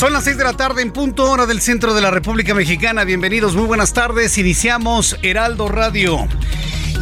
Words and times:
Son 0.00 0.14
las 0.14 0.24
6 0.24 0.38
de 0.38 0.44
la 0.44 0.54
tarde 0.54 0.80
en 0.80 0.92
punto 0.92 1.30
hora 1.30 1.44
del 1.44 1.60
centro 1.60 1.92
de 1.92 2.00
la 2.00 2.10
República 2.10 2.54
Mexicana. 2.54 3.04
Bienvenidos, 3.04 3.54
muy 3.54 3.66
buenas 3.66 3.92
tardes. 3.92 4.38
Iniciamos 4.38 5.18
Heraldo 5.20 5.68
Radio. 5.68 6.26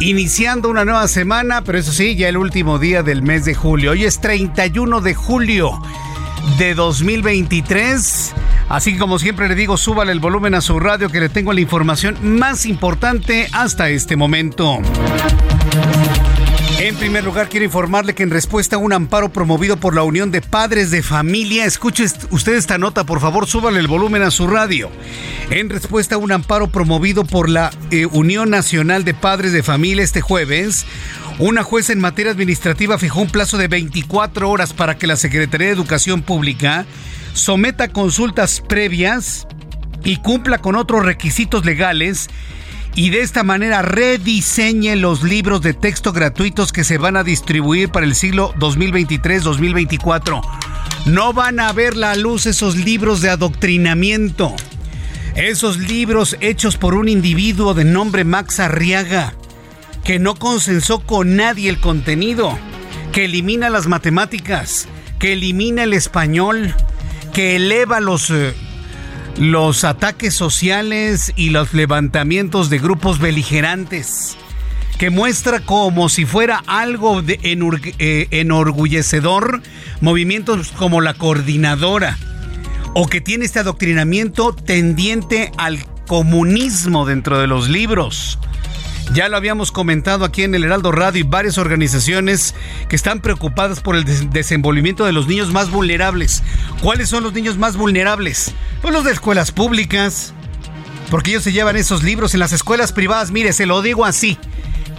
Iniciando 0.01 0.67
una 0.67 0.83
nueva 0.83 1.07
semana, 1.07 1.63
pero 1.63 1.77
eso 1.77 1.93
sí, 1.93 2.17
ya 2.17 2.27
el 2.27 2.35
último 2.35 2.77
día 2.77 3.01
del 3.01 3.21
mes 3.21 3.45
de 3.45 3.55
julio. 3.55 3.91
Hoy 3.91 4.03
es 4.03 4.19
31 4.19 4.99
de 4.99 5.15
julio 5.15 5.81
de 6.57 6.75
2023. 6.75 8.33
Así 8.67 8.91
que 8.91 8.99
como 8.99 9.17
siempre 9.17 9.47
le 9.47 9.55
digo, 9.55 9.77
súbale 9.77 10.11
el 10.11 10.19
volumen 10.19 10.53
a 10.53 10.59
su 10.59 10.77
radio 10.77 11.07
que 11.07 11.21
le 11.21 11.29
tengo 11.29 11.53
la 11.53 11.61
información 11.61 12.17
más 12.37 12.65
importante 12.65 13.47
hasta 13.53 13.87
este 13.87 14.17
momento. 14.17 14.81
En 16.79 16.95
primer 16.95 17.25
lugar, 17.25 17.49
quiero 17.49 17.65
informarle 17.65 18.15
que 18.15 18.23
en 18.23 18.29
respuesta 18.29 18.77
a 18.77 18.79
un 18.79 18.93
amparo 18.93 19.33
promovido 19.33 19.75
por 19.75 19.93
la 19.93 20.03
Unión 20.03 20.31
de 20.31 20.41
Padres 20.41 20.91
de 20.91 21.03
Familia, 21.03 21.65
escuche 21.65 22.05
usted 22.31 22.53
esta 22.53 22.77
nota, 22.77 23.03
por 23.03 23.19
favor, 23.19 23.47
súbale 23.47 23.81
el 23.81 23.89
volumen 23.89 24.21
a 24.21 24.31
su 24.31 24.47
radio. 24.47 24.89
En 25.49 25.69
respuesta 25.69 26.15
a 26.15 26.19
un 26.19 26.31
amparo 26.31 26.71
promovido 26.71 27.25
por 27.25 27.49
la 27.49 27.69
eh, 27.91 28.05
Unión 28.05 28.49
Nacional 28.49 29.03
de 29.03 29.13
Padres 29.13 29.51
de 29.51 29.61
Familia 29.61 30.05
este 30.05 30.21
jueves, 30.21 30.85
una 31.37 31.63
jueza 31.63 31.91
en 31.91 31.99
materia 31.99 32.31
administrativa 32.31 32.97
fijó 32.97 33.19
un 33.19 33.29
plazo 33.29 33.57
de 33.57 33.67
24 33.67 34.49
horas 34.49 34.71
para 34.71 34.97
que 34.97 35.05
la 35.05 35.17
Secretaría 35.17 35.67
de 35.67 35.73
Educación 35.73 36.21
Pública 36.21 36.85
someta 37.33 37.89
consultas 37.89 38.61
previas 38.61 39.47
y 40.05 40.15
cumpla 40.15 40.59
con 40.59 40.77
otros 40.77 41.05
requisitos 41.05 41.65
legales 41.65 42.29
y 42.95 43.09
de 43.11 43.21
esta 43.21 43.43
manera 43.43 43.81
rediseñe 43.81 44.95
los 44.95 45.23
libros 45.23 45.61
de 45.61 45.73
texto 45.73 46.11
gratuitos 46.11 46.71
que 46.71 46.83
se 46.83 46.97
van 46.97 47.15
a 47.17 47.23
distribuir 47.23 47.89
para 47.89 48.05
el 48.05 48.15
siglo 48.15 48.53
2023-2024. 48.55 50.41
No 51.05 51.33
van 51.33 51.59
a 51.59 51.71
ver 51.71 51.95
la 51.95 52.15
luz 52.15 52.45
esos 52.45 52.75
libros 52.75 53.21
de 53.21 53.29
adoctrinamiento. 53.29 54.53
Esos 55.35 55.77
libros 55.77 56.35
hechos 56.41 56.77
por 56.77 56.95
un 56.95 57.07
individuo 57.07 57.73
de 57.73 57.85
nombre 57.85 58.25
Max 58.25 58.59
Arriaga, 58.59 59.33
que 60.03 60.19
no 60.19 60.35
consensó 60.35 60.99
con 60.99 61.35
nadie 61.35 61.69
el 61.69 61.79
contenido, 61.79 62.57
que 63.13 63.25
elimina 63.25 63.69
las 63.69 63.87
matemáticas, 63.87 64.87
que 65.19 65.33
elimina 65.33 65.83
el 65.83 65.93
español, 65.93 66.75
que 67.33 67.55
eleva 67.55 67.99
los... 67.99 68.33
Los 69.37 69.83
ataques 69.83 70.33
sociales 70.33 71.31
y 71.35 71.49
los 71.49 71.73
levantamientos 71.73 72.69
de 72.69 72.79
grupos 72.79 73.19
beligerantes, 73.19 74.37
que 74.97 75.09
muestra 75.09 75.61
como 75.61 76.09
si 76.09 76.25
fuera 76.25 76.63
algo 76.67 77.21
de 77.21 77.39
eh, 77.41 78.27
enorgullecedor 78.31 79.61
movimientos 80.01 80.71
como 80.71 80.99
la 80.99 81.13
coordinadora, 81.13 82.17
o 82.93 83.07
que 83.07 83.21
tiene 83.21 83.45
este 83.45 83.59
adoctrinamiento 83.59 84.53
tendiente 84.53 85.51
al 85.57 85.85
comunismo 86.07 87.05
dentro 87.05 87.39
de 87.39 87.47
los 87.47 87.69
libros 87.69 88.39
ya 89.13 89.27
lo 89.27 89.37
habíamos 89.37 89.71
comentado 89.71 90.25
aquí 90.25 90.43
en 90.43 90.53
el 90.55 90.63
Heraldo 90.63 90.91
Radio 90.91 91.21
y 91.21 91.23
varias 91.23 91.57
organizaciones 91.57 92.53
que 92.87 92.95
están 92.95 93.21
preocupadas 93.21 93.79
por 93.81 93.95
el 93.95 94.05
desenvolvimiento 94.29 95.05
de 95.05 95.13
los 95.13 95.27
niños 95.27 95.51
más 95.51 95.71
vulnerables. 95.71 96.43
¿Cuáles 96.81 97.09
son 97.09 97.23
los 97.23 97.33
niños 97.33 97.57
más 97.57 97.75
vulnerables? 97.75 98.53
Pues 98.81 98.93
los 98.93 99.03
de 99.03 99.11
escuelas 99.11 99.51
públicas, 99.51 100.33
porque 101.09 101.31
ellos 101.31 101.43
se 101.43 101.51
llevan 101.51 101.75
esos 101.75 102.03
libros 102.03 102.33
en 102.33 102.39
las 102.39 102.53
escuelas 102.53 102.93
privadas. 102.93 103.31
Mire, 103.31 103.53
se 103.53 103.65
lo 103.65 103.81
digo 103.81 104.05
así. 104.05 104.37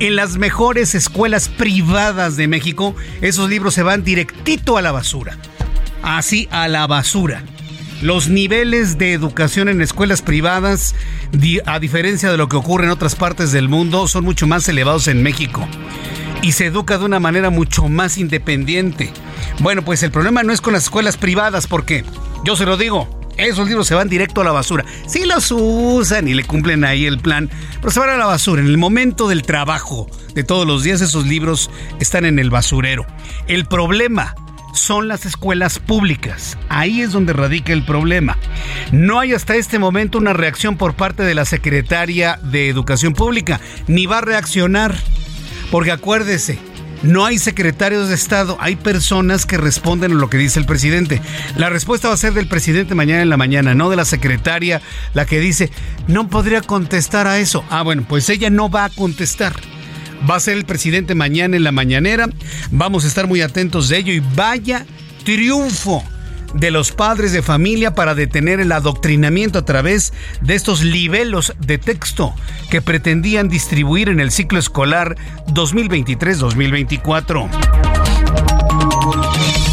En 0.01 0.17
las 0.17 0.39
mejores 0.39 0.95
escuelas 0.95 1.49
privadas 1.49 2.37
de 2.37 2.49
México, 2.49 2.95
esos 3.21 3.49
libros 3.49 3.75
se 3.75 3.83
van 3.83 4.03
directito 4.03 4.77
a 4.77 4.83
la 4.83 4.93
basura. 4.93 5.37
Así 6.03 6.49
a 6.51 6.69
la 6.69 6.87
basura. 6.87 7.45
Los 8.01 8.29
niveles 8.29 8.97
de 8.97 9.13
educación 9.13 9.69
en 9.69 9.83
escuelas 9.83 10.23
privadas, 10.23 10.95
a 11.67 11.79
diferencia 11.79 12.31
de 12.31 12.39
lo 12.39 12.49
que 12.49 12.57
ocurre 12.57 12.85
en 12.85 12.91
otras 12.91 13.15
partes 13.15 13.53
del 13.53 13.69
mundo, 13.69 14.09
son 14.09 14.25
mucho 14.25 14.47
más 14.47 14.67
elevados 14.69 15.07
en 15.07 15.23
México. 15.23 15.69
Y 16.41 16.53
se 16.53 16.67
educa 16.67 16.97
de 16.97 17.05
una 17.05 17.21
manera 17.21 17.51
mucho 17.51 17.89
más 17.89 18.17
independiente. 18.17 19.13
Bueno, 19.59 19.83
pues 19.85 20.03
el 20.03 20.11
problema 20.11 20.43
no 20.43 20.55
es 20.55 20.63
con 20.63 20.73
las 20.73 20.85
escuelas 20.85 21.19
privadas, 21.19 21.67
porque 21.67 22.03
yo 22.43 22.57
se 22.57 22.65
lo 22.65 22.79
digo, 22.79 23.21
esos 23.37 23.69
libros 23.69 23.87
se 23.87 23.95
van 23.95 24.09
directo 24.09 24.41
a 24.41 24.45
la 24.45 24.53
basura. 24.53 24.87
Sí 25.07 25.27
los 25.27 25.51
usan 25.51 26.27
y 26.27 26.33
le 26.33 26.45
cumplen 26.45 26.85
ahí 26.85 27.05
el 27.05 27.19
plan, 27.19 27.51
pero 27.81 27.91
se 27.91 28.01
van 28.01 28.09
a 28.09 28.17
la 28.17 28.25
basura. 28.25 28.63
En 28.63 28.69
el 28.69 28.79
momento 28.79 29.29
del 29.29 29.43
trabajo 29.43 30.09
de 30.35 30.43
todos 30.43 30.67
los 30.67 30.83
días, 30.83 31.03
esos 31.03 31.27
libros 31.27 31.71
están 32.01 32.25
en 32.25 32.39
el 32.39 32.49
basurero. 32.49 33.05
El 33.47 33.67
problema 33.67 34.35
son 34.75 35.09
las 35.09 35.27
escuelas 35.27 35.79
públicas. 35.79 36.57
Ahí 36.69 37.01
es 37.01 37.13
donde 37.13 37.33
radica 37.33 37.73
el 37.73 37.85
problema. 37.85 38.37
No 38.93 39.21
hay 39.21 39.33
hasta 39.33 39.57
este 39.57 39.79
momento 39.79 40.19
una 40.19 40.33
reacción 40.33 40.77
por 40.77 40.95
parte 40.95 41.23
de 41.23 41.35
la 41.35 41.45
secretaria 41.45 42.39
de 42.43 42.69
Educación 42.69 43.15
Pública, 43.15 43.61
ni 43.87 44.07
va 44.07 44.19
a 44.19 44.23
reaccionar. 44.23 44.95
Porque 45.71 45.93
acuérdese, 45.93 46.59
no 47.03 47.25
hay 47.25 47.39
secretarios 47.39 48.09
de 48.09 48.15
Estado, 48.15 48.59
hay 48.61 48.77
personas 48.77 49.47
que 49.47 49.57
responden 49.57 50.13
a 50.13 50.17
lo 50.17 50.29
que 50.29 50.37
dice 50.37 50.59
el 50.59 50.67
presidente. 50.67 51.23
La 51.57 51.71
respuesta 51.71 52.09
va 52.09 52.15
a 52.15 52.19
ser 52.19 52.35
del 52.35 52.49
presidente 52.49 52.95
mañana 52.95 53.23
en 53.23 53.31
la 53.31 53.37
mañana, 53.37 53.75
no 53.75 53.89
de 53.89 53.97
la 53.97 54.05
secretaria, 54.05 54.83
la 55.15 55.25
que 55.25 55.41
dice, 55.41 55.71
no 56.09 56.29
podría 56.29 56.61
contestar 56.61 57.27
a 57.27 57.39
eso. 57.39 57.65
Ah, 57.71 57.83
bueno, 57.83 58.05
pues 58.07 58.29
ella 58.29 58.51
no 58.51 58.69
va 58.69 58.85
a 58.85 58.91
contestar 58.91 59.55
va 60.29 60.37
a 60.37 60.41
ser 60.41 60.57
el 60.57 60.65
presidente 60.65 61.15
mañana 61.15 61.57
en 61.57 61.65
la 61.65 61.73
mañanera. 61.73 62.29
Vamos 62.71 63.05
a 63.05 63.09
estar 63.09 63.27
muy 63.27 63.41
atentos 63.41 63.89
de 63.89 63.99
ello 63.99 64.13
y 64.13 64.21
vaya 64.21 64.87
triunfo 65.25 66.03
de 66.55 66.71
los 66.71 66.93
padres 66.93 67.33
de 67.33 67.43
familia 67.43 67.95
para 67.95 68.15
detener 68.15 68.61
el 68.61 68.73
adoctrinamiento 68.73 69.59
a 69.59 69.65
través 69.65 70.13
de 70.41 70.55
estos 70.55 70.83
libelos 70.83 71.55
de 71.59 71.79
texto 71.79 72.35
que 72.71 72.83
pretendían 72.83 73.49
distribuir 73.49 74.09
en 74.09 74.21
el 74.21 74.31
ciclo 74.31 74.59
escolar 74.59 75.17
2023-2024. 75.49 78.10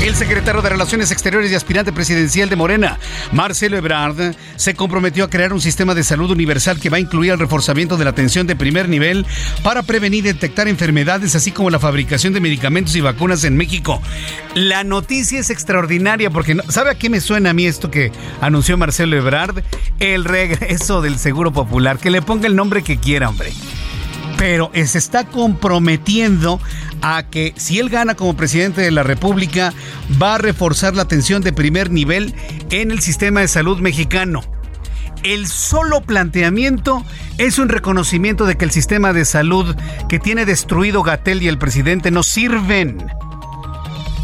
El 0.07 0.15
secretario 0.15 0.61
de 0.61 0.69
Relaciones 0.69 1.11
Exteriores 1.11 1.51
y 1.51 1.55
aspirante 1.55 1.91
presidencial 1.91 2.47
de 2.47 2.55
Morena, 2.55 2.97
Marcelo 3.33 3.75
Ebrard, 3.75 4.37
se 4.55 4.73
comprometió 4.73 5.25
a 5.25 5.29
crear 5.29 5.51
un 5.51 5.59
sistema 5.59 5.93
de 5.93 6.03
salud 6.05 6.31
universal 6.31 6.79
que 6.79 6.89
va 6.89 6.95
a 6.95 7.01
incluir 7.01 7.33
el 7.33 7.39
reforzamiento 7.39 7.97
de 7.97 8.05
la 8.05 8.11
atención 8.11 8.47
de 8.47 8.55
primer 8.55 8.87
nivel 8.87 9.25
para 9.63 9.83
prevenir 9.83 10.25
y 10.25 10.29
detectar 10.29 10.69
enfermedades, 10.69 11.35
así 11.35 11.51
como 11.51 11.69
la 11.69 11.79
fabricación 11.79 12.31
de 12.31 12.39
medicamentos 12.39 12.95
y 12.95 13.01
vacunas 13.01 13.43
en 13.43 13.57
México. 13.57 14.01
La 14.55 14.85
noticia 14.85 15.41
es 15.41 15.49
extraordinaria 15.49 16.29
porque, 16.29 16.55
¿sabe 16.69 16.91
a 16.91 16.95
qué 16.95 17.09
me 17.09 17.19
suena 17.19 17.49
a 17.49 17.53
mí 17.53 17.65
esto 17.65 17.91
que 17.91 18.13
anunció 18.39 18.77
Marcelo 18.77 19.17
Ebrard? 19.17 19.61
El 19.99 20.23
regreso 20.23 21.01
del 21.01 21.19
Seguro 21.19 21.51
Popular. 21.51 21.99
Que 21.99 22.11
le 22.11 22.21
ponga 22.21 22.47
el 22.47 22.55
nombre 22.55 22.81
que 22.81 22.95
quiera, 22.95 23.27
hombre 23.27 23.51
pero 24.37 24.71
se 24.73 24.97
está 24.97 25.25
comprometiendo 25.25 26.59
a 27.01 27.23
que 27.23 27.53
si 27.57 27.79
él 27.79 27.89
gana 27.89 28.15
como 28.15 28.35
presidente 28.35 28.81
de 28.81 28.91
la 28.91 29.03
República, 29.03 29.73
va 30.21 30.35
a 30.35 30.37
reforzar 30.37 30.95
la 30.95 31.03
atención 31.03 31.41
de 31.41 31.53
primer 31.53 31.91
nivel 31.91 32.33
en 32.69 32.91
el 32.91 33.01
sistema 33.01 33.41
de 33.41 33.47
salud 33.47 33.79
mexicano. 33.79 34.41
El 35.23 35.47
solo 35.47 36.01
planteamiento 36.01 37.03
es 37.37 37.57
un 37.57 37.69
reconocimiento 37.69 38.45
de 38.45 38.55
que 38.55 38.65
el 38.65 38.71
sistema 38.71 39.13
de 39.13 39.25
salud 39.25 39.75
que 40.07 40.19
tiene 40.19 40.45
destruido 40.45 41.03
Gatel 41.03 41.41
y 41.41 41.47
el 41.47 41.57
presidente 41.57 42.11
no 42.11 42.23
sirven 42.23 42.97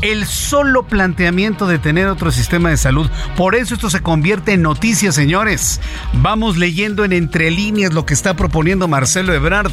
el 0.03 0.25
solo 0.27 0.83
planteamiento 0.83 1.65
de 1.65 1.79
tener 1.79 2.07
otro 2.07 2.29
sistema 2.31 2.69
de 2.69 2.75
salud. 2.75 3.09
Por 3.37 3.55
eso 3.55 3.73
esto 3.73 3.89
se 3.89 4.01
convierte 4.01 4.51
en 4.51 4.61
noticia, 4.61 5.13
señores. 5.13 5.79
Vamos 6.15 6.57
leyendo 6.57 7.05
en 7.05 7.13
entre 7.13 7.49
líneas 7.51 7.93
lo 7.93 8.05
que 8.05 8.13
está 8.13 8.35
proponiendo 8.35 8.89
Marcelo 8.89 9.33
Ebrard. 9.33 9.71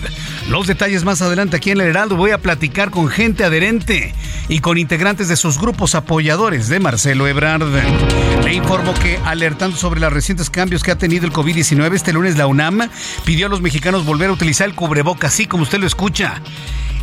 Los 0.48 0.68
detalles 0.68 1.04
más 1.04 1.20
adelante 1.20 1.56
aquí 1.56 1.72
en 1.72 1.80
el 1.80 1.88
Heraldo. 1.88 2.16
Voy 2.16 2.30
a 2.30 2.38
platicar 2.38 2.90
con 2.90 3.08
gente 3.08 3.42
adherente 3.42 4.14
y 4.48 4.60
con 4.60 4.78
integrantes 4.78 5.26
de 5.26 5.36
sus 5.36 5.58
grupos 5.58 5.96
apoyadores 5.96 6.68
de 6.68 6.78
Marcelo 6.78 7.26
Ebrard. 7.26 7.66
Le 8.44 8.54
informo 8.54 8.94
que 8.94 9.18
alertando 9.24 9.76
sobre 9.76 9.98
los 9.98 10.12
recientes 10.12 10.48
cambios 10.48 10.84
que 10.84 10.92
ha 10.92 10.98
tenido 10.98 11.26
el 11.26 11.32
COVID-19, 11.32 11.92
este 11.92 12.12
lunes 12.12 12.38
la 12.38 12.46
UNAM 12.46 12.88
pidió 13.24 13.46
a 13.46 13.48
los 13.48 13.62
mexicanos 13.62 14.04
volver 14.04 14.30
a 14.30 14.34
utilizar 14.34 14.68
el 14.68 14.76
cubreboca, 14.76 15.26
así 15.26 15.46
como 15.46 15.64
usted 15.64 15.80
lo 15.80 15.88
escucha. 15.88 16.40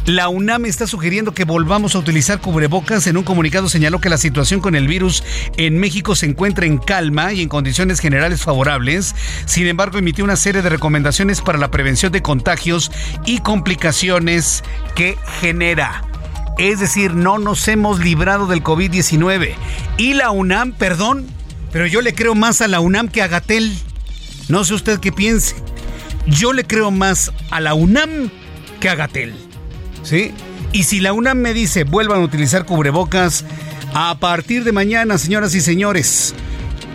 La 0.08 0.30
UNAM 0.30 0.64
está 0.64 0.88
sugiriendo 0.88 1.34
que 1.34 1.44
volvamos 1.44 1.94
a 1.94 2.00
utilizar 2.00 2.40
cubrebocas. 2.40 3.08
En 3.08 3.18
un 3.18 3.26
comunicado 3.26 3.68
señaló 3.68 4.00
que 4.00 4.08
la 4.08 4.18
situación 4.18 4.62
con 4.62 4.74
el 4.74 4.88
virus 4.88 5.22
en 5.58 5.78
México 5.78 6.16
se 6.16 6.28
encuentra 6.28 6.66
en 6.66 6.78
calma 6.78 7.34
y 7.34 7.42
en 7.42 7.50
condiciones 7.50 8.00
generales 8.00 8.42
favorables. 8.42 9.14
Sin 9.46 9.68
embargo, 9.68 9.98
emitió 9.98 10.24
una 10.24 10.38
serie 10.38 10.62
de 10.62 10.70
recomendaciones 10.70 11.42
para 11.42 11.58
la 11.58 11.72
prevención 11.72 12.14
de 12.14 12.22
contagios 12.22 12.90
y 13.26 13.40
complicaciones 13.40 14.64
que 14.96 15.18
genera. 15.42 16.04
Es 16.58 16.80
decir, 16.80 17.14
no 17.14 17.38
nos 17.38 17.68
hemos 17.68 18.00
librado 18.00 18.48
del 18.48 18.64
COVID-19. 18.64 19.56
Y 19.98 20.14
la 20.14 20.32
UNAM, 20.32 20.72
perdón, 20.72 21.28
pero 21.74 21.86
yo 21.86 22.00
le 22.00 22.16
creo 22.16 22.34
más 22.34 22.62
a 22.62 22.70
la 22.70 22.80
UNAM 22.80 23.10
que 23.10 23.24
a 23.24 23.28
Gatel. 23.28 23.78
No 24.48 24.64
sé 24.64 24.74
usted 24.74 25.02
qué 25.02 25.12
piense. 25.12 25.58
Yo 26.28 26.54
le 26.54 26.64
creo 26.64 26.92
más 26.92 27.34
a 27.52 27.60
la 27.60 27.74
UNAM 27.74 28.32
que 28.80 28.88
a 28.88 28.96
Gatel. 28.96 29.47
¿Sí? 30.08 30.32
Y 30.72 30.84
si 30.84 31.00
la 31.00 31.14
UNAM 31.14 31.38
me 31.38 31.54
dice 31.54 31.84
vuelvan 31.84 32.22
a 32.22 32.24
utilizar 32.24 32.66
cubrebocas, 32.66 33.46
a 33.94 34.18
partir 34.20 34.64
de 34.64 34.72
mañana, 34.72 35.18
señoras 35.18 35.56
y 35.56 35.62
señores, 35.62 36.36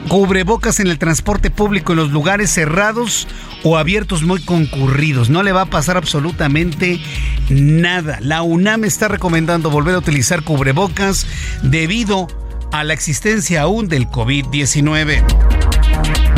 cubrebocas 0.09 0.81
en 0.81 0.89
el 0.89 0.99
transporte 0.99 1.51
público 1.51 1.93
en 1.93 1.99
los 1.99 2.11
lugares 2.11 2.51
cerrados 2.51 3.27
o 3.65 3.77
abiertos 3.77 4.23
muy 4.23 4.43
concurridos. 4.43 5.31
No 5.31 5.43
le 5.43 5.53
va 5.53 5.63
a 5.63 5.67
pasar 5.67 5.97
absolutamente 5.97 7.01
nada. 7.49 8.19
La 8.21 8.43
UNAM 8.43 8.85
está 8.85 9.09
recomendando 9.09 9.71
volver 9.71 9.95
a 9.95 9.99
utilizar 9.99 10.43
cubrebocas 10.43 11.27
debido 11.63 12.29
a 12.73 12.85
la 12.85 12.95
existencia 12.95 13.63
aún 13.63 13.89
del 13.89 14.09
COVID-19. 14.09 16.32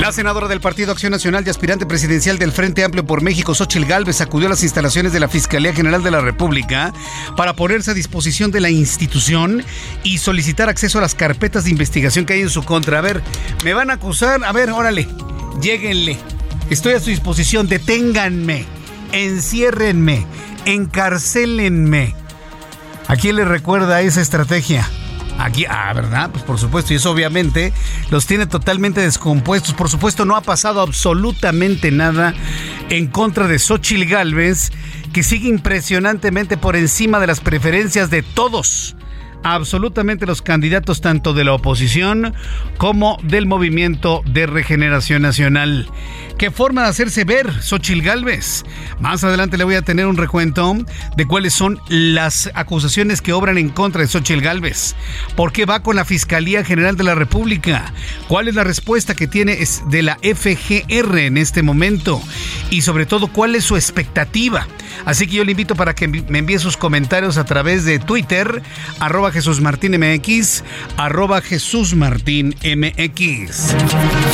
La 0.00 0.12
senadora 0.12 0.46
del 0.46 0.60
Partido 0.60 0.92
Acción 0.92 1.10
Nacional 1.10 1.42
y 1.44 1.50
aspirante 1.50 1.84
presidencial 1.84 2.38
del 2.38 2.52
Frente 2.52 2.84
Amplio 2.84 3.04
por 3.04 3.20
México, 3.20 3.52
Xochil 3.52 3.84
Gálvez, 3.84 4.20
acudió 4.20 4.46
a 4.46 4.50
las 4.50 4.62
instalaciones 4.62 5.12
de 5.12 5.18
la 5.18 5.28
Fiscalía 5.28 5.74
General 5.74 6.02
de 6.04 6.12
la 6.12 6.20
República 6.20 6.94
para 7.36 7.54
ponerse 7.54 7.90
a 7.90 7.94
disposición 7.94 8.52
de 8.52 8.60
la 8.60 8.70
institución 8.70 9.64
y 10.04 10.18
solicitar 10.18 10.68
acceso 10.68 10.98
a 10.98 11.00
las 11.00 11.16
carpetas 11.16 11.64
de 11.64 11.70
investigación 11.70 12.26
que 12.26 12.34
hay 12.34 12.42
en 12.42 12.48
su 12.48 12.62
contra. 12.62 13.00
A 13.00 13.02
ver, 13.02 13.22
me 13.64 13.74
van 13.74 13.90
a 13.90 13.94
acusar. 13.94 14.44
A 14.44 14.52
ver, 14.52 14.70
órale, 14.70 15.08
lléguenle. 15.60 16.16
Estoy 16.70 16.94
a 16.94 17.00
su 17.00 17.10
disposición. 17.10 17.68
Deténganme, 17.68 18.66
enciérrenme, 19.10 20.26
encarcélenme. 20.64 22.14
¿A 23.08 23.16
quién 23.16 23.34
le 23.34 23.44
recuerda 23.44 24.00
esa 24.00 24.20
estrategia? 24.20 24.88
Aquí, 25.38 25.64
ah, 25.68 25.92
¿verdad? 25.94 26.30
Pues 26.30 26.42
por 26.42 26.58
supuesto, 26.58 26.92
y 26.92 26.96
eso 26.96 27.12
obviamente 27.12 27.72
los 28.10 28.26
tiene 28.26 28.46
totalmente 28.46 29.00
descompuestos. 29.00 29.72
Por 29.72 29.88
supuesto, 29.88 30.24
no 30.24 30.36
ha 30.36 30.40
pasado 30.40 30.80
absolutamente 30.80 31.90
nada 31.90 32.34
en 32.90 33.06
contra 33.06 33.46
de 33.46 33.58
Xochitl 33.58 34.04
Galvez, 34.04 34.72
que 35.12 35.22
sigue 35.22 35.48
impresionantemente 35.48 36.56
por 36.56 36.76
encima 36.76 37.20
de 37.20 37.28
las 37.28 37.40
preferencias 37.40 38.10
de 38.10 38.22
todos 38.22 38.96
absolutamente 39.42 40.26
los 40.26 40.42
candidatos 40.42 41.00
tanto 41.00 41.34
de 41.34 41.44
la 41.44 41.54
oposición 41.54 42.34
como 42.76 43.18
del 43.22 43.46
movimiento 43.46 44.22
de 44.26 44.46
regeneración 44.46 45.22
nacional. 45.22 45.88
¿Qué 46.38 46.50
forma 46.52 46.82
de 46.82 46.88
hacerse 46.88 47.24
ver, 47.24 47.62
Xochil 47.62 48.02
Gálvez? 48.02 48.64
Más 49.00 49.24
adelante 49.24 49.58
le 49.58 49.64
voy 49.64 49.74
a 49.74 49.82
tener 49.82 50.06
un 50.06 50.16
recuento 50.16 50.76
de 51.16 51.26
cuáles 51.26 51.52
son 51.52 51.80
las 51.88 52.50
acusaciones 52.54 53.20
que 53.22 53.32
obran 53.32 53.58
en 53.58 53.70
contra 53.70 54.02
de 54.02 54.08
Xochil 54.08 54.40
Gálvez. 54.40 54.94
¿Por 55.36 55.52
qué 55.52 55.66
va 55.66 55.82
con 55.82 55.96
la 55.96 56.04
Fiscalía 56.04 56.64
General 56.64 56.96
de 56.96 57.04
la 57.04 57.14
República? 57.14 57.92
¿Cuál 58.28 58.48
es 58.48 58.54
la 58.54 58.64
respuesta 58.64 59.14
que 59.14 59.26
tiene 59.26 59.58
de 59.88 60.02
la 60.02 60.16
FGR 60.22 61.18
en 61.18 61.38
este 61.38 61.62
momento? 61.62 62.20
Y 62.70 62.82
sobre 62.82 63.06
todo, 63.06 63.28
¿cuál 63.28 63.54
es 63.54 63.64
su 63.64 63.76
expectativa? 63.76 64.66
Así 65.04 65.26
que 65.26 65.36
yo 65.36 65.44
le 65.44 65.52
invito 65.52 65.74
para 65.74 65.94
que 65.94 66.08
me 66.08 66.38
envíe 66.38 66.58
sus 66.58 66.76
comentarios 66.76 67.36
a 67.36 67.44
través 67.44 67.84
de 67.84 67.98
Twitter, 67.98 68.62
arroba 69.00 69.27
Jesús 69.32 69.60
Martín 69.60 69.98
MX, 69.98 70.64
arroba 70.96 71.40
Jesús 71.40 71.94
Martín 71.94 72.54
MX. 72.62 73.74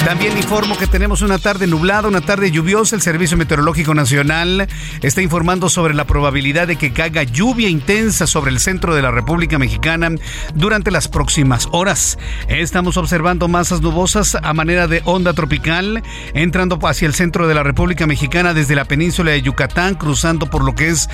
También 0.04 0.36
informo 0.36 0.76
que 0.76 0.86
tenemos 0.86 1.22
una 1.22 1.38
tarde 1.38 1.66
nublada, 1.66 2.08
una 2.08 2.20
tarde 2.20 2.50
lluviosa. 2.50 2.96
El 2.96 3.02
Servicio 3.02 3.36
Meteorológico 3.36 3.94
Nacional 3.94 4.68
está 5.02 5.22
informando 5.22 5.68
sobre 5.68 5.94
la 5.94 6.06
probabilidad 6.06 6.66
de 6.66 6.76
que 6.76 6.92
caiga 6.92 7.22
lluvia 7.22 7.68
intensa 7.68 8.26
sobre 8.26 8.50
el 8.50 8.60
centro 8.60 8.94
de 8.94 9.02
la 9.02 9.10
República 9.10 9.58
Mexicana 9.58 10.10
durante 10.54 10.90
las 10.90 11.08
próximas 11.08 11.68
horas. 11.72 12.18
Estamos 12.48 12.96
observando 12.96 13.48
masas 13.48 13.80
nubosas 13.80 14.36
a 14.40 14.52
manera 14.52 14.86
de 14.88 15.02
onda 15.04 15.32
tropical 15.32 16.02
entrando 16.34 16.78
hacia 16.86 17.06
el 17.06 17.14
centro 17.14 17.48
de 17.48 17.54
la 17.54 17.62
República 17.62 18.06
Mexicana 18.06 18.54
desde 18.54 18.74
la 18.74 18.84
península 18.84 19.32
de 19.32 19.42
Yucatán, 19.42 19.94
cruzando 19.94 20.46
por 20.46 20.64
lo 20.64 20.74
que 20.74 20.88
es 20.88 21.08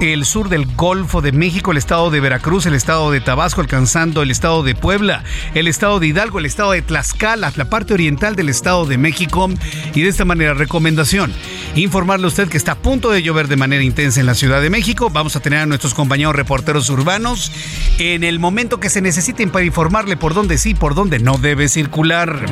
el 0.00 0.24
sur 0.24 0.48
del 0.48 0.66
Golfo 0.76 1.22
de 1.22 1.32
México, 1.32 1.72
el 1.72 1.78
estado 1.78 2.10
de 2.10 2.20
Veracruz, 2.20 2.66
el 2.66 2.74
estado 2.74 3.10
de 3.10 3.20
Tabasco, 3.26 3.60
alcanzando 3.60 4.22
el 4.22 4.30
estado 4.30 4.62
de 4.62 4.76
Puebla, 4.76 5.24
el 5.54 5.66
estado 5.66 5.98
de 5.98 6.06
Hidalgo, 6.06 6.38
el 6.38 6.46
estado 6.46 6.70
de 6.70 6.80
Tlaxcala, 6.80 7.52
la 7.56 7.64
parte 7.64 7.92
oriental 7.92 8.36
del 8.36 8.48
estado 8.48 8.86
de 8.86 8.98
México. 8.98 9.50
Y 9.94 10.02
de 10.02 10.08
esta 10.08 10.24
manera, 10.24 10.54
recomendación, 10.54 11.32
informarle 11.74 12.26
a 12.26 12.28
usted 12.28 12.48
que 12.48 12.56
está 12.56 12.72
a 12.72 12.74
punto 12.76 13.10
de 13.10 13.24
llover 13.24 13.48
de 13.48 13.56
manera 13.56 13.82
intensa 13.82 14.20
en 14.20 14.26
la 14.26 14.36
Ciudad 14.36 14.62
de 14.62 14.70
México. 14.70 15.10
Vamos 15.10 15.34
a 15.34 15.40
tener 15.40 15.58
a 15.58 15.66
nuestros 15.66 15.92
compañeros 15.92 16.36
reporteros 16.36 16.88
urbanos 16.88 17.50
en 17.98 18.22
el 18.22 18.38
momento 18.38 18.78
que 18.78 18.90
se 18.90 19.00
necesiten 19.00 19.50
para 19.50 19.64
informarle 19.64 20.16
por 20.16 20.32
dónde 20.32 20.56
sí, 20.56 20.74
por 20.74 20.94
dónde 20.94 21.18
no 21.18 21.36
debe 21.36 21.68
circular. 21.68 22.46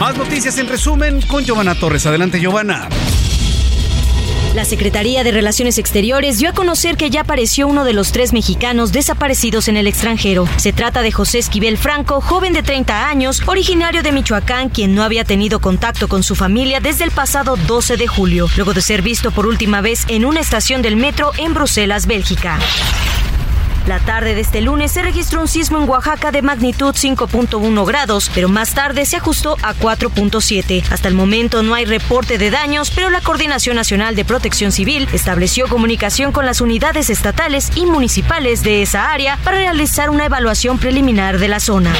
Más 0.00 0.16
noticias 0.18 0.58
en 0.58 0.68
resumen 0.68 1.22
con 1.22 1.44
Giovanna 1.44 1.76
Torres. 1.76 2.06
Adelante, 2.06 2.40
Giovanna. 2.40 2.88
La 4.54 4.64
Secretaría 4.64 5.24
de 5.24 5.30
Relaciones 5.30 5.78
Exteriores 5.78 6.38
dio 6.38 6.48
a 6.48 6.52
conocer 6.52 6.96
que 6.96 7.10
ya 7.10 7.20
apareció 7.20 7.68
uno 7.68 7.84
de 7.84 7.92
los 7.92 8.12
tres 8.12 8.32
mexicanos 8.32 8.92
desaparecidos 8.92 9.68
en 9.68 9.76
el 9.76 9.86
extranjero. 9.86 10.48
Se 10.56 10.72
trata 10.72 11.02
de 11.02 11.12
José 11.12 11.38
Esquivel 11.38 11.76
Franco, 11.76 12.20
joven 12.20 12.54
de 12.54 12.62
30 12.62 13.08
años, 13.08 13.42
originario 13.46 14.02
de 14.02 14.10
Michoacán, 14.10 14.70
quien 14.70 14.94
no 14.94 15.02
había 15.02 15.24
tenido 15.24 15.60
contacto 15.60 16.08
con 16.08 16.22
su 16.22 16.34
familia 16.34 16.80
desde 16.80 17.04
el 17.04 17.10
pasado 17.10 17.56
12 17.56 17.98
de 17.98 18.06
julio, 18.06 18.48
luego 18.56 18.72
de 18.72 18.80
ser 18.80 19.02
visto 19.02 19.30
por 19.30 19.46
última 19.46 19.80
vez 19.80 20.04
en 20.08 20.24
una 20.24 20.40
estación 20.40 20.82
del 20.82 20.96
metro 20.96 21.30
en 21.36 21.54
Bruselas, 21.54 22.06
Bélgica. 22.06 22.58
La 23.88 24.00
tarde 24.00 24.34
de 24.34 24.42
este 24.42 24.60
lunes 24.60 24.92
se 24.92 25.00
registró 25.00 25.40
un 25.40 25.48
sismo 25.48 25.78
en 25.78 25.88
Oaxaca 25.88 26.30
de 26.30 26.42
magnitud 26.42 26.94
5.1 26.94 27.86
grados, 27.86 28.30
pero 28.34 28.50
más 28.50 28.74
tarde 28.74 29.06
se 29.06 29.16
ajustó 29.16 29.56
a 29.62 29.72
4.7. 29.72 30.84
Hasta 30.90 31.08
el 31.08 31.14
momento 31.14 31.62
no 31.62 31.72
hay 31.72 31.86
reporte 31.86 32.36
de 32.36 32.50
daños, 32.50 32.90
pero 32.94 33.08
la 33.08 33.22
Coordinación 33.22 33.76
Nacional 33.76 34.14
de 34.14 34.26
Protección 34.26 34.72
Civil 34.72 35.08
estableció 35.14 35.68
comunicación 35.68 36.32
con 36.32 36.44
las 36.44 36.60
unidades 36.60 37.08
estatales 37.08 37.70
y 37.76 37.86
municipales 37.86 38.62
de 38.62 38.82
esa 38.82 39.10
área 39.10 39.38
para 39.42 39.56
realizar 39.56 40.10
una 40.10 40.26
evaluación 40.26 40.78
preliminar 40.78 41.38
de 41.38 41.48
la 41.48 41.58
zona. 41.58 41.94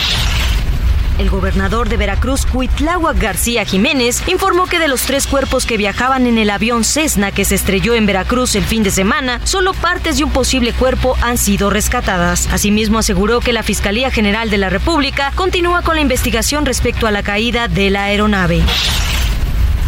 El 1.19 1.31
gobernador 1.31 1.89
de 1.89 1.97
Veracruz, 1.97 2.47
Cuitláhuac 2.47 3.19
García 3.19 3.65
Jiménez, 3.65 4.23
informó 4.29 4.67
que 4.67 4.79
de 4.79 4.87
los 4.87 5.03
tres 5.03 5.27
cuerpos 5.27 5.67
que 5.67 5.77
viajaban 5.77 6.27
en 6.27 6.39
el 6.39 6.49
avión 6.49 6.85
Cessna 6.85 7.33
que 7.33 7.45
se 7.45 7.57
estrelló 7.57 7.95
en 7.95 8.07
Veracruz 8.07 8.55
el 8.55 8.65
fin 8.65 8.85
de 8.85 8.91
semana, 8.91 9.41
solo 9.45 9.75
partes 9.75 10.19
de 10.19 10.25
un 10.25 10.31
posible 10.31 10.73
cuerpo 10.73 11.17
han 11.21 11.37
sido 11.37 11.71
rescatadas. 11.71 12.49
Asimismo, 12.53 12.99
aseguró 12.99 13.41
que 13.41 13.53
la 13.53 13.65
Fiscalía 13.65 14.11
General 14.11 14.49
de 14.49 14.59
la 14.59 14.71
República 14.71 15.33
continúa 15.35 15.83
con 15.83 15.97
la 15.97 16.03
investigación 16.03 16.65
respecto 16.65 17.09
a 17.09 17.11
la 17.11 17.25
caída 17.25 17.67
de 17.67 17.91
la 17.91 18.05
aeronave. 18.05 18.63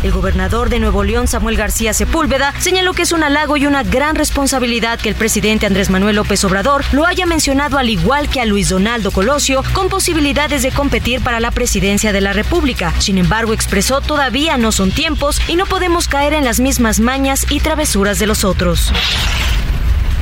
El 0.03 0.13
gobernador 0.13 0.71
de 0.71 0.81
Nuevo 0.81 1.05
León, 1.05 1.29
Samuel 1.29 1.57
García 1.57 1.93
Sepúlveda, 1.93 2.55
señaló 2.59 2.95
que 2.95 3.03
es 3.03 3.13
un 3.13 3.23
halago 3.23 3.57
y 3.57 3.67
una 3.67 3.83
gran 3.83 4.17
responsabilidad 4.17 4.99
que 4.99 5.11
el 5.11 5.15
presidente 5.15 5.67
Andrés 5.67 5.91
Manuel 5.91 6.17
López 6.17 6.43
Obrador 6.45 6.85
lo 6.93 7.07
haya 7.07 7.27
mencionado 7.27 7.77
al 7.77 7.91
igual 7.91 8.29
que 8.31 8.41
a 8.41 8.47
Luis 8.47 8.71
Donaldo 8.71 9.11
Colosio, 9.11 9.63
con 9.75 9.89
posibilidades 9.89 10.63
de 10.63 10.73
competir 10.73 11.21
para 11.21 11.41
la 11.41 11.51
presidencia 11.51 12.13
de 12.13 12.21
la 12.21 12.33
República. 12.33 12.95
Sin 12.99 13.19
embargo, 13.19 13.53
expresó 13.53 14.01
todavía 14.01 14.57
no 14.57 14.73
son 14.73 14.91
tiempos 14.91 15.41
y 15.49 15.57
no 15.57 15.67
podemos 15.67 16.09
caer 16.09 16.33
en 16.33 16.45
las 16.45 16.61
mismas 16.61 17.01
mañas 17.01 17.47
y 17.51 17.61
travesuras 17.61 18.19
de 18.19 18.27
los 18.27 18.45
otros. 18.45 18.93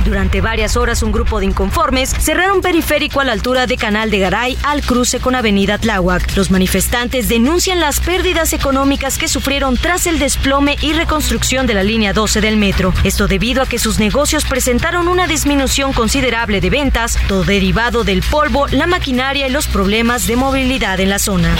Durante 0.05 0.41
varias 0.41 0.77
horas 0.77 1.03
un 1.03 1.11
grupo 1.11 1.39
de 1.39 1.45
inconformes 1.45 2.09
cerraron 2.09 2.61
periférico 2.61 3.19
a 3.19 3.25
la 3.25 3.33
altura 3.33 3.67
de 3.67 3.77
Canal 3.77 4.11
de 4.11 4.19
Garay 4.19 4.57
al 4.63 4.81
cruce 4.81 5.19
con 5.19 5.35
Avenida 5.35 5.77
Tláhuac. 5.77 6.35
Los 6.35 6.51
manifestantes 6.51 7.29
denuncian 7.29 7.79
las 7.79 7.99
pérdidas 7.99 8.53
económicas 8.53 9.17
que 9.17 9.27
sufrieron 9.27 9.77
tras 9.77 10.07
el 10.07 10.19
desplome 10.19 10.77
y 10.81 10.93
reconstrucción 10.93 11.67
de 11.67 11.73
la 11.73 11.83
línea 11.83 12.13
12 12.13 12.41
del 12.41 12.57
metro. 12.57 12.93
Esto 13.03 13.27
debido 13.27 13.61
a 13.61 13.65
que 13.65 13.79
sus 13.79 13.99
negocios 13.99 14.45
presentaron 14.45 15.07
una 15.07 15.27
disminución 15.27 15.93
considerable 15.93 16.61
de 16.61 16.69
ventas, 16.69 17.17
todo 17.27 17.43
derivado 17.43 18.03
del 18.03 18.21
polvo, 18.21 18.67
la 18.67 18.87
maquinaria 18.87 19.47
y 19.47 19.51
los 19.51 19.67
problemas 19.67 20.27
de 20.27 20.35
movilidad 20.35 20.99
en 20.99 21.09
la 21.09 21.19
zona. 21.19 21.55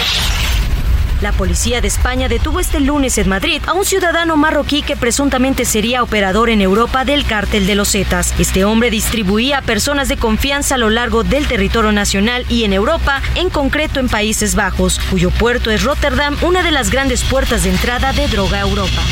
La 1.20 1.32
policía 1.32 1.82
de 1.82 1.88
España 1.88 2.28
detuvo 2.28 2.60
este 2.60 2.80
lunes 2.80 3.18
en 3.18 3.28
Madrid 3.28 3.60
a 3.66 3.74
un 3.74 3.84
ciudadano 3.84 4.36
marroquí 4.36 4.80
que 4.80 4.96
presuntamente 4.96 5.66
sería 5.66 6.02
operador 6.02 6.48
en 6.48 6.62
Europa 6.62 7.04
del 7.04 7.26
cártel 7.26 7.66
de 7.66 7.74
los 7.74 7.90
Zetas. 7.92 8.34
Este 8.38 8.64
hombre 8.64 8.90
distribuía 8.90 9.58
a 9.58 9.62
personas 9.62 10.08
de 10.08 10.16
confianza 10.16 10.76
a 10.76 10.78
lo 10.78 10.88
largo 10.88 11.22
del 11.22 11.46
territorio 11.46 11.92
nacional 11.92 12.46
y 12.48 12.64
en 12.64 12.72
Europa, 12.72 13.20
en 13.34 13.50
concreto 13.50 14.00
en 14.00 14.08
Países 14.08 14.54
Bajos, 14.54 14.98
cuyo 15.10 15.30
puerto 15.30 15.70
es 15.70 15.84
Rotterdam, 15.84 16.36
una 16.40 16.62
de 16.62 16.70
las 16.70 16.90
grandes 16.90 17.22
puertas 17.22 17.64
de 17.64 17.70
entrada 17.70 18.12
de 18.14 18.26
droga 18.28 18.58
a 18.58 18.62
Europa. 18.62 19.02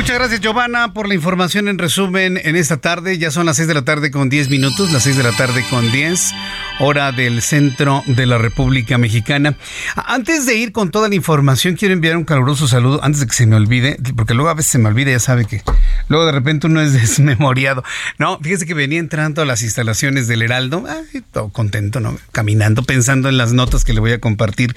Muchas 0.00 0.16
gracias, 0.16 0.40
Giovanna, 0.40 0.94
por 0.94 1.08
la 1.08 1.14
información 1.14 1.68
en 1.68 1.76
resumen 1.76 2.40
en 2.42 2.56
esta 2.56 2.78
tarde. 2.78 3.18
Ya 3.18 3.30
son 3.30 3.44
las 3.44 3.56
6 3.56 3.68
de 3.68 3.74
la 3.74 3.82
tarde 3.82 4.10
con 4.10 4.30
10 4.30 4.48
minutos, 4.48 4.90
las 4.92 5.02
6 5.02 5.18
de 5.18 5.22
la 5.22 5.32
tarde 5.32 5.62
con 5.68 5.92
10, 5.92 6.32
hora 6.78 7.12
del 7.12 7.42
centro 7.42 8.02
de 8.06 8.24
la 8.24 8.38
República 8.38 8.96
Mexicana. 8.96 9.58
Antes 9.94 10.46
de 10.46 10.56
ir 10.56 10.72
con 10.72 10.90
toda 10.90 11.10
la 11.10 11.16
información, 11.16 11.76
quiero 11.76 11.92
enviar 11.92 12.16
un 12.16 12.24
caluroso 12.24 12.66
saludo, 12.66 13.04
antes 13.04 13.20
de 13.20 13.26
que 13.26 13.34
se 13.34 13.44
me 13.44 13.56
olvide, 13.56 13.98
porque 14.16 14.32
luego 14.32 14.48
a 14.48 14.54
veces 14.54 14.72
se 14.72 14.78
me 14.78 14.88
olvida, 14.88 15.10
ya 15.10 15.18
sabe 15.18 15.44
que 15.44 15.62
luego 16.08 16.24
de 16.24 16.32
repente 16.32 16.66
uno 16.66 16.80
es 16.80 16.92
desmemoriado. 16.98 17.84
No, 18.16 18.38
fíjese 18.38 18.64
que 18.64 18.72
venía 18.72 19.00
entrando 19.00 19.42
a 19.42 19.44
las 19.44 19.60
instalaciones 19.60 20.26
del 20.28 20.40
Heraldo, 20.40 20.82
todo 21.30 21.50
contento, 21.50 22.00
¿no? 22.00 22.16
Caminando, 22.32 22.84
pensando 22.84 23.28
en 23.28 23.36
las 23.36 23.52
notas 23.52 23.84
que 23.84 23.92
le 23.92 24.00
voy 24.00 24.12
a 24.12 24.18
compartir 24.18 24.74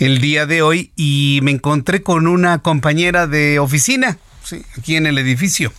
el 0.00 0.20
día 0.20 0.46
de 0.46 0.62
hoy, 0.62 0.90
y 0.96 1.38
me 1.44 1.52
encontré 1.52 2.02
con 2.02 2.26
una 2.26 2.58
compañera 2.58 3.28
de 3.28 3.60
oficina 3.60 4.18
aquí 4.78 4.96
en 4.96 5.06
el 5.06 5.18
edificio. 5.18 5.72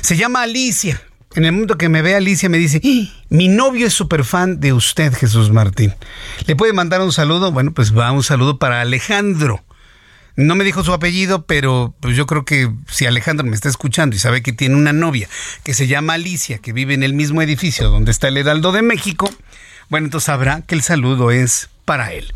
Se 0.00 0.16
llama 0.16 0.42
Alicia. 0.42 1.00
En 1.34 1.46
el 1.46 1.52
mundo 1.52 1.78
que 1.78 1.88
me 1.88 2.02
ve 2.02 2.14
Alicia 2.14 2.50
me 2.50 2.58
dice, 2.58 2.80
¡Ah! 2.84 3.24
mi 3.30 3.48
novio 3.48 3.86
es 3.86 3.94
súper 3.94 4.24
fan 4.24 4.60
de 4.60 4.74
usted, 4.74 5.14
Jesús 5.14 5.50
Martín. 5.50 5.94
¿Le 6.46 6.56
puede 6.56 6.74
mandar 6.74 7.00
un 7.00 7.12
saludo? 7.12 7.52
Bueno, 7.52 7.72
pues 7.72 7.96
va 7.96 8.12
un 8.12 8.22
saludo 8.22 8.58
para 8.58 8.82
Alejandro. 8.82 9.64
No 10.36 10.54
me 10.54 10.64
dijo 10.64 10.82
su 10.82 10.92
apellido, 10.92 11.44
pero 11.46 11.94
pues 12.00 12.16
yo 12.16 12.26
creo 12.26 12.44
que 12.44 12.70
si 12.90 13.06
Alejandro 13.06 13.46
me 13.46 13.54
está 13.54 13.68
escuchando 13.68 14.16
y 14.16 14.18
sabe 14.18 14.42
que 14.42 14.52
tiene 14.52 14.76
una 14.76 14.92
novia 14.92 15.28
que 15.62 15.74
se 15.74 15.86
llama 15.86 16.14
Alicia, 16.14 16.58
que 16.58 16.72
vive 16.72 16.94
en 16.94 17.02
el 17.02 17.12
mismo 17.12 17.42
edificio 17.42 17.90
donde 17.90 18.10
está 18.10 18.28
el 18.28 18.38
Heraldo 18.38 18.72
de 18.72 18.82
México, 18.82 19.30
bueno, 19.90 20.06
entonces 20.06 20.26
sabrá 20.26 20.62
que 20.62 20.74
el 20.74 20.82
saludo 20.82 21.30
es 21.30 21.68
para 21.84 22.12
él. 22.12 22.32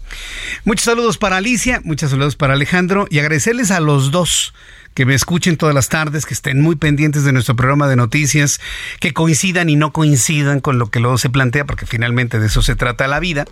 Muchos 0.65 0.85
saludos 0.85 1.17
para 1.17 1.39
Alicia, 1.39 1.81
muchos 1.85 2.11
saludos 2.11 2.37
para 2.37 2.55
Alejandro 2.55 3.07
y 3.11 3.19
agradecerles 3.19 3.71
a 3.71 3.81
los 3.81 4.11
dos 4.11 4.53
que 4.97 5.05
me 5.05 5.15
escuchen 5.15 5.59
todas 5.59 5.75
las 5.75 5.91
tardes, 5.91 6.25
que 6.25 6.33
estén 6.33 6.63
muy 6.63 6.75
pendientes 6.75 7.23
de 7.23 7.33
nuestro 7.33 7.55
programa 7.55 7.87
de 7.87 7.97
noticias, 7.97 8.63
que 8.99 9.13
coincidan 9.13 9.69
y 9.69 9.77
no 9.77 9.93
coincidan 9.93 10.61
con 10.61 10.79
lo 10.79 10.91
que 10.91 11.01
luego 11.01 11.19
se 11.19 11.29
plantea, 11.29 11.67
porque 11.67 11.85
finalmente 11.85 12.41
de 12.41 12.47
eso 12.47 12.63
se 12.63 12.77
trata 12.77 13.07
la 13.07 13.21
vida. 13.21 13.45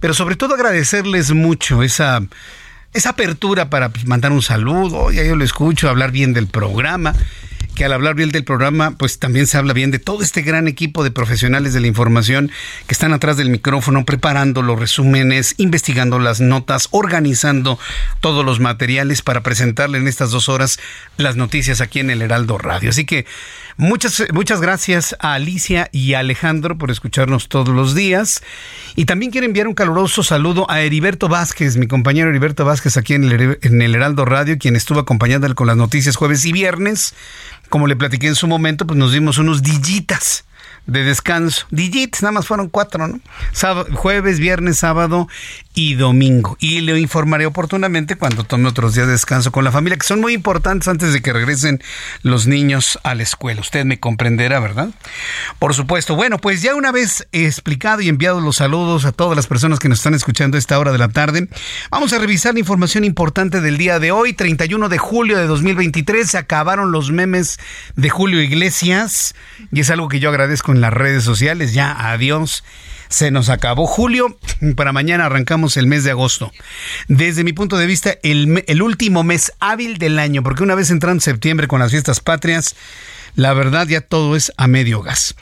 Pero 0.00 0.14
sobre 0.14 0.34
todo 0.34 0.54
agradecerles 0.54 1.32
mucho 1.32 1.82
esa, 1.82 2.22
esa 2.94 3.10
apertura 3.10 3.68
para 3.68 3.90
pues, 3.90 4.06
mandar 4.06 4.32
un 4.32 4.40
saludo, 4.40 5.12
ya 5.12 5.22
yo 5.24 5.36
lo 5.36 5.44
escucho, 5.44 5.90
hablar 5.90 6.10
bien 6.10 6.32
del 6.32 6.46
programa 6.46 7.14
que 7.78 7.84
al 7.84 7.92
hablar 7.92 8.16
bien 8.16 8.32
del 8.32 8.42
programa, 8.42 8.96
pues 8.98 9.20
también 9.20 9.46
se 9.46 9.56
habla 9.56 9.72
bien 9.72 9.92
de 9.92 10.00
todo 10.00 10.24
este 10.24 10.42
gran 10.42 10.66
equipo 10.66 11.04
de 11.04 11.12
profesionales 11.12 11.72
de 11.72 11.78
la 11.78 11.86
información 11.86 12.50
que 12.88 12.92
están 12.92 13.12
atrás 13.12 13.36
del 13.36 13.50
micrófono 13.50 14.04
preparando 14.04 14.62
los 14.62 14.80
resúmenes, 14.80 15.54
investigando 15.58 16.18
las 16.18 16.40
notas, 16.40 16.88
organizando 16.90 17.78
todos 18.20 18.44
los 18.44 18.58
materiales 18.58 19.22
para 19.22 19.44
presentarle 19.44 19.98
en 19.98 20.08
estas 20.08 20.32
dos 20.32 20.48
horas 20.48 20.80
las 21.18 21.36
noticias 21.36 21.80
aquí 21.80 22.00
en 22.00 22.10
el 22.10 22.20
Heraldo 22.20 22.58
Radio. 22.58 22.90
Así 22.90 23.04
que 23.06 23.26
muchas, 23.78 24.22
muchas 24.34 24.60
gracias 24.60 25.16
a 25.18 25.32
Alicia 25.32 25.88
y 25.92 26.12
a 26.12 26.18
Alejandro 26.18 26.76
por 26.76 26.90
escucharnos 26.90 27.48
todos 27.48 27.74
los 27.74 27.94
días. 27.94 28.42
Y 28.96 29.06
también 29.06 29.32
quiero 29.32 29.46
enviar 29.46 29.66
un 29.66 29.74
caluroso 29.74 30.22
saludo 30.22 30.70
a 30.70 30.82
Heriberto 30.82 31.28
Vázquez, 31.28 31.78
mi 31.78 31.86
compañero 31.86 32.28
Heriberto 32.28 32.66
Vázquez 32.66 32.98
aquí 32.98 33.14
en 33.14 33.24
el, 33.24 33.58
en 33.62 33.80
el 33.80 33.94
Heraldo 33.94 34.26
Radio, 34.26 34.58
quien 34.58 34.76
estuvo 34.76 35.00
acompañándole 35.00 35.54
con 35.54 35.66
las 35.66 35.76
noticias 35.78 36.16
jueves 36.16 36.44
y 36.44 36.52
viernes 36.52 37.14
como 37.68 37.86
le 37.86 37.96
platiqué 37.96 38.26
en 38.26 38.34
su 38.34 38.46
momento, 38.46 38.86
pues 38.86 38.98
nos 38.98 39.12
dimos 39.12 39.38
unos 39.38 39.62
dillitas 39.62 40.44
de 40.88 41.04
descanso. 41.04 41.66
Digits, 41.70 42.22
nada 42.22 42.32
más 42.32 42.46
fueron 42.46 42.68
cuatro, 42.68 43.06
¿no? 43.06 43.20
jueves, 43.94 44.40
viernes, 44.40 44.78
sábado 44.78 45.28
y 45.74 45.94
domingo. 45.94 46.56
Y 46.58 46.80
le 46.80 46.98
informaré 46.98 47.46
oportunamente 47.46 48.16
cuando 48.16 48.42
tome 48.42 48.68
otros 48.68 48.94
días 48.94 49.06
de 49.06 49.12
descanso 49.12 49.52
con 49.52 49.64
la 49.64 49.70
familia, 49.70 49.98
que 49.98 50.06
son 50.06 50.20
muy 50.20 50.32
importantes 50.32 50.88
antes 50.88 51.12
de 51.12 51.20
que 51.20 51.32
regresen 51.32 51.80
los 52.22 52.46
niños 52.46 52.98
a 53.04 53.14
la 53.14 53.22
escuela. 53.22 53.60
Usted 53.60 53.84
me 53.84 54.00
comprenderá, 54.00 54.58
¿verdad? 54.60 54.88
Por 55.58 55.74
supuesto. 55.74 56.16
Bueno, 56.16 56.38
pues 56.38 56.62
ya 56.62 56.74
una 56.74 56.90
vez 56.90 57.28
explicado 57.32 58.00
y 58.00 58.08
enviado 58.08 58.40
los 58.40 58.56
saludos 58.56 59.04
a 59.04 59.12
todas 59.12 59.36
las 59.36 59.46
personas 59.46 59.78
que 59.78 59.88
nos 59.88 59.98
están 59.98 60.14
escuchando 60.14 60.56
a 60.56 60.58
esta 60.58 60.78
hora 60.78 60.90
de 60.90 60.98
la 60.98 61.08
tarde, 61.08 61.48
vamos 61.90 62.14
a 62.14 62.18
revisar 62.18 62.54
la 62.54 62.60
información 62.60 63.04
importante 63.04 63.60
del 63.60 63.76
día 63.76 63.98
de 63.98 64.10
hoy, 64.10 64.32
31 64.32 64.88
de 64.88 64.98
julio 64.98 65.36
de 65.36 65.46
2023. 65.46 66.30
Se 66.30 66.38
acabaron 66.38 66.92
los 66.92 67.10
memes 67.10 67.58
de 67.94 68.08
Julio 68.08 68.40
Iglesias 68.40 69.34
y 69.70 69.80
es 69.80 69.90
algo 69.90 70.08
que 70.08 70.18
yo 70.18 70.30
agradezco 70.30 70.72
las 70.80 70.92
redes 70.92 71.24
sociales. 71.24 71.72
Ya, 71.72 72.10
adiós 72.12 72.64
se 73.08 73.30
nos 73.30 73.48
acabó 73.48 73.86
julio, 73.86 74.36
para 74.76 74.92
mañana 74.92 75.26
arrancamos 75.26 75.76
el 75.76 75.86
mes 75.86 76.04
de 76.04 76.10
agosto. 76.10 76.52
Desde 77.08 77.44
mi 77.44 77.52
punto 77.52 77.78
de 77.78 77.86
vista, 77.86 78.16
el, 78.22 78.64
el 78.66 78.82
último 78.82 79.24
mes 79.24 79.52
hábil 79.60 79.98
del 79.98 80.18
año, 80.18 80.42
porque 80.42 80.62
una 80.62 80.74
vez 80.74 80.90
entrando 80.90 81.20
septiembre 81.20 81.68
con 81.68 81.80
las 81.80 81.90
fiestas 81.90 82.20
patrias, 82.20 82.76
la 83.34 83.52
verdad 83.54 83.86
ya 83.86 84.00
todo 84.00 84.36
es 84.36 84.52
a 84.56 84.66
medio 84.66 85.02
gas. 85.02 85.34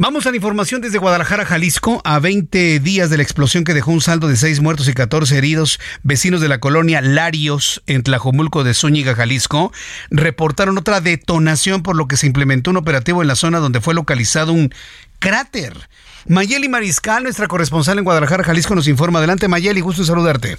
Vamos 0.00 0.26
a 0.26 0.30
la 0.30 0.36
información 0.36 0.80
desde 0.80 0.98
Guadalajara, 0.98 1.44
Jalisco. 1.44 2.00
A 2.04 2.20
20 2.20 2.78
días 2.78 3.10
de 3.10 3.16
la 3.16 3.24
explosión 3.24 3.64
que 3.64 3.74
dejó 3.74 3.90
un 3.90 4.00
saldo 4.00 4.28
de 4.28 4.36
6 4.36 4.60
muertos 4.60 4.86
y 4.86 4.94
14 4.94 5.36
heridos, 5.36 5.80
vecinos 6.04 6.40
de 6.40 6.48
la 6.48 6.60
colonia 6.60 7.00
Larios 7.00 7.82
en 7.88 8.04
Tlajomulco 8.04 8.62
de 8.62 8.74
Zúñiga, 8.74 9.16
Jalisco, 9.16 9.72
reportaron 10.10 10.78
otra 10.78 11.00
detonación 11.00 11.82
por 11.82 11.96
lo 11.96 12.06
que 12.06 12.16
se 12.16 12.28
implementó 12.28 12.70
un 12.70 12.76
operativo 12.76 13.22
en 13.22 13.28
la 13.28 13.34
zona 13.34 13.58
donde 13.58 13.80
fue 13.80 13.92
localizado 13.92 14.52
un 14.52 14.72
cráter. 15.18 15.88
Mayeli 16.28 16.68
Mariscal, 16.68 17.24
nuestra 17.24 17.48
corresponsal 17.48 17.98
en 17.98 18.04
Guadalajara, 18.04 18.44
Jalisco, 18.44 18.76
nos 18.76 18.86
informa. 18.86 19.18
Adelante, 19.18 19.48
Mayeli, 19.48 19.80
gusto 19.80 20.02
en 20.02 20.06
saludarte. 20.06 20.58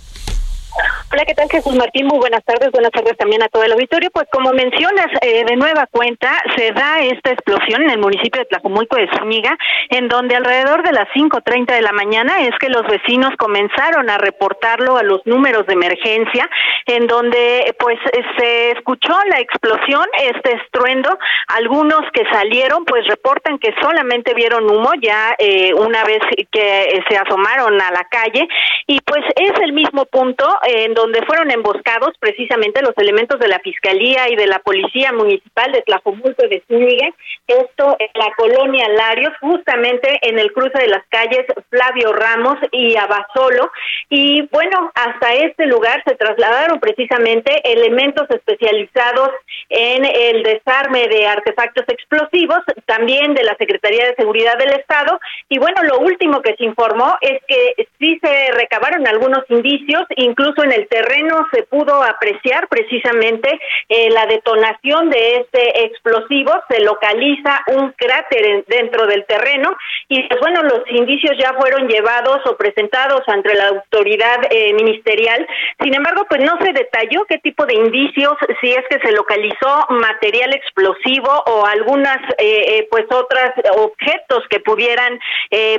Hola, 1.12 1.26
¿qué 1.26 1.34
tal 1.34 1.50
Jesús 1.50 1.76
Martín? 1.76 2.06
Muy 2.06 2.20
buenas 2.20 2.44
tardes, 2.46 2.70
buenas 2.72 2.92
tardes 2.92 3.18
también 3.18 3.42
a 3.42 3.48
todo 3.48 3.64
el 3.64 3.72
auditorio. 3.72 4.12
Pues 4.14 4.28
como 4.32 4.52
mencionas, 4.54 5.08
eh, 5.24 5.44
de 5.44 5.56
nueva 5.56 5.88
cuenta, 5.88 6.40
se 6.56 6.72
da 6.72 7.00
esta 7.00 7.32
explosión 7.32 7.82
en 7.82 7.90
el 7.90 7.98
municipio 7.98 8.40
de 8.40 8.46
Tlajomulco 8.46 8.96
de 8.96 9.10
Zúñiga, 9.18 9.58
en 9.90 10.08
donde 10.08 10.36
alrededor 10.36 10.84
de 10.84 10.92
las 10.92 11.08
5.30 11.16 11.74
de 11.74 11.82
la 11.82 11.94
mañana 11.94 12.42
es 12.42 12.52
que 12.60 12.70
los 12.70 12.84
vecinos 12.84 13.32
comenzaron 13.40 14.08
a 14.08 14.20
reportarlo 14.20 14.98
a 14.98 15.04
los 15.04 15.26
números 15.26 15.66
de 15.66 15.74
emergencia, 15.74 16.48
en 16.86 17.08
donde 17.08 17.76
pues 17.80 17.98
se 18.38 18.72
escuchó 18.74 19.18
la 19.32 19.40
explosión, 19.40 20.06
este 20.22 20.58
estruendo. 20.58 21.18
Algunos 21.48 22.02
que 22.14 22.22
salieron 22.32 22.86
pues 22.86 23.08
reportan 23.08 23.58
que 23.58 23.74
solamente 23.82 24.36
vieron 24.36 24.70
humo 24.70 24.92
ya 25.02 25.34
eh, 25.40 25.74
una 25.74 26.04
vez 26.04 26.20
que 26.52 27.02
se 27.10 27.18
asomaron 27.18 27.82
a 27.82 27.90
la 27.90 28.04
calle 28.12 28.48
y 28.86 29.02
pues 29.02 29.24
es 29.36 29.54
el 29.64 29.74
mismo 29.74 30.06
punto 30.06 30.46
en 30.68 30.99
donde 31.00 31.26
fueron 31.26 31.50
emboscados 31.50 32.12
precisamente 32.20 32.82
los 32.82 32.94
elementos 32.98 33.40
de 33.40 33.48
la 33.48 33.60
Fiscalía 33.60 34.28
y 34.30 34.36
de 34.36 34.48
la 34.48 34.60
Policía 34.60 35.14
Municipal 35.14 35.72
de 35.72 35.82
Tlajomulco 35.84 36.44
de 36.50 36.62
Zúñiga, 36.68 37.10
esto 37.48 37.96
en 38.00 38.10
la 38.16 38.34
colonia 38.36 38.90
Larios, 38.90 39.32
justamente 39.40 40.20
en 40.24 40.38
el 40.38 40.52
cruce 40.52 40.78
de 40.78 40.90
las 40.90 41.04
calles 41.08 41.46
Flavio 41.70 42.12
Ramos 42.12 42.58
y 42.74 42.98
Abasolo. 42.98 43.72
Y 44.10 44.42
bueno, 44.52 44.92
hasta 44.94 45.34
este 45.36 45.68
lugar 45.68 46.04
se 46.06 46.16
trasladaron 46.16 46.82
precisamente 46.82 47.62
elementos 47.64 48.30
especializados 48.30 49.30
en 49.70 50.04
el 50.04 50.44
desarme 50.44 51.08
de 51.08 51.28
artefactos 51.28 51.86
explosivos, 51.88 52.60
también 52.86 53.34
de 53.36 53.44
la 53.44 53.56
Secretaría 53.56 54.06
de 54.06 54.16
Seguridad 54.16 54.58
del 54.58 54.72
Estado. 54.72 55.18
Y 55.48 55.60
bueno, 55.60 55.82
lo 55.84 56.00
último 56.00 56.42
que 56.42 56.56
se 56.56 56.66
informó 56.66 57.16
es 57.22 57.40
que 57.48 57.88
sí 58.00 58.20
se 58.22 58.52
recabaron 58.52 59.08
algunos 59.08 59.44
indicios, 59.48 60.04
incluso 60.18 60.62
en 60.64 60.74
el 60.74 60.89
terreno 60.90 61.48
se 61.54 61.64
pudo 61.64 62.04
apreciar 62.04 62.68
precisamente 62.68 63.60
eh, 63.88 64.10
la 64.10 64.26
detonación 64.26 65.10
de 65.10 65.38
este 65.38 65.86
explosivo, 65.86 66.52
se 66.70 66.82
localiza 66.82 67.62
un 67.68 67.92
cráter 67.92 68.66
dentro 68.68 69.08
del 69.08 69.26
terreno 69.26 69.76
y 70.08 70.24
pues 70.28 70.40
bueno, 70.40 70.64
los 70.64 70.82
indicios 70.90 71.34
ya 71.40 71.54
fueron 71.54 71.88
llevados 71.88 72.40
o 72.46 72.58
presentados 72.58 73.22
ante 73.28 73.54
la 73.54 73.68
autoridad 73.68 74.40
eh, 74.50 74.74
ministerial. 74.74 75.48
Sin 75.82 75.94
embargo, 75.94 76.26
pues 76.30 76.42
no 76.44 76.58
se 76.64 76.74
detalló 76.74 77.26
qué 77.28 77.38
tipo 77.38 77.66
de 77.66 77.76
indicios, 77.76 78.34
si 78.62 78.72
es 78.72 78.84
que 78.90 79.00
se 79.00 79.12
localizó 79.12 79.86
material 79.90 80.54
explosivo 80.54 81.32
o 81.46 81.66
algunas 81.66 82.18
eh, 82.38 82.88
pues 82.90 83.06
otras 83.12 83.52
objetos 83.78 84.44
que 84.50 84.60
pudieran 84.60 85.20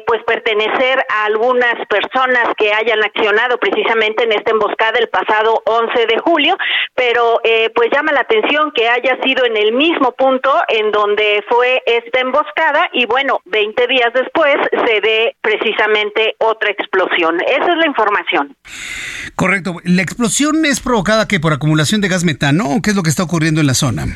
pues 0.06 0.22
pertenecer 0.24 0.98
a 1.08 1.26
algunas 1.26 1.74
personas 1.86 2.54
que 2.56 2.72
hayan 2.72 3.02
accionado 3.04 3.58
precisamente 3.58 4.24
en 4.24 4.32
esta 4.32 4.50
emboscada 4.50 4.99
el 5.00 5.08
pasado 5.08 5.62
11 5.64 6.06
de 6.06 6.18
julio, 6.24 6.56
pero 6.94 7.40
eh, 7.44 7.70
pues 7.74 7.88
llama 7.92 8.12
la 8.12 8.20
atención 8.20 8.72
que 8.74 8.88
haya 8.88 9.18
sido 9.22 9.44
en 9.44 9.56
el 9.56 9.72
mismo 9.72 10.12
punto 10.12 10.52
en 10.68 10.90
donde 10.92 11.42
fue 11.48 11.82
esta 11.86 12.20
emboscada 12.20 12.88
y 12.92 13.06
bueno, 13.06 13.40
20 13.46 13.86
días 13.86 14.12
después 14.14 14.56
se 14.86 15.00
ve 15.00 15.36
precisamente 15.40 16.34
otra 16.38 16.70
explosión. 16.70 17.40
Esa 17.40 17.72
es 17.72 17.78
la 17.78 17.86
información. 17.86 18.56
Correcto. 19.34 19.76
¿La 19.84 20.02
explosión 20.02 20.64
es 20.64 20.80
provocada 20.80 21.26
que 21.26 21.40
por 21.40 21.52
acumulación 21.52 22.00
de 22.00 22.08
gas 22.08 22.24
metano 22.24 22.64
o 22.68 22.82
qué 22.82 22.90
es 22.90 22.96
lo 22.96 23.02
que 23.02 23.10
está 23.10 23.22
ocurriendo 23.22 23.60
en 23.60 23.66
la 23.66 23.74
zona? 23.74 24.06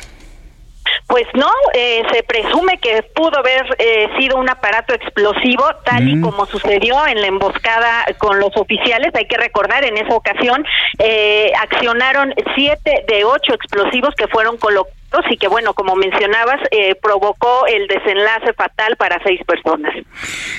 Pues 1.07 1.27
no, 1.35 1.51
eh, 1.73 2.01
se 2.11 2.23
presume 2.23 2.79
que 2.79 3.03
pudo 3.13 3.37
haber 3.37 3.63
eh, 3.77 4.09
sido 4.19 4.37
un 4.37 4.49
aparato 4.49 4.93
explosivo, 4.93 5.63
tal 5.85 6.09
y 6.09 6.15
mm. 6.15 6.21
como 6.21 6.45
sucedió 6.47 7.05
en 7.05 7.21
la 7.21 7.27
emboscada 7.27 8.05
con 8.17 8.39
los 8.39 8.55
oficiales. 8.57 9.13
Hay 9.13 9.27
que 9.27 9.37
recordar, 9.37 9.85
en 9.85 9.97
esa 9.97 10.15
ocasión 10.15 10.65
eh, 10.97 11.51
accionaron 11.61 12.33
siete 12.55 13.05
de 13.07 13.23
ocho 13.23 13.53
explosivos 13.53 14.15
que 14.15 14.27
fueron 14.27 14.57
colocados 14.57 14.95
y 15.29 15.37
que, 15.37 15.47
bueno, 15.47 15.73
como 15.73 15.95
mencionabas, 15.95 16.59
provocó 17.01 17.67
el 17.67 17.87
desenlace 17.87 18.51
fatal 18.53 18.97
para 18.97 19.21
seis 19.23 19.39
personas. 19.45 19.93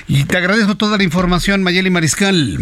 Y 0.07 0.25
te 0.25 0.37
agradezco 0.37 0.75
toda 0.75 0.97
la 0.97 1.03
información, 1.03 1.61
Mayeli 1.61 1.91
Mariscal. 1.91 2.57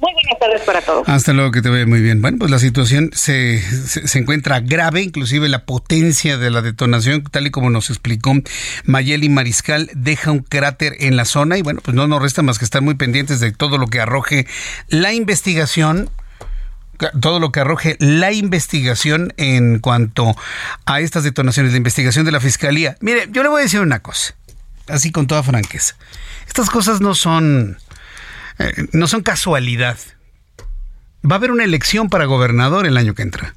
Muy 0.00 0.14
buenas 0.14 0.38
tardes 0.40 0.62
para 0.62 0.80
todos. 0.80 1.06
Hasta 1.08 1.34
luego, 1.34 1.50
que 1.50 1.60
te 1.60 1.68
vea 1.68 1.86
muy 1.86 2.00
bien. 2.00 2.22
Bueno, 2.22 2.38
pues 2.38 2.50
la 2.50 2.58
situación 2.58 3.10
se, 3.12 3.60
se, 3.60 4.18
encuentra 4.18 4.60
grave, 4.60 5.02
inclusive 5.02 5.46
la 5.48 5.66
potencia 5.66 6.38
de 6.38 6.50
la 6.50 6.62
detonación, 6.62 7.22
tal 7.24 7.46
y 7.46 7.50
como 7.50 7.68
nos 7.68 7.90
explicó 7.90 8.32
Mayeli 8.84 9.28
Mariscal, 9.28 9.90
deja 9.94 10.30
un 10.30 10.40
cráter 10.40 10.96
en 11.00 11.16
la 11.16 11.26
zona 11.26 11.58
y 11.58 11.62
bueno, 11.62 11.80
pues 11.84 11.94
no 11.94 12.06
nos 12.06 12.22
resta 12.22 12.42
más 12.42 12.58
que 12.58 12.64
estar 12.64 12.80
muy 12.80 12.94
pendientes 12.94 13.40
de 13.40 13.52
todo 13.52 13.76
lo 13.76 13.88
que 13.88 14.00
arroje 14.00 14.46
la 14.88 15.12
investigación 15.12 16.10
todo 17.20 17.40
lo 17.40 17.50
que 17.50 17.60
arroje 17.60 17.96
la 17.98 18.32
investigación 18.32 19.32
en 19.38 19.78
cuanto 19.78 20.36
a 20.84 21.00
estas 21.00 21.24
detonaciones, 21.24 21.72
de 21.72 21.78
investigación 21.78 22.26
de 22.26 22.32
la 22.32 22.40
Fiscalía. 22.40 22.96
Mire, 23.00 23.26
yo 23.30 23.42
le 23.42 23.48
voy 23.48 23.60
a 23.60 23.62
decir 23.62 23.80
una 23.80 24.00
cosa, 24.00 24.34
así 24.86 25.10
con 25.10 25.26
toda 25.26 25.42
franqueza. 25.42 25.96
Estas 26.46 26.68
cosas 26.68 27.00
no 27.00 27.14
son 27.14 27.78
eh, 28.60 28.86
no 28.92 29.08
son 29.08 29.22
casualidad. 29.22 29.98
Va 31.28 31.36
a 31.36 31.38
haber 31.38 31.50
una 31.50 31.64
elección 31.64 32.08
para 32.10 32.26
gobernador 32.26 32.86
el 32.86 32.98
año 32.98 33.14
que 33.14 33.22
entra. 33.22 33.54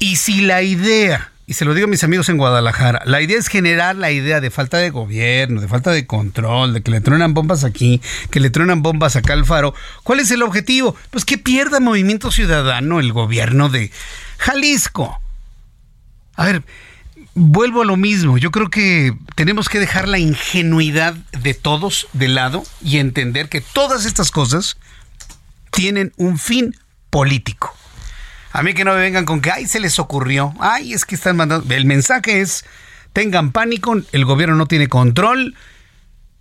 Y 0.00 0.16
si 0.16 0.40
la 0.40 0.62
idea, 0.62 1.32
y 1.46 1.54
se 1.54 1.64
lo 1.64 1.74
digo 1.74 1.86
a 1.86 1.90
mis 1.90 2.02
amigos 2.02 2.28
en 2.28 2.38
Guadalajara, 2.38 3.02
la 3.04 3.20
idea 3.20 3.38
es 3.38 3.46
generar 3.46 3.94
la 3.94 4.10
idea 4.10 4.40
de 4.40 4.50
falta 4.50 4.78
de 4.78 4.90
gobierno, 4.90 5.60
de 5.60 5.68
falta 5.68 5.92
de 5.92 6.06
control, 6.06 6.74
de 6.74 6.82
que 6.82 6.90
le 6.90 7.00
truenan 7.00 7.34
bombas 7.34 7.62
aquí, 7.62 8.00
que 8.30 8.40
le 8.40 8.50
truenan 8.50 8.82
bombas 8.82 9.14
acá 9.14 9.32
al 9.32 9.44
faro, 9.44 9.74
¿cuál 10.02 10.18
es 10.18 10.30
el 10.32 10.42
objetivo? 10.42 10.96
Pues 11.10 11.24
que 11.24 11.38
pierda 11.38 11.80
Movimiento 11.80 12.32
Ciudadano 12.32 12.98
el 12.98 13.12
gobierno 13.12 13.68
de 13.68 13.92
Jalisco. 14.38 15.20
A 16.34 16.46
ver, 16.46 16.62
vuelvo 17.38 17.82
a 17.82 17.84
lo 17.84 17.96
mismo. 17.96 18.38
Yo 18.38 18.50
creo 18.50 18.68
que 18.68 19.14
tenemos 19.34 19.68
que 19.68 19.78
dejar 19.78 20.08
la 20.08 20.18
ingenuidad 20.18 21.14
de 21.14 21.54
todos 21.54 22.08
de 22.12 22.28
lado 22.28 22.64
y 22.82 22.98
entender 22.98 23.48
que 23.48 23.60
todas 23.60 24.04
estas 24.04 24.30
cosas 24.30 24.76
tienen 25.70 26.12
un 26.16 26.38
fin 26.38 26.76
político. 27.10 27.74
A 28.52 28.62
mí 28.62 28.74
que 28.74 28.84
no 28.84 28.94
me 28.94 29.00
vengan 29.00 29.24
con 29.24 29.40
que, 29.40 29.50
ay, 29.50 29.66
se 29.66 29.80
les 29.80 29.98
ocurrió, 29.98 30.54
ay, 30.58 30.92
es 30.92 31.04
que 31.04 31.14
están 31.14 31.36
mandando... 31.36 31.72
El 31.74 31.84
mensaje 31.84 32.40
es, 32.40 32.64
tengan 33.12 33.52
pánico, 33.52 33.96
el 34.12 34.24
gobierno 34.24 34.56
no 34.56 34.66
tiene 34.66 34.88
control, 34.88 35.54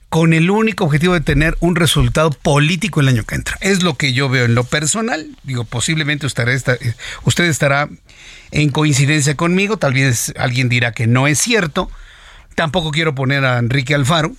con 0.09 0.33
el 0.33 0.49
único 0.49 0.85
objetivo 0.85 1.13
de 1.13 1.21
tener 1.21 1.57
un 1.59 1.75
resultado 1.75 2.31
político 2.31 3.01
el 3.01 3.09
año 3.09 3.23
que 3.25 3.35
entra. 3.35 3.57
Es 3.59 3.83
lo 3.83 3.95
que 3.95 4.13
yo 4.13 4.29
veo 4.29 4.45
en 4.45 4.55
lo 4.55 4.63
personal. 4.63 5.27
Digo, 5.43 5.65
posiblemente 5.65 6.25
usted, 6.25 6.47
usted 7.23 7.43
estará 7.43 7.89
en 8.51 8.69
coincidencia 8.69 9.35
conmigo, 9.35 9.77
tal 9.77 9.93
vez 9.93 10.33
alguien 10.37 10.69
dirá 10.69 10.91
que 10.91 11.07
no 11.07 11.27
es 11.27 11.39
cierto. 11.39 11.89
Tampoco 12.55 12.91
quiero 12.91 13.13
poner 13.13 13.45
a 13.45 13.59
Enrique 13.59 13.93
Alfaro, 13.93 14.33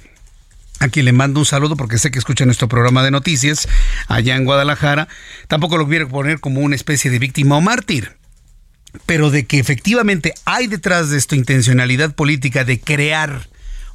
a 0.80 0.88
quien 0.88 1.04
le 1.04 1.12
mando 1.12 1.40
un 1.40 1.46
saludo 1.46 1.76
porque 1.76 1.98
sé 1.98 2.10
que 2.10 2.18
escucha 2.18 2.44
nuestro 2.44 2.68
programa 2.68 3.02
de 3.02 3.10
noticias 3.10 3.68
allá 4.08 4.36
en 4.36 4.44
Guadalajara. 4.44 5.08
Tampoco 5.46 5.78
lo 5.78 5.88
quiero 5.88 6.08
poner 6.08 6.40
como 6.40 6.60
una 6.60 6.76
especie 6.76 7.10
de 7.10 7.18
víctima 7.18 7.56
o 7.56 7.60
mártir. 7.60 8.16
Pero 9.06 9.30
de 9.30 9.46
que 9.46 9.58
efectivamente 9.58 10.32
hay 10.44 10.66
detrás 10.66 11.10
de 11.10 11.18
esto 11.18 11.34
intencionalidad 11.34 12.14
política 12.14 12.64
de 12.64 12.80
crear 12.80 13.48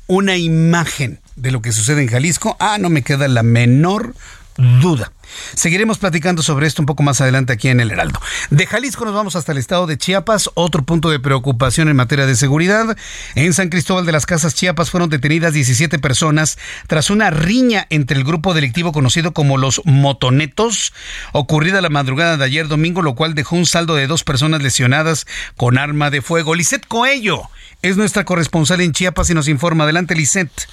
una 0.07 0.37
imagen 0.37 1.19
de 1.35 1.51
lo 1.51 1.61
que 1.61 1.71
sucede 1.71 2.01
en 2.01 2.09
Jalisco, 2.09 2.55
ah, 2.59 2.77
no 2.79 2.89
me 2.89 3.01
queda 3.01 3.27
la 3.27 3.43
menor 3.43 4.13
duda. 4.57 5.11
Seguiremos 5.55 5.97
platicando 5.97 6.41
sobre 6.43 6.67
esto 6.67 6.81
un 6.81 6.85
poco 6.85 7.03
más 7.03 7.21
adelante 7.21 7.53
aquí 7.53 7.69
en 7.69 7.79
el 7.79 7.91
Heraldo. 7.91 8.19
De 8.49 8.65
Jalisco 8.65 9.05
nos 9.05 9.13
vamos 9.13 9.35
hasta 9.35 9.51
el 9.51 9.57
estado 9.57 9.87
de 9.87 9.97
Chiapas, 9.97 10.49
otro 10.53 10.83
punto 10.83 11.09
de 11.09 11.19
preocupación 11.19 11.89
en 11.89 11.95
materia 11.95 12.25
de 12.25 12.35
seguridad. 12.35 12.97
En 13.35 13.53
San 13.53 13.69
Cristóbal 13.69 14.05
de 14.05 14.11
las 14.11 14.25
Casas, 14.25 14.55
Chiapas, 14.55 14.89
fueron 14.89 15.09
detenidas 15.09 15.53
17 15.53 15.99
personas 15.99 16.57
tras 16.87 17.09
una 17.09 17.29
riña 17.29 17.87
entre 17.89 18.17
el 18.17 18.23
grupo 18.23 18.53
delictivo 18.53 18.91
conocido 18.91 19.33
como 19.33 19.57
los 19.57 19.81
motonetos, 19.85 20.93
ocurrida 21.31 21.81
la 21.81 21.89
madrugada 21.89 22.37
de 22.37 22.45
ayer 22.45 22.67
domingo, 22.67 23.01
lo 23.01 23.15
cual 23.15 23.33
dejó 23.35 23.55
un 23.55 23.65
saldo 23.65 23.95
de 23.95 24.07
dos 24.07 24.23
personas 24.23 24.61
lesionadas 24.61 25.25
con 25.57 25.77
arma 25.77 26.09
de 26.09 26.21
fuego. 26.21 26.55
Lisette 26.55 26.87
Coello 26.87 27.49
es 27.81 27.97
nuestra 27.97 28.23
corresponsal 28.25 28.81
en 28.81 28.93
Chiapas 28.93 29.29
y 29.29 29.33
nos 29.33 29.47
informa. 29.47 29.83
Adelante, 29.83 30.15
Lisette. 30.15 30.67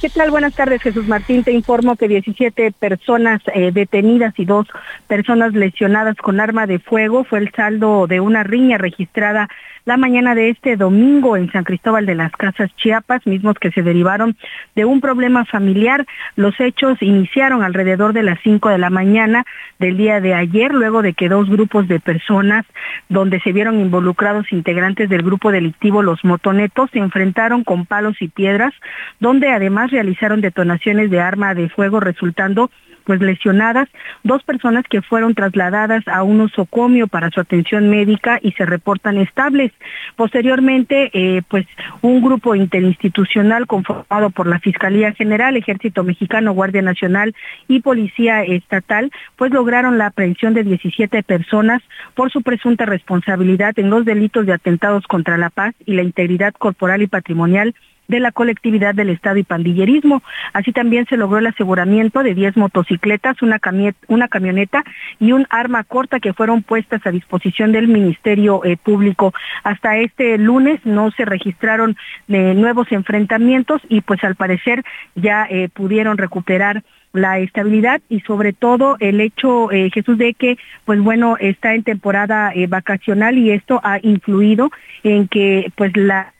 ¿Qué 0.00 0.10
tal? 0.10 0.30
Buenas 0.30 0.54
tardes, 0.54 0.80
Jesús 0.80 1.08
Martín. 1.08 1.42
Te 1.42 1.50
informo 1.50 1.96
que 1.96 2.06
17 2.06 2.70
personas 2.70 3.42
eh, 3.52 3.72
detenidas 3.72 4.32
y 4.38 4.44
dos 4.44 4.68
personas 5.08 5.54
lesionadas 5.54 6.14
con 6.18 6.38
arma 6.38 6.68
de 6.68 6.78
fuego 6.78 7.24
fue 7.24 7.40
el 7.40 7.50
saldo 7.50 8.06
de 8.06 8.20
una 8.20 8.44
riña 8.44 8.78
registrada 8.78 9.48
la 9.88 9.96
mañana 9.96 10.34
de 10.34 10.50
este 10.50 10.76
domingo 10.76 11.38
en 11.38 11.50
San 11.50 11.64
Cristóbal 11.64 12.04
de 12.04 12.14
las 12.14 12.30
Casas 12.32 12.70
Chiapas, 12.76 13.26
mismos 13.26 13.58
que 13.58 13.70
se 13.70 13.82
derivaron 13.82 14.36
de 14.76 14.84
un 14.84 15.00
problema 15.00 15.46
familiar. 15.46 16.04
Los 16.36 16.60
hechos 16.60 17.00
iniciaron 17.00 17.62
alrededor 17.62 18.12
de 18.12 18.22
las 18.22 18.38
5 18.42 18.68
de 18.68 18.76
la 18.76 18.90
mañana 18.90 19.46
del 19.78 19.96
día 19.96 20.20
de 20.20 20.34
ayer, 20.34 20.74
luego 20.74 21.00
de 21.00 21.14
que 21.14 21.30
dos 21.30 21.48
grupos 21.48 21.88
de 21.88 22.00
personas 22.00 22.66
donde 23.08 23.40
se 23.40 23.52
vieron 23.52 23.80
involucrados 23.80 24.52
integrantes 24.52 25.08
del 25.08 25.22
grupo 25.22 25.50
delictivo 25.50 26.02
Los 26.02 26.22
Motonetos 26.22 26.90
se 26.92 26.98
enfrentaron 26.98 27.64
con 27.64 27.86
palos 27.86 28.20
y 28.20 28.28
piedras, 28.28 28.74
donde 29.20 29.48
además 29.48 29.90
realizaron 29.90 30.42
detonaciones 30.42 31.10
de 31.10 31.20
arma 31.20 31.54
de 31.54 31.70
fuego 31.70 31.98
resultando 31.98 32.70
pues 33.08 33.22
lesionadas, 33.22 33.88
dos 34.22 34.42
personas 34.42 34.84
que 34.86 35.00
fueron 35.00 35.34
trasladadas 35.34 36.06
a 36.08 36.22
un 36.24 36.42
osocomio 36.42 37.06
para 37.06 37.30
su 37.30 37.40
atención 37.40 37.88
médica 37.88 38.38
y 38.42 38.52
se 38.52 38.66
reportan 38.66 39.16
estables. 39.16 39.72
Posteriormente, 40.14 41.10
eh, 41.14 41.40
pues 41.48 41.66
un 42.02 42.20
grupo 42.20 42.54
interinstitucional 42.54 43.66
conformado 43.66 44.28
por 44.28 44.46
la 44.46 44.58
Fiscalía 44.58 45.14
General, 45.14 45.56
Ejército 45.56 46.04
Mexicano, 46.04 46.52
Guardia 46.52 46.82
Nacional 46.82 47.34
y 47.66 47.80
Policía 47.80 48.42
Estatal, 48.42 49.10
pues 49.36 49.52
lograron 49.52 49.96
la 49.96 50.08
aprehensión 50.08 50.52
de 50.52 50.64
17 50.64 51.22
personas 51.22 51.80
por 52.12 52.30
su 52.30 52.42
presunta 52.42 52.84
responsabilidad 52.84 53.72
en 53.78 53.88
los 53.88 54.04
delitos 54.04 54.44
de 54.44 54.52
atentados 54.52 55.06
contra 55.06 55.38
la 55.38 55.48
paz 55.48 55.74
y 55.86 55.94
la 55.94 56.02
integridad 56.02 56.52
corporal 56.52 57.00
y 57.00 57.06
patrimonial 57.06 57.74
de 58.08 58.20
la 58.20 58.32
colectividad 58.32 58.94
del 58.94 59.10
Estado 59.10 59.36
y 59.36 59.44
pandillerismo. 59.44 60.22
Así 60.54 60.72
también 60.72 61.06
se 61.06 61.18
logró 61.18 61.38
el 61.38 61.46
aseguramiento 61.46 62.22
de 62.22 62.34
10 62.34 62.56
motocicletas, 62.56 63.36
una, 63.42 63.58
camioneta 63.58 64.82
y 65.20 65.32
un 65.32 65.46
arma 65.50 65.84
corta 65.84 66.18
que 66.18 66.32
fueron 66.32 66.62
puestas 66.62 67.06
a 67.06 67.10
disposición 67.10 67.70
del 67.72 67.86
Ministerio 67.86 68.64
eh, 68.64 68.76
Público. 68.76 69.34
Hasta 69.62 69.98
este 69.98 70.38
lunes 70.38 70.80
no 70.84 71.10
se 71.10 71.26
registraron 71.26 71.96
eh, 72.28 72.54
nuevos 72.54 72.90
enfrentamientos 72.90 73.82
y 73.88 74.00
pues 74.00 74.24
al 74.24 74.34
parecer 74.34 74.84
ya 75.14 75.46
eh, 75.50 75.68
pudieron 75.68 76.16
recuperar 76.16 76.82
la 77.20 77.38
estabilidad 77.38 78.00
y 78.08 78.20
sobre 78.20 78.52
todo 78.52 78.96
el 79.00 79.20
hecho, 79.20 79.70
eh, 79.70 79.90
Jesús, 79.92 80.18
de 80.18 80.34
que, 80.34 80.58
pues 80.84 81.00
bueno, 81.00 81.36
está 81.38 81.74
en 81.74 81.82
temporada 81.82 82.52
eh, 82.54 82.66
vacacional 82.66 83.38
y 83.38 83.50
esto 83.50 83.80
ha 83.82 83.98
influido 84.02 84.70
en 85.02 85.28
que 85.28 85.72
pues 85.76 85.96
la 85.96 86.32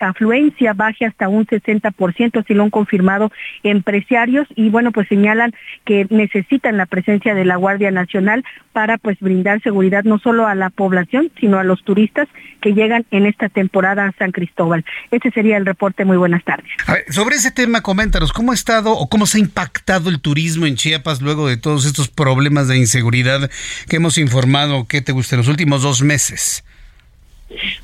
afluencia 0.00 0.72
baje 0.72 1.04
hasta 1.04 1.28
un 1.28 1.46
60%, 1.46 2.40
así 2.40 2.54
lo 2.54 2.62
han 2.62 2.70
confirmado 2.70 3.30
empresarios 3.62 4.46
y 4.54 4.70
bueno, 4.70 4.92
pues 4.92 5.08
señalan 5.08 5.52
que 5.84 6.06
necesitan 6.10 6.76
la 6.76 6.86
presencia 6.86 7.34
de 7.34 7.44
la 7.44 7.56
Guardia 7.56 7.90
Nacional 7.90 8.44
para 8.72 8.98
pues 8.98 9.18
brindar 9.20 9.60
seguridad 9.62 10.04
no 10.04 10.18
solo 10.18 10.46
a 10.46 10.54
la 10.54 10.70
población, 10.70 11.30
sino 11.40 11.58
a 11.58 11.64
los 11.64 11.82
turistas 11.84 12.28
que 12.60 12.74
llegan 12.74 13.04
en 13.10 13.26
esta 13.26 13.48
temporada 13.48 14.06
a 14.06 14.12
San 14.12 14.32
Cristóbal. 14.32 14.84
Ese 15.10 15.30
sería 15.30 15.56
el 15.56 15.66
reporte. 15.66 16.04
Muy 16.04 16.16
buenas 16.16 16.44
tardes. 16.44 16.66
sobre 17.08 17.36
ese 17.36 17.50
tema, 17.50 17.82
coméntanos, 17.82 18.32
¿cómo 18.32 18.52
ha 18.52 18.54
estado 18.54 18.92
o 18.92 19.08
cómo 19.08 19.26
se 19.26 19.38
ha 19.38 19.40
impactado 19.40 20.09
el 20.10 20.20
turismo 20.20 20.66
en 20.66 20.76
Chiapas 20.76 21.22
luego 21.22 21.48
de 21.48 21.56
todos 21.56 21.86
estos 21.86 22.08
problemas 22.08 22.68
de 22.68 22.76
inseguridad 22.76 23.50
que 23.88 23.96
hemos 23.96 24.18
informado, 24.18 24.86
¿qué 24.86 25.00
te 25.00 25.12
gusta, 25.12 25.36
en 25.36 25.38
los 25.38 25.48
últimos 25.48 25.82
dos 25.82 26.02
meses? 26.02 26.64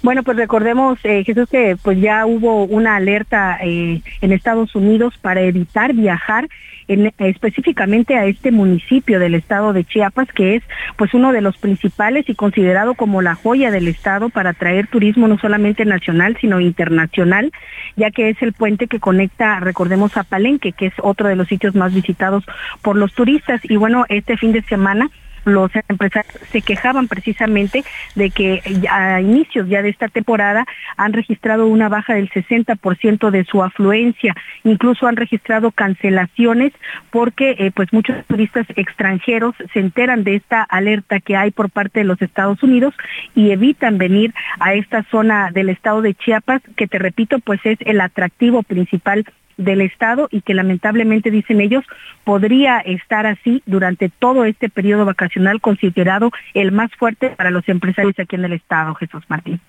Bueno, 0.03 0.23
pues 0.23 0.37
recordemos, 0.37 0.99
eh, 1.03 1.25
Jesús, 1.25 1.49
que 1.51 1.77
pues 1.83 2.01
ya 2.01 2.27
hubo 2.27 2.65
una 2.65 2.97
alerta 2.97 3.59
eh, 3.63 4.01
en 4.21 4.33
Estados 4.33 4.75
Unidos 4.75 5.15
para 5.21 5.41
evitar 5.41 5.93
viajar 5.93 6.49
en, 6.89 7.13
específicamente 7.19 8.17
a 8.17 8.27
este 8.27 8.51
municipio 8.51 9.19
del 9.19 9.35
estado 9.35 9.73
de 9.73 9.85
Chiapas, 9.85 10.29
que 10.33 10.57
es 10.57 10.63
pues 10.97 11.15
uno 11.15 11.33
de 11.33 11.41
los 11.41 11.57
principales 11.59 12.29
y 12.29 12.35
considerado 12.35 12.95
como 12.95 13.23
la 13.23 13.35
joya 13.35 13.71
del 13.71 13.89
estado 13.89 14.29
para 14.29 14.51
atraer 14.51 14.87
turismo 14.87 15.29
no 15.29 15.39
solamente 15.39 15.85
nacional, 15.85 16.37
sino 16.41 16.61
internacional, 16.61 17.53
ya 17.97 18.11
que 18.11 18.31
es 18.31 18.41
el 18.43 18.53
puente 18.53 18.87
que 18.87 19.01
conecta, 19.01 19.61
recordemos, 19.61 20.17
a 20.17 20.25
Palenque, 20.25 20.73
que 20.73 20.87
es 20.87 20.95
otro 21.03 21.29
de 21.29 21.37
los 21.37 21.49
sitios 21.49 21.75
más 21.75 21.95
visitados 21.95 22.45
por 22.83 22.97
los 22.97 23.13
turistas. 23.15 23.61
Y 23.65 23.77
bueno, 23.77 24.05
este 24.09 24.37
fin 24.37 24.53
de 24.53 24.63
semana 24.63 25.11
los 25.47 25.71
empresarios 25.89 26.35
se 26.51 26.61
quejaban 26.61 27.07
precisamente 27.07 27.85
de 28.17 28.31
que 28.31 28.61
a 28.91 29.21
inicios 29.21 29.69
ya 29.69 29.81
de 29.81 29.89
esta 29.89 30.09
temporada 30.09 30.67
han 30.97 31.13
registrado 31.13 31.67
una 31.69 31.89
baja 31.89 32.15
del 32.15 32.29
60% 32.31 33.31
de 33.31 33.45
su 33.45 33.63
afluencia, 33.63 34.35
incluso 34.65 35.07
han 35.07 35.17
registrado 35.17 35.71
cancelaciones 35.71 36.73
porque 37.11 37.57
eh, 37.59 37.71
pues 37.73 37.93
muchos 37.93 38.17
turistas 38.27 38.67
extranjeros 38.75 39.55
se 39.73 39.79
enteran 39.79 40.25
de 40.25 40.35
esta 40.35 40.63
alerta 40.63 41.21
que 41.21 41.37
hay 41.37 41.53
por 41.53 41.71
parte 41.71 42.01
de 42.01 42.05
los 42.05 42.21
Estados 42.21 42.63
Unidos 42.65 42.95
y 43.37 43.53
evitan 43.53 43.99
venir 43.99 44.35
a 44.59 44.75
esta 44.75 45.05
zona 45.05 45.51
del 45.53 45.69
estado 45.69 46.03
de 46.03 46.15
Chiapas, 46.15 46.61
que 46.77 46.89
te 46.89 46.99
repito, 46.99 47.39
pues 47.39 47.61
es 47.65 47.79
el 47.83 48.01
atractivo 48.01 48.65
principal 48.65 49.25
del 49.57 49.81
Estado 49.81 50.29
y 50.31 50.43
que 50.43 50.55
lamentablemente, 50.55 51.31
dicen 51.31 51.61
ellos, 51.61 51.85
podría 52.25 52.79
estar 52.81 53.27
así 53.27 53.63
durante 53.67 54.09
todo 54.09 54.45
este 54.45 54.69
periodo 54.69 55.05
vacacional 55.05 55.61
considerado 55.61 56.31
el 56.55 56.73
más 56.73 56.91
fuerte 56.99 57.31
para 57.31 57.51
los 57.51 57.69
empresarios 57.69 58.19
aquí 58.19 58.37
en 58.37 58.45
el 58.45 58.53
Estado, 58.53 58.95
Jesús 58.95 59.23
Martín. 59.29 59.61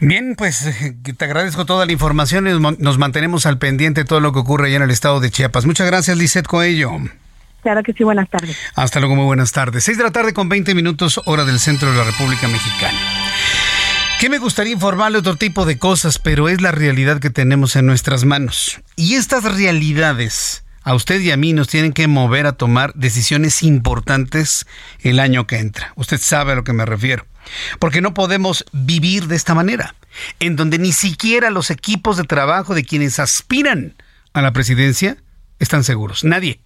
Bien, 0.00 0.34
pues 0.36 0.66
eh, 0.66 0.94
te 1.16 1.24
agradezco 1.24 1.66
toda 1.66 1.86
la 1.86 1.92
información 1.92 2.48
y 2.48 2.52
nos 2.78 2.98
mantenemos 2.98 3.46
al 3.46 3.58
pendiente 3.58 4.02
de 4.02 4.04
todo 4.06 4.20
lo 4.20 4.32
que 4.32 4.40
ocurre 4.40 4.66
allá 4.68 4.76
en 4.76 4.82
el 4.82 4.90
Estado 4.90 5.20
de 5.20 5.30
Chiapas. 5.30 5.66
Muchas 5.66 5.86
gracias, 5.86 6.16
Lizeth 6.16 6.46
Coello. 6.46 6.90
Claro 7.62 7.82
que 7.84 7.92
sí, 7.92 8.02
buenas 8.02 8.28
tardes. 8.28 8.56
Hasta 8.74 8.98
luego, 8.98 9.14
muy 9.14 9.24
buenas 9.24 9.52
tardes. 9.52 9.84
Seis 9.84 9.96
de 9.96 10.04
la 10.04 10.10
tarde 10.10 10.32
con 10.34 10.48
20 10.48 10.74
minutos, 10.74 11.20
hora 11.26 11.44
del 11.44 11.60
centro 11.60 11.92
de 11.92 11.98
la 11.98 12.04
República 12.04 12.48
Mexicana. 12.48 12.98
¿Qué 14.20 14.28
me 14.28 14.38
gustaría 14.38 14.72
informarle 14.72 15.18
otro 15.18 15.36
tipo 15.36 15.66
de 15.66 15.78
cosas, 15.78 16.18
pero 16.18 16.48
es 16.48 16.60
la 16.60 16.70
realidad 16.70 17.18
que 17.18 17.30
tenemos 17.30 17.74
en 17.76 17.86
nuestras 17.86 18.24
manos. 18.24 18.80
Y 18.96 19.14
estas 19.14 19.44
realidades 19.44 20.64
a 20.84 20.94
usted 20.94 21.20
y 21.20 21.30
a 21.30 21.36
mí 21.36 21.52
nos 21.52 21.68
tienen 21.68 21.92
que 21.92 22.06
mover 22.08 22.46
a 22.46 22.52
tomar 22.52 22.92
decisiones 22.94 23.62
importantes 23.62 24.66
el 25.00 25.20
año 25.20 25.46
que 25.46 25.58
entra. 25.58 25.92
Usted 25.96 26.18
sabe 26.18 26.52
a 26.52 26.54
lo 26.54 26.64
que 26.64 26.72
me 26.72 26.84
refiero. 26.84 27.26
Porque 27.78 28.00
no 28.00 28.14
podemos 28.14 28.64
vivir 28.72 29.26
de 29.26 29.36
esta 29.36 29.54
manera, 29.54 29.94
en 30.38 30.56
donde 30.56 30.78
ni 30.78 30.92
siquiera 30.92 31.50
los 31.50 31.70
equipos 31.70 32.16
de 32.16 32.24
trabajo 32.24 32.74
de 32.74 32.84
quienes 32.84 33.18
aspiran 33.18 33.96
a 34.32 34.42
la 34.42 34.52
presidencia 34.52 35.16
están 35.58 35.84
seguros. 35.84 36.24
Nadie. 36.24 36.60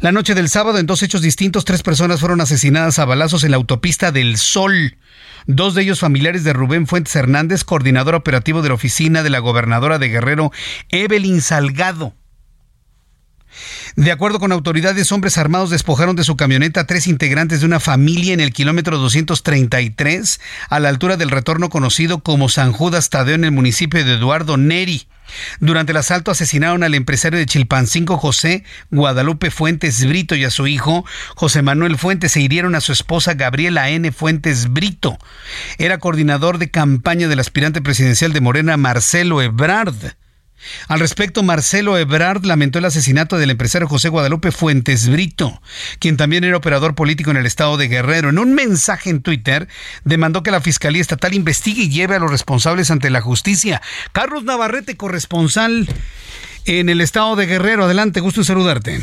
La 0.00 0.12
noche 0.12 0.34
del 0.34 0.48
sábado, 0.48 0.78
en 0.78 0.86
dos 0.86 1.02
hechos 1.02 1.22
distintos, 1.22 1.64
tres 1.64 1.82
personas 1.82 2.20
fueron 2.20 2.40
asesinadas 2.40 2.98
a 2.98 3.04
balazos 3.04 3.44
en 3.44 3.52
la 3.52 3.56
autopista 3.56 4.12
del 4.12 4.36
Sol. 4.36 4.98
Dos 5.46 5.74
de 5.74 5.82
ellos 5.82 6.00
familiares 6.00 6.42
de 6.42 6.54
Rubén 6.54 6.86
Fuentes 6.86 7.14
Hernández, 7.14 7.64
coordinador 7.64 8.14
operativo 8.14 8.62
de 8.62 8.68
la 8.68 8.74
oficina 8.76 9.22
de 9.22 9.30
la 9.30 9.40
gobernadora 9.40 9.98
de 9.98 10.08
Guerrero, 10.08 10.52
Evelyn 10.88 11.42
Salgado. 11.42 12.14
De 13.96 14.12
acuerdo 14.12 14.40
con 14.40 14.52
autoridades, 14.52 15.12
hombres 15.12 15.38
armados 15.38 15.70
despojaron 15.70 16.16
de 16.16 16.24
su 16.24 16.36
camioneta 16.36 16.80
a 16.80 16.86
tres 16.86 17.06
integrantes 17.06 17.60
de 17.60 17.66
una 17.66 17.80
familia 17.80 18.34
en 18.34 18.40
el 18.40 18.52
kilómetro 18.52 18.98
233, 18.98 20.40
a 20.68 20.80
la 20.80 20.88
altura 20.88 21.16
del 21.16 21.30
retorno 21.30 21.68
conocido 21.68 22.20
como 22.20 22.48
San 22.48 22.72
Judas 22.72 23.10
Tadeo 23.10 23.34
en 23.34 23.44
el 23.44 23.52
municipio 23.52 24.04
de 24.04 24.14
Eduardo 24.14 24.56
Neri. 24.56 25.06
Durante 25.60 25.92
el 25.92 25.98
asalto 25.98 26.30
asesinaron 26.30 26.82
al 26.82 26.94
empresario 26.94 27.38
de 27.38 27.46
Chilpancingo 27.46 28.18
José 28.18 28.64
Guadalupe 28.90 29.50
Fuentes 29.50 30.06
Brito 30.06 30.34
y 30.34 30.44
a 30.44 30.50
su 30.50 30.66
hijo 30.66 31.04
José 31.34 31.62
Manuel 31.62 31.98
Fuentes 31.98 32.36
e 32.36 32.40
hirieron 32.40 32.74
a 32.74 32.80
su 32.80 32.92
esposa 32.92 33.34
Gabriela 33.34 33.88
N. 33.90 34.12
Fuentes 34.12 34.72
Brito. 34.72 35.18
Era 35.78 35.98
coordinador 35.98 36.58
de 36.58 36.70
campaña 36.70 37.28
del 37.28 37.40
aspirante 37.40 37.82
presidencial 37.82 38.32
de 38.32 38.40
Morena 38.40 38.76
Marcelo 38.76 39.42
Ebrard. 39.42 40.14
Al 40.88 41.00
respecto, 41.00 41.42
Marcelo 41.42 41.98
Ebrard 41.98 42.44
lamentó 42.44 42.78
el 42.78 42.84
asesinato 42.84 43.38
del 43.38 43.50
empresario 43.50 43.88
José 43.88 44.08
Guadalupe 44.08 44.52
Fuentes 44.52 45.08
Brito, 45.08 45.60
quien 45.98 46.16
también 46.16 46.44
era 46.44 46.56
operador 46.56 46.94
político 46.94 47.30
en 47.30 47.36
el 47.36 47.46
estado 47.46 47.76
de 47.76 47.88
Guerrero. 47.88 48.28
En 48.28 48.38
un 48.38 48.54
mensaje 48.54 49.10
en 49.10 49.22
Twitter, 49.22 49.68
demandó 50.04 50.42
que 50.42 50.50
la 50.50 50.60
Fiscalía 50.60 51.00
Estatal 51.00 51.34
investigue 51.34 51.82
y 51.82 51.90
lleve 51.90 52.16
a 52.16 52.18
los 52.18 52.30
responsables 52.30 52.90
ante 52.90 53.10
la 53.10 53.20
justicia. 53.20 53.82
Carlos 54.12 54.44
Navarrete, 54.44 54.96
corresponsal 54.96 55.88
en 56.64 56.88
el 56.88 57.00
estado 57.00 57.36
de 57.36 57.46
Guerrero. 57.46 57.84
Adelante, 57.84 58.20
gusto 58.20 58.40
en 58.40 58.44
saludarte. 58.44 59.00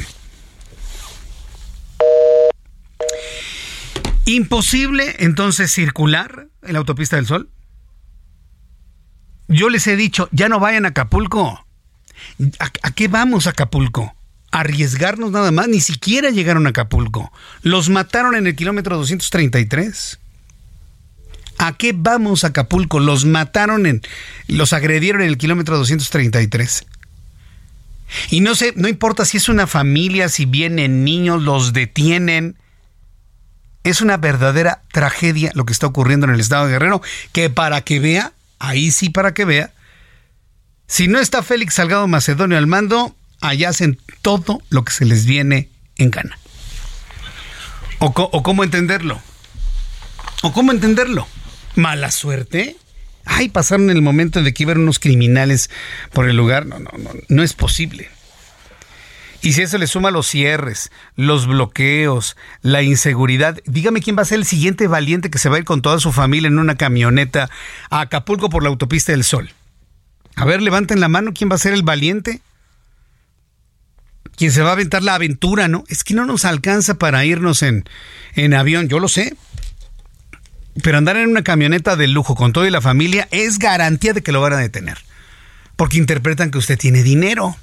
¿Imposible 4.26 5.16
entonces 5.20 5.72
circular 5.72 6.48
en 6.64 6.74
la 6.74 6.80
autopista 6.80 7.16
del 7.16 7.26
Sol? 7.26 7.50
Yo 9.52 9.70
les 9.70 9.86
he 9.88 9.96
dicho, 9.96 10.30
ya 10.32 10.50
no 10.50 10.60
vayan 10.60 10.86
a 10.86 10.90
Acapulco. 10.90 11.66
¿A, 12.60 12.92
qué 12.92 13.08
vamos 13.08 13.48
a 13.48 13.52
Acapulco? 13.52 14.16
arriesgarnos 14.52 15.32
nada 15.32 15.50
más, 15.52 15.70
ni 15.70 15.80
siquiera 15.80 16.30
llegaron 16.30 16.68
a 16.68 16.72
Acapulco. 16.72 17.32
Los 17.62 17.90
mataron 17.90 18.36
en 18.36 18.48
el 18.48 18.56
kilómetro 18.56 18.98
233. 18.98 20.20
¿A 21.58 21.74
qué 21.78 21.94
vamos 21.96 22.44
a 22.44 22.48
Acapulco? 22.48 23.00
Los 23.00 23.24
mataron 23.24 23.86
en, 23.86 24.02
los 24.48 24.74
agredieron 24.74 25.22
en 25.22 25.30
el 25.30 25.38
kilómetro 25.38 25.78
233. 25.78 26.86
Y 28.30 28.42
no 28.42 28.56
sé, 28.56 28.74
no 28.76 28.90
importa 28.90 29.24
si 29.24 29.38
es 29.38 29.48
una 29.48 29.68
familia, 29.68 30.28
si 30.28 30.46
vienen 30.46 31.06
niños, 31.06 31.42
los 31.42 31.72
detienen. 31.72 32.58
Es 33.84 34.02
una 34.02 34.18
verdadera 34.18 34.82
tragedia 34.92 35.52
lo 35.56 35.66
que 35.66 35.74
está 35.74 35.88
ocurriendo 35.88 36.26
en 36.26 36.34
el 36.34 36.40
estado 36.40 36.66
de 36.66 36.74
Guerrero, 36.74 37.02
que 37.32 37.50
para 37.50 37.82
que 37.82 38.00
vea, 38.00 38.34
ahí 38.62 38.92
sí 38.92 39.10
para 39.10 39.34
que 39.34 39.46
vea, 39.46 39.74
si 40.88 41.08
no 41.08 41.20
está 41.20 41.42
Félix 41.44 41.76
Salgado 41.76 42.08
Macedonio 42.08 42.58
al 42.58 42.68
mando, 42.68 43.16
allá 43.42 43.70
hacen 43.70 44.00
todo 44.22 44.62
lo 44.70 44.84
que 44.86 44.94
se 44.94 45.06
les 45.06 45.26
viene 45.26 45.70
en 45.98 46.12
gana. 46.12 46.38
¿O, 48.00 48.14
cómo 48.14 48.64
entenderlo? 48.64 49.22
¿O 50.42 50.52
cómo 50.54 50.72
entenderlo? 50.72 51.28
¿Mala 51.76 52.12
suerte? 52.12 52.76
Ay, 53.26 53.50
pasaron 53.50 53.90
el 53.92 54.02
momento 54.02 54.42
de 54.42 54.54
que 54.54 54.64
iban 54.64 54.80
unos 54.80 55.00
criminales 55.00 55.70
por 56.12 56.28
el 56.28 56.36
lugar. 56.36 56.66
No, 56.66 56.80
no, 56.80 56.92
no, 56.98 57.12
no 57.30 57.44
es 57.44 57.54
posible. 57.54 58.10
Y 59.42 59.54
si 59.54 59.64
eso 59.64 59.78
le 59.78 59.88
suma 59.88 60.12
los 60.12 60.28
cierres, 60.28 60.92
los 61.16 61.48
bloqueos, 61.48 62.38
la 62.62 62.84
inseguridad, 62.84 63.60
dígame 63.66 64.02
quién 64.02 64.16
va 64.16 64.22
a 64.22 64.26
ser 64.26 64.38
el 64.38 64.46
siguiente 64.46 64.88
valiente 64.88 65.32
que 65.32 65.40
se 65.40 65.50
va 65.50 65.56
a 65.56 65.60
ir 65.60 65.66
con 65.66 65.82
toda 65.82 66.00
su 66.00 66.12
familia 66.12 66.48
en 66.48 66.60
una 66.60 66.76
camioneta 66.76 67.50
a 67.90 68.02
Acapulco 68.02 68.50
por 68.50 68.62
la 68.62 68.70
autopista 68.70 69.14
del 69.14 69.24
Sol. 69.24 69.52
A 70.36 70.46
ver, 70.46 70.62
levanten 70.62 71.00
la 71.00 71.08
mano, 71.08 71.34
¿quién 71.34 71.50
va 71.50 71.56
a 71.56 71.60
ser 71.60 71.74
el 71.74 71.84
valiente? 71.84 72.42
¿Quién 74.36 74.52
se 74.52 74.62
va 74.62 74.70
a 74.70 74.74
aventar 74.74 75.04
la 75.04 75.16
aventura, 75.16 75.68
¿no? 75.68 75.84
Es 75.88 76.04
que 76.04 76.14
no 76.14 76.26
nos 76.26 76.46
alcanza 76.46 76.96
para 76.96 77.26
irnos 77.26 77.64
en, 77.64 77.84
en 78.36 78.54
avión, 78.54 78.88
yo 78.90 79.00
lo 79.00 79.08
sé. 79.08 79.36
Pero 80.84 80.98
andar 80.98 81.18
en 81.18 81.30
una 81.30 81.44
camioneta 81.44 81.96
de 81.96 82.08
lujo 82.08 82.36
con 82.36 82.54
toda 82.54 82.70
la 82.70 82.80
familia 82.80 83.28
es 83.32 83.60
garantía 83.60 84.14
de 84.14 84.22
que 84.22 84.32
lo 84.32 84.40
van 84.40 84.54
a 84.54 84.58
detener 84.58 85.00
porque 85.82 85.98
interpretan 85.98 86.52
que 86.52 86.60
usted 86.60 86.78
tiene 86.78 87.02
dinero. 87.02 87.56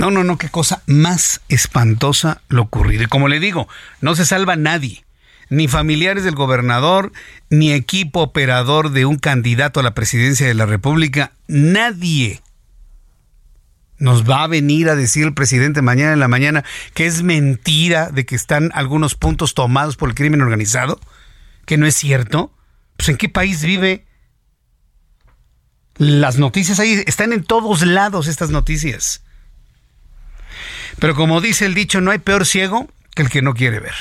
No, 0.00 0.10
no, 0.10 0.24
no, 0.24 0.38
qué 0.38 0.48
cosa 0.48 0.82
más 0.86 1.42
espantosa 1.50 2.40
lo 2.48 2.62
ocurrido. 2.62 3.02
Y 3.02 3.06
como 3.06 3.28
le 3.28 3.38
digo, 3.38 3.68
no 4.00 4.14
se 4.14 4.24
salva 4.24 4.56
nadie, 4.56 5.04
ni 5.50 5.68
familiares 5.68 6.24
del 6.24 6.34
gobernador, 6.34 7.12
ni 7.50 7.74
equipo 7.74 8.22
operador 8.22 8.92
de 8.92 9.04
un 9.04 9.18
candidato 9.18 9.78
a 9.78 9.82
la 9.82 9.92
presidencia 9.92 10.46
de 10.46 10.54
la 10.54 10.64
República, 10.64 11.32
nadie 11.48 12.40
nos 13.98 14.24
va 14.24 14.42
a 14.42 14.46
venir 14.46 14.88
a 14.88 14.96
decir 14.96 15.26
el 15.26 15.34
presidente 15.34 15.82
mañana 15.82 16.14
en 16.14 16.20
la 16.20 16.28
mañana 16.28 16.64
que 16.94 17.04
es 17.04 17.22
mentira 17.22 18.08
de 18.10 18.24
que 18.24 18.36
están 18.36 18.70
algunos 18.72 19.16
puntos 19.16 19.52
tomados 19.52 19.96
por 19.96 20.08
el 20.08 20.14
crimen 20.14 20.40
organizado, 20.40 20.98
que 21.66 21.76
no 21.76 21.84
es 21.84 21.94
cierto. 21.94 22.54
Pues 22.96 23.10
en 23.10 23.18
qué 23.18 23.28
país 23.28 23.62
vive 23.62 24.06
las 25.98 26.38
noticias 26.38 26.80
ahí 26.80 27.04
están 27.06 27.34
en 27.34 27.44
todos 27.44 27.82
lados 27.82 28.28
estas 28.28 28.48
noticias. 28.48 29.24
Pero 30.98 31.14
como 31.14 31.40
dice 31.40 31.66
el 31.66 31.74
dicho, 31.74 32.00
no 32.00 32.10
hay 32.10 32.18
peor 32.18 32.46
ciego 32.46 32.88
que 33.14 33.22
el 33.22 33.30
que 33.30 33.42
no 33.42 33.54
quiere 33.54 33.80
ver. 33.80 33.94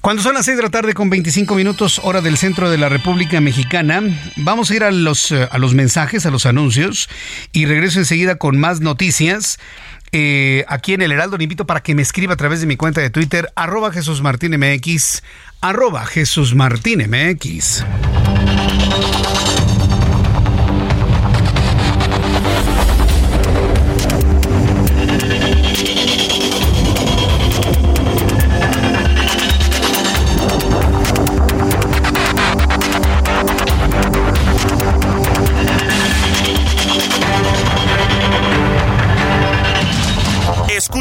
Cuando 0.00 0.22
son 0.22 0.34
las 0.34 0.44
6 0.44 0.56
de 0.56 0.62
la 0.62 0.70
tarde 0.70 0.94
con 0.94 1.10
25 1.10 1.54
minutos 1.56 2.00
hora 2.04 2.20
del 2.20 2.36
centro 2.36 2.70
de 2.70 2.78
la 2.78 2.88
República 2.88 3.40
Mexicana, 3.40 4.00
vamos 4.36 4.70
a 4.70 4.76
ir 4.76 4.84
a 4.84 4.92
los, 4.92 5.32
eh, 5.32 5.48
a 5.50 5.58
los 5.58 5.74
mensajes, 5.74 6.24
a 6.24 6.30
los 6.30 6.46
anuncios 6.46 7.08
y 7.52 7.66
regreso 7.66 7.98
enseguida 7.98 8.36
con 8.36 8.58
más 8.58 8.80
noticias. 8.80 9.58
Eh, 10.12 10.64
aquí 10.68 10.94
en 10.94 11.02
el 11.02 11.12
Heraldo 11.12 11.36
le 11.36 11.44
invito 11.44 11.66
para 11.66 11.80
que 11.82 11.94
me 11.94 12.02
escriba 12.02 12.34
a 12.34 12.36
través 12.36 12.60
de 12.60 12.66
mi 12.66 12.76
cuenta 12.76 13.00
de 13.00 13.10
Twitter, 13.10 13.50
arroba 13.56 13.92
Jesús 13.92 14.22
Martín 14.22 14.56
MX, 14.56 15.22
arroba 15.60 16.06
Jesús 16.06 16.54
Martín 16.54 17.04
MX. 17.10 17.84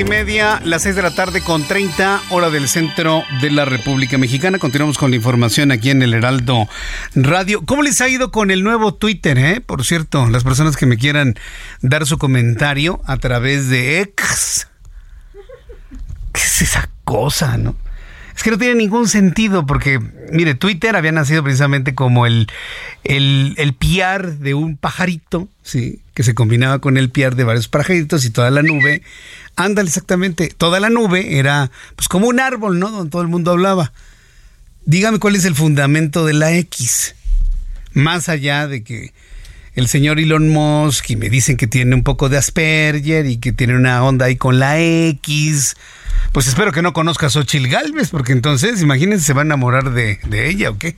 Y 0.00 0.04
media, 0.04 0.60
las 0.64 0.82
seis 0.82 0.96
de 0.96 1.02
la 1.02 1.10
tarde 1.10 1.42
con 1.42 1.62
30, 1.62 2.22
hora 2.30 2.48
del 2.48 2.68
centro 2.68 3.22
de 3.42 3.50
la 3.50 3.66
República 3.66 4.16
Mexicana. 4.16 4.58
Continuamos 4.58 4.96
con 4.96 5.10
la 5.10 5.16
información 5.16 5.72
aquí 5.72 5.90
en 5.90 6.00
el 6.02 6.14
Heraldo 6.14 6.68
Radio. 7.14 7.62
¿Cómo 7.66 7.82
les 7.82 8.00
ha 8.00 8.08
ido 8.08 8.30
con 8.30 8.50
el 8.50 8.62
nuevo 8.62 8.94
Twitter, 8.94 9.36
eh? 9.38 9.60
Por 9.60 9.84
cierto, 9.84 10.30
las 10.30 10.42
personas 10.42 10.78
que 10.78 10.86
me 10.86 10.96
quieran 10.96 11.34
dar 11.82 12.06
su 12.06 12.16
comentario 12.16 13.02
a 13.04 13.18
través 13.18 13.68
de 13.68 14.00
X. 14.00 14.68
¿Qué 16.32 16.40
es 16.40 16.62
esa 16.62 16.88
cosa, 17.04 17.58
no? 17.58 17.76
Es 18.34 18.42
que 18.42 18.50
no 18.50 18.58
tiene 18.58 18.76
ningún 18.76 19.06
sentido 19.06 19.66
porque, 19.66 20.00
mire, 20.32 20.54
Twitter 20.54 20.96
había 20.96 21.12
nacido 21.12 21.42
precisamente 21.42 21.94
como 21.94 22.24
el, 22.24 22.46
el, 23.04 23.54
el 23.58 23.74
PR 23.74 24.38
de 24.38 24.54
un 24.54 24.78
pajarito, 24.78 25.48
¿sí? 25.62 26.00
Que 26.20 26.24
se 26.24 26.34
combinaba 26.34 26.80
con 26.80 26.98
el 26.98 27.08
PR 27.08 27.34
de 27.34 27.44
varios 27.44 27.68
pajaritos 27.68 28.26
y 28.26 28.30
toda 28.30 28.50
la 28.50 28.62
nube. 28.62 29.00
Ándale, 29.56 29.88
exactamente. 29.88 30.52
Toda 30.54 30.78
la 30.78 30.90
nube 30.90 31.38
era 31.38 31.70
pues 31.96 32.08
como 32.08 32.26
un 32.26 32.40
árbol, 32.40 32.78
¿no? 32.78 32.90
Donde 32.90 33.10
todo 33.10 33.22
el 33.22 33.28
mundo 33.28 33.52
hablaba. 33.52 33.92
Dígame 34.84 35.18
cuál 35.18 35.36
es 35.36 35.46
el 35.46 35.54
fundamento 35.54 36.26
de 36.26 36.34
la 36.34 36.52
X. 36.52 37.14
Más 37.94 38.28
allá 38.28 38.68
de 38.68 38.84
que 38.84 39.14
el 39.74 39.88
señor 39.88 40.20
Elon 40.20 40.50
Musk 40.50 41.08
y 41.08 41.16
me 41.16 41.30
dicen 41.30 41.56
que 41.56 41.66
tiene 41.66 41.94
un 41.94 42.02
poco 42.02 42.28
de 42.28 42.36
Asperger 42.36 43.24
y 43.24 43.38
que 43.38 43.52
tiene 43.52 43.74
una 43.74 44.04
onda 44.04 44.26
ahí 44.26 44.36
con 44.36 44.58
la 44.58 44.78
X 44.78 45.74
pues 46.32 46.46
espero 46.46 46.70
que 46.72 46.82
no 46.82 46.92
conozca 46.92 47.26
a 47.26 47.30
Xochitl 47.30 47.66
Galvez, 47.68 48.10
porque 48.10 48.32
entonces, 48.32 48.82
imagínense, 48.82 49.24
se 49.24 49.32
va 49.32 49.42
a 49.42 49.44
enamorar 49.44 49.90
de, 49.92 50.20
ella 50.32 50.70
o 50.70 50.78
qué. 50.78 50.96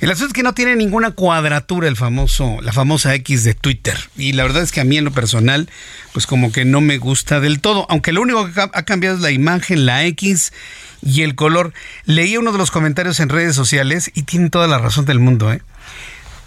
El 0.00 0.10
asunto 0.10 0.28
es 0.28 0.32
que 0.32 0.42
no 0.42 0.54
tiene 0.54 0.76
ninguna 0.76 1.10
cuadratura 1.10 1.86
el 1.86 1.96
famoso, 1.96 2.58
la 2.62 2.72
famosa 2.72 3.14
X 3.16 3.44
de 3.44 3.52
Twitter. 3.52 3.98
Y 4.16 4.32
la 4.32 4.44
verdad 4.44 4.62
es 4.62 4.72
que 4.72 4.80
a 4.80 4.84
mí 4.84 4.96
en 4.96 5.04
lo 5.04 5.12
personal, 5.12 5.68
pues 6.14 6.26
como 6.26 6.52
que 6.52 6.64
no 6.64 6.80
me 6.80 6.96
gusta 6.96 7.38
del 7.38 7.60
todo. 7.60 7.84
Aunque 7.90 8.12
lo 8.12 8.22
único 8.22 8.50
que 8.50 8.60
ha 8.60 8.82
cambiado 8.84 9.16
es 9.16 9.22
la 9.22 9.30
imagen, 9.30 9.84
la 9.84 10.04
X 10.06 10.54
y 11.02 11.20
el 11.20 11.34
color. 11.34 11.74
Leí 12.06 12.38
uno 12.38 12.50
de 12.50 12.56
los 12.56 12.70
comentarios 12.70 13.20
en 13.20 13.28
redes 13.28 13.54
sociales 13.54 14.10
y 14.14 14.22
tiene 14.22 14.48
toda 14.48 14.66
la 14.68 14.78
razón 14.78 15.04
del 15.04 15.18
mundo. 15.18 15.52
¿eh? 15.52 15.60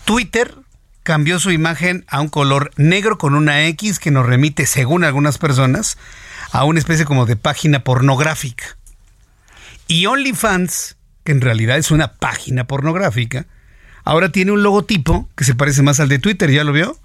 Twitter 0.05 0.55
cambió 1.03 1.37
su 1.37 1.51
imagen 1.51 2.05
a 2.07 2.21
un 2.21 2.29
color 2.29 2.71
negro 2.77 3.19
con 3.19 3.35
una 3.35 3.67
X 3.67 3.99
que 3.99 4.09
nos 4.09 4.25
remite, 4.25 4.65
según 4.65 5.03
algunas 5.03 5.37
personas, 5.37 5.99
a 6.51 6.63
una 6.63 6.79
especie 6.79 7.05
como 7.05 7.27
de 7.27 7.35
página 7.35 7.83
pornográfica. 7.83 8.77
Y 9.87 10.07
OnlyFans, 10.07 10.95
que 11.23 11.31
en 11.31 11.41
realidad 11.41 11.77
es 11.77 11.91
una 11.91 12.13
página 12.13 12.65
pornográfica, 12.65 13.45
ahora 14.03 14.29
tiene 14.29 14.51
un 14.51 14.63
logotipo 14.63 15.29
que 15.36 15.43
se 15.43 15.55
parece 15.55 15.81
más 15.81 15.99
al 15.99 16.09
de 16.09 16.19
Twitter, 16.19 16.51
¿ya 16.51 16.63
lo 16.63 16.73
vio? 16.73 16.97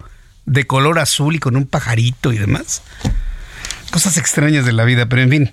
De 0.47 0.67
color 0.67 0.99
azul 0.99 1.37
y 1.37 1.39
con 1.39 1.57
un 1.57 1.67
pajarito 1.67 2.33
y 2.33 2.39
demás. 2.39 2.83
Cosas 3.91 4.19
extrañas 4.19 4.67
de 4.67 4.73
la 4.73 4.85
vida, 4.85 5.09
pero 5.09 5.23
en 5.23 5.31
fin. 5.31 5.53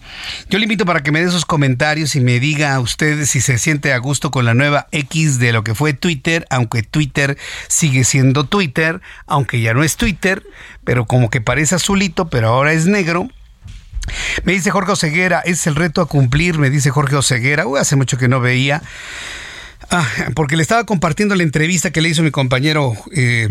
Yo 0.50 0.60
le 0.60 0.66
invito 0.66 0.86
para 0.86 1.04
que 1.04 1.12
me 1.12 1.24
dé 1.24 1.32
sus 1.32 1.46
comentarios 1.46 2.18
y 2.18 2.20
me 2.20 2.42
diga 2.42 2.76
a 2.76 2.82
usted 2.82 3.26
si 3.26 3.40
se 3.40 3.58
siente 3.58 3.94
a 3.94 3.98
gusto 3.98 4.30
con 4.30 4.44
la 4.44 4.54
nueva 4.54 4.88
X 4.92 5.40
de 5.40 5.54
lo 5.54 5.64
que 5.64 5.74
fue 5.74 5.94
Twitter, 5.94 6.46
aunque 6.50 6.84
Twitter 6.84 7.38
sigue 7.70 8.04
siendo 8.04 8.44
Twitter, 8.44 9.00
aunque 9.26 9.62
ya 9.62 9.74
no 9.74 9.84
es 9.84 9.96
Twitter, 9.96 10.44
pero 10.84 11.06
como 11.06 11.30
que 11.30 11.40
parece 11.40 11.76
azulito, 11.76 12.30
pero 12.30 12.50
ahora 12.50 12.74
es 12.74 12.88
negro 12.88 13.30
me 14.44 14.54
dice 14.54 14.72
Jorge 14.72 14.92
Oseguera, 14.92 15.42
es 15.42 15.68
el 15.68 15.76
reto 15.76 16.02
a 16.02 16.08
cumplir, 16.08 16.58
me 16.58 16.70
dice 16.70 16.90
Jorge 16.90 17.16
Oseguera. 17.16 17.68
Uy, 17.68 17.80
hace 17.80 17.96
mucho 17.96 18.18
que 18.18 18.28
no 18.28 18.40
veía. 18.40 18.82
Ah, 19.90 20.08
porque 20.36 20.56
le 20.56 20.62
estaba 20.62 20.86
compartiendo 20.86 21.36
la 21.36 21.44
entrevista 21.44 21.92
que 21.92 22.02
le 22.02 22.10
hizo 22.10 22.24
mi 22.24 22.32
compañero. 22.32 22.94
Eh, 23.16 23.48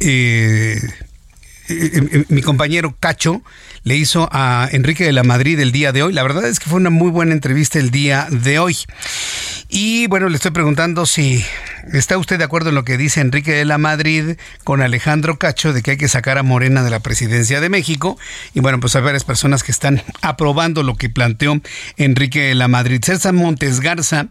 eh, 0.00 0.80
eh, 1.68 2.24
mi 2.28 2.42
compañero 2.42 2.96
Cacho 2.98 3.42
le 3.82 3.96
hizo 3.96 4.28
a 4.30 4.68
Enrique 4.70 5.04
de 5.04 5.12
la 5.12 5.24
Madrid 5.24 5.58
el 5.58 5.72
día 5.72 5.92
de 5.92 6.02
hoy. 6.02 6.12
La 6.12 6.22
verdad 6.22 6.46
es 6.46 6.60
que 6.60 6.70
fue 6.70 6.78
una 6.78 6.90
muy 6.90 7.10
buena 7.10 7.32
entrevista 7.32 7.78
el 7.78 7.90
día 7.90 8.28
de 8.30 8.58
hoy. 8.58 8.76
Y 9.78 10.06
bueno, 10.06 10.30
le 10.30 10.36
estoy 10.36 10.52
preguntando 10.52 11.04
si 11.04 11.44
está 11.92 12.16
usted 12.16 12.38
de 12.38 12.44
acuerdo 12.44 12.70
en 12.70 12.74
lo 12.74 12.86
que 12.86 12.96
dice 12.96 13.20
Enrique 13.20 13.52
de 13.52 13.66
la 13.66 13.76
Madrid 13.76 14.38
con 14.64 14.80
Alejandro 14.80 15.38
Cacho 15.38 15.74
de 15.74 15.82
que 15.82 15.90
hay 15.90 15.96
que 15.98 16.08
sacar 16.08 16.38
a 16.38 16.42
Morena 16.42 16.82
de 16.82 16.88
la 16.88 17.00
presidencia 17.00 17.60
de 17.60 17.68
México. 17.68 18.18
Y 18.54 18.60
bueno, 18.60 18.80
pues 18.80 18.96
hay 18.96 19.02
varias 19.02 19.24
personas 19.24 19.62
que 19.62 19.72
están 19.72 20.02
aprobando 20.22 20.82
lo 20.82 20.94
que 20.96 21.10
planteó 21.10 21.60
Enrique 21.98 22.40
de 22.40 22.54
la 22.54 22.68
Madrid. 22.68 23.02
César 23.04 23.34
Montes 23.34 23.80
Garza 23.80 24.28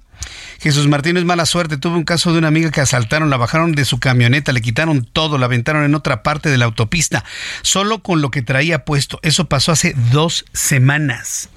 Jesús 0.62 0.88
Martínez, 0.88 1.26
mala 1.26 1.46
suerte. 1.46 1.78
Tuve 1.78 1.96
un 1.96 2.06
caso 2.06 2.34
de 2.34 2.40
una 2.40 2.48
amiga 2.48 2.72
que 2.72 2.82
asaltaron, 2.82 3.30
la 3.30 3.38
bajaron 3.38 3.74
de 3.74 3.86
su 3.86 4.00
camioneta, 4.00 4.52
le 4.52 4.62
quitaron 4.62 5.06
todo, 5.06 5.38
la 5.38 5.46
aventaron 5.46 5.84
en 5.84 5.94
otra 5.94 6.24
parte 6.24 6.50
de 6.50 6.58
la 6.58 6.66
autopista, 6.66 7.24
solo 7.62 8.02
con 8.02 8.20
lo 8.20 8.32
que 8.32 8.42
traía 8.42 8.84
puesto. 8.84 9.20
Eso 9.22 9.46
pasó 9.46 9.72
hace 9.72 9.94
dos 10.12 10.46
semanas. 10.54 11.50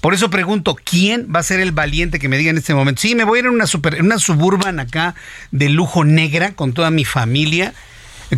Por 0.00 0.14
eso 0.14 0.30
pregunto, 0.30 0.76
¿quién 0.82 1.28
va 1.34 1.40
a 1.40 1.44
ser 1.44 1.60
el 1.60 1.72
valiente 1.72 2.18
que 2.18 2.28
me 2.28 2.38
diga 2.38 2.50
en 2.50 2.58
este 2.58 2.74
momento? 2.74 3.00
Sí, 3.00 3.14
me 3.14 3.24
voy 3.24 3.38
a 3.38 3.40
ir 3.40 3.46
en 3.46 3.52
una, 3.52 3.66
super, 3.66 4.00
una 4.02 4.18
suburban 4.18 4.80
acá 4.80 5.14
de 5.50 5.68
lujo 5.68 6.04
negra 6.04 6.52
con 6.52 6.72
toda 6.72 6.90
mi 6.90 7.04
familia, 7.04 7.74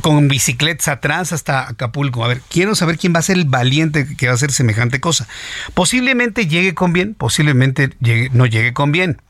con 0.00 0.28
bicicletas 0.28 0.88
atrás 0.88 1.32
hasta 1.32 1.68
Acapulco. 1.68 2.24
A 2.24 2.28
ver, 2.28 2.40
quiero 2.48 2.74
saber 2.74 2.98
quién 2.98 3.14
va 3.14 3.18
a 3.18 3.22
ser 3.22 3.36
el 3.36 3.44
valiente 3.44 4.16
que 4.16 4.26
va 4.26 4.32
a 4.32 4.36
hacer 4.36 4.52
semejante 4.52 5.00
cosa. 5.00 5.28
Posiblemente 5.74 6.46
llegue 6.46 6.74
con 6.74 6.92
bien, 6.92 7.14
posiblemente 7.14 7.90
no 8.32 8.46
llegue 8.46 8.72
con 8.72 8.92
bien. 8.92 9.20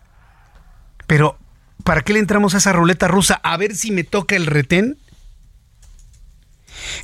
Pero, 1.06 1.38
¿para 1.84 2.02
qué 2.02 2.12
le 2.12 2.20
entramos 2.20 2.54
a 2.54 2.58
esa 2.58 2.72
ruleta 2.72 3.08
rusa? 3.08 3.40
A 3.42 3.56
ver 3.56 3.74
si 3.74 3.90
me 3.90 4.04
toca 4.04 4.36
el 4.36 4.46
retén 4.46 4.98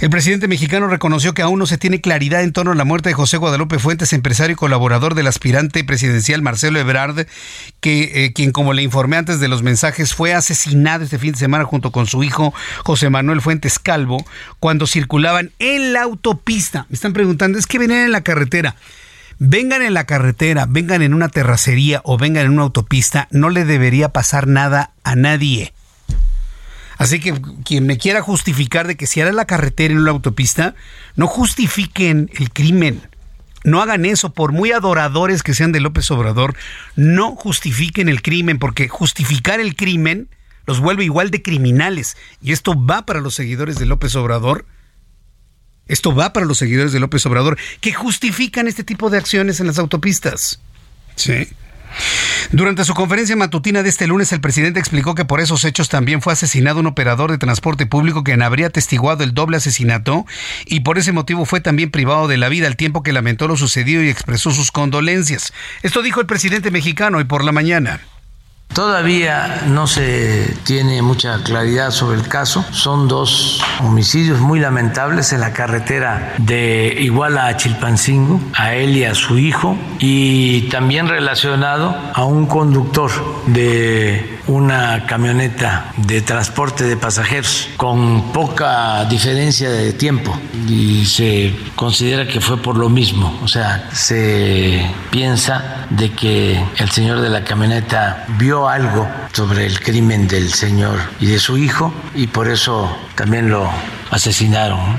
el 0.00 0.10
presidente 0.10 0.48
mexicano 0.48 0.88
reconoció 0.88 1.34
que 1.34 1.42
aún 1.42 1.58
no 1.58 1.66
se 1.66 1.78
tiene 1.78 2.00
claridad 2.00 2.42
en 2.42 2.52
torno 2.52 2.72
a 2.72 2.74
la 2.74 2.84
muerte 2.84 3.08
de 3.08 3.14
José 3.14 3.36
Guadalupe 3.36 3.78
Fuentes, 3.78 4.12
empresario 4.12 4.54
y 4.54 4.56
colaborador 4.56 5.14
del 5.14 5.26
aspirante 5.26 5.84
presidencial 5.84 6.42
Marcelo 6.42 6.78
Ebrard, 6.78 7.26
que, 7.80 8.24
eh, 8.24 8.32
quien, 8.32 8.52
como 8.52 8.72
le 8.72 8.82
informé 8.82 9.16
antes 9.16 9.40
de 9.40 9.48
los 9.48 9.62
mensajes, 9.62 10.14
fue 10.14 10.34
asesinado 10.34 11.04
este 11.04 11.18
fin 11.18 11.32
de 11.32 11.38
semana 11.38 11.64
junto 11.64 11.92
con 11.92 12.06
su 12.06 12.22
hijo 12.24 12.54
José 12.84 13.10
Manuel 13.10 13.40
Fuentes 13.40 13.78
Calvo 13.78 14.24
cuando 14.60 14.86
circulaban 14.86 15.52
en 15.58 15.92
la 15.92 16.02
autopista. 16.02 16.86
Me 16.88 16.94
están 16.94 17.12
preguntando, 17.12 17.58
es 17.58 17.66
que 17.66 17.78
venían 17.78 18.00
en 18.00 18.12
la 18.12 18.22
carretera. 18.22 18.76
Vengan 19.40 19.82
en 19.82 19.94
la 19.94 20.04
carretera, 20.04 20.66
vengan 20.68 21.00
en 21.00 21.14
una 21.14 21.28
terracería 21.28 22.00
o 22.02 22.18
vengan 22.18 22.46
en 22.46 22.52
una 22.52 22.62
autopista, 22.62 23.28
no 23.30 23.50
le 23.50 23.64
debería 23.64 24.08
pasar 24.08 24.48
nada 24.48 24.90
a 25.04 25.14
nadie. 25.14 25.72
Así 26.98 27.20
que 27.20 27.40
quien 27.64 27.86
me 27.86 27.96
quiera 27.96 28.20
justificar 28.20 28.86
de 28.88 28.96
que 28.96 29.06
si 29.06 29.20
era 29.20 29.32
la 29.32 29.46
carretera 29.46 29.94
en 29.94 30.04
la 30.04 30.10
autopista, 30.10 30.74
no 31.14 31.28
justifiquen 31.28 32.28
el 32.38 32.50
crimen. 32.50 33.00
No 33.64 33.80
hagan 33.80 34.04
eso, 34.04 34.30
por 34.30 34.52
muy 34.52 34.72
adoradores 34.72 35.42
que 35.42 35.54
sean 35.54 35.72
de 35.72 35.80
López 35.80 36.10
Obrador, 36.10 36.56
no 36.96 37.36
justifiquen 37.36 38.08
el 38.08 38.20
crimen, 38.20 38.58
porque 38.58 38.88
justificar 38.88 39.60
el 39.60 39.76
crimen 39.76 40.28
los 40.66 40.80
vuelve 40.80 41.04
igual 41.04 41.30
de 41.30 41.40
criminales. 41.40 42.16
Y 42.42 42.52
esto 42.52 42.74
va 42.74 43.06
para 43.06 43.20
los 43.20 43.34
seguidores 43.34 43.78
de 43.78 43.86
López 43.86 44.14
Obrador. 44.16 44.66
Esto 45.86 46.14
va 46.14 46.32
para 46.32 46.46
los 46.46 46.58
seguidores 46.58 46.92
de 46.92 47.00
López 47.00 47.24
Obrador, 47.26 47.58
que 47.80 47.92
justifican 47.92 48.68
este 48.68 48.84
tipo 48.84 49.08
de 49.08 49.18
acciones 49.18 49.60
en 49.60 49.68
las 49.68 49.78
autopistas. 49.78 50.60
Sí. 51.14 51.48
Durante 52.50 52.84
su 52.84 52.94
conferencia 52.94 53.36
matutina 53.36 53.82
de 53.82 53.90
este 53.90 54.06
lunes, 54.06 54.32
el 54.32 54.40
presidente 54.40 54.80
explicó 54.80 55.14
que 55.14 55.24
por 55.24 55.40
esos 55.40 55.64
hechos 55.64 55.88
también 55.88 56.22
fue 56.22 56.32
asesinado 56.32 56.80
un 56.80 56.86
operador 56.86 57.30
de 57.30 57.38
transporte 57.38 57.84
público 57.84 58.24
quien 58.24 58.42
habría 58.42 58.70
testiguado 58.70 59.22
el 59.22 59.34
doble 59.34 59.58
asesinato 59.58 60.24
y 60.64 60.80
por 60.80 60.98
ese 60.98 61.12
motivo 61.12 61.44
fue 61.44 61.60
también 61.60 61.90
privado 61.90 62.26
de 62.26 62.38
la 62.38 62.48
vida 62.48 62.66
al 62.66 62.76
tiempo 62.76 63.02
que 63.02 63.12
lamentó 63.12 63.48
lo 63.48 63.56
sucedido 63.56 64.02
y 64.02 64.08
expresó 64.08 64.50
sus 64.50 64.70
condolencias. 64.70 65.52
Esto 65.82 66.02
dijo 66.02 66.20
el 66.20 66.26
presidente 66.26 66.70
mexicano 66.70 67.18
hoy 67.18 67.24
por 67.24 67.44
la 67.44 67.52
mañana. 67.52 68.00
Todavía 68.72 69.62
no 69.66 69.86
se 69.86 70.54
tiene 70.64 71.02
mucha 71.02 71.42
claridad 71.42 71.90
sobre 71.90 72.18
el 72.18 72.28
caso. 72.28 72.64
Son 72.70 73.08
dos 73.08 73.60
homicidios 73.80 74.40
muy 74.40 74.60
lamentables 74.60 75.32
en 75.32 75.40
la 75.40 75.52
carretera 75.52 76.34
de 76.38 76.96
Iguala 77.00 77.46
a 77.46 77.56
Chilpancingo, 77.56 78.40
a 78.54 78.74
él 78.74 78.96
y 78.96 79.04
a 79.04 79.14
su 79.14 79.38
hijo, 79.38 79.76
y 79.98 80.68
también 80.68 81.08
relacionado 81.08 81.96
a 82.14 82.24
un 82.24 82.46
conductor 82.46 83.10
de 83.46 84.38
una 84.48 85.04
camioneta 85.06 85.92
de 85.96 86.22
transporte 86.22 86.84
de 86.84 86.96
pasajeros 86.96 87.68
con 87.76 88.32
poca 88.32 89.04
diferencia 89.04 89.70
de 89.70 89.92
tiempo 89.92 90.38
y 90.66 91.04
se 91.04 91.54
considera 91.76 92.26
que 92.26 92.40
fue 92.40 92.56
por 92.56 92.76
lo 92.76 92.88
mismo, 92.88 93.38
o 93.42 93.48
sea, 93.48 93.88
se 93.92 94.90
piensa 95.10 95.86
de 95.90 96.12
que 96.12 96.62
el 96.78 96.90
señor 96.90 97.20
de 97.20 97.28
la 97.28 97.44
camioneta 97.44 98.24
vio 98.38 98.57
algo 98.66 99.06
sobre 99.32 99.66
el 99.66 99.78
crimen 99.80 100.26
del 100.26 100.50
señor 100.54 100.98
y 101.20 101.26
de 101.26 101.38
su 101.38 101.58
hijo 101.58 101.92
y 102.14 102.28
por 102.28 102.48
eso 102.48 102.90
también 103.14 103.50
lo 103.50 103.70
asesinaron. 104.10 104.98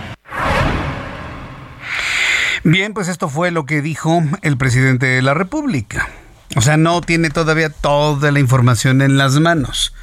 Bien, 2.64 2.94
pues 2.94 3.08
esto 3.08 3.28
fue 3.30 3.50
lo 3.50 3.66
que 3.66 3.82
dijo 3.82 4.22
el 4.44 4.58
presidente 4.58 5.08
de 5.08 5.24
la 5.24 5.34
República. 5.34 6.10
O 6.56 6.62
sea, 6.62 6.78
no 6.78 7.02
tiene 7.02 7.32
todavía 7.32 7.70
toda 7.70 8.32
la 8.32 8.40
información 8.40 9.02
en 9.02 9.18
las 9.18 9.40
manos. 9.40 9.94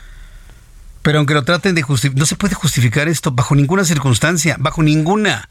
Pero 1.03 1.19
aunque 1.19 1.35
lo 1.35 1.45
traten 1.45 1.77
de 1.77 1.83
justificar, 1.83 2.19
no 2.19 2.27
se 2.27 2.35
puede 2.35 2.55
justificar 2.55 3.07
esto 3.07 3.31
bajo 3.31 3.55
ninguna 3.55 3.85
circunstancia, 3.85 4.57
bajo 4.59 4.83
ninguna. 4.83 5.49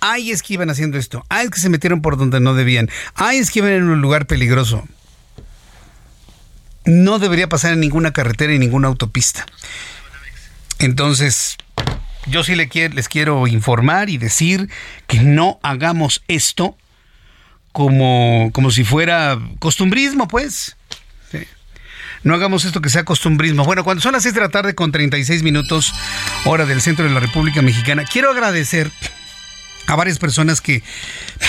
Ay, 0.00 0.30
es 0.30 0.42
que 0.42 0.54
iban 0.54 0.70
haciendo 0.70 0.98
esto. 0.98 1.24
Ay, 1.28 1.46
es 1.46 1.50
que 1.50 1.60
se 1.60 1.68
metieron 1.68 2.00
por 2.00 2.16
donde 2.16 2.40
no 2.40 2.54
debían. 2.54 2.88
Ay, 3.14 3.38
es 3.38 3.50
que 3.50 3.58
iban 3.58 3.72
en 3.72 3.84
un 3.84 4.00
lugar 4.00 4.26
peligroso. 4.26 4.86
No 6.84 7.18
debería 7.18 7.48
pasar 7.48 7.72
en 7.72 7.80
ninguna 7.80 8.12
carretera 8.12 8.52
y 8.54 8.58
ninguna 8.58 8.88
autopista. 8.88 9.46
Entonces, 10.78 11.56
yo 12.26 12.44
sí 12.44 12.54
les 12.54 13.08
quiero 13.08 13.46
informar 13.46 14.10
y 14.10 14.18
decir 14.18 14.68
que 15.06 15.20
no 15.20 15.60
hagamos 15.62 16.22
esto 16.28 16.76
como, 17.72 18.50
como 18.52 18.70
si 18.70 18.84
fuera 18.84 19.38
costumbrismo, 19.58 20.28
pues. 20.28 20.76
No 22.22 22.34
hagamos 22.34 22.64
esto 22.64 22.80
que 22.80 22.88
sea 22.88 23.04
costumbrismo. 23.04 23.64
Bueno, 23.64 23.84
cuando 23.84 24.00
son 24.00 24.12
las 24.12 24.22
6 24.22 24.34
de 24.34 24.40
la 24.40 24.48
tarde 24.48 24.74
con 24.74 24.92
36 24.92 25.42
minutos, 25.42 25.92
hora 26.46 26.64
del 26.64 26.80
centro 26.80 27.04
de 27.04 27.10
la 27.10 27.20
República 27.20 27.60
Mexicana, 27.60 28.04
quiero 28.10 28.30
agradecer 28.30 28.90
a 29.86 29.96
varias 29.96 30.18
personas 30.18 30.60
que 30.60 30.82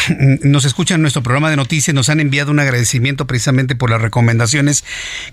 nos 0.43 0.65
escuchan 0.65 0.95
en 0.95 1.02
nuestro 1.02 1.24
programa 1.24 1.50
de 1.50 1.56
noticias, 1.56 1.93
nos 1.93 2.10
han 2.10 2.19
enviado 2.19 2.52
un 2.52 2.60
agradecimiento 2.60 3.28
precisamente 3.28 3.76
por 3.76 3.89
las 3.89 4.02
recomendaciones 4.02 4.84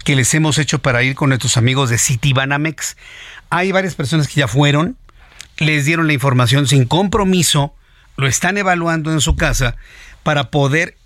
que 0.05 0.17
les 0.17 0.33
hemos 0.35 0.59
hecho 0.59 0.81
para 0.81 1.03
ir 1.03 1.15
con 1.15 1.31
nuestros 1.31 1.57
amigos 1.57 1.91
de 1.91 1.99
Citibanamex. 1.99 2.97
Hay 3.51 3.73
varias 3.73 3.95
personas 3.95 4.29
que 4.29 4.41
ya 4.41 4.49
fueron, 4.49 4.97
les 5.59 5.85
dieron 5.85 6.07
la 6.07 6.13
información 6.13 6.67
sin 6.67 6.85
compromiso, 6.85 7.75
lo 8.17 8.27
están 8.27 8.59
evaluando 8.59 9.13
en 9.13 9.21
su 9.21 9.37
casa 9.37 9.77
para 10.23 10.51
poder 10.51 10.97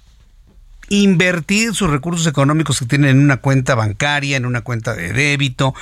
invertir 0.88 1.75
sus 1.75 1.90
recursos 1.90 2.27
económicos 2.27 2.79
que 2.79 2.87
tienen 2.87 3.11
en 3.11 3.20
una 3.20 3.38
cuenta 3.38 3.75
bancaria, 3.75 4.37
en 4.37 4.46
una 4.46 4.62
cuenta 4.62 4.94
de 4.94 5.12
débito, 5.12 5.75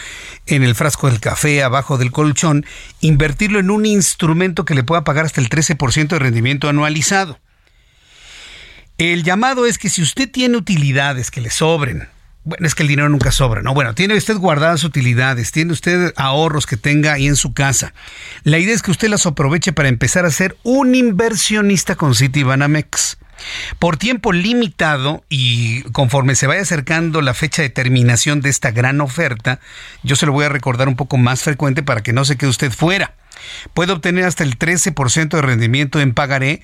en 0.47 0.63
el 0.63 0.75
frasco 0.75 1.09
del 1.09 1.21
café, 1.21 1.63
abajo 1.63 1.99
del 1.99 2.13
colchón, 2.13 2.65
invertirlo 3.01 3.59
en 3.59 3.71
un 3.71 3.87
instrumento 3.87 4.65
que 4.65 4.75
le 4.75 4.85
pueda 4.85 5.05
pagar 5.05 5.27
hasta 5.27 5.41
el 5.41 5.49
13% 5.49 6.09
de 6.09 6.19
rendimiento 6.19 6.69
anualizado. 6.69 7.39
El 8.97 9.25
llamado 9.25 9.67
es 9.67 9.79
que 9.79 9.89
si 9.89 10.03
usted 10.03 10.31
tiene 10.31 10.57
utilidades 10.57 11.31
que 11.31 11.41
le 11.41 11.51
sobren, 11.51 12.09
bueno, 12.45 12.67
es 12.67 12.75
que 12.75 12.83
el 12.83 12.89
dinero 12.89 13.09
nunca 13.09 13.33
sobra, 13.33 13.63
¿no? 13.63 13.73
Bueno, 13.73 13.95
tiene 13.95 14.17
usted 14.17 14.37
guardadas 14.37 14.85
utilidades, 14.85 15.51
tiene 15.51 15.73
usted 15.73 16.13
ahorros 16.17 16.67
que 16.67 16.77
tenga 16.77 17.15
ahí 17.15 17.27
en 17.27 17.37
su 17.37 17.55
casa. 17.55 17.95
La 18.43 18.59
idea 18.59 18.75
es 18.75 18.83
que 18.83 18.91
usted 18.91 19.09
las 19.09 19.25
aproveche 19.25 19.73
para 19.73 19.89
empezar 19.89 20.27
a 20.27 20.31
ser 20.31 20.57
un 20.63 20.95
inversionista 20.95 21.97
con 21.97 22.15
Citibanamex. 22.15 23.17
Por 23.79 23.97
tiempo 23.97 24.33
limitado 24.33 25.25
y 25.29 25.83
conforme 25.91 26.35
se 26.35 26.47
vaya 26.47 26.63
acercando 26.63 27.21
la 27.21 27.35
fecha 27.35 27.63
de 27.63 27.71
terminación 27.71 28.41
de 28.41 28.51
esta 28.51 28.71
gran 28.71 29.01
oferta, 29.01 29.59
yo 30.03 30.15
se 30.15 30.27
lo 30.27 30.33
voy 30.33 30.45
a 30.45 30.51
recordar 30.51 30.87
un 30.87 30.97
poco 30.97 31.17
más 31.17 31.43
frecuente 31.43 31.83
para 31.83 32.03
que 32.03 32.13
no 32.13 32.25
se 32.25 32.37
quede 32.37 32.51
usted 32.51 32.71
fuera. 32.71 33.15
Puede 33.73 33.93
obtener 33.93 34.25
hasta 34.25 34.45
el 34.45 34.59
13% 34.59 35.29
de 35.29 35.43
rendimiento 35.43 36.01
en 36.01 36.15
pagaré 36.15 36.63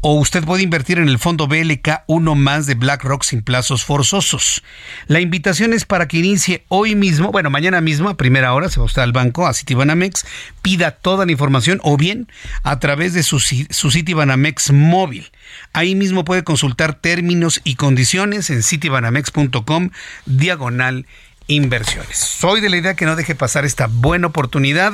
o 0.00 0.14
usted 0.14 0.44
puede 0.44 0.62
invertir 0.62 0.98
en 0.98 1.08
el 1.08 1.18
fondo 1.18 1.48
BLK 1.48 2.02
1 2.06 2.34
más 2.34 2.66
de 2.66 2.74
BlackRock 2.74 3.24
sin 3.24 3.42
plazos 3.42 3.84
forzosos. 3.84 4.62
La 5.06 5.20
invitación 5.20 5.72
es 5.72 5.84
para 5.84 6.06
que 6.06 6.18
inicie 6.18 6.64
hoy 6.68 6.94
mismo, 6.94 7.32
bueno, 7.32 7.50
mañana 7.50 7.80
mismo 7.80 8.08
a 8.08 8.16
primera 8.16 8.54
hora 8.54 8.68
se 8.68 8.78
va 8.78 8.86
usted 8.86 9.02
al 9.02 9.12
banco, 9.12 9.46
a 9.46 9.54
Citibanamex, 9.54 10.24
pida 10.62 10.92
toda 10.92 11.26
la 11.26 11.32
información 11.32 11.80
o 11.82 11.96
bien 11.96 12.28
a 12.62 12.78
través 12.78 13.12
de 13.12 13.22
su, 13.22 13.40
su 13.40 13.90
Citibanamex 13.90 14.72
móvil. 14.72 15.30
Ahí 15.72 15.94
mismo 15.94 16.24
puede 16.24 16.44
consultar 16.44 16.94
términos 16.94 17.60
y 17.64 17.74
condiciones 17.74 18.50
en 18.50 18.62
citibanamex.com 18.62 19.90
diagonal 20.26 21.06
inversiones. 21.48 22.18
Soy 22.18 22.60
de 22.60 22.68
la 22.68 22.76
idea 22.76 22.94
que 22.94 23.06
no 23.06 23.16
deje 23.16 23.34
pasar 23.34 23.64
esta 23.64 23.88
buena 23.88 24.28
oportunidad, 24.28 24.92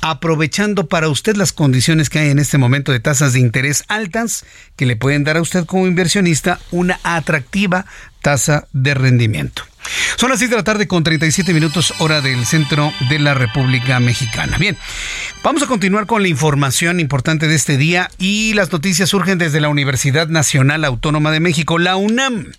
aprovechando 0.00 0.86
para 0.86 1.08
usted 1.08 1.36
las 1.36 1.52
condiciones 1.52 2.08
que 2.08 2.20
hay 2.20 2.30
en 2.30 2.38
este 2.38 2.56
momento 2.56 2.92
de 2.92 3.00
tasas 3.00 3.34
de 3.34 3.40
interés 3.40 3.84
altas 3.88 4.46
que 4.76 4.86
le 4.86 4.96
pueden 4.96 5.24
dar 5.24 5.36
a 5.36 5.42
usted 5.42 5.66
como 5.66 5.86
inversionista 5.86 6.58
una 6.70 6.98
atractiva 7.02 7.84
tasa 8.22 8.66
de 8.72 8.94
rendimiento. 8.94 9.69
Son 10.16 10.30
las 10.30 10.38
6 10.38 10.50
de 10.50 10.56
la 10.56 10.64
tarde 10.64 10.86
con 10.86 11.02
37 11.02 11.54
minutos 11.54 11.94
hora 11.98 12.20
del 12.20 12.44
centro 12.44 12.92
de 13.08 13.18
la 13.18 13.34
República 13.34 14.00
Mexicana. 14.00 14.58
Bien, 14.58 14.76
vamos 15.42 15.62
a 15.62 15.66
continuar 15.66 16.06
con 16.06 16.22
la 16.22 16.28
información 16.28 17.00
importante 17.00 17.48
de 17.48 17.54
este 17.54 17.76
día 17.76 18.10
y 18.18 18.52
las 18.54 18.70
noticias 18.72 19.08
surgen 19.08 19.38
desde 19.38 19.60
la 19.60 19.68
Universidad 19.68 20.28
Nacional 20.28 20.84
Autónoma 20.84 21.30
de 21.30 21.40
México. 21.40 21.78
La 21.78 21.96
UNAM 21.96 22.52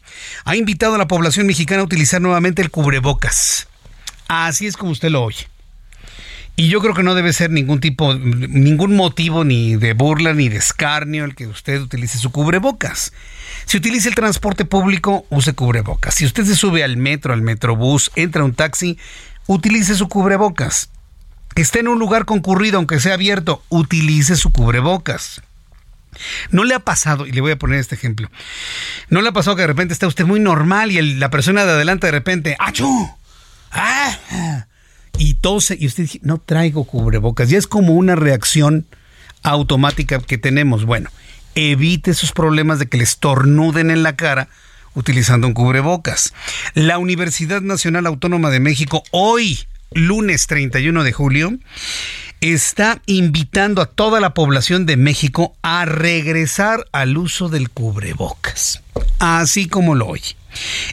ha 0.46 0.56
invitado 0.56 0.96
a 0.96 0.98
la 0.98 1.08
población 1.08 1.46
mexicana 1.48 1.82
a 1.82 1.86
utilizar 1.86 2.22
nuevamente 2.22 2.62
el 2.62 2.72
cubrebocas. 2.72 3.68
Así 4.28 4.66
es 4.66 4.78
como 4.78 4.92
usted 4.92 5.10
lo 5.10 5.24
oye. 5.24 5.51
Y 6.56 6.68
yo 6.68 6.82
creo 6.82 6.94
que 6.94 7.04
no 7.04 7.16
debe 7.16 7.34
ser 7.34 7.50
ningún 7.50 7.80
tipo, 7.80 8.14
ningún 8.14 8.96
motivo 8.96 9.44
ni 9.44 9.78
de 9.78 9.94
burla 9.94 10.34
ni 10.34 10.50
de 10.50 10.58
escarnio 10.58 11.26
el 11.26 11.34
que 11.34 11.48
usted 11.48 11.82
utilice 11.82 12.18
su 12.18 12.32
cubrebocas. 12.32 13.14
Si 13.66 13.78
utiliza 13.78 14.10
el 14.10 14.16
transporte 14.16 14.66
público, 14.66 15.26
use 15.30 15.54
cubrebocas. 15.54 16.16
Si 16.16 16.26
usted 16.26 16.46
se 16.46 16.56
sube 16.56 16.84
al 16.84 16.98
metro, 16.98 17.34
al 17.34 17.42
metrobús, 17.42 18.12
entra 18.16 18.42
a 18.42 18.46
un 18.46 18.54
taxi, 18.54 18.98
utilice 19.48 19.96
su 19.96 20.08
cubrebocas. 20.08 20.90
Esté 21.56 21.80
en 21.80 21.88
un 21.88 22.00
lugar 22.00 22.26
concurrido, 22.26 22.78
aunque 22.78 23.00
sea 23.00 23.16
abierto, 23.16 23.64
utilice 23.70 24.36
su 24.36 24.52
cubrebocas. 24.52 25.42
¿No 26.50 26.64
le 26.64 26.76
ha 26.76 26.80
pasado, 26.80 27.26
y 27.26 27.32
le 27.32 27.42
voy 27.42 27.54
a 27.54 27.58
poner 27.60 27.80
este 27.80 27.96
ejemplo, 27.96 28.30
no 29.10 29.22
le 29.22 29.30
ha 29.30 29.34
pasado 29.34 29.56
que 29.56 29.62
de 29.62 29.68
repente 29.68 29.94
está 29.94 30.08
usted 30.08 30.26
muy 30.26 30.40
normal 30.40 30.92
y 30.92 31.16
la 31.16 31.30
persona 31.30 31.66
de 31.66 31.72
adelante 31.72 32.08
de 32.08 32.12
repente, 32.12 32.56
¡achú! 32.60 33.10
¡Ah! 33.72 34.68
Y 35.18 35.36
tose, 35.36 35.78
y 35.80 35.88
usted 35.88 36.04
dice, 36.04 36.20
no 36.24 36.40
traigo 36.40 36.84
cubrebocas. 36.84 37.52
Y 37.52 37.56
es 37.56 37.68
como 37.68 37.94
una 37.94 38.16
reacción 38.16 38.86
automática 39.44 40.20
que 40.20 40.38
tenemos. 40.38 40.86
Bueno, 40.86 41.10
evite 41.56 42.12
esos 42.12 42.32
problemas 42.32 42.80
de 42.80 42.88
que 42.88 42.98
le 42.98 43.04
estornuden 43.04 43.92
en 43.92 44.04
la 44.04 44.16
cara 44.16 44.50
utilizando 44.94 45.48
un 45.48 45.54
cubrebocas. 45.54 46.34
La 46.74 46.98
Universidad 46.98 47.62
Nacional 47.62 48.06
Autónoma 48.08 48.50
de 48.50 48.60
México 48.60 49.04
hoy, 49.12 49.60
lunes 49.92 50.48
31 50.48 51.04
de 51.04 51.12
julio, 51.12 51.58
está 52.42 53.02
invitando 53.06 53.82
a 53.82 53.86
toda 53.86 54.20
la 54.20 54.34
población 54.34 54.86
de 54.86 54.98
México 54.98 55.56
a 55.62 55.86
regresar 55.86 56.88
al 56.92 57.18
uso 57.18 57.50
del 57.50 57.70
cubrebocas, 57.70 58.82
así 59.20 59.68
como 59.68 59.96
lo 59.96 60.08
oye. 60.08 60.36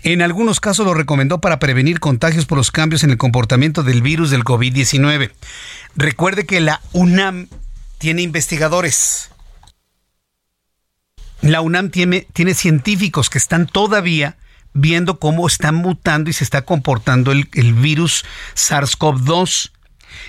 En 0.02 0.22
algunos 0.22 0.60
casos 0.60 0.86
lo 0.86 0.94
recomendó 0.94 1.40
para 1.40 1.58
prevenir 1.58 2.00
contagios 2.00 2.46
por 2.46 2.58
los 2.58 2.70
cambios 2.70 3.02
en 3.04 3.10
el 3.10 3.18
comportamiento 3.18 3.82
del 3.82 4.02
virus 4.02 4.30
del 4.30 4.44
COVID-19. 4.44 5.30
Recuerde 5.96 6.46
que 6.46 6.60
la 6.60 6.80
UNAM 6.92 7.48
tiene 7.98 8.22
investigadores. 8.22 9.30
La 11.40 11.60
UNAM 11.60 11.90
tiene, 11.90 12.26
científicos 12.54 13.30
que 13.30 13.38
están 13.38 13.66
todavía 13.66 14.36
viendo 14.74 15.18
cómo 15.18 15.46
está 15.46 15.72
mutando 15.72 16.30
y 16.30 16.32
se 16.32 16.44
está 16.44 16.62
comportando 16.62 17.32
el 17.32 17.74
virus 17.74 18.24
SARS-CoV-2. 18.54 19.72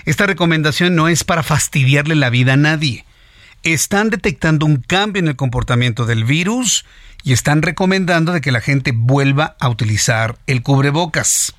Esta 0.06 0.26
recomendación 0.26 0.96
no 0.96 1.08
es 1.08 1.24
para 1.24 1.44
fastidiarle 1.44 2.16
la 2.16 2.30
vida 2.30 2.54
a 2.54 2.58
nadie. 2.58 3.06
Están 3.64 4.10
detectando 4.10 4.66
un 4.66 4.78
cambio 4.78 5.20
en 5.20 5.28
el 5.28 5.36
comportamiento 5.36 6.06
del 6.06 6.24
virus 6.24 6.86
y 7.24 7.34
están 7.34 7.62
recomendando 7.62 8.32
de 8.32 8.42
que 8.42 8.52
la 8.52 8.62
gente 8.62 8.92
vuelva 8.96 9.56
a 9.60 9.70
utilizar 9.70 10.38
el 10.48 10.62
cubrebocas. 10.62 11.54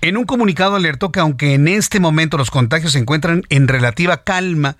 En 0.00 0.16
un 0.16 0.24
comunicado 0.24 0.76
alertó 0.76 1.12
que 1.12 1.20
aunque 1.20 1.54
en 1.54 1.68
este 1.68 2.00
momento 2.00 2.36
los 2.36 2.50
contagios 2.50 2.92
se 2.92 2.98
encuentran 2.98 3.42
en 3.48 3.68
relativa 3.68 4.22
calma 4.24 4.76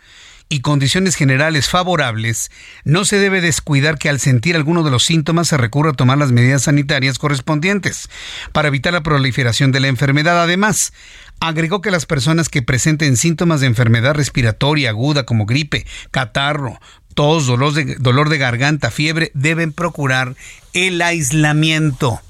y 0.49 0.61
condiciones 0.61 1.17
generales 1.17 1.69
favorables, 1.69 2.51
no 2.85 3.05
se 3.05 3.19
debe 3.19 3.41
descuidar 3.41 3.99
que 3.99 4.09
al 4.09 4.21
sentir 4.21 4.57
alguno 4.57 4.83
de 4.83 4.91
los 4.91 5.05
síntomas 5.05 5.49
se 5.49 5.57
recurra 5.57 5.91
a 5.91 5.95
tomar 5.95 6.19
las 6.19 6.33
medidas 6.33 6.63
sanitarias 6.63 7.19
correspondientes 7.19 8.09
para 8.53 8.69
evitar 8.69 8.93
la 8.93 9.03
proliferación 9.03 9.73
de 9.73 9.81
la 9.81 9.89
enfermedad. 9.89 10.43
Además, 10.43 10.93
agregó 11.41 11.81
que 11.81 11.91
las 11.91 12.07
personas 12.07 12.49
que 12.49 12.63
presenten 12.63 13.17
síntomas 13.17 13.61
de 13.61 13.67
enfermedad 13.69 14.15
respiratoria 14.15 14.91
aguda 14.91 15.25
como 15.25 15.47
gripe, 15.47 15.87
catarro, 16.11 16.79
tos, 17.15 17.47
dolor 17.47 17.73
de, 17.73 17.97
dolor 17.97 18.29
de 18.29 18.39
garganta, 18.39 18.91
fiebre, 18.91 19.31
deben 19.35 19.73
procurar 19.73 20.35
el 20.73 21.01
aislamiento. 21.01 22.21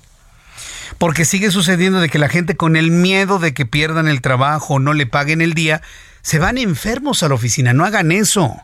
Porque 0.99 1.25
sigue 1.25 1.51
sucediendo 1.51 2.01
de 2.01 2.09
que 2.09 2.19
la 2.19 2.29
gente 2.29 2.57
con 2.57 2.77
el 2.77 2.91
miedo 2.91 3.39
de 3.39 3.55
que 3.55 3.67
pierdan 3.67 4.07
el 4.07 4.21
trabajo 4.21 4.75
o 4.75 4.79
no 4.79 4.93
le 4.93 5.07
paguen 5.07 5.41
el 5.41 5.55
día, 5.55 5.83
se 6.23 6.39
van 6.39 6.59
enfermos 6.59 7.23
a 7.23 7.29
la 7.29 7.35
oficina. 7.35 7.73
No 7.73 7.85
hagan 7.85 8.13
eso. 8.13 8.55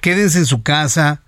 Quédense 0.00 0.38
en 0.38 0.46
su 0.46 0.62
casa, 0.62 1.22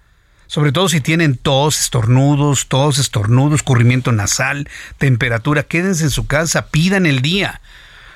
sobre 0.47 0.73
todo 0.73 0.89
si 0.89 1.01
tienen 1.01 1.37
tos, 1.37 1.81
estornudos, 1.81 2.69
tos, 2.69 2.99
estornudos, 2.99 3.61
escurrimiento 3.61 4.13
nasal, 4.13 4.69
temperatura, 4.99 5.65
quédense 5.65 6.05
en 6.05 6.11
su 6.11 6.27
casa, 6.27 6.69
pidan 6.69 7.07
el 7.07 7.21
día. 7.21 7.61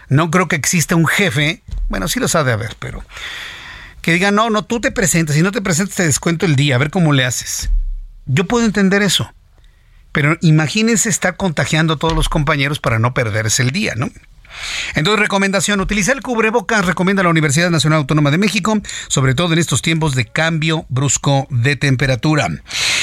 No 0.08 0.30
creo 0.30 0.48
que 0.48 0.56
exista 0.56 0.96
un 0.96 1.06
jefe, 1.06 1.62
bueno, 1.88 2.08
sí 2.08 2.20
los 2.20 2.34
ha 2.34 2.44
de 2.44 2.52
haber, 2.52 2.76
pero 2.78 3.04
que 4.02 4.12
diga, 4.12 4.30
no, 4.30 4.50
no, 4.50 4.64
tú 4.64 4.80
te 4.80 4.90
presentas, 4.90 5.36
si 5.36 5.42
no 5.42 5.52
te 5.52 5.62
presentas 5.62 5.96
te 5.96 6.04
descuento 6.04 6.46
el 6.46 6.56
día, 6.56 6.76
a 6.76 6.78
ver 6.78 6.90
cómo 6.90 7.12
le 7.12 7.24
haces. 7.24 7.70
Yo 8.26 8.44
puedo 8.44 8.64
entender 8.64 9.02
eso, 9.02 9.32
pero 10.12 10.36
imagínense 10.40 11.08
estar 11.08 11.36
contagiando 11.36 11.94
a 11.94 11.98
todos 11.98 12.14
los 12.14 12.28
compañeros 12.28 12.80
para 12.80 12.98
no 12.98 13.14
perderse 13.14 13.62
el 13.62 13.70
día, 13.70 13.94
¿no? 13.96 14.10
Entonces, 14.94 15.20
recomendación, 15.20 15.80
utilizar 15.80 16.16
el 16.16 16.22
cubrebocas, 16.22 16.84
recomienda 16.84 17.22
la 17.22 17.28
Universidad 17.28 17.70
Nacional 17.70 17.98
Autónoma 17.98 18.30
de 18.30 18.38
México, 18.38 18.80
sobre 19.08 19.34
todo 19.34 19.52
en 19.52 19.58
estos 19.58 19.82
tiempos 19.82 20.14
de 20.14 20.26
cambio 20.26 20.86
brusco 20.88 21.46
de 21.50 21.76
temperatura. 21.76 22.48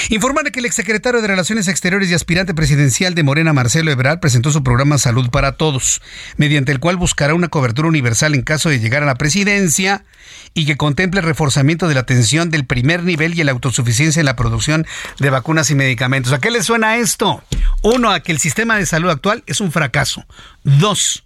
Informarle 0.10 0.52
que 0.52 0.60
el 0.60 0.66
exsecretario 0.66 1.22
de 1.22 1.28
Relaciones 1.28 1.68
Exteriores 1.68 2.10
y 2.10 2.14
aspirante 2.14 2.54
presidencial 2.54 3.14
de 3.14 3.24
Morena, 3.24 3.52
Marcelo 3.52 3.92
Ebrard, 3.92 4.20
presentó 4.20 4.52
su 4.52 4.64
programa 4.64 4.98
Salud 4.98 5.30
para 5.30 5.54
Todos, 5.54 6.02
mediante 6.38 6.72
el 6.72 6.80
cual 6.80 6.96
buscará 6.96 7.34
una 7.34 7.50
cobertura 7.50 7.90
universal 7.90 8.34
en 8.34 8.42
caso 8.42 8.70
de 8.70 8.80
llegar 8.80 9.04
a 9.04 9.06
la 9.06 9.16
presidencia 9.16 10.06
y 10.54 10.66
que 10.66 10.78
contemple 10.78 11.20
el 11.20 11.26
reforzamiento 11.26 11.88
de 11.88 11.96
la 11.96 12.02
atención 12.02 12.50
del 12.50 12.66
primer 12.66 13.04
nivel 13.04 13.38
y 13.38 13.44
la 13.44 13.52
autosuficiencia 13.52 14.20
en 14.20 14.26
la 14.26 14.36
producción 14.36 14.86
de 15.20 15.30
vacunas 15.30 15.70
y 15.72 15.76
medicamentos. 15.76 16.32
¿A 16.32 16.40
qué 16.40 16.52
le 16.52 16.64
suena 16.64 16.98
esto? 16.98 17.44
Uno, 17.82 18.12
a 18.12 18.22
que 18.22 18.32
el 18.32 18.40
sistema 18.40 18.78
de 18.78 18.86
salud 18.86 19.10
actual 19.10 19.44
es 19.46 19.62
un 19.62 19.72
fracaso. 19.72 20.26
Dos, 20.64 21.26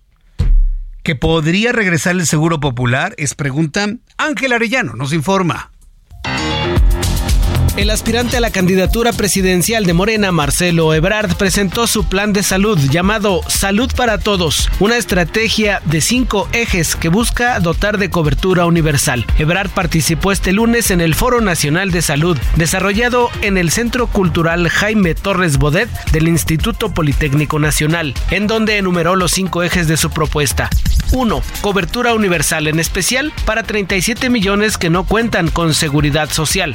que 1.04 1.16
podría 1.16 1.72
regresar 1.72 2.16
el 2.16 2.28
Seguro 2.28 2.60
Popular? 2.60 3.14
Es 3.18 3.36
pregunta 3.36 3.88
Ángel 4.18 4.54
Arellano, 4.54 4.94
nos 4.96 5.14
informa. 5.14 5.72
El 7.78 7.90
aspirante 7.90 8.36
a 8.36 8.42
la 8.42 8.52
candidatura 8.52 9.14
presidencial 9.14 9.86
de 9.86 9.94
Morena, 9.94 10.34
Marcelo 10.34 10.94
Ebrard, 10.94 11.36
presentó 11.38 11.88
su 11.88 12.04
plan 12.04 12.34
de 12.34 12.44
salud 12.44 12.78
llamado 12.78 13.42
Salud 13.48 13.90
para 13.96 14.18
Todos, 14.18 14.70
una 14.82 14.98
estrategia 14.98 15.82
de 15.86 16.02
cinco 16.02 16.50
ejes 16.52 16.98
que 16.98 17.08
busca 17.08 17.58
dotar 17.62 17.98
de 17.98 18.10
cobertura 18.10 18.66
universal. 18.66 19.26
Ebrard 19.38 19.70
participó 19.70 20.34
este 20.34 20.52
lunes 20.52 20.92
en 20.92 21.00
el 21.00 21.16
Foro 21.16 21.40
Nacional 21.40 21.92
de 21.92 22.02
Salud, 22.02 22.38
desarrollado 22.58 23.30
en 23.42 23.58
el 23.58 23.72
Centro 23.72 24.08
Cultural 24.08 24.68
Jaime 24.68 25.16
Torres 25.16 25.58
Bodet 25.58 25.90
del 26.12 26.28
Instituto 26.28 26.94
Politécnico 26.94 27.58
Nacional, 27.58 28.14
en 28.32 28.48
donde 28.48 28.78
enumeró 28.80 29.16
los 29.16 29.32
cinco 29.32 29.64
ejes 29.64 29.88
de 29.88 29.96
su 29.96 30.10
propuesta. 30.10 30.70
1. 31.14 31.42
Cobertura 31.62 32.14
universal, 32.14 32.68
en 32.68 32.80
especial 32.80 33.32
para 33.46 33.64
37 33.64 34.30
millones 34.30 34.78
que 34.78 34.90
no 34.90 35.06
cuentan 35.06 35.50
con 35.50 35.74
seguridad 35.74 36.30
social. 36.30 36.74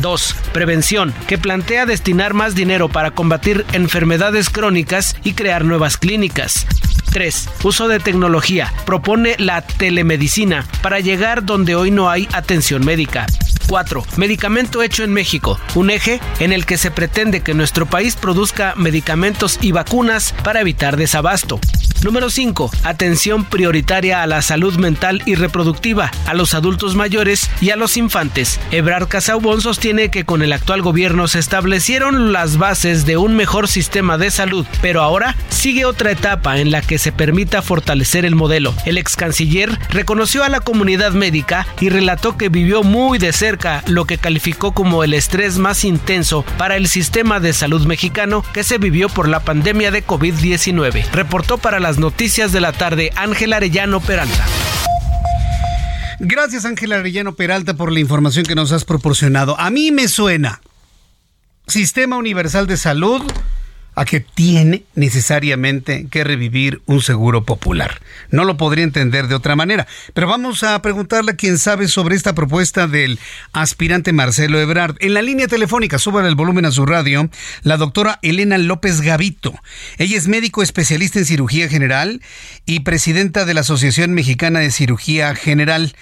2 0.00 0.35
Prevención, 0.52 1.12
que 1.26 1.38
plantea 1.38 1.86
destinar 1.86 2.34
más 2.34 2.54
dinero 2.54 2.88
para 2.88 3.10
combatir 3.10 3.64
enfermedades 3.72 4.50
crónicas 4.50 5.16
y 5.22 5.34
crear 5.34 5.64
nuevas 5.64 5.96
clínicas. 5.96 6.66
3. 7.12 7.48
Uso 7.62 7.88
de 7.88 7.98
tecnología. 7.98 8.72
Propone 8.84 9.36
la 9.38 9.62
telemedicina 9.62 10.66
para 10.82 11.00
llegar 11.00 11.44
donde 11.44 11.74
hoy 11.74 11.90
no 11.90 12.10
hay 12.10 12.28
atención 12.32 12.84
médica. 12.84 13.26
4. 13.66 14.04
Medicamento 14.16 14.82
hecho 14.82 15.04
en 15.04 15.12
México, 15.12 15.58
un 15.74 15.90
eje 15.90 16.20
en 16.40 16.52
el 16.52 16.66
que 16.66 16.78
se 16.78 16.90
pretende 16.90 17.42
que 17.42 17.54
nuestro 17.54 17.86
país 17.86 18.16
produzca 18.16 18.74
medicamentos 18.76 19.58
y 19.60 19.72
vacunas 19.72 20.34
para 20.42 20.60
evitar 20.60 20.96
desabasto. 20.96 21.60
Número 22.02 22.28
5. 22.30 22.70
Atención 22.84 23.44
prioritaria 23.44 24.22
a 24.22 24.26
la 24.26 24.42
salud 24.42 24.76
mental 24.76 25.22
y 25.24 25.34
reproductiva, 25.34 26.10
a 26.26 26.34
los 26.34 26.54
adultos 26.54 26.94
mayores 26.94 27.50
y 27.60 27.70
a 27.70 27.76
los 27.76 27.96
infantes. 27.96 28.60
Ebrard 28.70 29.08
Casaubon 29.08 29.60
sostiene 29.60 30.10
que 30.10 30.24
con 30.24 30.42
el 30.42 30.52
actual 30.52 30.82
gobierno 30.82 31.26
se 31.26 31.38
establecieron 31.38 32.32
las 32.32 32.58
bases 32.58 33.06
de 33.06 33.16
un 33.16 33.34
mejor 33.34 33.66
sistema 33.66 34.18
de 34.18 34.30
salud, 34.30 34.66
pero 34.82 35.02
ahora 35.02 35.36
sigue 35.48 35.84
otra 35.84 36.10
etapa 36.10 36.58
en 36.58 36.70
la 36.70 36.82
que 36.82 36.98
se 36.98 37.12
permita 37.12 37.62
fortalecer 37.62 38.24
el 38.24 38.34
modelo. 38.34 38.74
El 38.84 38.98
ex 38.98 39.16
canciller 39.16 39.78
reconoció 39.88 40.44
a 40.44 40.48
la 40.48 40.60
comunidad 40.60 41.12
médica 41.12 41.66
y 41.80 41.88
relató 41.88 42.36
que 42.36 42.50
vivió 42.50 42.82
muy 42.82 43.18
de 43.18 43.32
lo 43.86 44.04
que 44.04 44.18
calificó 44.18 44.72
como 44.72 45.04
el 45.04 45.14
estrés 45.14 45.58
más 45.58 45.84
intenso 45.84 46.44
para 46.58 46.76
el 46.76 46.88
sistema 46.88 47.40
de 47.40 47.52
salud 47.52 47.86
mexicano 47.86 48.44
que 48.52 48.64
se 48.64 48.78
vivió 48.78 49.08
por 49.08 49.28
la 49.28 49.40
pandemia 49.40 49.90
de 49.90 50.04
COVID-19. 50.04 51.10
Reportó 51.10 51.58
para 51.58 51.80
las 51.80 51.98
noticias 51.98 52.52
de 52.52 52.60
la 52.60 52.72
tarde 52.72 53.12
Ángel 53.16 53.52
Arellano 53.52 54.00
Peralta. 54.00 54.46
Gracias 56.18 56.64
Ángel 56.64 56.92
Arellano 56.92 57.34
Peralta 57.34 57.74
por 57.74 57.92
la 57.92 58.00
información 58.00 58.46
que 58.46 58.54
nos 58.54 58.72
has 58.72 58.84
proporcionado. 58.84 59.58
A 59.58 59.70
mí 59.70 59.90
me 59.90 60.08
suena 60.08 60.60
Sistema 61.66 62.16
Universal 62.16 62.66
de 62.66 62.76
Salud 62.76 63.22
a 63.96 64.04
que 64.04 64.20
tiene 64.20 64.84
necesariamente 64.94 66.06
que 66.10 66.22
revivir 66.22 66.82
un 66.84 67.00
seguro 67.00 67.44
popular. 67.44 68.00
No 68.30 68.44
lo 68.44 68.58
podría 68.58 68.84
entender 68.84 69.26
de 69.26 69.34
otra 69.34 69.56
manera. 69.56 69.86
Pero 70.12 70.28
vamos 70.28 70.62
a 70.62 70.80
preguntarle 70.82 71.32
a 71.32 71.36
quien 71.36 71.58
sabe 71.58 71.88
sobre 71.88 72.14
esta 72.14 72.34
propuesta 72.34 72.86
del 72.86 73.18
aspirante 73.52 74.12
Marcelo 74.12 74.60
Ebrard. 74.60 74.96
En 75.00 75.14
la 75.14 75.22
línea 75.22 75.48
telefónica, 75.48 75.98
suba 75.98 76.26
el 76.28 76.34
volumen 76.34 76.66
a 76.66 76.70
su 76.70 76.84
radio, 76.84 77.30
la 77.62 77.78
doctora 77.78 78.18
Elena 78.20 78.58
López 78.58 79.00
Gavito. 79.00 79.54
Ella 79.96 80.18
es 80.18 80.28
médico 80.28 80.62
especialista 80.62 81.18
en 81.18 81.24
cirugía 81.24 81.68
general 81.68 82.20
y 82.66 82.80
presidenta 82.80 83.46
de 83.46 83.54
la 83.54 83.60
Asociación 83.60 84.12
Mexicana 84.12 84.60
de 84.60 84.70
Cirugía 84.70 85.34
General. 85.34 85.96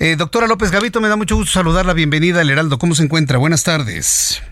Eh, 0.00 0.16
doctora 0.16 0.48
López 0.48 0.72
Gavito, 0.72 1.00
me 1.00 1.08
da 1.08 1.14
mucho 1.14 1.36
gusto 1.36 1.52
saludarla. 1.52 1.92
Bienvenida 1.92 2.40
al 2.40 2.50
Heraldo. 2.50 2.78
¿Cómo 2.78 2.96
se 2.96 3.04
encuentra? 3.04 3.38
Buenas 3.38 3.62
tardes. 3.62 4.42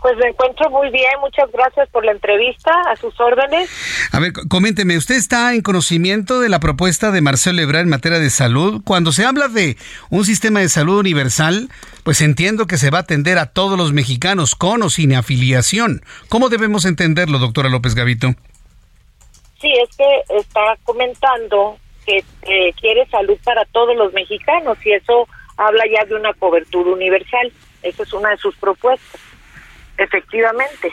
Pues 0.00 0.16
me 0.16 0.28
encuentro 0.28 0.70
muy 0.70 0.90
bien, 0.90 1.10
muchas 1.20 1.50
gracias 1.52 1.86
por 1.90 2.06
la 2.06 2.12
entrevista, 2.12 2.72
a 2.90 2.96
sus 2.96 3.18
órdenes. 3.20 3.68
A 4.12 4.18
ver, 4.18 4.32
coménteme, 4.48 4.96
¿usted 4.96 5.16
está 5.16 5.52
en 5.52 5.60
conocimiento 5.60 6.40
de 6.40 6.48
la 6.48 6.58
propuesta 6.58 7.10
de 7.10 7.20
Marcelo 7.20 7.60
Ebrard 7.60 7.82
en 7.82 7.90
materia 7.90 8.18
de 8.18 8.30
salud? 8.30 8.80
Cuando 8.82 9.12
se 9.12 9.26
habla 9.26 9.48
de 9.48 9.76
un 10.08 10.24
sistema 10.24 10.60
de 10.60 10.70
salud 10.70 10.98
universal, 10.98 11.68
pues 12.02 12.22
entiendo 12.22 12.66
que 12.66 12.78
se 12.78 12.88
va 12.88 12.98
a 12.98 13.02
atender 13.02 13.36
a 13.36 13.52
todos 13.52 13.76
los 13.76 13.92
mexicanos 13.92 14.54
con 14.54 14.82
o 14.82 14.88
sin 14.88 15.14
afiliación. 15.14 16.02
¿Cómo 16.30 16.48
debemos 16.48 16.86
entenderlo, 16.86 17.38
doctora 17.38 17.68
López 17.68 17.94
Gavito? 17.94 18.28
Sí, 19.60 19.70
es 19.82 19.94
que 19.96 20.38
está 20.38 20.78
comentando 20.84 21.76
que 22.06 22.24
eh, 22.42 22.72
quiere 22.80 23.06
salud 23.10 23.36
para 23.44 23.66
todos 23.66 23.94
los 23.94 24.14
mexicanos 24.14 24.78
y 24.82 24.92
eso 24.92 25.28
habla 25.58 25.84
ya 25.92 26.06
de 26.06 26.14
una 26.14 26.32
cobertura 26.32 26.90
universal. 26.90 27.52
Esa 27.82 28.02
es 28.02 28.12
una 28.14 28.30
de 28.30 28.38
sus 28.38 28.56
propuestas 28.56 29.20
efectivamente. 30.00 30.90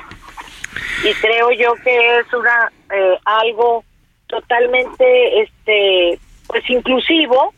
Y 1.03 1.14
creo 1.16 1.51
yo 1.51 1.74
que 1.84 2.20
es 2.20 2.34
una 2.34 2.72
eh, 2.93 3.18
algo 3.26 3.84
totalmente 4.28 5.41
este 5.41 6.20
pues 6.47 6.70
inclusivo 6.70 7.53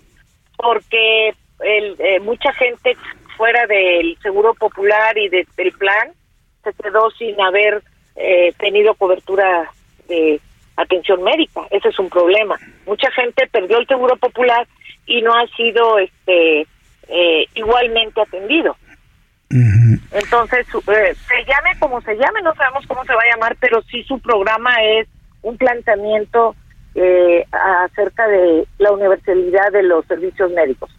porque 0.58 1.34
el, 1.62 1.96
eh, 2.00 2.20
mucha 2.20 2.54
gente 2.54 2.96
fuera 3.38 3.66
del 3.68 4.18
seguro 4.22 4.54
popular 4.54 5.18
y 5.18 5.30
del 5.30 5.72
plan 5.78 6.12
se 6.64 6.74
quedó 6.74 7.10
sin 7.12 7.40
haber 7.42 7.82
eh, 8.16 8.54
tenido 8.60 8.94
cobertura 8.96 9.72
de 10.08 10.40
atención 10.76 11.24
médica. 11.24 11.62
Ese 11.72 11.90
es 11.90 12.00
un 12.00 12.10
problema. 12.10 12.58
Mucha 12.86 13.10
gente 13.12 13.48
perdió 13.48 13.80
el 13.80 13.88
seguro 13.88 14.18
popular 14.18 14.68
y 15.06 15.22
no 15.22 15.34
ha 15.34 15.48
sido 15.48 15.98
este 15.98 16.68
igualmente 17.56 18.22
atendido 18.22 18.78
entonces, 19.50 20.68
eh, 20.88 21.16
se 21.28 21.46
llame 21.48 21.78
como 21.80 22.02
se 22.02 22.16
llame, 22.16 22.42
no 22.44 22.54
sabemos 22.56 22.86
cómo 22.88 23.04
se 23.06 23.14
va 23.14 23.22
a 23.22 23.36
llamar, 23.36 23.58
pero 23.60 23.82
sí 23.90 24.04
su 24.04 24.20
programa 24.20 24.72
es 24.84 25.08
un 25.42 25.58
planteamiento 25.58 26.56
eh, 26.96 27.46
acerca 27.84 28.28
de 28.28 28.68
la 28.78 28.92
universalidad 28.92 29.72
de 29.72 29.84
los 29.84 30.06
servicios 30.06 30.52
médicos. 30.52 30.92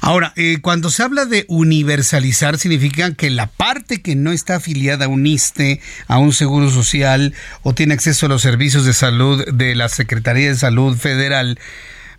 Ahora, 0.00 0.32
eh, 0.36 0.58
cuando 0.60 0.90
se 0.90 1.02
habla 1.02 1.24
de 1.24 1.44
universalizar, 1.48 2.58
significa 2.58 3.14
que 3.14 3.30
la 3.30 3.46
parte 3.46 4.02
que 4.02 4.16
no 4.16 4.32
está 4.32 4.56
afiliada 4.56 5.04
a 5.04 5.08
un 5.08 5.26
ISTE, 5.26 5.80
a 6.08 6.18
un 6.18 6.32
seguro 6.32 6.70
social 6.70 7.34
o 7.62 7.74
tiene 7.74 7.94
acceso 7.94 8.26
a 8.26 8.28
los 8.28 8.42
servicios 8.42 8.84
de 8.84 8.92
salud 8.92 9.44
de 9.52 9.74
la 9.74 9.88
Secretaría 9.88 10.48
de 10.48 10.54
Salud 10.56 10.96
Federal, 10.96 11.58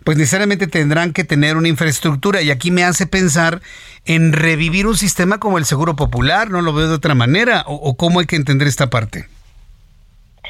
pues 0.04 0.16
necesariamente 0.16 0.66
tendrán 0.66 1.12
que 1.12 1.24
tener 1.24 1.56
una 1.56 1.68
infraestructura 1.68 2.42
y 2.42 2.50
aquí 2.50 2.70
me 2.70 2.84
hace 2.84 3.06
pensar 3.06 3.60
en 4.06 4.32
revivir 4.32 4.86
un 4.86 4.96
sistema 4.96 5.38
como 5.38 5.58
el 5.58 5.64
Seguro 5.64 5.96
Popular, 5.96 6.50
no 6.50 6.62
lo 6.62 6.72
veo 6.72 6.88
de 6.88 6.94
otra 6.94 7.14
manera, 7.14 7.64
o, 7.66 7.96
cómo 7.96 8.20
hay 8.20 8.26
que 8.26 8.36
entender 8.36 8.66
esta 8.66 8.88
parte. 8.88 9.26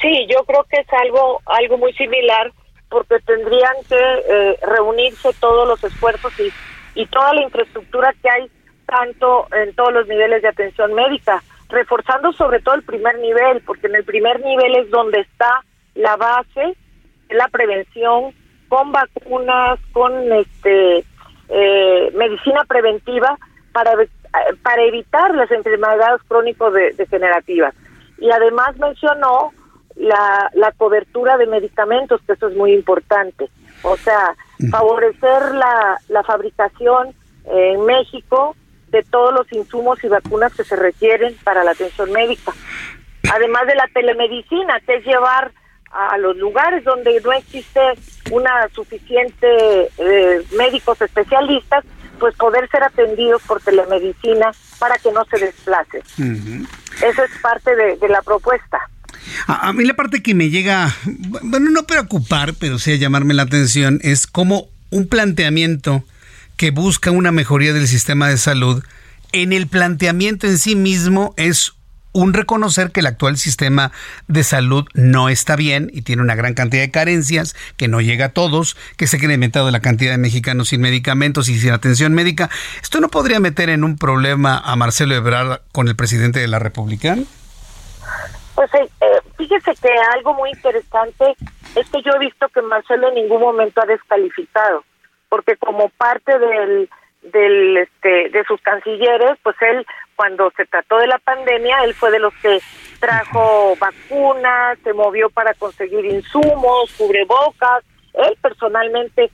Sí, 0.01 0.27
yo 0.31 0.45
creo 0.45 0.65
que 0.71 0.81
es 0.81 0.87
algo, 1.05 1.43
algo 1.47 1.79
muy 1.79 1.93
similar 1.95 2.53
porque 2.89 3.19
tendrían 3.21 3.75
que 3.89 3.97
eh, 3.97 4.59
reunirse 4.67 5.31
todos 5.41 5.69
los 5.69 5.83
esfuerzos 5.85 6.33
y, 6.41 7.01
y 7.01 7.07
toda 7.07 7.35
la 7.35 7.43
infraestructura 7.43 8.15
que 8.23 8.31
hay 8.31 8.51
tanto 8.87 9.47
en 9.55 9.75
todos 9.75 9.93
los 9.93 10.09
niveles 10.09 10.43
de 10.43 10.49
atención 10.49 10.93
médica, 10.95 11.43
reforzando 11.69 12.33
sobre 12.33 12.61
todo 12.61 12.75
el 12.75 12.83
primer 12.83 13.19
nivel, 13.19 13.63
porque 13.65 13.87
en 13.87 13.95
el 13.95 14.05
primer 14.05 14.45
nivel 14.45 14.77
es 14.77 14.91
donde 14.91 15.21
está 15.21 15.65
la 15.95 16.17
base, 16.17 16.77
la 17.31 17.47
prevención, 17.49 18.35
con 18.71 18.93
vacunas, 18.93 19.79
con 19.93 20.33
este 20.33 21.05
eh, 21.51 22.11
medicina 22.15 22.65
preventiva 22.67 23.37
para 23.73 23.93
para 24.63 24.83
evitar 24.85 25.35
las 25.35 25.51
enfermedades 25.51 26.23
crónicos 26.29 26.73
degenerativas. 26.97 27.75
Y 28.19 28.31
además 28.31 28.77
mencionó 28.79 29.53
la, 29.97 30.49
la 30.55 30.71
cobertura 30.73 31.37
de 31.37 31.47
medicamentos, 31.47 32.21
que 32.25 32.35
eso 32.35 32.47
es 32.47 32.57
muy 32.57 32.73
importante. 32.73 33.51
O 33.83 33.97
sea, 33.97 34.37
favorecer 34.71 35.55
la, 35.55 35.99
la 36.09 36.23
fabricación 36.23 37.13
en 37.47 37.85
México 37.85 38.55
de 38.93 39.03
todos 39.03 39.35
los 39.35 39.53
insumos 39.53 40.03
y 40.05 40.09
vacunas 40.09 40.55
que 40.55 40.63
se 40.63 40.77
requieren 40.77 41.35
para 41.43 41.65
la 41.65 41.73
atención 41.73 42.13
médica. 42.13 42.53
Además 43.33 43.67
de 43.67 43.75
la 43.75 43.89
telemedicina, 43.93 44.79
que 44.87 44.97
es 44.97 45.05
llevar 45.05 45.51
a 45.91 46.17
los 46.19 46.37
lugares 46.37 46.85
donde 46.85 47.21
no 47.21 47.33
existe 47.33 47.81
una 48.31 48.69
suficiente 48.75 49.47
eh, 49.99 50.43
médicos 50.57 51.01
especialistas, 51.01 51.85
pues 52.19 52.37
poder 52.37 52.69
ser 52.71 52.85
atendidos 52.85 53.43
por 53.43 53.61
telemedicina 53.61 54.53
para 54.79 54.99
que 54.99 55.11
no 55.11 55.25
se 55.25 55.39
desplace. 55.39 55.99
Eso 55.99 57.25
es 57.25 57.31
parte 57.43 57.75
de, 57.75 58.09
la 58.09 58.23
propuesta. 58.23 58.79
A, 59.47 59.73
mí 59.73 59.85
la 59.85 59.95
parte 59.95 60.23
que 60.23 60.35
me 60.35 60.51
llega, 60.51 60.95
bueno, 61.43 61.71
no 61.71 61.85
preocupar, 61.85 62.55
pero 62.55 62.79
sí 62.79 62.93
a 62.93 62.97
llamarme 62.97 63.35
la 63.35 63.43
atención, 63.43 63.99
es 64.03 64.27
como 64.27 64.69
un 64.91 65.09
planteamiento 65.09 66.05
que 66.57 66.71
busca 66.71 67.11
una 67.11 67.33
mejoría 67.33 67.73
del 67.73 67.89
sistema 67.89 68.29
de 68.29 68.37
salud, 68.37 68.85
en 69.33 69.53
el 69.53 69.67
planteamiento 69.67 70.47
en 70.47 70.59
sí 70.59 70.77
mismo 70.77 71.35
es 71.37 71.73
un 72.13 72.33
reconocer 72.35 72.91
que 72.91 73.01
el 73.01 73.07
actual 73.07 73.37
sistema 73.37 73.93
de 74.27 74.43
salud 74.43 74.87
no 74.95 75.29
está 75.29 75.57
bien 75.57 75.91
y 75.93 76.03
tiene 76.03 76.23
una 76.23 76.35
gran 76.35 76.55
cantidad 76.55 76.83
de 76.83 76.91
carencias, 76.91 77.55
que 77.77 77.89
no 77.89 78.01
llega 78.01 78.27
a 78.27 78.29
todos, 78.31 78.77
que 78.97 79.07
se 79.07 79.17
ha 79.17 79.19
incrementado 79.19 79.71
la 79.71 79.81
cantidad 79.81 80.13
de 80.13 80.19
mexicanos 80.19 80.69
sin 80.69 80.81
medicamentos 80.81 81.49
y 81.49 81.59
sin 81.59 81.73
atención 81.73 82.13
médica. 82.13 82.51
¿Esto 82.83 83.01
no 83.01 83.09
podría 83.09 83.41
meter 83.41 83.69
en 83.69 83.85
un 83.85 83.97
problema 83.97 84.59
a 84.59 84.77
Marcelo 84.77 85.15
Ebrard 85.15 85.61
con 85.73 85.89
el 85.89 85.97
presidente 85.97 86.41
de 86.41 86.49
la 86.49 86.59
República? 86.59 87.17
Pues 88.55 88.71
eh, 88.75 88.89
fíjese 89.37 89.73
que 89.81 89.89
algo 90.15 90.35
muy 90.35 90.51
interesante 90.51 91.37
es 91.77 91.89
que 91.89 92.03
yo 92.03 92.13
he 92.17 92.19
visto 92.19 92.49
que 92.49 92.61
Marcelo 92.63 93.09
en 93.09 93.15
ningún 93.15 93.41
momento 93.41 93.81
ha 93.81 93.87
descalificado, 93.87 94.85
porque 95.29 95.57
como 95.57 95.89
parte 95.91 96.39
del 96.39 96.91
del 97.23 97.77
este 97.77 98.31
de 98.31 98.45
sus 98.45 98.61
cancilleres, 98.63 99.39
pues 99.43 99.57
él 99.63 99.87
cuando 100.17 100.51
se 100.57 100.67
trató 100.67 100.99
de 100.99 101.07
la 101.07 101.19
pandemia, 101.19 101.85
él 101.85 101.95
fue 101.95 102.11
de 102.11 102.19
los 102.19 102.35
que 102.43 102.61
trajo 102.99 103.75
vacunas, 103.81 104.79
se 104.85 104.93
movió 104.93 105.31
para 105.31 105.55
conseguir 105.55 106.05
insumos, 106.05 106.93
cubrebocas, 106.99 107.85
él 108.13 108.37
personalmente 108.43 109.31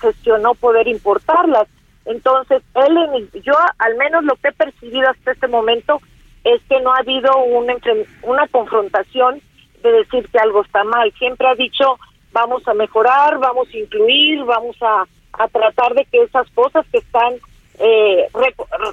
gestionó 0.00 0.54
poder 0.54 0.88
importarlas. 0.88 1.68
Entonces, 2.04 2.62
él, 2.74 3.30
yo 3.42 3.54
al 3.78 3.94
menos 3.96 4.24
lo 4.24 4.36
que 4.36 4.48
he 4.48 4.52
percibido 4.52 5.08
hasta 5.08 5.32
este 5.32 5.48
momento 5.48 6.00
es 6.44 6.60
que 6.68 6.80
no 6.80 6.92
ha 6.92 6.98
habido 6.98 7.36
una, 7.38 7.74
una 8.22 8.46
confrontación 8.48 9.40
de 9.82 9.90
decir 9.90 10.28
que 10.28 10.38
algo 10.38 10.62
está 10.62 10.84
mal. 10.84 11.12
Siempre 11.18 11.46
ha 11.48 11.54
dicho, 11.54 11.98
vamos 12.32 12.66
a 12.68 12.74
mejorar, 12.74 13.38
vamos 13.38 13.68
a 13.72 13.76
incluir, 13.78 14.44
vamos 14.44 14.76
a, 14.82 15.06
a 15.38 15.48
tratar 15.48 15.94
de 15.94 16.04
que 16.06 16.22
esas 16.22 16.48
cosas 16.50 16.86
que 16.90 16.98
están 16.98 17.34
eh, 17.78 18.28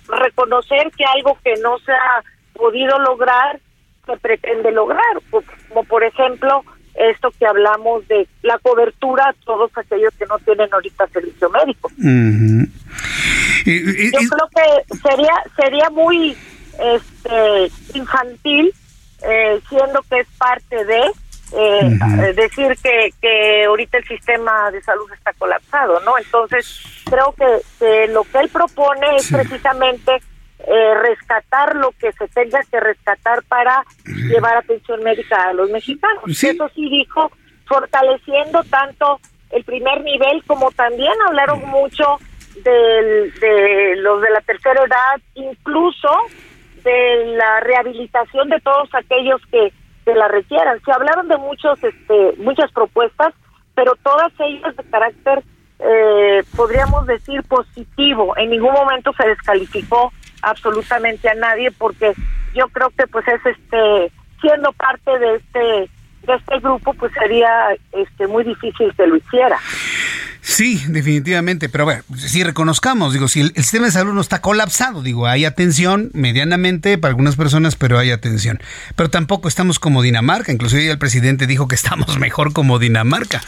reconocer 0.08 0.92
que 0.98 1.06
algo 1.06 1.38
que 1.44 1.54
no 1.62 1.78
se 1.80 1.92
ha 1.92 2.24
podido 2.54 2.98
lograr 3.00 3.60
se 4.06 4.18
pretende 4.18 4.72
lograr, 4.72 5.22
como 5.30 5.84
por 5.84 6.04
ejemplo 6.04 6.64
esto 6.96 7.32
que 7.40 7.46
hablamos 7.46 8.08
de 8.08 8.28
la 8.42 8.58
cobertura 8.60 9.30
a 9.30 9.34
todos 9.46 9.72
aquellos 9.78 10.14
que 10.16 10.26
no 10.26 10.38
tienen 10.40 10.74
ahorita 10.74 11.08
servicio 11.08 11.50
médico. 11.50 11.90
Yo 13.66 14.20
creo 14.30 14.50
que 14.56 14.98
sería 14.98 15.44
sería 15.56 15.90
muy 15.90 16.36
este 16.80 17.72
infantil 17.94 18.74
eh, 19.24 19.60
siendo 19.70 20.02
que 20.10 20.20
es 20.20 20.28
parte 20.38 20.84
de 20.86 21.12
eh, 21.54 21.80
eh, 21.84 22.34
decir 22.34 22.78
que, 22.82 23.14
que 23.22 23.66
ahorita 23.66 23.98
el 23.98 24.08
sistema 24.08 24.72
de 24.72 24.82
salud 24.82 25.12
está 25.12 25.34
colapsado, 25.34 26.00
¿no? 26.02 26.18
Entonces, 26.18 26.82
creo 27.10 27.34
que, 27.34 28.08
lo 28.08 28.24
que 28.24 28.40
él 28.40 28.50
propone 28.50 29.18
es 29.18 29.30
precisamente 29.32 30.22
eh, 30.60 30.94
rescatar 31.02 31.76
lo 31.76 31.92
que 31.92 32.12
se 32.14 32.28
tenga 32.30 32.62
que 32.70 32.80
rescatar 32.80 33.44
para 33.44 33.84
llevar 34.06 34.58
atención 34.58 35.04
médica 35.04 35.50
a 35.50 35.54
los 35.54 35.70
mexicanos. 35.70 36.24
Eso 36.26 36.70
sí 36.74 36.90
dijo, 36.90 37.32
fortaleciendo 37.66 38.64
tanto 38.66 39.20
el 39.50 39.64
primer 39.66 40.04
nivel 40.04 40.44
como 40.48 40.72
también 40.72 41.14
hablaron 41.28 41.68
mucho 41.68 42.18
del, 42.64 43.34
de 43.40 43.96
los 43.98 44.22
de 44.22 44.30
la 44.30 44.42
tercera 44.42 44.84
edad, 44.84 45.22
incluso 45.36 46.10
de 46.84 47.26
la 47.36 47.60
rehabilitación 47.60 48.50
de 48.50 48.60
todos 48.62 48.90
aquellos 48.94 49.42
que, 49.52 49.74
que 50.12 50.20
la 50.20 50.28
requieran. 50.28 50.82
Se 50.84 50.92
hablaron 50.92 51.28
de 51.28 51.38
muchos, 51.38 51.82
este, 51.84 52.34
muchas 52.38 52.72
propuestas, 52.72 53.34
pero 53.76 53.94
todas 54.04 54.32
ellas 54.40 54.76
de 54.76 54.84
carácter, 54.84 55.44
eh, 55.80 56.44
podríamos 56.56 57.08
decir, 57.08 57.44
positivo. 57.44 58.36
En 58.38 58.50
ningún 58.50 58.74
momento 58.74 59.14
se 59.14 59.28
descalificó 59.28 60.12
absolutamente 60.42 61.30
a 61.30 61.36
nadie 61.36 61.72
porque 61.72 62.14
yo 62.54 62.68
creo 62.70 62.90
que 62.98 63.08
pues 63.08 63.26
es 63.28 63.46
este 63.46 64.12
siendo 64.42 64.72
parte 64.74 65.20
de 65.20 65.36
este 65.36 65.90
de 66.26 66.34
este 66.34 66.60
grupo 66.60 66.94
pues 66.96 67.12
sería 67.14 67.76
este 67.92 68.26
muy 68.26 68.44
difícil 68.44 68.94
que 68.96 69.06
lo 69.06 69.18
hiciera. 69.18 69.60
Sí, 70.42 70.84
definitivamente, 70.88 71.70
pero 71.70 71.86
bueno, 71.86 72.04
si 72.18 72.44
reconozcamos, 72.44 73.14
digo, 73.14 73.28
si 73.28 73.42
el, 73.42 73.54
sistema 73.54 73.86
de 73.86 73.92
salud 73.92 74.14
no 74.14 74.22
está 74.22 74.42
colapsado, 74.42 75.04
digo, 75.04 75.28
hay 75.28 75.46
atención 75.46 76.10
medianamente 76.14 76.98
para 76.98 77.12
algunas 77.12 77.36
personas, 77.36 77.76
pero 77.76 78.00
hay 78.00 78.10
atención. 78.10 78.60
Pero 78.96 79.12
tampoco 79.12 79.48
estamos 79.48 79.78
como 79.78 80.02
Dinamarca, 80.02 80.52
inclusive 80.52 80.90
el 80.90 80.98
presidente 80.98 81.46
dijo 81.46 81.68
que 81.68 81.76
estamos 81.76 82.18
mejor 82.20 82.54
como 82.54 82.80
Dinamarca. 82.80 83.44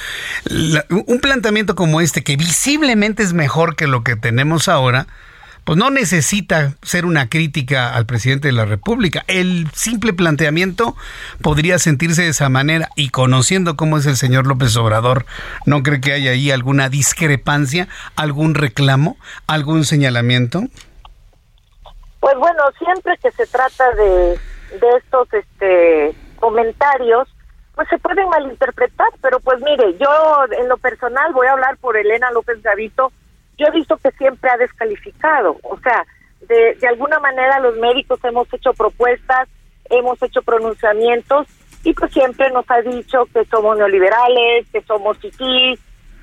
un 0.90 1.20
planteamiento 1.20 1.76
como 1.76 2.00
este, 2.00 2.24
que 2.24 2.38
visiblemente 2.38 3.24
es 3.24 3.34
mejor 3.34 3.76
que 3.76 3.88
lo 3.88 4.04
que 4.04 4.16
tenemos 4.16 4.68
ahora, 4.68 5.08
pues 5.64 5.78
no 5.78 5.90
necesita 5.90 6.74
ser 6.82 7.06
una 7.06 7.30
crítica 7.30 7.94
al 7.94 8.06
presidente 8.06 8.50
de 8.50 8.54
la 8.54 8.66
República. 8.66 9.24
El 9.28 9.68
simple 9.74 10.14
planteamiento 10.14 10.96
podría 11.42 11.80
sentirse 11.80 12.24
de 12.24 12.30
esa 12.30 12.50
manera 12.50 12.90
y 12.96 13.10
conociendo 13.10 13.76
cómo 13.76 13.98
es 13.98 14.06
el 14.06 14.18
señor 14.18 14.46
López 14.46 14.76
Obrador, 14.76 15.26
¿no 15.66 15.84
cree 15.84 16.02
que 16.02 16.14
hay 16.14 16.28
ahí 16.28 16.52
alguna 16.52 16.90
discrepancia, 16.90 17.88
algún 18.16 18.56
reclamo, 18.56 19.18
algún 19.48 19.86
señalamiento? 19.86 20.64
Pues 22.20 22.36
bueno, 22.38 22.64
siempre 22.78 23.18
que 23.22 23.32
se 23.32 23.46
trata 23.48 23.92
de, 23.96 24.40
de 24.80 24.98
estos 24.98 25.28
este, 25.34 26.16
comentarios, 26.40 27.28
pues 27.76 27.88
se 27.90 27.98
pueden 27.98 28.30
malinterpretar, 28.30 29.08
pero 29.22 29.40
pues 29.40 29.60
mire, 29.62 29.98
yo 29.98 30.46
en 30.58 30.70
lo 30.70 30.78
personal 30.78 31.34
voy 31.34 31.48
a 31.48 31.54
hablar 31.54 31.78
por 31.78 31.98
Elena 31.98 32.32
López 32.32 32.62
Gavito, 32.62 33.12
yo 33.58 33.68
he 33.68 33.72
visto 33.72 33.98
que 33.98 34.12
siempre 34.12 34.50
ha 34.50 34.58
descalificado. 34.58 35.58
O 35.64 35.80
sea, 35.80 36.06
de, 36.48 36.76
de 36.76 36.88
alguna 36.88 37.20
manera 37.20 37.60
los 37.60 37.76
médicos 37.78 38.20
hemos 38.24 38.52
hecho 38.54 38.74
propuestas, 38.74 39.48
hemos 39.90 40.22
hecho 40.22 40.42
pronunciamientos 40.42 41.48
y 41.84 41.94
pues 41.94 42.12
siempre 42.12 42.50
nos 42.52 42.66
ha 42.70 42.82
dicho 42.82 43.26
que 43.34 43.46
somos 43.46 43.78
neoliberales, 43.78 44.68
que 44.72 44.82
somos 44.84 45.18
fifís, 45.18 45.80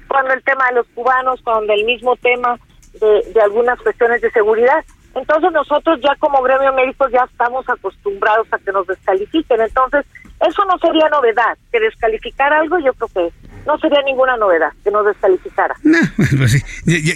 cuando 0.09 0.33
el 0.33 0.43
tema 0.43 0.67
de 0.69 0.77
los 0.77 0.87
cubanos, 0.89 1.41
cuando 1.43 1.73
el 1.73 1.85
mismo 1.85 2.17
tema 2.17 2.59
de, 2.95 3.33
de 3.33 3.41
algunas 3.41 3.81
cuestiones 3.81 4.21
de 4.21 4.31
seguridad. 4.31 4.85
Entonces 5.15 5.51
nosotros 5.53 5.99
ya 6.03 6.15
como 6.17 6.43
gremio 6.43 6.73
médico 6.73 7.09
ya 7.09 7.27
estamos 7.31 7.69
acostumbrados 7.69 8.47
a 8.53 8.59
que 8.59 8.73
nos 8.73 8.87
descalifiquen. 8.87 9.61
Entonces, 9.61 10.07
eso 10.47 10.65
no 10.65 10.79
sería 10.79 11.09
novedad, 11.11 11.59
que 11.71 11.81
descalificar 11.81 12.53
algo 12.53 12.79
yo 12.79 12.95
creo 12.95 13.09
que 13.09 13.51
no 13.67 13.79
sería 13.79 14.01
ninguna 14.03 14.37
novedad 14.37 14.73
que 14.83 14.91
nos 14.91 15.05
descalificara. 15.05 15.77
Pues 16.39 16.65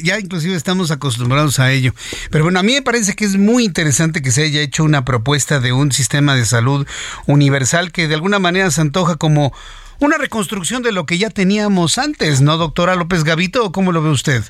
ya, 0.02 0.18
inclusive 0.18 0.54
estamos 0.54 0.90
acostumbrados 0.90 1.58
a 1.58 1.72
ello. 1.72 1.92
Pero 2.30 2.44
bueno, 2.44 2.58
a 2.58 2.62
mí 2.62 2.74
me 2.74 2.82
parece 2.82 3.14
que 3.14 3.24
es 3.24 3.36
muy 3.36 3.64
interesante 3.64 4.20
que 4.20 4.30
se 4.30 4.42
haya 4.42 4.60
hecho 4.60 4.84
una 4.84 5.04
propuesta 5.04 5.60
de 5.60 5.72
un 5.72 5.92
sistema 5.92 6.34
de 6.34 6.44
salud 6.44 6.86
universal 7.26 7.92
que 7.92 8.08
de 8.08 8.14
alguna 8.14 8.38
manera 8.38 8.70
se 8.70 8.80
antoja 8.80 9.16
como 9.16 9.52
una 10.00 10.18
reconstrucción 10.18 10.82
de 10.82 10.92
lo 10.92 11.06
que 11.06 11.16
ya 11.16 11.30
teníamos 11.30 11.96
antes, 11.96 12.40
¿no, 12.40 12.56
doctora 12.56 12.96
López 12.96 13.24
Gavito? 13.24 13.64
¿O 13.64 13.72
cómo 13.72 13.92
lo 13.92 14.02
ve 14.02 14.10
usted? 14.10 14.42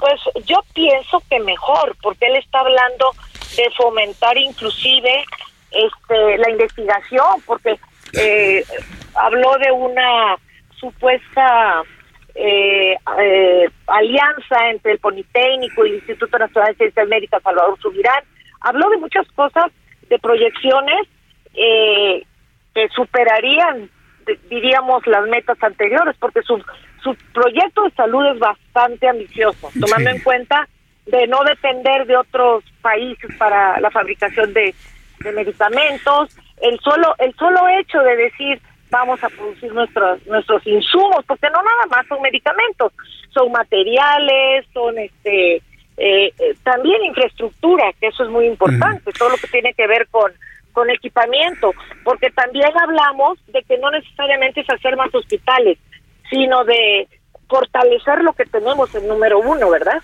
Pues 0.00 0.20
yo 0.46 0.56
pienso 0.74 1.22
que 1.28 1.38
mejor, 1.40 1.96
porque 2.02 2.26
él 2.26 2.36
está 2.36 2.60
hablando 2.60 3.10
de 3.56 3.70
fomentar 3.76 4.36
inclusive 4.38 5.24
este 5.70 6.38
la 6.38 6.50
investigación, 6.50 7.42
porque 7.46 7.78
eh, 8.14 8.64
habló 9.14 9.56
de 9.58 9.70
una 9.70 10.36
supuesta 10.78 11.82
eh, 12.34 12.96
eh, 13.18 13.68
alianza 13.86 14.70
entre 14.70 14.92
el 14.92 14.98
Politécnico 14.98 15.84
y 15.84 15.90
el 15.90 15.94
Instituto 15.96 16.38
Nacional 16.38 16.72
de 16.72 16.76
Ciencias 16.76 17.08
Médicas 17.08 17.42
Salvador 17.42 17.78
Subirán. 17.80 18.24
Habló 18.60 18.88
de 18.90 18.98
muchas 18.98 19.26
cosas, 19.32 19.70
de 20.08 20.18
proyecciones 20.18 21.08
eh, 21.54 22.24
que 22.74 22.88
superarían, 22.90 23.90
diríamos, 24.48 25.06
las 25.06 25.26
metas 25.28 25.62
anteriores, 25.62 26.16
porque 26.18 26.42
su, 26.42 26.62
su 27.02 27.14
proyecto 27.32 27.84
de 27.84 27.90
salud 27.92 28.26
es 28.26 28.38
bastante 28.38 29.08
ambicioso, 29.08 29.70
tomando 29.80 30.10
en 30.10 30.20
cuenta 30.20 30.68
de 31.06 31.26
no 31.26 31.42
depender 31.44 32.06
de 32.06 32.16
otros 32.16 32.64
países 32.82 33.34
para 33.36 33.80
la 33.80 33.90
fabricación 33.90 34.52
de, 34.52 34.74
de 35.20 35.32
medicamentos, 35.32 36.36
el 36.60 36.78
solo 36.80 37.14
el 37.18 37.34
solo 37.34 37.68
hecho 37.80 37.98
de 38.00 38.16
decir 38.16 38.60
vamos 38.90 39.22
a 39.22 39.28
producir 39.28 39.72
nuestros 39.72 40.24
nuestros 40.26 40.66
insumos 40.66 41.24
porque 41.26 41.48
no 41.48 41.62
nada 41.62 41.86
más 41.90 42.06
son 42.06 42.20
medicamentos 42.22 42.92
son 43.32 43.50
materiales 43.52 44.66
son 44.72 44.98
este 44.98 45.56
eh, 45.96 46.32
eh, 46.38 46.54
también 46.62 47.04
infraestructura 47.04 47.92
que 48.00 48.08
eso 48.08 48.24
es 48.24 48.30
muy 48.30 48.46
importante 48.46 49.12
todo 49.12 49.30
lo 49.30 49.36
que 49.36 49.48
tiene 49.48 49.72
que 49.74 49.86
ver 49.86 50.06
con 50.08 50.32
con 50.72 50.90
equipamiento 50.90 51.72
porque 52.04 52.30
también 52.30 52.70
hablamos 52.78 53.38
de 53.48 53.62
que 53.62 53.78
no 53.78 53.90
necesariamente 53.90 54.60
es 54.60 54.70
hacer 54.70 54.96
más 54.96 55.14
hospitales 55.14 55.78
sino 56.30 56.64
de 56.64 57.08
fortalecer 57.50 58.22
lo 58.22 58.32
que 58.32 58.46
tenemos 58.46 58.94
en 58.94 59.08
número 59.08 59.40
uno, 59.40 59.68
¿verdad? 59.68 60.00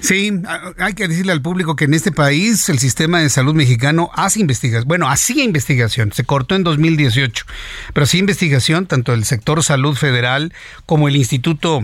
Sí, 0.00 0.32
hay 0.78 0.94
que 0.94 1.08
decirle 1.08 1.32
al 1.32 1.42
público 1.42 1.74
que 1.74 1.84
en 1.84 1.94
este 1.94 2.12
país 2.12 2.68
el 2.68 2.78
sistema 2.78 3.20
de 3.20 3.28
salud 3.28 3.54
mexicano 3.54 4.10
hace 4.14 4.40
investigación, 4.40 4.86
bueno, 4.86 5.08
hacía 5.08 5.42
investigación, 5.42 6.12
se 6.12 6.24
cortó 6.24 6.54
en 6.54 6.62
2018, 6.62 7.44
pero 7.92 8.06
sí 8.06 8.18
investigación 8.18 8.86
tanto 8.86 9.12
el 9.12 9.24
sector 9.24 9.62
salud 9.64 9.96
federal 9.96 10.52
como 10.86 11.08
el 11.08 11.16
Instituto 11.16 11.82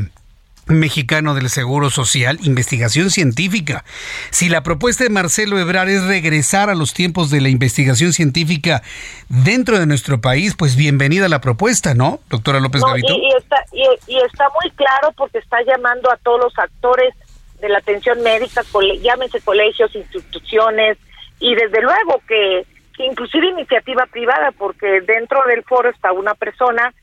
Mexicano 0.67 1.35
del 1.35 1.49
Seguro 1.49 1.91
Social, 1.91 2.39
investigación 2.43 3.11
científica. 3.11 3.85
Si 4.31 4.49
la 4.49 4.63
propuesta 4.63 5.05
de 5.05 5.11
Marcelo 5.11 5.59
Ebrar 5.59 5.89
es 5.89 6.05
regresar 6.05 6.71
a 6.71 6.75
los 6.75 6.95
tiempos 6.95 7.31
de 7.31 7.41
la 7.41 7.49
investigación 7.49 8.13
científica 8.13 8.83
dentro 9.29 9.79
de 9.79 9.87
nuestro 9.87 10.21
país, 10.21 10.55
pues 10.57 10.77
bienvenida 10.77 11.29
la 11.29 11.41
propuesta, 11.41 11.95
¿no, 11.95 12.21
doctora 12.31 12.61
López 12.61 12.83
Gavito? 12.83 13.13
Y, 13.13 13.33
está, 13.37 13.65
y, 13.73 14.19
está 14.19 14.49
muy 14.61 14.71
claro 14.71 15.13
porque 15.17 15.39
está 15.39 15.63
llamando 15.63 16.11
a 16.13 16.17
todos 16.19 16.41
los 16.41 16.59
actores 16.59 17.13
de 17.61 17.69
la 17.69 17.79
atención 17.79 18.23
médica, 18.23 18.63
llámense 19.03 19.41
colegios, 19.41 19.95
instituciones, 19.95 20.97
y 21.41 21.55
desde 21.57 21.83
luego 21.83 22.23
que, 22.29 22.65
que 22.97 23.07
inclusive 23.07 23.49
iniciativa 23.49 24.07
privada, 24.07 24.53
porque 24.53 25.01
dentro 25.01 25.43
del 25.49 25.65
foro 25.65 25.91
está 25.91 26.13
una 26.13 26.35
persona 26.35 26.95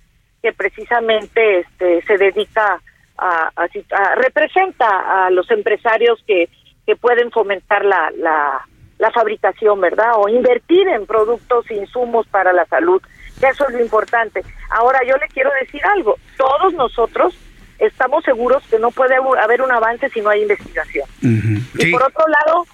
que 0.41 0.53
precisamente 0.53 1.60
este, 1.60 2.01
se 2.03 2.18
dedica 2.18 2.74
a, 2.76 2.82
representa 4.15 5.26
a 5.26 5.30
los 5.30 5.49
empresarios 5.51 6.24
que, 6.26 6.49
que 6.86 6.95
pueden 6.95 7.32
fomentar 7.32 7.84
la, 7.86 8.11
la, 8.17 8.65
la 8.97 9.11
fabricación, 9.11 9.80
¿verdad? 9.82 10.11
O 10.17 10.30
invertir 10.30 10.88
en 10.88 11.05
productos, 11.05 11.70
insumos 11.72 12.28
para 12.28 12.53
la 12.53 12.65
salud. 12.65 13.01
Eso 13.41 13.67
es 13.67 13.74
lo 13.74 13.82
importante. 13.82 14.43
Ahora 14.72 14.99
yo 15.07 15.15
le 15.17 15.28
quiero 15.28 15.49
decir 15.61 15.82
algo. 15.86 16.17
Todos 16.38 16.74
nosotros 16.74 17.38
estamos 17.80 18.24
seguros 18.26 18.63
que 18.70 18.78
no 18.80 18.91
puede 18.91 19.15
haber 19.41 19.61
un 19.61 19.72
avance 19.72 20.09
si 20.09 20.22
no 20.22 20.30
hay 20.30 20.41
investigación. 20.41 21.07
Y 21.22 21.91
por 21.91 22.03
otro 22.03 22.26
lado, 22.28 22.65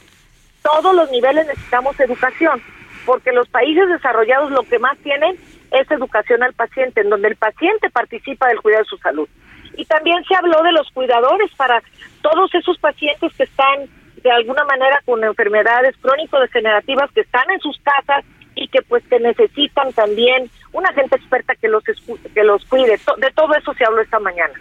todos 0.63 0.95
los 0.95 1.11
niveles 1.11 1.45
necesitamos 1.45 1.99
educación, 1.99 2.61
porque 3.05 3.31
los 3.31 3.47
países 3.49 3.87
desarrollados 3.87 4.49
lo 4.51 4.63
que 4.63 4.79
más 4.79 4.97
tienen 4.99 5.37
es 5.71 5.91
educación 5.91 6.41
al 6.41 6.53
paciente, 6.53 7.01
en 7.01 7.09
donde 7.09 7.27
el 7.27 7.35
paciente 7.35 7.89
participa 7.91 8.47
del 8.47 8.61
cuidado 8.61 8.83
de 8.83 8.89
su 8.89 8.97
salud. 8.97 9.29
Y 9.77 9.85
también 9.85 10.23
se 10.25 10.35
habló 10.35 10.61
de 10.63 10.71
los 10.71 10.89
cuidadores 10.91 11.51
para 11.55 11.81
todos 12.21 12.53
esos 12.53 12.77
pacientes 12.79 13.33
que 13.35 13.43
están 13.43 13.89
de 14.23 14.31
alguna 14.31 14.63
manera 14.65 15.01
con 15.05 15.23
enfermedades 15.23 15.95
crónico-degenerativas 16.01 17.11
que 17.11 17.21
están 17.21 17.49
en 17.51 17.59
sus 17.59 17.79
casas 17.81 18.25
y 18.55 18.67
que 18.69 18.81
pues 18.87 19.03
que 19.07 19.19
necesitan 19.19 19.93
también 19.93 20.49
una 20.71 20.91
gente 20.93 21.15
experta 21.15 21.53
que 21.55 21.67
los 21.67 21.83
que 21.83 22.43
los 22.43 22.65
cuide. 22.65 22.99
De 23.17 23.31
todo 23.35 23.53
eso 23.55 23.73
se 23.73 23.85
habló 23.85 24.01
esta 24.01 24.19
mañana. 24.19 24.53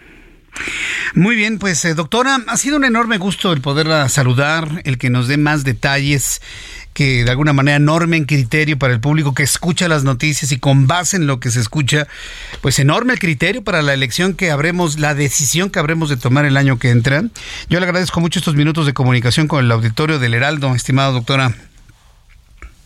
Muy 1.13 1.35
bien, 1.35 1.59
pues 1.59 1.83
eh, 1.85 1.93
doctora, 1.93 2.37
ha 2.47 2.57
sido 2.57 2.77
un 2.77 2.85
enorme 2.85 3.17
gusto 3.17 3.51
el 3.53 3.61
poderla 3.61 4.07
saludar, 4.09 4.67
el 4.83 4.97
que 4.97 5.09
nos 5.09 5.27
dé 5.27 5.37
más 5.37 5.63
detalles 5.63 6.41
que 6.95 7.25
de 7.25 7.29
alguna 7.29 7.51
manera 7.51 7.77
normen 7.77 8.23
criterio 8.23 8.79
para 8.79 8.93
el 8.93 9.01
público 9.01 9.33
que 9.33 9.43
escucha 9.43 9.89
las 9.89 10.05
noticias 10.05 10.53
y 10.53 10.59
con 10.59 10.87
base 10.87 11.17
en 11.17 11.27
lo 11.27 11.41
que 11.41 11.51
se 11.51 11.59
escucha, 11.59 12.07
pues 12.61 12.79
enorme 12.79 13.11
el 13.11 13.19
criterio 13.19 13.65
para 13.65 13.81
la 13.81 13.93
elección 13.93 14.33
que 14.33 14.49
habremos, 14.49 14.97
la 14.97 15.13
decisión 15.13 15.69
que 15.69 15.77
habremos 15.77 16.09
de 16.09 16.15
tomar 16.15 16.45
el 16.45 16.55
año 16.55 16.79
que 16.79 16.91
entra. 16.91 17.23
Yo 17.67 17.81
le 17.81 17.85
agradezco 17.85 18.21
mucho 18.21 18.39
estos 18.39 18.55
minutos 18.55 18.85
de 18.85 18.93
comunicación 18.93 19.49
con 19.49 19.63
el 19.63 19.69
auditorio 19.71 20.19
del 20.19 20.35
Heraldo, 20.35 20.73
estimada 20.73 21.11
doctora. 21.11 21.51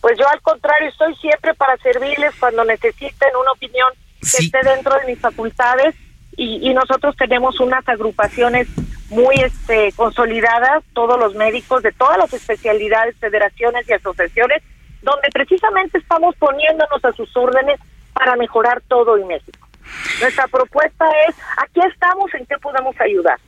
Pues 0.00 0.18
yo 0.18 0.28
al 0.28 0.40
contrario, 0.42 0.88
estoy 0.88 1.14
siempre 1.14 1.54
para 1.54 1.76
servirles 1.76 2.34
cuando 2.40 2.64
necesiten 2.64 3.28
una 3.40 3.52
opinión 3.52 3.88
que 4.20 4.44
esté 4.44 4.58
dentro 4.64 4.92
de 4.98 5.06
mis 5.06 5.20
facultades 5.20 5.94
y, 6.36 6.68
y 6.68 6.74
nosotros 6.74 7.14
tenemos 7.16 7.60
unas 7.60 7.88
agrupaciones 7.88 8.66
muy 9.10 9.36
este, 9.36 9.92
consolidadas, 9.92 10.82
todos 10.94 11.18
los 11.18 11.34
médicos 11.34 11.82
de 11.82 11.92
todas 11.92 12.16
las 12.18 12.32
especialidades, 12.32 13.16
federaciones 13.18 13.88
y 13.88 13.92
asociaciones, 13.92 14.62
donde 15.02 15.28
precisamente 15.32 15.98
estamos 15.98 16.34
poniéndonos 16.36 17.04
a 17.04 17.12
sus 17.12 17.36
órdenes 17.36 17.78
para 18.12 18.36
mejorar 18.36 18.82
todo 18.88 19.16
en 19.16 19.26
México. 19.26 19.68
Nuestra 20.20 20.46
propuesta 20.46 21.04
es, 21.28 21.34
aquí 21.56 21.80
estamos, 21.92 22.32
¿en 22.34 22.46
qué 22.46 22.56
podemos 22.58 22.94
ayudar? 23.00 23.38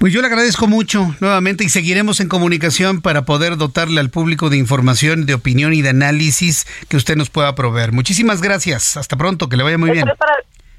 Pues 0.00 0.12
yo 0.12 0.20
le 0.20 0.26
agradezco 0.26 0.66
mucho 0.66 1.14
nuevamente 1.20 1.62
y 1.62 1.68
seguiremos 1.68 2.20
en 2.20 2.28
comunicación 2.28 3.02
para 3.02 3.24
poder 3.24 3.56
dotarle 3.56 4.00
al 4.00 4.10
público 4.10 4.50
de 4.50 4.56
información, 4.56 5.26
de 5.26 5.34
opinión 5.34 5.74
y 5.74 5.82
de 5.82 5.90
análisis 5.90 6.66
que 6.88 6.96
usted 6.96 7.16
nos 7.16 7.30
pueda 7.30 7.54
proveer. 7.54 7.92
Muchísimas 7.92 8.40
gracias. 8.40 8.96
Hasta 8.96 9.16
pronto, 9.16 9.48
que 9.48 9.56
le 9.56 9.62
vaya 9.62 9.78
muy 9.78 9.90
bien. 9.90 10.06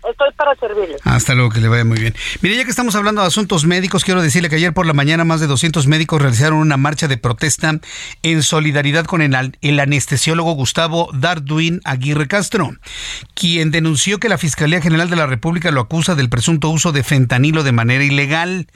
Estoy 0.09 0.29
para 0.35 0.55
servirle. 0.55 0.95
Hasta 1.03 1.35
luego, 1.35 1.51
que 1.51 1.59
le 1.59 1.67
vaya 1.67 1.85
muy 1.85 1.99
bien. 1.99 2.15
Mire, 2.41 2.55
ya 2.55 2.63
que 2.63 2.71
estamos 2.71 2.95
hablando 2.95 3.21
de 3.21 3.27
asuntos 3.27 3.65
médicos, 3.65 4.03
quiero 4.03 4.21
decirle 4.21 4.49
que 4.49 4.55
ayer 4.55 4.73
por 4.73 4.87
la 4.87 4.93
mañana 4.93 5.25
más 5.25 5.39
de 5.39 5.47
200 5.47 5.85
médicos 5.85 6.21
realizaron 6.21 6.57
una 6.57 6.77
marcha 6.77 7.07
de 7.07 7.17
protesta 7.17 7.79
en 8.23 8.43
solidaridad 8.43 9.05
con 9.05 9.21
el, 9.21 9.79
anestesiólogo 9.79 10.53
Gustavo 10.53 11.09
Darduin 11.13 11.81
Aguirre 11.83 12.27
Castro, 12.27 12.71
quien 13.35 13.69
denunció 13.69 14.19
que 14.19 14.29
la 14.29 14.39
Fiscalía 14.39 14.81
General 14.81 15.09
de 15.09 15.15
la 15.15 15.27
República 15.27 15.69
lo 15.69 15.81
acusa 15.81 16.15
del 16.15 16.29
presunto 16.29 16.69
uso 16.69 16.91
de 16.91 17.03
fentanilo 17.03 17.63
de 17.63 17.71
manera 17.71 18.03
ilegal. 18.03 18.67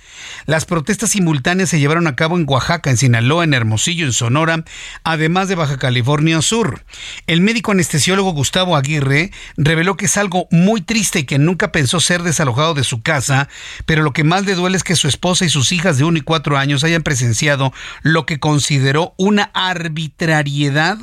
Las 0.45 0.65
protestas 0.65 1.11
simultáneas 1.11 1.69
se 1.69 1.80
llevaron 1.80 2.05
a 2.05 2.15
cabo 2.15 2.38
en 2.38 2.45
Oaxaca, 2.47 2.91
en 2.91 2.97
Sinaloa, 2.97 3.43
en 3.43 3.53
Hermosillo, 3.55 4.05
en 4.05 4.13
Sonora, 4.13 4.63
además 5.03 5.47
de 5.47 5.55
Baja 5.55 5.78
California 5.78 6.41
Sur. 6.41 6.84
El 7.26 7.41
médico 7.41 7.71
anestesiólogo 7.71 8.32
Gustavo 8.32 8.76
Aguirre 8.76 9.32
reveló 9.57 9.97
que 9.97 10.05
es 10.05 10.17
algo 10.17 10.47
muy 10.51 10.82
triste 10.82 11.14
y 11.20 11.26
que 11.26 11.39
nunca 11.39 11.72
pensó 11.72 11.99
ser 11.99 12.24
desalojado 12.24 12.74
de 12.74 12.84
su 12.84 13.01
casa, 13.01 13.47
pero 13.86 14.03
lo 14.03 14.13
que 14.13 14.24
más 14.24 14.45
le 14.45 14.55
duele 14.55 14.78
es 14.78 14.84
que 14.84 14.95
su 14.95 15.07
esposa 15.07 15.45
y 15.45 15.49
sus 15.49 15.72
hijas 15.72 15.97
de 15.97 16.03
uno 16.03 16.18
y 16.18 16.22
cuatro 16.22 16.57
años 16.57 16.84
hayan 16.84 17.03
presenciado 17.03 17.74
lo 18.01 18.26
que 18.26 18.39
consideró 18.39 19.13
una 19.18 19.51
arbitrariedad 19.53 20.97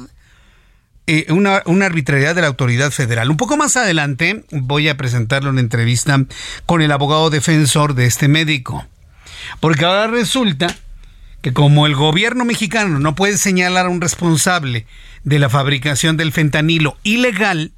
eh, 1.08 1.26
una, 1.30 1.62
una, 1.66 1.86
arbitrariedad 1.86 2.36
de 2.36 2.42
la 2.42 2.46
autoridad 2.46 2.92
federal. 2.92 3.28
Un 3.28 3.36
poco 3.36 3.56
más 3.56 3.76
adelante 3.76 4.44
voy 4.52 4.88
a 4.88 4.96
presentarle 4.96 5.50
una 5.50 5.60
entrevista 5.60 6.24
con 6.64 6.80
el 6.80 6.92
abogado 6.92 7.28
defensor 7.28 7.94
de 7.94 8.06
este 8.06 8.28
médico. 8.28 8.86
Porque 9.58 9.84
ahora 9.84 10.06
resulta 10.06 10.68
que 11.42 11.52
como 11.52 11.86
el 11.86 11.96
gobierno 11.96 12.44
mexicano 12.44 13.00
no 13.00 13.16
puede 13.16 13.36
señalar 13.36 13.86
a 13.86 13.88
un 13.88 14.00
responsable 14.00 14.86
de 15.24 15.38
la 15.40 15.48
fabricación 15.48 16.16
del 16.16 16.32
fentanilo 16.32 16.96
ilegal, 17.02 17.72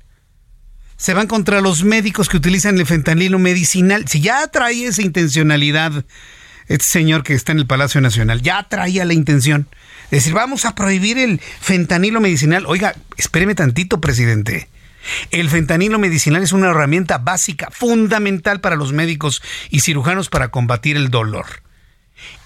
se 0.96 1.14
van 1.14 1.26
contra 1.26 1.60
los 1.60 1.84
médicos 1.84 2.28
que 2.28 2.36
utilizan 2.36 2.78
el 2.78 2.86
fentanilo 2.86 3.38
medicinal. 3.38 4.06
Si 4.08 4.20
ya 4.20 4.46
trae 4.48 4.86
esa 4.86 5.02
intencionalidad, 5.02 6.04
este 6.68 6.86
señor 6.86 7.22
que 7.22 7.34
está 7.34 7.52
en 7.52 7.58
el 7.58 7.66
Palacio 7.66 8.00
Nacional, 8.00 8.42
ya 8.42 8.62
traía 8.68 9.04
la 9.04 9.14
intención. 9.14 9.68
de 10.10 10.18
decir, 10.18 10.32
vamos 10.32 10.64
a 10.64 10.74
prohibir 10.74 11.18
el 11.18 11.40
fentanilo 11.40 12.20
medicinal. 12.20 12.64
Oiga, 12.66 12.94
espéreme 13.16 13.54
tantito, 13.54 14.00
presidente. 14.00 14.68
El 15.30 15.50
fentanilo 15.50 15.98
medicinal 15.98 16.42
es 16.42 16.52
una 16.52 16.70
herramienta 16.70 17.18
básica, 17.18 17.68
fundamental 17.70 18.60
para 18.60 18.76
los 18.76 18.92
médicos 18.92 19.42
y 19.70 19.80
cirujanos 19.80 20.28
para 20.28 20.48
combatir 20.48 20.96
el 20.96 21.10
dolor. 21.10 21.46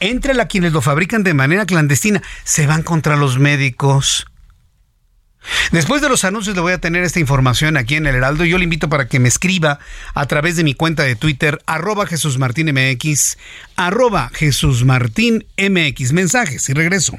Entre 0.00 0.40
a 0.40 0.48
quienes 0.48 0.72
lo 0.72 0.80
fabrican 0.80 1.22
de 1.22 1.34
manera 1.34 1.66
clandestina, 1.66 2.22
se 2.44 2.66
van 2.66 2.82
contra 2.82 3.16
los 3.16 3.38
médicos. 3.38 4.26
Después 5.72 6.02
de 6.02 6.08
los 6.08 6.24
anuncios 6.24 6.56
le 6.56 6.62
voy 6.62 6.72
a 6.72 6.78
tener 6.78 7.02
esta 7.02 7.20
información 7.20 7.76
aquí 7.76 7.94
en 7.94 8.06
el 8.06 8.14
Heraldo. 8.14 8.44
Yo 8.44 8.58
le 8.58 8.64
invito 8.64 8.88
para 8.88 9.08
que 9.08 9.18
me 9.18 9.28
escriba 9.28 9.78
a 10.14 10.26
través 10.26 10.56
de 10.56 10.64
mi 10.64 10.74
cuenta 10.74 11.02
de 11.02 11.16
Twitter, 11.16 11.60
arroba 11.66 12.06
Jesús 12.06 12.38
arroba 13.76 14.30
Jesús 14.34 14.84
Martín 14.84 15.46
MX. 15.56 16.12
Mensajes 16.12 16.68
y 16.68 16.74
regreso. 16.74 17.18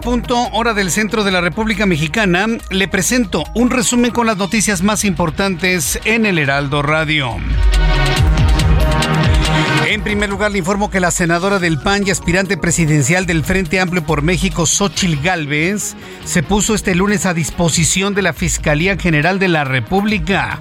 Punto, 0.00 0.48
hora 0.52 0.74
del 0.74 0.90
centro 0.90 1.24
de 1.24 1.30
la 1.30 1.40
República 1.40 1.86
Mexicana. 1.86 2.46
Le 2.70 2.88
presento 2.88 3.44
un 3.54 3.70
resumen 3.70 4.10
con 4.10 4.26
las 4.26 4.36
noticias 4.36 4.82
más 4.82 5.04
importantes 5.04 6.00
en 6.04 6.26
el 6.26 6.38
Heraldo 6.38 6.82
Radio. 6.82 7.36
En 9.86 10.02
primer 10.02 10.30
lugar, 10.30 10.52
le 10.52 10.58
informo 10.58 10.90
que 10.90 11.00
la 11.00 11.10
senadora 11.10 11.58
del 11.58 11.78
PAN 11.78 12.06
y 12.06 12.10
aspirante 12.10 12.56
presidencial 12.56 13.26
del 13.26 13.44
Frente 13.44 13.80
Amplio 13.80 14.04
por 14.04 14.22
México, 14.22 14.66
Xochil 14.66 15.20
Gálvez, 15.20 15.96
se 16.24 16.42
puso 16.42 16.74
este 16.74 16.94
lunes 16.94 17.26
a 17.26 17.34
disposición 17.34 18.14
de 18.14 18.22
la 18.22 18.32
Fiscalía 18.32 18.96
General 18.96 19.38
de 19.38 19.48
la 19.48 19.64
República 19.64 20.60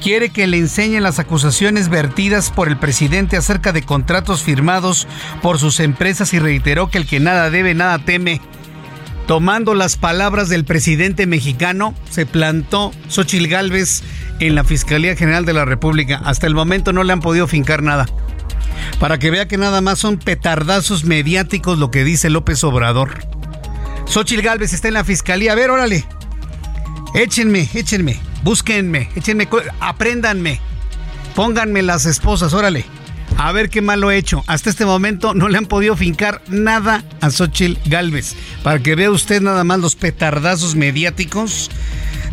quiere 0.00 0.30
que 0.30 0.46
le 0.46 0.56
enseñen 0.56 1.02
las 1.02 1.18
acusaciones 1.18 1.90
vertidas 1.90 2.50
por 2.50 2.68
el 2.68 2.78
presidente 2.78 3.36
acerca 3.36 3.72
de 3.72 3.82
contratos 3.82 4.42
firmados 4.42 5.06
por 5.42 5.58
sus 5.58 5.78
empresas 5.78 6.32
y 6.32 6.38
reiteró 6.38 6.88
que 6.88 6.96
el 6.96 7.06
que 7.06 7.20
nada 7.20 7.50
debe, 7.50 7.74
nada 7.74 7.98
teme. 7.98 8.40
Tomando 9.30 9.74
las 9.74 9.94
palabras 9.94 10.48
del 10.48 10.64
presidente 10.64 11.24
mexicano, 11.24 11.94
se 12.10 12.26
plantó 12.26 12.90
Xochil 13.06 13.46
Gálvez 13.46 14.02
en 14.40 14.56
la 14.56 14.64
Fiscalía 14.64 15.14
General 15.14 15.44
de 15.44 15.52
la 15.52 15.64
República. 15.64 16.20
Hasta 16.24 16.48
el 16.48 16.56
momento 16.56 16.92
no 16.92 17.04
le 17.04 17.12
han 17.12 17.20
podido 17.20 17.46
fincar 17.46 17.80
nada. 17.80 18.08
Para 18.98 19.20
que 19.20 19.30
vea 19.30 19.46
que 19.46 19.56
nada 19.56 19.82
más 19.82 20.00
son 20.00 20.18
petardazos 20.18 21.04
mediáticos 21.04 21.78
lo 21.78 21.92
que 21.92 22.02
dice 22.02 22.28
López 22.28 22.64
Obrador. 22.64 23.20
Xochil 24.06 24.42
Gálvez 24.42 24.72
está 24.72 24.88
en 24.88 24.94
la 24.94 25.04
Fiscalía. 25.04 25.52
A 25.52 25.54
ver, 25.54 25.70
órale. 25.70 26.04
Échenme, 27.14 27.68
échenme. 27.72 28.18
Búsquenme, 28.42 29.10
échenme, 29.14 29.48
apréndanme, 29.78 30.58
pónganme 31.36 31.82
las 31.82 32.04
esposas, 32.04 32.52
órale. 32.52 32.84
A 33.42 33.52
ver 33.52 33.70
qué 33.70 33.80
malo 33.80 34.10
he 34.10 34.18
hecho. 34.18 34.44
Hasta 34.46 34.68
este 34.68 34.84
momento 34.84 35.32
no 35.32 35.48
le 35.48 35.56
han 35.56 35.64
podido 35.64 35.96
fincar 35.96 36.42
nada 36.48 37.02
a 37.22 37.30
Xochitl 37.30 37.78
Galvez. 37.88 38.34
Para 38.62 38.80
que 38.80 38.94
vea 38.94 39.10
usted 39.10 39.40
nada 39.40 39.64
más 39.64 39.80
los 39.80 39.96
petardazos 39.96 40.74
mediáticos 40.74 41.70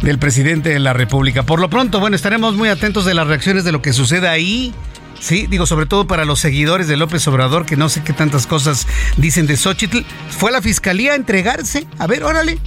del 0.02 0.20
presidente 0.20 0.68
de 0.68 0.80
la 0.80 0.92
República. 0.92 1.44
Por 1.44 1.62
lo 1.62 1.70
pronto, 1.70 2.02
bueno, 2.02 2.18
estaremos 2.18 2.56
muy 2.56 2.68
atentos 2.68 3.06
de 3.06 3.14
las 3.14 3.26
reacciones 3.26 3.64
de 3.64 3.72
lo 3.72 3.82
que 3.82 3.94
suceda 3.94 4.32
ahí. 4.32 4.74
Sí, 5.18 5.48
digo, 5.48 5.66
sobre 5.66 5.86
todo 5.86 6.08
para 6.08 6.26
los 6.26 6.42
seguidores 6.42 6.90
de 6.90 6.98
López 6.98 7.26
Obrador, 7.30 7.66
que 7.66 7.78
no 7.78 7.88
sé 7.88 8.04
qué 8.04 8.12
tantas 8.12 8.46
cosas 8.46 8.86
dicen 9.16 9.48
de 9.48 9.56
Xochitl. 9.56 10.00
Fue 10.30 10.50
a 10.50 10.54
la 10.56 10.62
fiscalía 10.62 11.14
a 11.14 11.16
entregarse. 11.16 11.88
A 12.00 12.08
ver, 12.08 12.26
órale 12.26 12.60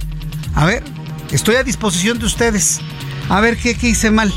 A 0.55 0.65
ver, 0.65 0.83
estoy 1.31 1.57
a 1.57 1.63
disposición 1.63 2.17
de 2.17 2.25
ustedes. 2.25 2.81
A 3.29 3.39
ver 3.39 3.55
qué, 3.55 3.75
qué 3.75 3.89
hice 3.89 4.09
mal. 4.09 4.33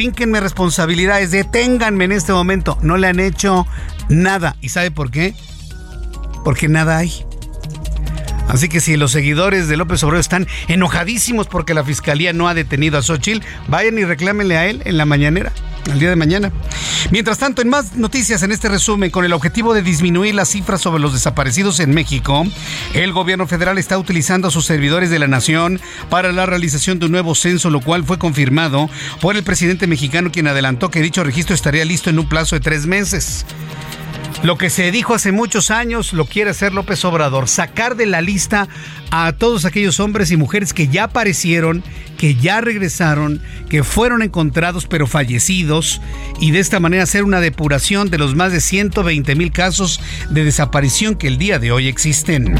Fínquenme 0.00 0.40
responsabilidades, 0.40 1.30
deténganme 1.30 2.04
en 2.04 2.12
este 2.12 2.32
momento. 2.32 2.78
No 2.80 2.96
le 2.96 3.06
han 3.06 3.20
hecho 3.20 3.66
nada. 4.08 4.56
¿Y 4.62 4.70
sabe 4.70 4.90
por 4.90 5.10
qué? 5.10 5.34
Porque 6.42 6.68
nada 6.68 6.96
hay. 6.96 7.12
Así 8.48 8.70
que 8.70 8.80
si 8.80 8.96
los 8.96 9.12
seguidores 9.12 9.68
de 9.68 9.76
López 9.76 10.02
Obrador 10.02 10.20
están 10.20 10.46
enojadísimos 10.68 11.48
porque 11.48 11.74
la 11.74 11.84
fiscalía 11.84 12.32
no 12.32 12.48
ha 12.48 12.54
detenido 12.54 12.96
a 12.96 13.02
Xochitl, 13.02 13.44
vayan 13.68 13.98
y 13.98 14.04
reclámenle 14.04 14.56
a 14.56 14.68
él 14.68 14.80
en 14.86 14.96
la 14.96 15.04
mañanera, 15.04 15.52
el 15.86 15.98
día 15.98 16.10
de 16.10 16.16
mañana. 16.16 16.52
Mientras 17.10 17.38
tanto, 17.38 17.62
en 17.62 17.68
más 17.68 17.96
noticias 17.96 18.42
en 18.42 18.52
este 18.52 18.68
resumen, 18.68 19.10
con 19.10 19.24
el 19.24 19.32
objetivo 19.32 19.74
de 19.74 19.82
disminuir 19.82 20.34
las 20.34 20.50
cifras 20.50 20.80
sobre 20.80 21.00
los 21.02 21.12
desaparecidos 21.12 21.80
en 21.80 21.92
México, 21.92 22.44
el 22.94 23.12
gobierno 23.12 23.46
federal 23.46 23.78
está 23.78 23.98
utilizando 23.98 24.48
a 24.48 24.50
sus 24.50 24.66
servidores 24.66 25.10
de 25.10 25.18
la 25.18 25.26
nación 25.26 25.80
para 26.08 26.32
la 26.32 26.46
realización 26.46 26.98
de 26.98 27.06
un 27.06 27.12
nuevo 27.12 27.34
censo, 27.34 27.70
lo 27.70 27.80
cual 27.80 28.04
fue 28.04 28.18
confirmado 28.18 28.88
por 29.20 29.36
el 29.36 29.42
presidente 29.42 29.86
mexicano, 29.86 30.30
quien 30.30 30.46
adelantó 30.46 30.90
que 30.90 31.00
dicho 31.00 31.24
registro 31.24 31.54
estaría 31.54 31.84
listo 31.84 32.10
en 32.10 32.18
un 32.18 32.28
plazo 32.28 32.56
de 32.56 32.60
tres 32.60 32.86
meses. 32.86 33.44
Lo 34.42 34.56
que 34.56 34.70
se 34.70 34.90
dijo 34.90 35.14
hace 35.14 35.32
muchos 35.32 35.70
años 35.70 36.14
lo 36.14 36.24
quiere 36.24 36.50
hacer 36.50 36.72
López 36.72 37.04
Obrador, 37.04 37.46
sacar 37.46 37.94
de 37.94 38.06
la 38.06 38.22
lista 38.22 38.68
a 39.10 39.32
todos 39.32 39.66
aquellos 39.66 40.00
hombres 40.00 40.30
y 40.30 40.38
mujeres 40.38 40.72
que 40.72 40.88
ya 40.88 41.04
aparecieron, 41.04 41.84
que 42.16 42.34
ya 42.36 42.62
regresaron, 42.62 43.42
que 43.68 43.84
fueron 43.84 44.22
encontrados 44.22 44.86
pero 44.86 45.06
fallecidos 45.06 46.00
y 46.40 46.52
de 46.52 46.60
esta 46.60 46.80
manera 46.80 47.02
hacer 47.02 47.22
una 47.24 47.40
depuración 47.40 48.08
de 48.08 48.16
los 48.16 48.34
más 48.34 48.50
de 48.52 48.62
120 48.62 49.34
mil 49.34 49.52
casos 49.52 50.00
de 50.30 50.42
desaparición 50.44 51.16
que 51.16 51.26
el 51.26 51.36
día 51.36 51.58
de 51.58 51.72
hoy 51.72 51.88
existen. 51.88 52.54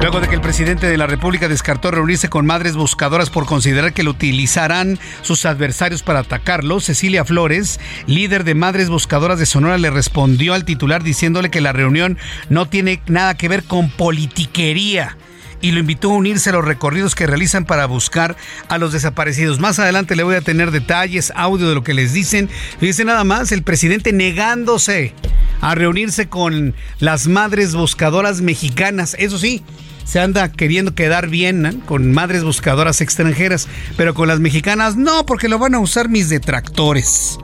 Luego 0.00 0.20
de 0.20 0.28
que 0.28 0.34
el 0.34 0.40
presidente 0.40 0.86
de 0.86 0.96
la 0.96 1.06
República 1.06 1.46
descartó 1.46 1.90
reunirse 1.90 2.30
con 2.30 2.46
madres 2.46 2.74
buscadoras 2.74 3.28
por 3.28 3.44
considerar 3.44 3.92
que 3.92 4.02
lo 4.02 4.12
utilizarán 4.12 4.98
sus 5.20 5.44
adversarios 5.44 6.02
para 6.02 6.20
atacarlo, 6.20 6.80
Cecilia 6.80 7.26
Flores, 7.26 7.78
líder 8.06 8.44
de 8.44 8.54
Madres 8.54 8.88
Buscadoras 8.88 9.38
de 9.38 9.44
Sonora, 9.44 9.76
le 9.76 9.90
respondió 9.90 10.54
al 10.54 10.64
titular 10.64 11.02
diciéndole 11.02 11.50
que 11.50 11.60
la 11.60 11.74
reunión 11.74 12.16
no 12.48 12.66
tiene 12.66 13.02
nada 13.08 13.36
que 13.36 13.48
ver 13.48 13.64
con 13.64 13.90
politiquería 13.90 15.18
y 15.60 15.72
lo 15.72 15.80
invitó 15.80 16.10
a 16.10 16.16
unirse 16.16 16.48
a 16.48 16.54
los 16.54 16.64
recorridos 16.64 17.14
que 17.14 17.26
realizan 17.26 17.66
para 17.66 17.84
buscar 17.84 18.36
a 18.68 18.78
los 18.78 18.92
desaparecidos. 18.92 19.60
Más 19.60 19.78
adelante 19.78 20.16
le 20.16 20.22
voy 20.22 20.34
a 20.34 20.40
tener 20.40 20.70
detalles, 20.70 21.30
audio 21.36 21.68
de 21.68 21.74
lo 21.74 21.84
que 21.84 21.92
les 21.92 22.14
dicen. 22.14 22.48
Dice 22.80 23.04
nada 23.04 23.24
más 23.24 23.52
el 23.52 23.62
presidente 23.62 24.14
negándose 24.14 25.12
a 25.60 25.74
reunirse 25.74 26.28
con 26.28 26.74
las 27.00 27.26
madres 27.26 27.74
buscadoras 27.74 28.40
mexicanas. 28.40 29.14
Eso 29.18 29.38
sí, 29.38 29.62
se 30.04 30.20
anda 30.20 30.50
queriendo 30.50 30.94
quedar 30.94 31.28
bien 31.28 31.82
con 31.86 32.12
madres 32.12 32.44
buscadoras 32.44 33.00
extranjeras, 33.00 33.68
pero 33.96 34.14
con 34.14 34.28
las 34.28 34.40
mexicanas 34.40 34.96
no, 34.96 35.26
porque 35.26 35.48
lo 35.48 35.58
van 35.58 35.74
a 35.74 35.78
usar 35.80 36.08
mis 36.08 36.28
detractores. 36.28 37.38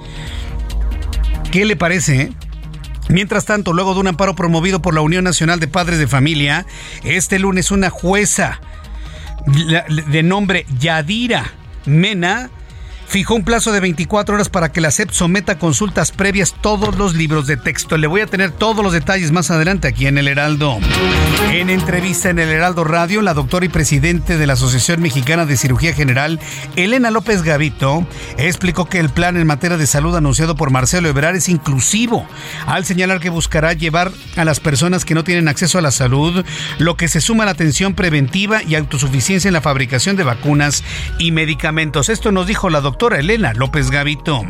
¿Qué 1.51 1.65
le 1.65 1.77
parece? 1.77 2.23
Eh? 2.23 2.33
Mientras 3.09 3.45
tanto, 3.45 3.73
luego 3.73 3.95
de 3.95 4.01
un 4.01 4.09
amparo 4.09 4.35
promovido 4.35 4.83
por 4.83 4.95
la 4.95 5.01
Unión 5.01 5.25
Nacional 5.25 5.61
de 5.61 5.69
Padres 5.69 5.99
de 5.99 6.09
Familia, 6.09 6.67
este 7.05 7.39
lunes 7.39 7.71
una 7.71 7.89
jueza 7.89 8.61
de 10.11 10.23
nombre 10.25 10.67
Yadira 10.81 11.45
Mena 11.85 12.51
fijó 13.07 13.35
un 13.35 13.45
plazo 13.45 13.73
de 13.73 13.81
24 13.81 14.35
horas 14.35 14.49
para 14.49 14.73
que 14.73 14.81
la 14.81 14.91
SEP 14.91 15.11
someta 15.11 15.59
consultas 15.59 16.13
previas 16.13 16.55
todos 16.61 16.97
los 16.97 17.15
libros 17.15 17.47
de 17.47 17.57
texto. 17.57 17.97
Le 17.97 18.07
voy 18.07 18.21
a 18.21 18.27
tener 18.27 18.51
todos 18.51 18.83
los 18.83 18.93
detalles 18.93 19.33
más 19.33 19.51
adelante 19.51 19.89
aquí 19.89 20.07
en 20.07 20.19
el 20.19 20.29
Heraldo. 20.29 20.79
En 21.53 21.71
entrevista 21.71 22.31
en 22.31 22.39
el 22.39 22.49
Heraldo 22.49 22.85
Radio, 22.85 23.23
la 23.23 23.35
doctora 23.35 23.67
y 23.67 23.69
presidente 23.69 24.37
de 24.37 24.47
la 24.47 24.55
Asociación 24.55 25.01
Mexicana 25.01 25.47
de 25.47 25.57
Cirugía 25.57 25.95
General, 25.95 26.41
Elena 26.75 27.11
López 27.11 27.43
Gavito, 27.43 28.07
explicó 28.37 28.87
que 28.87 28.99
el 28.99 29.11
plan 29.11 29.37
en 29.37 29.47
materia 29.47 29.77
de 29.77 29.87
salud 29.87 30.17
anunciado 30.17 30.57
por 30.57 30.71
Marcelo 30.71 31.09
Ebrard 31.09 31.37
es 31.37 31.49
inclusivo, 31.49 32.27
al 32.67 32.85
señalar 32.85 33.21
que 33.21 33.31
buscará 33.31 33.73
llevar 33.73 34.11
a 34.37 34.45
las 34.45 34.61
personas 34.61 35.05
que 35.05 35.15
no 35.15 35.25
tienen 35.25 35.49
acceso 35.49 35.79
a 35.79 35.83
la 35.83 35.91
salud, 35.91 36.45
lo 36.79 36.97
que 36.97 37.09
se 37.09 37.21
suma 37.21 37.45
a 37.45 37.47
la 37.47 37.53
atención 37.53 37.95
preventiva 37.95 38.63
y 38.63 38.75
autosuficiencia 38.75 39.49
en 39.49 39.55
la 39.55 39.61
fabricación 39.61 40.17
de 40.17 40.25
vacunas 40.25 40.83
y 41.19 41.31
medicamentos. 41.31 42.09
Esto 42.09 42.33
nos 42.33 42.47
dijo 42.47 42.69
la 42.71 42.81
doctora 42.81 42.96
doctora 42.97 43.19
Elena 43.19 43.53
López 43.53 43.91
Gavito. 43.91 44.41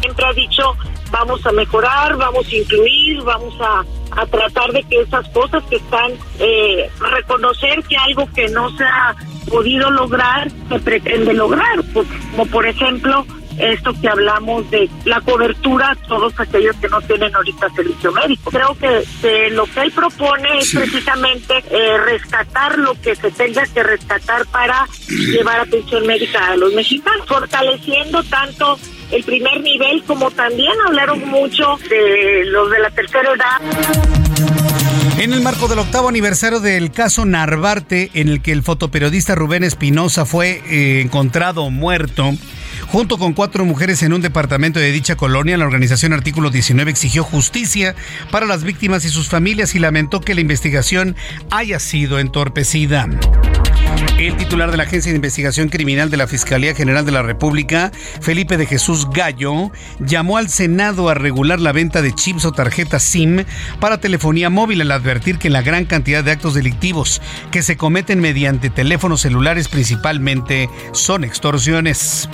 Siempre 0.00 0.26
ha 0.26 0.32
dicho, 0.34 0.76
vamos 1.10 1.46
a 1.46 1.52
mejorar, 1.52 2.14
vamos 2.14 2.46
a 2.46 2.54
incluir, 2.54 3.22
vamos 3.22 3.54
a, 3.58 3.82
tratar 4.26 4.70
de 4.72 4.82
que 4.82 5.00
esas 5.00 5.26
cosas 5.30 5.62
que 5.64 5.76
están, 5.76 6.12
eh, 6.40 6.90
reconocer 7.00 7.82
que 7.84 7.96
algo 7.96 8.28
que 8.34 8.50
no 8.50 8.68
se 8.76 8.84
ha 8.84 9.16
podido 9.48 9.90
lograr, 9.90 10.50
se 10.68 10.78
pretende 10.78 11.32
lograr, 11.32 11.82
como 11.94 12.44
por 12.50 12.66
ejemplo 12.66 13.24
esto 13.60 13.92
que 14.00 14.08
hablamos 14.08 14.70
de 14.70 14.88
la 15.04 15.20
cobertura 15.20 15.90
a 15.90 15.94
todos 15.96 16.32
aquellos 16.38 16.76
que 16.76 16.88
no 16.88 17.00
tienen 17.02 17.34
ahorita 17.34 17.68
servicio 17.70 18.12
médico. 18.12 18.50
Creo 18.50 18.76
que, 18.78 19.50
lo 19.50 19.64
que 19.66 19.80
él 19.80 19.92
propone 19.92 20.58
es 20.58 20.74
precisamente 20.74 21.64
eh, 21.70 21.98
rescatar 21.98 22.78
lo 22.78 23.00
que 23.00 23.14
se 23.16 23.30
tenga 23.30 23.64
que 23.66 23.82
rescatar 23.82 24.46
para 24.46 24.86
llevar 25.08 25.60
atención 25.60 26.06
médica 26.06 26.48
a 26.48 26.56
los 26.56 26.72
mexicanos, 26.72 27.26
fortaleciendo 27.26 28.22
tanto 28.24 28.78
el 29.10 29.24
primer 29.24 29.60
nivel 29.60 30.02
como 30.04 30.30
también 30.30 30.72
hablaron 30.86 31.28
mucho 31.28 31.78
de 31.88 32.44
los 32.46 32.70
de 32.70 32.78
la 32.78 32.90
tercera 32.90 33.32
edad. 33.32 33.60
En 35.18 35.34
el 35.34 35.42
marco 35.42 35.68
del 35.68 35.80
octavo 35.80 36.08
aniversario 36.08 36.60
del 36.60 36.92
caso 36.92 37.26
Narvarte, 37.26 38.10
en 38.14 38.28
el 38.28 38.40
que 38.40 38.52
el 38.52 38.62
fotoperiodista 38.62 39.34
Rubén 39.34 39.64
Espinosa 39.64 40.24
fue 40.24 40.62
eh, 40.66 41.02
encontrado 41.02 41.68
muerto, 41.68 42.32
Junto 42.92 43.18
con 43.18 43.34
cuatro 43.34 43.64
mujeres 43.64 44.02
en 44.02 44.12
un 44.12 44.20
departamento 44.20 44.80
de 44.80 44.90
dicha 44.90 45.14
colonia, 45.14 45.56
la 45.56 45.64
organización 45.64 46.12
Artículo 46.12 46.50
19 46.50 46.90
exigió 46.90 47.22
justicia 47.22 47.94
para 48.32 48.46
las 48.46 48.64
víctimas 48.64 49.04
y 49.04 49.10
sus 49.10 49.28
familias 49.28 49.76
y 49.76 49.78
lamentó 49.78 50.20
que 50.20 50.34
la 50.34 50.40
investigación 50.40 51.14
haya 51.52 51.78
sido 51.78 52.18
entorpecida. 52.18 53.06
El 54.20 54.36
titular 54.36 54.70
de 54.70 54.76
la 54.76 54.82
Agencia 54.82 55.10
de 55.10 55.16
Investigación 55.16 55.70
Criminal 55.70 56.10
de 56.10 56.18
la 56.18 56.26
Fiscalía 56.26 56.74
General 56.74 57.06
de 57.06 57.10
la 57.10 57.22
República, 57.22 57.90
Felipe 58.20 58.58
de 58.58 58.66
Jesús 58.66 59.08
Gallo, 59.08 59.72
llamó 59.98 60.36
al 60.36 60.50
Senado 60.50 61.08
a 61.08 61.14
regular 61.14 61.58
la 61.58 61.72
venta 61.72 62.02
de 62.02 62.14
chips 62.14 62.44
o 62.44 62.52
tarjetas 62.52 63.02
SIM 63.02 63.46
para 63.80 63.98
telefonía 63.98 64.50
móvil 64.50 64.82
al 64.82 64.92
advertir 64.92 65.38
que 65.38 65.48
la 65.48 65.62
gran 65.62 65.86
cantidad 65.86 66.22
de 66.22 66.32
actos 66.32 66.52
delictivos 66.52 67.22
que 67.50 67.62
se 67.62 67.78
cometen 67.78 68.20
mediante 68.20 68.68
teléfonos 68.68 69.22
celulares 69.22 69.68
principalmente 69.68 70.68
son 70.92 71.24
extorsiones. 71.24 72.28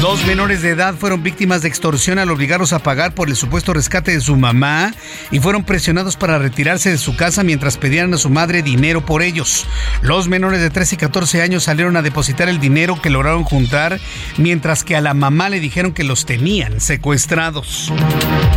Dos 0.00 0.26
menores 0.26 0.62
de 0.62 0.70
edad 0.70 0.96
fueron 0.96 1.22
víctimas 1.22 1.62
de 1.62 1.68
extorsión 1.68 2.18
al 2.18 2.28
obligarlos 2.28 2.72
a 2.72 2.80
pagar 2.80 3.14
por 3.14 3.28
el 3.28 3.36
supuesto 3.36 3.72
rescate 3.72 4.10
de 4.10 4.20
su 4.20 4.36
mamá 4.36 4.92
y 5.30 5.38
fueron 5.38 5.62
presionados 5.62 6.16
para 6.16 6.38
retirarse 6.38 6.90
de 6.90 6.98
su 6.98 7.14
casa 7.14 7.44
mientras 7.44 7.76
pedían 7.76 8.12
a 8.12 8.18
su 8.18 8.28
madre 8.28 8.62
dinero 8.62 9.06
por 9.06 9.22
ellos. 9.22 9.64
Los 10.00 10.26
menores 10.26 10.60
de 10.60 10.70
13 10.70 10.96
y 10.96 10.98
14 11.02 11.42
años 11.42 11.64
salieron 11.64 11.96
a 11.96 12.02
depositar 12.02 12.48
el 12.48 12.60
dinero 12.60 13.02
que 13.02 13.10
lograron 13.10 13.42
juntar, 13.42 13.98
mientras 14.38 14.84
que 14.84 14.94
a 14.94 15.00
la 15.00 15.14
mamá 15.14 15.48
le 15.48 15.58
dijeron 15.58 15.90
que 15.90 16.04
los 16.04 16.26
tenían 16.26 16.80
secuestrados. 16.80 17.92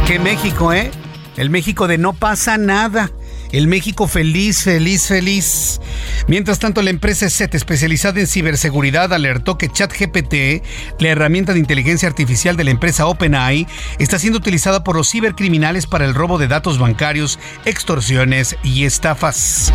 ¿Qué 0.06 0.20
México, 0.20 0.72
eh? 0.72 0.92
El 1.38 1.50
México 1.50 1.88
de 1.88 1.98
no 1.98 2.14
pasa 2.14 2.60
nada. 2.60 3.10
El 3.52 3.68
México 3.68 4.08
feliz, 4.08 4.62
feliz, 4.62 5.08
feliz. 5.08 5.82
Mientras 6.28 6.60
tanto, 6.60 6.82
la 6.82 6.90
empresa 6.90 7.30
SET, 7.30 7.56
especializada 7.56 8.20
en 8.20 8.28
ciberseguridad, 8.28 9.14
alertó 9.14 9.58
que 9.58 9.70
ChatGPT, 9.70 10.64
la 11.00 11.10
herramienta 11.10 11.54
de 11.54 11.60
inteligencia 11.60 12.08
artificial 12.10 12.58
de 12.58 12.64
la 12.64 12.72
empresa 12.72 13.06
OpenAI, 13.08 13.68
está 14.00 14.20
siendo 14.20 14.40
utilizada 14.40 14.84
por 14.84 14.96
los 14.96 15.10
cibercriminales 15.10 15.88
para 15.88 16.06
el 16.06 16.14
robo 16.14 16.38
de 16.38 16.48
datos 16.48 16.80
bancarios, 16.80 17.40
extorsiones 17.66 18.56
y 18.64 18.86
estafas. 18.86 19.72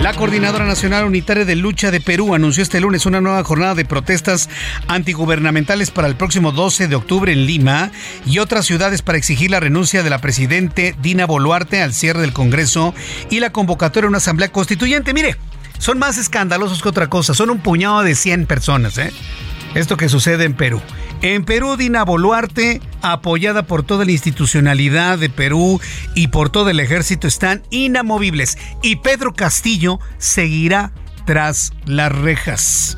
La 0.00 0.12
Coordinadora 0.12 0.66
Nacional 0.66 1.06
Unitaria 1.06 1.44
de 1.44 1.56
Lucha 1.56 1.90
de 1.90 2.00
Perú 2.00 2.34
anunció 2.34 2.62
este 2.62 2.80
lunes 2.80 3.06
una 3.06 3.20
nueva 3.20 3.42
jornada 3.42 3.74
de 3.74 3.86
protestas 3.86 4.50
antigubernamentales 4.86 5.90
para 5.90 6.08
el 6.08 6.14
próximo 6.14 6.52
12 6.52 6.88
de 6.88 6.94
octubre 6.94 7.32
en 7.32 7.46
Lima 7.46 7.90
y 8.26 8.38
otras 8.38 8.66
ciudades 8.66 9.02
para 9.02 9.16
exigir 9.16 9.50
la 9.50 9.60
renuncia 9.60 10.02
de 10.02 10.10
la 10.10 10.20
presidente 10.20 10.94
Dina 11.00 11.26
Boluarte 11.26 11.80
al 11.80 11.94
cierre 11.94 12.20
del 12.20 12.34
Congreso 12.34 12.94
y 13.30 13.40
la 13.40 13.50
convocatoria 13.50 14.06
a 14.06 14.10
una 14.10 14.18
asamblea 14.18 14.52
constituyente. 14.52 15.14
Mire, 15.14 15.33
son 15.84 15.98
más 15.98 16.16
escandalosos 16.16 16.80
que 16.80 16.88
otra 16.88 17.08
cosa. 17.08 17.34
Son 17.34 17.50
un 17.50 17.58
puñado 17.58 18.02
de 18.02 18.14
100 18.14 18.46
personas, 18.46 18.96
¿eh? 18.96 19.12
Esto 19.74 19.98
que 19.98 20.08
sucede 20.08 20.44
en 20.44 20.54
Perú. 20.54 20.80
En 21.20 21.44
Perú, 21.44 21.76
Dina 21.76 22.06
Boluarte, 22.06 22.80
apoyada 23.02 23.66
por 23.66 23.82
toda 23.82 24.06
la 24.06 24.12
institucionalidad 24.12 25.18
de 25.18 25.28
Perú 25.28 25.82
y 26.14 26.28
por 26.28 26.48
todo 26.48 26.70
el 26.70 26.80
ejército, 26.80 27.28
están 27.28 27.62
inamovibles. 27.68 28.56
Y 28.82 28.96
Pedro 28.96 29.34
Castillo 29.34 29.98
seguirá 30.16 30.90
tras 31.26 31.74
las 31.84 32.10
rejas. 32.10 32.96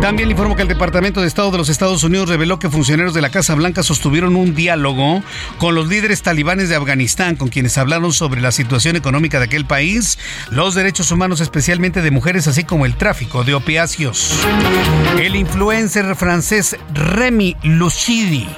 También 0.00 0.28
le 0.28 0.32
informo 0.32 0.56
que 0.56 0.62
el 0.62 0.68
Departamento 0.68 1.20
de 1.20 1.26
Estado 1.26 1.50
de 1.50 1.58
los 1.58 1.68
Estados 1.68 2.02
Unidos 2.04 2.30
reveló 2.30 2.58
que 2.58 2.70
funcionarios 2.70 3.12
de 3.12 3.20
la 3.20 3.28
Casa 3.28 3.54
Blanca 3.54 3.82
sostuvieron 3.82 4.34
un 4.34 4.54
diálogo 4.54 5.22
con 5.58 5.74
los 5.74 5.88
líderes 5.88 6.22
talibanes 6.22 6.70
de 6.70 6.76
Afganistán, 6.76 7.36
con 7.36 7.48
quienes 7.48 7.76
hablaron 7.76 8.14
sobre 8.14 8.40
la 8.40 8.50
situación 8.50 8.96
económica 8.96 9.38
de 9.38 9.44
aquel 9.44 9.66
país, 9.66 10.18
los 10.50 10.74
derechos 10.74 11.10
humanos 11.10 11.42
especialmente 11.42 12.00
de 12.00 12.10
mujeres, 12.10 12.48
así 12.48 12.64
como 12.64 12.86
el 12.86 12.96
tráfico 12.96 13.44
de 13.44 13.54
opiáceos. 13.54 14.32
El 15.20 15.36
influencer 15.36 16.16
francés 16.16 16.76
Remy 16.94 17.56
Lucidi 17.62 18.48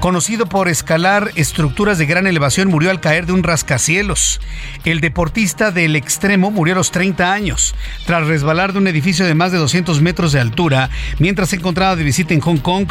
conocido 0.00 0.46
por 0.46 0.68
escalar 0.68 1.30
estructuras 1.36 1.98
de 1.98 2.06
gran 2.06 2.26
elevación, 2.26 2.68
murió 2.68 2.90
al 2.90 3.00
caer 3.00 3.26
de 3.26 3.32
un 3.32 3.42
rascacielos. 3.42 4.40
El 4.84 5.00
deportista 5.00 5.70
del 5.70 5.94
extremo 5.94 6.50
murió 6.50 6.74
a 6.74 6.78
los 6.78 6.90
30 6.90 7.32
años, 7.32 7.74
tras 8.06 8.26
resbalar 8.26 8.72
de 8.72 8.78
un 8.78 8.88
edificio 8.88 9.26
de 9.26 9.34
más 9.34 9.52
de 9.52 9.58
200 9.58 10.00
metros 10.00 10.32
de 10.32 10.40
altura, 10.40 10.88
mientras 11.18 11.50
se 11.50 11.56
encontraba 11.56 11.96
de 11.96 12.02
visita 12.02 12.32
en 12.32 12.40
Hong 12.40 12.58
Kong. 12.58 12.88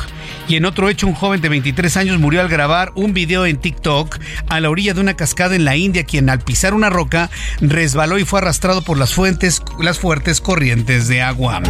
Y 0.48 0.56
en 0.56 0.66
otro 0.66 0.88
hecho, 0.88 1.08
un 1.08 1.16
joven 1.16 1.42
de 1.42 1.50
23 1.50 1.98
años 1.98 2.20
murió 2.20 2.42
al 2.42 2.48
grabar 2.48 2.92
un 2.96 3.14
video 3.14 3.46
en 3.46 3.58
TikTok 3.58 4.20
a 4.48 4.60
la 4.60 4.70
orilla 4.70 4.94
de 4.94 5.02
una 5.02 5.16
cascada 5.16 5.56
en 5.56 5.66
la 5.66 5.76
India, 5.76 6.04
quien 6.04 6.30
al 6.30 6.40
pisar 6.40 6.74
una 6.74 6.90
roca 6.90 7.30
resbaló 7.60 8.20
y 8.20 8.26
fue 8.26 8.40
arrastrado 8.40 8.84
por 8.84 8.98
las, 8.98 9.14
fuertes 9.14 10.42
corrientes 10.42 11.08
de 11.08 11.22
agua. 11.24 11.62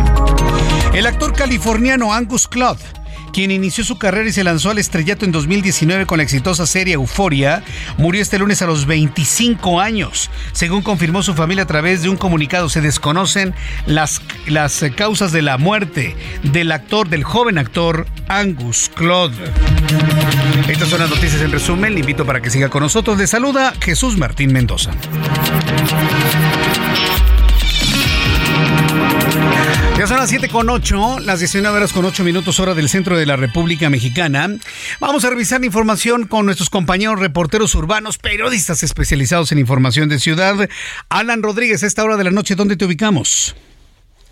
El 0.94 1.06
actor 1.06 1.34
californiano 1.34 2.14
Angus 2.14 2.48
Cloud 2.48 2.78
quien 3.32 3.52
inició 3.52 3.84
su 3.84 3.98
carrera 3.98 4.30
y 4.30 4.34
se 4.34 4.44
lanzó 4.44 4.70
al 4.70 4.78
estrellato 4.78 5.26
en 5.26 5.32
2019 5.32 6.06
con 6.06 6.18
la 6.18 6.24
exitosa 6.24 6.66
serie 6.66 6.96
Euforia, 6.96 7.64
murió 7.98 8.22
este 8.22 8.40
lunes 8.40 8.62
a 8.62 8.66
los 8.66 8.86
25 8.86 9.80
años. 9.80 10.30
Según 10.52 10.82
confirmó 10.82 11.24
su 11.24 11.34
familia 11.34 11.64
a 11.64 11.68
través 11.68 12.02
de 12.02 12.10
un 12.10 12.18
comunicado, 12.18 12.70
se 12.70 12.82
desconocen 12.82 13.54
las, 13.86 14.22
las 14.48 14.84
causas 14.96 15.32
de 15.32 15.42
la 15.42 15.58
muerte 15.58 16.16
del 16.44 16.72
actor, 16.72 17.10
del 17.10 17.24
joven 17.24 17.58
actor 17.58 18.08
Angus 18.28 18.90
Claude. 18.94 19.36
Estas 20.68 20.90
son 20.90 21.00
las 21.00 21.10
noticias 21.10 21.42
en 21.42 21.52
resumen. 21.52 21.94
Le 21.94 22.02
invito 22.02 22.26
para 22.26 22.42
que 22.42 22.50
siga 22.50 22.70
con 22.70 22.84
nosotros. 22.84 23.18
Le 23.18 23.28
saluda 23.28 23.74
Jesús 23.80 24.18
Martín 24.18 24.54
Mendoza. 24.54 24.92
Las 30.20 30.32
7 30.32 30.50
con 30.50 30.70
8, 30.70 31.20
las 31.26 31.40
19 31.40 31.78
horas 31.78 31.94
con 31.94 32.04
8 32.04 32.26
minutos 32.26 32.60
hora 32.60 32.74
del 32.74 32.90
centro 32.90 33.18
de 33.18 33.26
la 33.26 33.38
República 33.38 33.90
Mexicana. 33.90 34.48
Vamos 35.00 35.24
a 35.24 35.30
revisar 35.30 35.62
la 35.62 35.68
información 35.68 36.28
con 36.28 36.46
nuestros 36.46 36.70
compañeros 36.70 37.22
reporteros 37.22 37.74
urbanos, 37.74 38.18
periodistas 38.18 38.84
especializados 38.84 39.54
en 39.54 39.60
información 39.60 40.10
de 40.10 40.20
ciudad. 40.20 40.56
Alan 41.10 41.42
Rodríguez, 41.42 41.84
a 41.84 41.88
esta 41.88 42.04
hora 42.04 42.18
de 42.18 42.26
la 42.26 42.32
noche, 42.32 42.56
¿dónde 42.56 42.76
te 42.76 42.84
ubicamos? 42.84 43.56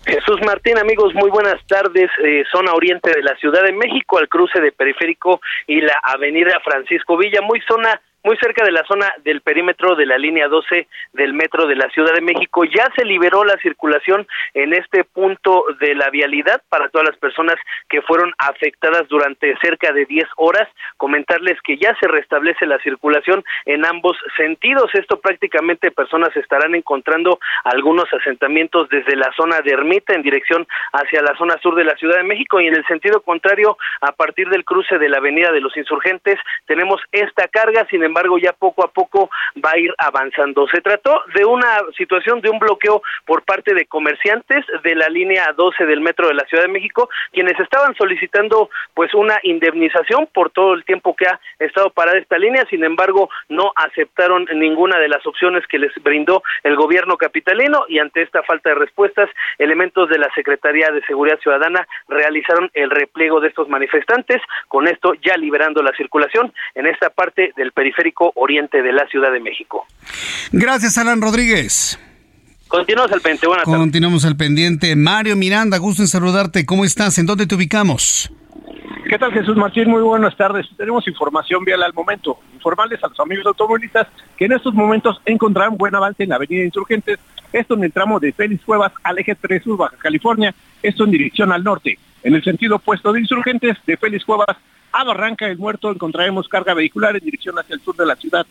Jesús 0.04 0.38
Martín, 0.44 0.76
amigos, 0.76 1.14
muy 1.14 1.30
buenas 1.30 1.56
tardes. 1.66 2.10
Eh, 2.22 2.44
zona 2.52 2.74
oriente 2.74 3.10
de 3.10 3.22
la 3.22 3.34
Ciudad 3.36 3.62
de 3.62 3.72
México, 3.72 4.18
al 4.18 4.28
cruce 4.28 4.60
de 4.60 4.72
Periférico 4.72 5.40
y 5.66 5.80
la 5.80 5.96
Avenida 6.02 6.60
Francisco 6.62 7.16
Villa, 7.16 7.40
muy 7.40 7.62
zona 7.66 7.98
muy 8.24 8.36
cerca 8.38 8.64
de 8.64 8.72
la 8.72 8.84
zona 8.84 9.12
del 9.24 9.40
perímetro 9.40 9.94
de 9.94 10.06
la 10.06 10.18
línea 10.18 10.48
12 10.48 10.86
del 11.12 11.32
metro 11.32 11.66
de 11.66 11.76
la 11.76 11.88
Ciudad 11.90 12.14
de 12.14 12.20
México. 12.20 12.64
Ya 12.64 12.90
se 12.96 13.04
liberó 13.04 13.44
la 13.44 13.56
circulación 13.58 14.26
en 14.54 14.74
este 14.74 15.04
punto 15.04 15.64
de 15.80 15.94
la 15.94 16.10
vialidad 16.10 16.62
para 16.68 16.88
todas 16.88 17.08
las 17.08 17.18
personas 17.18 17.56
que 17.88 18.02
fueron 18.02 18.32
afectadas 18.38 19.08
durante 19.08 19.56
cerca 19.58 19.92
de 19.92 20.04
10 20.04 20.26
horas. 20.36 20.68
Comentarles 20.96 21.60
que 21.62 21.76
ya 21.76 21.96
se 22.00 22.08
restablece 22.08 22.66
la 22.66 22.78
circulación 22.80 23.44
en 23.66 23.84
ambos 23.84 24.16
sentidos. 24.36 24.90
Esto 24.94 25.20
prácticamente 25.20 25.90
personas 25.90 26.36
estarán 26.36 26.74
encontrando 26.74 27.38
algunos 27.64 28.12
asentamientos 28.12 28.88
desde 28.88 29.16
la 29.16 29.30
zona 29.36 29.60
de 29.60 29.72
Ermita 29.72 30.14
en 30.14 30.22
dirección 30.22 30.66
hacia 30.92 31.22
la 31.22 31.36
zona 31.36 31.58
sur 31.62 31.74
de 31.74 31.84
la 31.84 31.96
Ciudad 31.96 32.16
de 32.16 32.24
México 32.24 32.60
y 32.60 32.66
en 32.66 32.74
el 32.74 32.86
sentido 32.86 33.20
contrario 33.20 33.76
a 34.00 34.12
partir 34.12 34.48
del 34.48 34.64
cruce 34.64 34.98
de 34.98 35.08
la 35.08 35.18
Avenida 35.18 35.52
de 35.52 35.60
los 35.60 35.76
Insurgentes 35.76 36.38
tenemos 36.66 37.00
esta 37.12 37.48
carga, 37.48 37.86
sin 37.90 38.02
embargo 38.08 38.38
ya 38.38 38.52
poco 38.52 38.84
a 38.84 38.90
poco 38.90 39.30
va 39.64 39.72
a 39.74 39.78
ir 39.78 39.94
avanzando. 39.98 40.66
Se 40.68 40.80
trató 40.80 41.22
de 41.34 41.44
una 41.44 41.80
situación 41.96 42.40
de 42.40 42.50
un 42.50 42.58
bloqueo 42.58 43.02
por 43.24 43.42
parte 43.42 43.74
de 43.74 43.86
comerciantes 43.86 44.64
de 44.82 44.94
la 44.94 45.08
línea 45.08 45.52
12 45.56 45.86
del 45.86 46.00
metro 46.00 46.28
de 46.28 46.34
la 46.34 46.44
Ciudad 46.46 46.64
de 46.64 46.72
México, 46.72 47.08
quienes 47.32 47.58
estaban 47.60 47.94
solicitando 47.94 48.70
pues 48.94 49.14
una 49.14 49.38
indemnización 49.42 50.28
por 50.32 50.50
todo 50.50 50.74
el 50.74 50.84
tiempo 50.84 51.14
que 51.14 51.26
ha 51.26 51.38
estado 51.58 51.90
parada 51.90 52.18
esta 52.18 52.38
línea, 52.38 52.64
sin 52.70 52.84
embargo 52.84 53.30
no 53.48 53.72
aceptaron 53.76 54.46
ninguna 54.54 54.98
de 54.98 55.08
las 55.08 55.24
opciones 55.26 55.66
que 55.66 55.78
les 55.78 55.92
brindó 56.02 56.42
el 56.62 56.76
gobierno 56.76 57.16
capitalino 57.16 57.84
y 57.88 57.98
ante 57.98 58.22
esta 58.22 58.42
falta 58.42 58.70
de 58.70 58.76
respuestas, 58.76 59.28
elementos 59.58 60.08
de 60.08 60.18
la 60.18 60.28
Secretaría 60.34 60.90
de 60.90 61.02
Seguridad 61.02 61.38
Ciudadana 61.40 61.86
realizaron 62.08 62.70
el 62.74 62.90
repliego 62.90 63.40
de 63.40 63.48
estos 63.48 63.68
manifestantes, 63.68 64.40
con 64.68 64.88
esto 64.88 65.14
ya 65.22 65.36
liberando 65.36 65.82
la 65.82 65.92
circulación 65.92 66.52
en 66.74 66.86
esta 66.86 67.10
parte 67.10 67.52
del 67.56 67.72
periférico 67.72 67.97
oriente 68.34 68.82
de 68.82 68.92
la 68.92 69.06
Ciudad 69.08 69.32
de 69.32 69.40
México. 69.40 69.86
Gracias, 70.52 70.98
Alan 70.98 71.20
Rodríguez. 71.20 71.98
Continuamos 72.68 73.12
al 73.12 73.20
pendiente. 73.20 73.46
Buenas 73.46 73.64
Continuamos 73.64 74.24
al 74.24 74.36
pendiente. 74.36 74.94
Mario 74.94 75.36
Miranda, 75.36 75.78
gusto 75.78 76.02
en 76.02 76.08
saludarte. 76.08 76.66
¿Cómo 76.66 76.84
estás? 76.84 77.18
¿En 77.18 77.26
dónde 77.26 77.46
te 77.46 77.54
ubicamos? 77.54 78.30
¿Qué 79.08 79.18
tal, 79.18 79.32
Jesús 79.32 79.56
Martín? 79.56 79.88
Muy 79.88 80.02
buenas 80.02 80.36
tardes. 80.36 80.66
Tenemos 80.76 81.08
información 81.08 81.64
vial 81.64 81.82
al 81.82 81.94
momento. 81.94 82.38
Informarles 82.52 83.02
a 83.02 83.08
los 83.08 83.18
amigos 83.20 83.46
automovilistas 83.46 84.06
que 84.36 84.44
en 84.44 84.52
estos 84.52 84.74
momentos 84.74 85.18
encontrarán 85.24 85.78
buen 85.78 85.94
avance 85.94 86.24
en 86.24 86.28
la 86.28 86.36
avenida 86.36 86.62
Insurgentes, 86.62 87.18
esto 87.50 87.72
en 87.72 87.84
el 87.84 87.92
tramo 87.92 88.20
de 88.20 88.32
Félix 88.32 88.62
Cuevas 88.64 88.92
al 89.02 89.18
eje 89.18 89.34
3 89.34 89.62
Sur, 89.62 89.78
Baja 89.78 89.96
California, 89.96 90.54
esto 90.82 91.04
en 91.04 91.12
dirección 91.12 91.50
al 91.52 91.64
norte. 91.64 91.98
En 92.22 92.34
el 92.34 92.44
sentido 92.44 92.76
opuesto 92.76 93.10
de 93.14 93.20
Insurgentes, 93.20 93.78
de 93.86 93.96
Félix 93.96 94.26
Cuevas 94.26 94.58
a 94.98 95.04
Barranca 95.04 95.46
del 95.46 95.58
Muerto 95.58 95.92
encontraremos 95.92 96.48
carga 96.48 96.74
vehicular 96.74 97.14
en 97.14 97.24
dirección 97.24 97.56
hacia 97.56 97.76
el 97.76 97.80
sur 97.80 97.94
de 97.96 98.04
la 98.04 98.16
ciudad. 98.16 98.44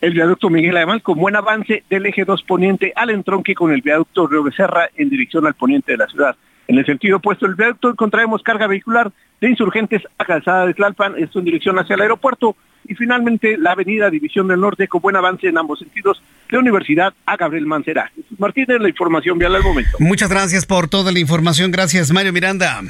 El 0.00 0.14
viaducto 0.14 0.48
Miguel 0.48 0.78
Alemán 0.78 1.00
con 1.00 1.18
buen 1.18 1.36
avance 1.36 1.84
del 1.90 2.06
eje 2.06 2.24
2 2.24 2.42
poniente 2.44 2.92
al 2.96 3.10
entronque 3.10 3.54
con 3.54 3.70
el 3.70 3.82
viaducto 3.82 4.26
Río 4.26 4.42
Becerra 4.42 4.88
en 4.96 5.10
dirección 5.10 5.46
al 5.46 5.52
poniente 5.52 5.92
de 5.92 5.98
la 5.98 6.06
ciudad. 6.06 6.36
En 6.68 6.78
el 6.78 6.86
sentido 6.86 7.18
opuesto 7.18 7.44
del 7.44 7.54
viaducto 7.54 7.90
encontraremos 7.90 8.42
carga 8.42 8.66
vehicular 8.66 9.12
de 9.42 9.50
insurgentes 9.50 10.02
a 10.16 10.24
Calzada 10.24 10.66
de 10.66 10.72
Tlalpan, 10.72 11.18
esto 11.18 11.38
en 11.38 11.44
dirección 11.44 11.78
hacia 11.78 11.96
el 11.96 12.00
aeropuerto. 12.00 12.56
Y 12.86 12.94
finalmente 12.94 13.58
la 13.58 13.72
avenida 13.72 14.08
División 14.08 14.48
del 14.48 14.60
Norte 14.60 14.88
con 14.88 15.02
buen 15.02 15.16
avance 15.16 15.48
en 15.48 15.58
ambos 15.58 15.80
sentidos 15.80 16.22
de 16.50 16.56
Universidad 16.56 17.12
a 17.26 17.36
Gabriel 17.36 17.66
Mancera. 17.66 18.10
Martínez, 18.38 18.80
la 18.80 18.88
información 18.88 19.36
vial 19.36 19.54
al 19.54 19.62
momento. 19.62 19.98
Muchas 20.00 20.30
gracias 20.30 20.64
por 20.64 20.88
toda 20.88 21.12
la 21.12 21.18
información. 21.18 21.70
Gracias, 21.70 22.10
Mario 22.10 22.32
Miranda. 22.32 22.80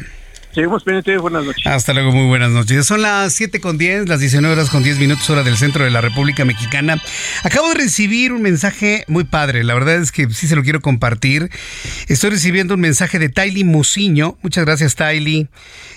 Seguimos 0.58 0.82
pendientes, 0.82 1.20
buenas 1.20 1.44
noches. 1.44 1.64
Hasta 1.68 1.94
luego, 1.94 2.10
muy 2.10 2.26
buenas 2.26 2.50
noches. 2.50 2.84
Son 2.84 3.00
las 3.00 3.32
7 3.32 3.60
con 3.60 3.78
10, 3.78 4.08
las 4.08 4.18
19 4.18 4.52
horas 4.52 4.70
con 4.70 4.82
10 4.82 4.98
minutos, 4.98 5.30
hora 5.30 5.44
del 5.44 5.56
centro 5.56 5.84
de 5.84 5.90
la 5.90 6.00
República 6.00 6.44
Mexicana. 6.44 7.00
Acabo 7.44 7.68
de 7.68 7.74
recibir 7.74 8.32
un 8.32 8.42
mensaje 8.42 9.04
muy 9.06 9.22
padre, 9.22 9.62
la 9.62 9.74
verdad 9.74 9.94
es 10.02 10.10
que 10.10 10.28
sí 10.30 10.48
se 10.48 10.56
lo 10.56 10.64
quiero 10.64 10.80
compartir. 10.80 11.48
Estoy 12.08 12.30
recibiendo 12.30 12.74
un 12.74 12.80
mensaje 12.80 13.20
de 13.20 13.28
Tylee 13.28 13.62
Musiño. 13.62 14.36
Muchas 14.42 14.64
gracias, 14.64 14.96
Tylee. 14.96 15.46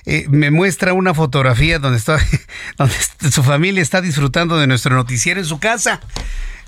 Eh, 0.05 0.28
me 0.30 0.51
muestra 0.51 0.93
una 0.93 1.16
fotografía 1.16 1.80
donde, 1.80 1.97
está, 1.97 2.20
donde 2.78 2.93
su 3.32 3.41
familia 3.41 3.82
está 3.82 3.99
disfrutando 3.99 4.59
de 4.59 4.68
nuestro 4.68 4.93
noticiero 4.93 5.39
en 5.39 5.47
su 5.47 5.57
casa 5.57 6.01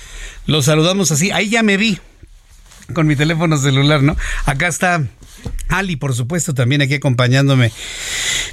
los 0.46 0.64
saludamos 0.66 1.12
así. 1.12 1.32
Ahí 1.32 1.50
ya 1.50 1.62
me 1.62 1.76
vi 1.76 2.00
con 2.94 3.06
mi 3.08 3.18
teléfono 3.18 3.58
celular, 3.58 4.02
¿no? 4.02 4.16
Acá 4.46 4.68
está 4.68 5.06
Ali, 5.70 5.96
por 5.96 6.14
supuesto, 6.14 6.54
también 6.54 6.82
aquí 6.82 6.96
acompañándome 6.96 7.72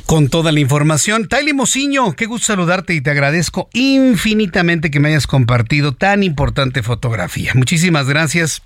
con 0.06 0.28
toda 0.28 0.52
la 0.52 0.60
información. 0.60 1.28
Taily 1.28 1.52
Mociño, 1.52 2.14
qué 2.14 2.26
gusto 2.26 2.46
saludarte 2.46 2.94
y 2.94 3.00
te 3.00 3.10
agradezco 3.10 3.68
infinitamente 3.72 4.90
que 4.90 5.00
me 5.00 5.10
hayas 5.10 5.26
compartido 5.26 5.92
tan 5.92 6.22
importante 6.22 6.82
fotografía. 6.82 7.52
Muchísimas 7.54 8.06
gracias 8.06 8.62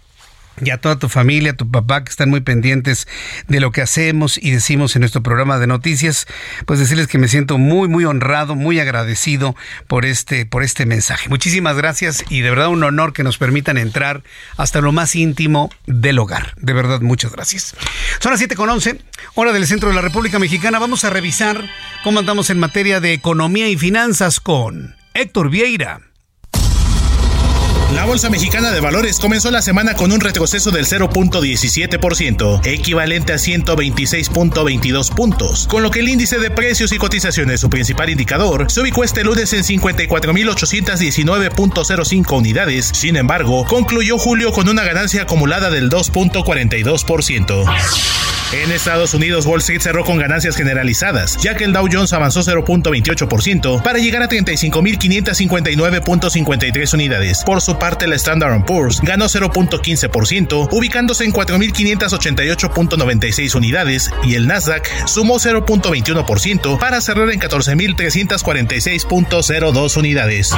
y 0.61 0.71
a 0.71 0.79
toda 0.79 0.99
tu 0.99 1.09
familia, 1.09 1.53
a 1.53 1.57
tu 1.57 1.71
papá 1.71 2.05
que 2.05 2.11
están 2.11 2.31
muy 2.31 2.41
pendientes 2.41 3.07
de 3.49 3.61
lo 3.61 3.73
que 3.73 3.83
hacemos 3.83 4.39
y 4.39 4.51
decimos 4.51 4.97
en 4.97 5.01
nuestro 5.01 5.23
programa 5.23 5.59
de 5.59 5.67
noticias, 5.67 6.27
pues 6.65 6.79
decirles 6.79 7.09
que 7.09 7.19
me 7.19 7.29
siento 7.29 7.59
muy 7.59 7.89
muy 7.89 8.05
honrado, 8.05 8.55
muy 8.55 8.81
agradecido 8.81 9.57
por 9.87 10.05
este 10.05 10.47
por 10.47 10.63
este 10.63 10.87
mensaje. 10.87 11.29
Muchísimas 11.29 11.77
gracias 11.77 12.25
y 12.29 12.41
de 12.41 12.51
verdad 12.51 12.69
un 12.69 12.83
honor 12.83 13.13
que 13.13 13.23
nos 13.23 13.39
permitan 13.39 13.79
entrar 13.79 14.23
hasta 14.57 14.81
lo 14.81 14.93
más 14.93 15.15
íntimo 15.15 15.71
del 15.87 16.19
hogar. 16.19 16.55
De 16.57 16.73
verdad 16.73 17.01
muchas 17.01 17.33
gracias. 17.33 17.75
Son 18.21 18.33
las 18.33 18.39
7 18.39 18.57
con 18.57 18.69
11, 18.69 19.01
hora 19.35 19.53
del 19.53 19.67
centro 19.67 19.89
de 19.89 19.95
la 19.95 20.03
República 20.03 20.39
Mexicana. 20.39 20.79
Vamos 20.79 21.05
a 21.05 21.11
revisar 21.11 21.63
cómo 22.03 22.21
andamos 22.21 22.51
en 22.51 22.59
materia 22.59 23.01
de 23.01 23.13
economía 23.13 23.69
y 23.69 23.77
finanzas 23.77 24.41
con 24.41 24.95
Héctor 25.15 25.51
Vieira. 25.51 26.01
La 27.95 28.05
Bolsa 28.05 28.29
Mexicana 28.31 28.73
de 28.73 28.81
Valores 28.81 29.21
comenzó 29.21 29.53
la 29.53 29.63
semana 29.63 29.95
con 29.95 30.11
un 30.11 30.21
retroceso 30.21 30.73
del 30.73 30.87
0.17%, 30.87 32.67
equivalente 32.67 33.33
a 33.33 33.37
126.22 33.37 35.15
puntos, 35.15 35.69
con 35.69 35.85
lo 35.85 35.91
que 35.91 36.01
el 36.01 36.09
índice 36.09 36.39
de 36.39 36.51
precios 36.51 36.91
y 36.93 36.99
cotizaciones, 36.99 37.61
su 37.61 37.71
principal 37.71 38.11
indicador, 38.11 38.69
se 38.71 38.81
ubicó 38.81 39.05
este 39.05 39.23
lunes 39.23 39.53
en 39.53 39.63
54.819.05 39.63 42.37
unidades. 42.37 42.91
Sin 42.93 43.15
embargo, 43.17 43.65
concluyó 43.67 44.19
julio 44.19 44.51
con 44.53 44.69
una 44.69 44.83
ganancia 44.83 45.23
acumulada 45.23 45.71
del 45.71 45.89
2.42%. 45.89 48.36
En 48.53 48.71
Estados 48.71 49.13
Unidos, 49.13 49.45
Wall 49.45 49.59
Street 49.59 49.81
cerró 49.81 50.05
con 50.05 50.19
ganancias 50.19 50.57
generalizadas, 50.57 51.37
ya 51.43 51.57
que 51.57 51.65
el 51.65 51.73
Dow 51.73 51.89
Jones 51.91 52.13
avanzó 52.13 52.43
0.28% 52.43 53.83
para 53.83 53.99
llegar 53.99 54.23
a 54.23 54.29
35.559.53 54.29 56.95
unidades. 56.95 57.43
Por 57.45 57.61
su 57.61 57.77
parte, 57.77 58.07
la 58.07 58.15
Standard 58.15 58.65
Poor's 58.65 59.01
ganó 59.01 59.25
0.15%, 59.25 60.69
ubicándose 60.71 61.25
en 61.25 61.33
4.588.96 61.33 63.57
unidades, 63.57 64.13
y 64.23 64.37
el 64.37 64.47
Nasdaq 64.47 65.09
sumó 65.09 65.41
0.21% 65.41 66.79
para 66.79 67.01
cerrar 67.01 67.31
en 67.31 67.41
14.346.02 67.41 69.97
unidades. 69.97 70.53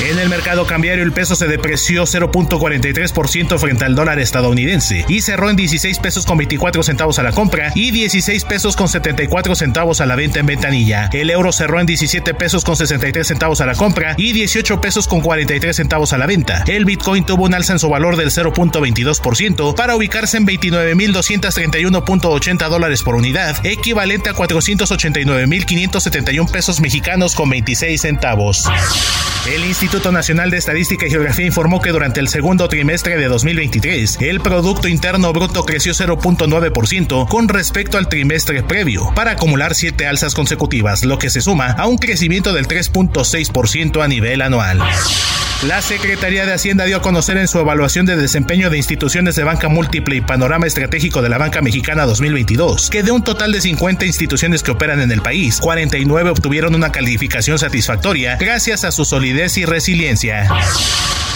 En 0.00 0.18
el 0.18 0.28
mercado 0.28 0.66
cambiario, 0.66 1.04
el 1.04 1.12
peso 1.12 1.36
se 1.36 1.46
depreció 1.46 2.02
0.43% 2.02 3.58
frente 3.58 3.84
al 3.84 3.94
dólar 3.94 4.18
estadounidense 4.18 5.04
y 5.08 5.20
cerró 5.20 5.50
en 5.50 5.56
16 5.56 6.00
pesos 6.00 6.26
con 6.26 6.36
24 6.36 6.82
centavos 6.82 7.03
a 7.04 7.22
la 7.22 7.32
compra 7.32 7.70
y 7.74 7.90
16 7.90 8.44
pesos 8.44 8.76
con 8.76 8.88
74 8.88 9.54
centavos 9.54 10.00
a 10.00 10.06
la 10.06 10.16
venta 10.16 10.40
en 10.40 10.46
ventanilla. 10.46 11.10
El 11.12 11.28
euro 11.28 11.52
cerró 11.52 11.78
en 11.78 11.84
17 11.84 12.32
pesos 12.32 12.64
con 12.64 12.76
63 12.76 13.26
centavos 13.26 13.60
a 13.60 13.66
la 13.66 13.74
compra 13.74 14.14
y 14.16 14.32
18 14.32 14.80
pesos 14.80 15.06
con 15.06 15.20
43 15.20 15.76
centavos 15.76 16.14
a 16.14 16.18
la 16.18 16.24
venta. 16.24 16.64
El 16.66 16.86
Bitcoin 16.86 17.26
tuvo 17.26 17.44
un 17.44 17.52
alza 17.52 17.74
en 17.74 17.78
su 17.78 17.90
valor 17.90 18.16
del 18.16 18.30
0.22% 18.30 19.74
para 19.74 19.96
ubicarse 19.96 20.38
en 20.38 20.46
29.231.80 20.46 22.68
dólares 22.70 23.02
por 23.02 23.16
unidad, 23.16 23.54
equivalente 23.66 24.30
a 24.30 24.34
489.571 24.34 26.50
pesos 26.50 26.80
mexicanos 26.80 27.34
con 27.34 27.50
26 27.50 28.00
centavos. 28.00 28.64
El 29.46 29.66
Instituto 29.66 30.10
Nacional 30.10 30.50
de 30.50 30.56
Estadística 30.56 31.06
y 31.06 31.10
Geografía 31.10 31.44
informó 31.44 31.82
que 31.82 31.90
durante 31.90 32.18
el 32.18 32.28
segundo 32.28 32.66
trimestre 32.66 33.18
de 33.18 33.28
2023, 33.28 34.16
el 34.22 34.40
Producto 34.40 34.88
Interno 34.88 35.34
Bruto 35.34 35.66
creció 35.66 35.92
0.9% 35.92 36.93
con 37.28 37.48
respecto 37.48 37.98
al 37.98 38.08
trimestre 38.08 38.62
previo, 38.62 39.10
para 39.16 39.32
acumular 39.32 39.74
siete 39.74 40.06
alzas 40.06 40.32
consecutivas, 40.32 41.02
lo 41.02 41.18
que 41.18 41.28
se 41.28 41.40
suma 41.40 41.72
a 41.72 41.88
un 41.88 41.98
crecimiento 41.98 42.52
del 42.52 42.68
3.6% 42.68 44.00
a 44.00 44.06
nivel 44.06 44.42
anual. 44.42 44.80
La 45.66 45.82
Secretaría 45.82 46.46
de 46.46 46.52
Hacienda 46.52 46.84
dio 46.84 46.98
a 46.98 47.02
conocer 47.02 47.36
en 47.36 47.48
su 47.48 47.58
evaluación 47.58 48.06
de 48.06 48.14
desempeño 48.14 48.70
de 48.70 48.76
instituciones 48.76 49.34
de 49.34 49.42
banca 49.42 49.68
múltiple 49.68 50.14
y 50.14 50.20
panorama 50.20 50.68
estratégico 50.68 51.20
de 51.20 51.30
la 51.30 51.38
banca 51.38 51.62
mexicana 51.62 52.06
2022 52.06 52.90
que 52.90 53.02
de 53.02 53.10
un 53.10 53.24
total 53.24 53.50
de 53.50 53.60
50 53.60 54.06
instituciones 54.06 54.62
que 54.62 54.70
operan 54.70 55.00
en 55.00 55.10
el 55.10 55.20
país, 55.20 55.58
49 55.58 56.30
obtuvieron 56.30 56.76
una 56.76 56.92
calificación 56.92 57.58
satisfactoria 57.58 58.36
gracias 58.36 58.84
a 58.84 58.92
su 58.92 59.04
solidez 59.04 59.56
y 59.56 59.64
resiliencia. 59.64 60.48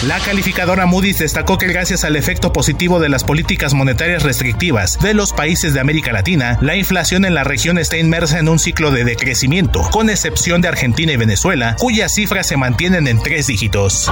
La 0.03 0.17
calificadora 0.21 0.85
Moody's 0.85 1.19
destacó 1.19 1.57
que 1.57 1.67
gracias 1.67 2.05
al 2.05 2.15
efecto 2.15 2.53
positivo 2.53 3.01
de 3.01 3.09
las 3.09 3.25
políticas 3.25 3.73
monetarias 3.73 4.23
restrictivas 4.23 4.97
de 4.99 5.13
los 5.13 5.33
países 5.33 5.48
de 5.49 5.79
América 5.79 6.11
Latina, 6.13 6.59
la 6.61 6.75
inflación 6.75 7.25
en 7.25 7.33
la 7.33 7.43
región 7.43 7.79
está 7.79 7.97
inmersa 7.97 8.37
en 8.37 8.49
un 8.49 8.59
ciclo 8.59 8.91
de 8.91 9.03
decrecimiento, 9.03 9.81
con 9.89 10.11
excepción 10.11 10.61
de 10.61 10.67
Argentina 10.67 11.11
y 11.11 11.17
Venezuela, 11.17 11.75
cuyas 11.79 12.13
cifras 12.13 12.45
se 12.45 12.55
mantienen 12.55 13.07
en 13.07 13.21
tres 13.21 13.47
dígitos. 13.47 14.11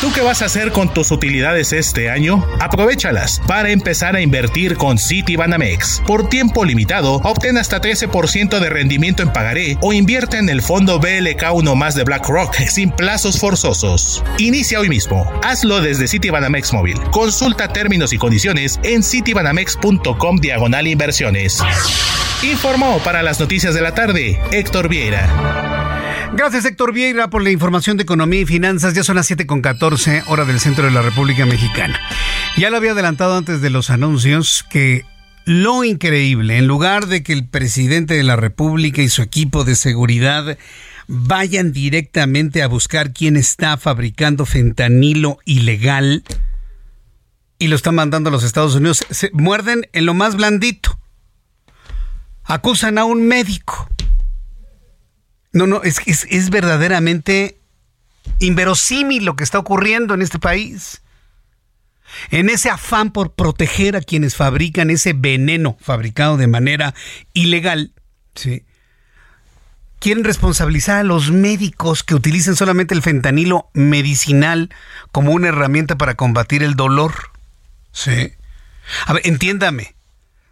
¿Tú 0.00 0.10
qué 0.14 0.22
vas 0.22 0.40
a 0.40 0.46
hacer 0.46 0.72
con 0.72 0.94
tus 0.94 1.10
utilidades 1.10 1.74
este 1.74 2.08
año? 2.08 2.42
Aprovechalas 2.58 3.42
para 3.46 3.68
empezar 3.68 4.16
a 4.16 4.22
invertir 4.22 4.78
con 4.78 4.96
Citibanamex. 4.96 6.02
Por 6.06 6.30
tiempo 6.30 6.64
limitado, 6.64 7.16
obtén 7.16 7.58
hasta 7.58 7.82
13% 7.82 8.60
de 8.60 8.70
rendimiento 8.70 9.22
en 9.22 9.30
pagaré 9.30 9.76
o 9.82 9.92
invierte 9.92 10.38
en 10.38 10.48
el 10.48 10.62
fondo 10.62 10.98
BLK1 11.02 11.76
más 11.76 11.94
de 11.94 12.04
BlackRock 12.04 12.56
sin 12.68 12.90
plazos 12.92 13.38
forzosos. 13.38 14.24
Inicia 14.38 14.80
hoy 14.80 14.88
mismo. 14.88 15.30
Hazlo 15.42 15.82
desde 15.82 16.08
Citibanamex 16.08 16.72
Móvil. 16.72 16.98
Consulta 17.10 17.68
términos 17.68 18.14
y 18.14 18.18
condiciones 18.18 18.80
en 18.82 19.02
citibanamex.com 19.02 20.38
diagonal 20.38 20.86
inversiones. 20.86 21.62
Informó 22.42 23.00
para 23.00 23.22
las 23.22 23.38
noticias 23.38 23.74
de 23.74 23.82
la 23.82 23.94
tarde 23.94 24.40
Héctor 24.50 24.88
Vieira. 24.88 25.79
Gracias 26.32 26.64
Héctor 26.64 26.92
Vieira 26.92 27.28
por 27.28 27.42
la 27.42 27.50
información 27.50 27.96
de 27.96 28.04
economía 28.04 28.40
y 28.40 28.46
finanzas. 28.46 28.94
Ya 28.94 29.02
son 29.02 29.16
las 29.16 29.26
7 29.26 29.46
con 29.46 29.62
14 29.62 30.24
hora 30.26 30.44
del 30.44 30.60
centro 30.60 30.84
de 30.84 30.92
la 30.92 31.02
República 31.02 31.44
Mexicana. 31.44 31.98
Ya 32.56 32.70
lo 32.70 32.76
había 32.76 32.92
adelantado 32.92 33.36
antes 33.36 33.60
de 33.60 33.70
los 33.70 33.90
anuncios 33.90 34.64
que 34.70 35.04
lo 35.44 35.82
increíble, 35.82 36.58
en 36.58 36.66
lugar 36.66 37.06
de 37.06 37.22
que 37.22 37.32
el 37.32 37.48
presidente 37.48 38.14
de 38.14 38.22
la 38.22 38.36
República 38.36 39.02
y 39.02 39.08
su 39.08 39.22
equipo 39.22 39.64
de 39.64 39.74
seguridad 39.74 40.56
vayan 41.08 41.72
directamente 41.72 42.62
a 42.62 42.68
buscar 42.68 43.12
quién 43.12 43.36
está 43.36 43.76
fabricando 43.76 44.46
fentanilo 44.46 45.38
ilegal 45.44 46.22
y 47.58 47.66
lo 47.66 47.74
están 47.74 47.96
mandando 47.96 48.28
a 48.28 48.32
los 48.32 48.44
Estados 48.44 48.76
Unidos, 48.76 49.04
se 49.10 49.30
muerden 49.32 49.88
en 49.92 50.06
lo 50.06 50.14
más 50.14 50.36
blandito. 50.36 50.98
Acusan 52.44 52.96
a 52.98 53.04
un 53.04 53.26
médico 53.26 53.88
no, 55.52 55.66
no, 55.66 55.82
es, 55.82 56.00
es, 56.06 56.26
es 56.30 56.50
verdaderamente 56.50 57.60
inverosímil 58.38 59.24
lo 59.24 59.36
que 59.36 59.44
está 59.44 59.58
ocurriendo 59.58 60.14
en 60.14 60.22
este 60.22 60.38
país. 60.38 61.02
En 62.30 62.48
ese 62.48 62.70
afán 62.70 63.12
por 63.12 63.34
proteger 63.34 63.96
a 63.96 64.00
quienes 64.00 64.36
fabrican 64.36 64.90
ese 64.90 65.12
veneno 65.12 65.76
fabricado 65.80 66.36
de 66.36 66.48
manera 66.48 66.94
ilegal, 67.32 67.92
¿sí? 68.34 68.64
quieren 70.00 70.24
responsabilizar 70.24 70.96
a 70.96 71.04
los 71.04 71.30
médicos 71.30 72.02
que 72.02 72.14
utilicen 72.14 72.56
solamente 72.56 72.94
el 72.94 73.02
fentanilo 73.02 73.70
medicinal 73.74 74.70
como 75.12 75.32
una 75.32 75.48
herramienta 75.48 75.96
para 75.96 76.16
combatir 76.16 76.64
el 76.64 76.74
dolor. 76.74 77.12
Sí. 77.92 78.32
A 79.06 79.12
ver, 79.12 79.22
entiéndame. 79.26 79.94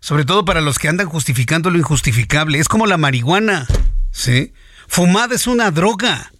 Sobre 0.01 0.25
todo 0.25 0.45
para 0.45 0.61
los 0.61 0.79
que 0.79 0.89
andan 0.89 1.09
justificando 1.09 1.71
lo 1.71 1.79
injustificable. 1.79 2.61
Es 2.61 2.69
como 2.69 2.87
la 2.87 2.99
marihuana. 2.99 3.67
Sí. 4.13 4.53
Fumada 4.89 5.35
es 5.37 5.47
una 5.47 5.71
droga. 5.71 6.33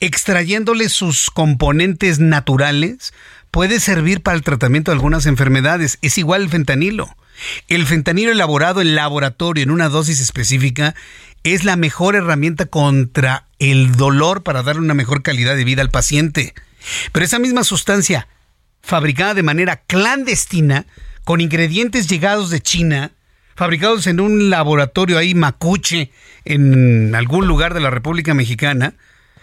Extrayéndole 0.00 0.88
sus 0.88 1.30
componentes 1.30 2.18
naturales 2.18 3.14
puede 3.50 3.80
servir 3.80 4.20
para 4.22 4.36
el 4.36 4.42
tratamiento 4.42 4.90
de 4.90 4.96
algunas 4.96 5.26
enfermedades. 5.26 5.98
Es 6.02 6.18
igual 6.18 6.42
el 6.42 6.50
fentanilo. 6.50 7.16
El 7.68 7.86
fentanilo 7.86 8.32
elaborado 8.32 8.80
en 8.80 8.94
laboratorio 8.94 9.62
en 9.62 9.70
una 9.70 9.88
dosis 9.88 10.20
específica 10.20 10.94
es 11.44 11.64
la 11.64 11.76
mejor 11.76 12.16
herramienta 12.16 12.66
contra 12.66 13.46
el 13.60 13.94
dolor 13.96 14.42
para 14.42 14.62
darle 14.62 14.82
una 14.82 14.94
mejor 14.94 15.22
calidad 15.22 15.56
de 15.56 15.64
vida 15.64 15.82
al 15.82 15.90
paciente. 15.90 16.52
Pero 17.12 17.24
esa 17.24 17.38
misma 17.38 17.62
sustancia, 17.62 18.26
fabricada 18.82 19.34
de 19.34 19.44
manera 19.44 19.76
clandestina, 19.86 20.84
con 21.24 21.40
ingredientes 21.40 22.08
llegados 22.08 22.50
de 22.50 22.60
China, 22.60 23.12
fabricados 23.56 24.06
en 24.06 24.20
un 24.20 24.50
laboratorio 24.50 25.18
ahí 25.18 25.34
macuche 25.34 26.12
en 26.44 27.14
algún 27.14 27.48
lugar 27.48 27.74
de 27.74 27.80
la 27.80 27.90
República 27.90 28.34
Mexicana, 28.34 28.94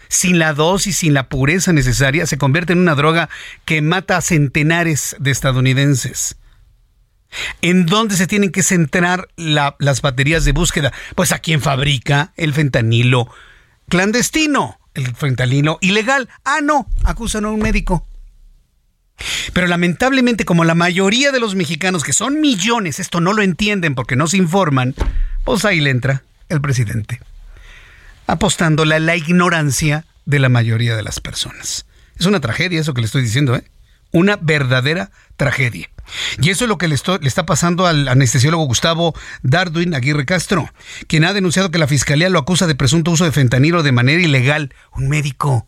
sin 0.07 0.39
la 0.39 0.53
dosis, 0.53 0.97
sin 0.97 1.13
la 1.13 1.27
pureza 1.27 1.73
necesaria, 1.73 2.27
se 2.27 2.37
convierte 2.37 2.73
en 2.73 2.79
una 2.79 2.95
droga 2.95 3.29
que 3.65 3.81
mata 3.81 4.17
a 4.17 4.21
centenares 4.21 5.15
de 5.19 5.31
estadounidenses. 5.31 6.37
¿En 7.61 7.87
dónde 7.87 8.15
se 8.15 8.27
tienen 8.27 8.51
que 8.51 8.61
centrar 8.61 9.27
las 9.35 10.01
baterías 10.01 10.45
de 10.45 10.51
búsqueda? 10.51 10.93
Pues 11.15 11.31
a 11.31 11.39
quien 11.39 11.61
fabrica 11.61 12.31
el 12.37 12.53
fentanilo 12.53 13.27
clandestino, 13.89 14.79
el 14.93 15.15
fentanilo 15.15 15.79
ilegal. 15.81 16.29
Ah, 16.45 16.59
no, 16.61 16.87
acusan 17.03 17.45
a 17.45 17.49
un 17.49 17.59
médico. 17.59 18.07
Pero 19.53 19.67
lamentablemente, 19.67 20.45
como 20.45 20.63
la 20.63 20.75
mayoría 20.75 21.31
de 21.31 21.39
los 21.39 21.55
mexicanos, 21.55 22.03
que 22.03 22.13
son 22.13 22.41
millones, 22.41 22.99
esto 22.99 23.21
no 23.21 23.33
lo 23.33 23.41
entienden 23.41 23.95
porque 23.95 24.15
no 24.15 24.27
se 24.27 24.37
informan, 24.37 24.95
pues 25.43 25.65
ahí 25.65 25.81
le 25.81 25.89
entra 25.89 26.23
el 26.49 26.61
presidente, 26.61 27.19
apostándole 28.27 28.95
a 28.95 28.99
la 28.99 29.15
ignorancia 29.15 30.05
de 30.25 30.39
la 30.39 30.49
mayoría 30.49 30.95
de 30.95 31.03
las 31.03 31.19
personas. 31.19 31.85
Es 32.17 32.25
una 32.25 32.39
tragedia 32.39 32.79
eso 32.79 32.93
que 32.93 33.01
le 33.01 33.05
estoy 33.05 33.21
diciendo, 33.21 33.55
¿eh? 33.55 33.63
Una 34.11 34.37
verdadera 34.37 35.09
tragedia. 35.37 35.89
Y 36.39 36.49
eso 36.49 36.65
es 36.65 36.69
lo 36.69 36.77
que 36.77 36.87
le, 36.87 36.95
le, 36.95 37.27
está 37.27 37.45
pasando 37.45 37.87
al 37.87 38.07
anestesiólogo 38.07 38.65
Gustavo 38.65 39.15
Darwin 39.41 39.95
Aguirre 39.95 40.25
Castro, 40.25 40.71
quien 41.07 41.23
ha 41.23 41.33
denunciado 41.33 41.71
que 41.71 41.79
la 41.79 41.87
fiscalía 41.87 42.29
lo 42.29 42.39
acusa 42.39 42.67
de 42.67 42.75
presunto 42.75 43.11
uso 43.11 43.25
de 43.25 43.31
fentanilo 43.31 43.81
de 43.81 43.91
manera 43.91 44.21
ilegal. 44.21 44.73
Un 44.91 45.09
médico 45.09 45.67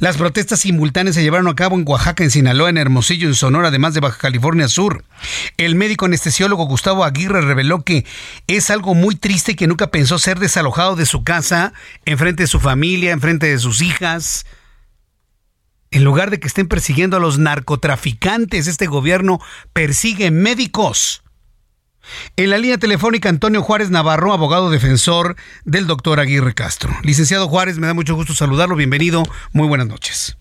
las 0.00 0.16
protestas 0.16 0.60
simultáneas 0.60 1.14
se 1.14 1.22
llevaron 1.22 1.48
a 1.48 1.54
cabo 1.54 1.76
en 1.76 1.84
Oaxaca, 1.86 2.24
en 2.24 2.30
Sinaloa, 2.30 2.70
en 2.70 2.78
Hermosillo, 2.78 3.28
en 3.28 3.34
Sonora, 3.34 3.68
además 3.68 3.94
de 3.94 4.00
Baja 4.00 4.18
California 4.18 4.68
Sur. 4.68 5.04
El 5.56 5.74
médico 5.74 6.06
anestesiólogo 6.06 6.66
Gustavo 6.66 7.04
Aguirre 7.04 7.40
reveló 7.40 7.82
que 7.82 8.04
es 8.46 8.70
algo 8.70 8.94
muy 8.94 9.16
triste 9.16 9.56
que 9.56 9.66
nunca 9.66 9.90
pensó 9.90 10.18
ser 10.18 10.38
desalojado 10.38 10.96
de 10.96 11.06
su 11.06 11.24
casa, 11.24 11.72
enfrente 12.04 12.44
de 12.44 12.48
su 12.48 12.60
familia, 12.60 13.12
enfrente 13.12 13.46
de 13.46 13.58
sus 13.58 13.80
hijas. 13.82 14.44
En 15.90 16.04
lugar 16.04 16.30
de 16.30 16.40
que 16.40 16.48
estén 16.48 16.68
persiguiendo 16.68 17.16
a 17.18 17.20
los 17.20 17.38
narcotraficantes, 17.38 18.66
este 18.66 18.86
gobierno 18.86 19.40
persigue 19.72 20.30
médicos. 20.30 21.21
En 22.36 22.50
la 22.50 22.58
línea 22.58 22.78
telefónica, 22.78 23.28
Antonio 23.28 23.62
Juárez 23.62 23.90
Navarro, 23.90 24.32
abogado 24.32 24.70
defensor 24.70 25.36
del 25.64 25.86
doctor 25.86 26.20
Aguirre 26.20 26.54
Castro. 26.54 26.90
Licenciado 27.02 27.48
Juárez, 27.48 27.78
me 27.78 27.86
da 27.86 27.94
mucho 27.94 28.14
gusto 28.14 28.34
saludarlo. 28.34 28.76
Bienvenido. 28.76 29.22
Muy 29.52 29.68
buenas 29.68 29.86
noches. 29.86 30.36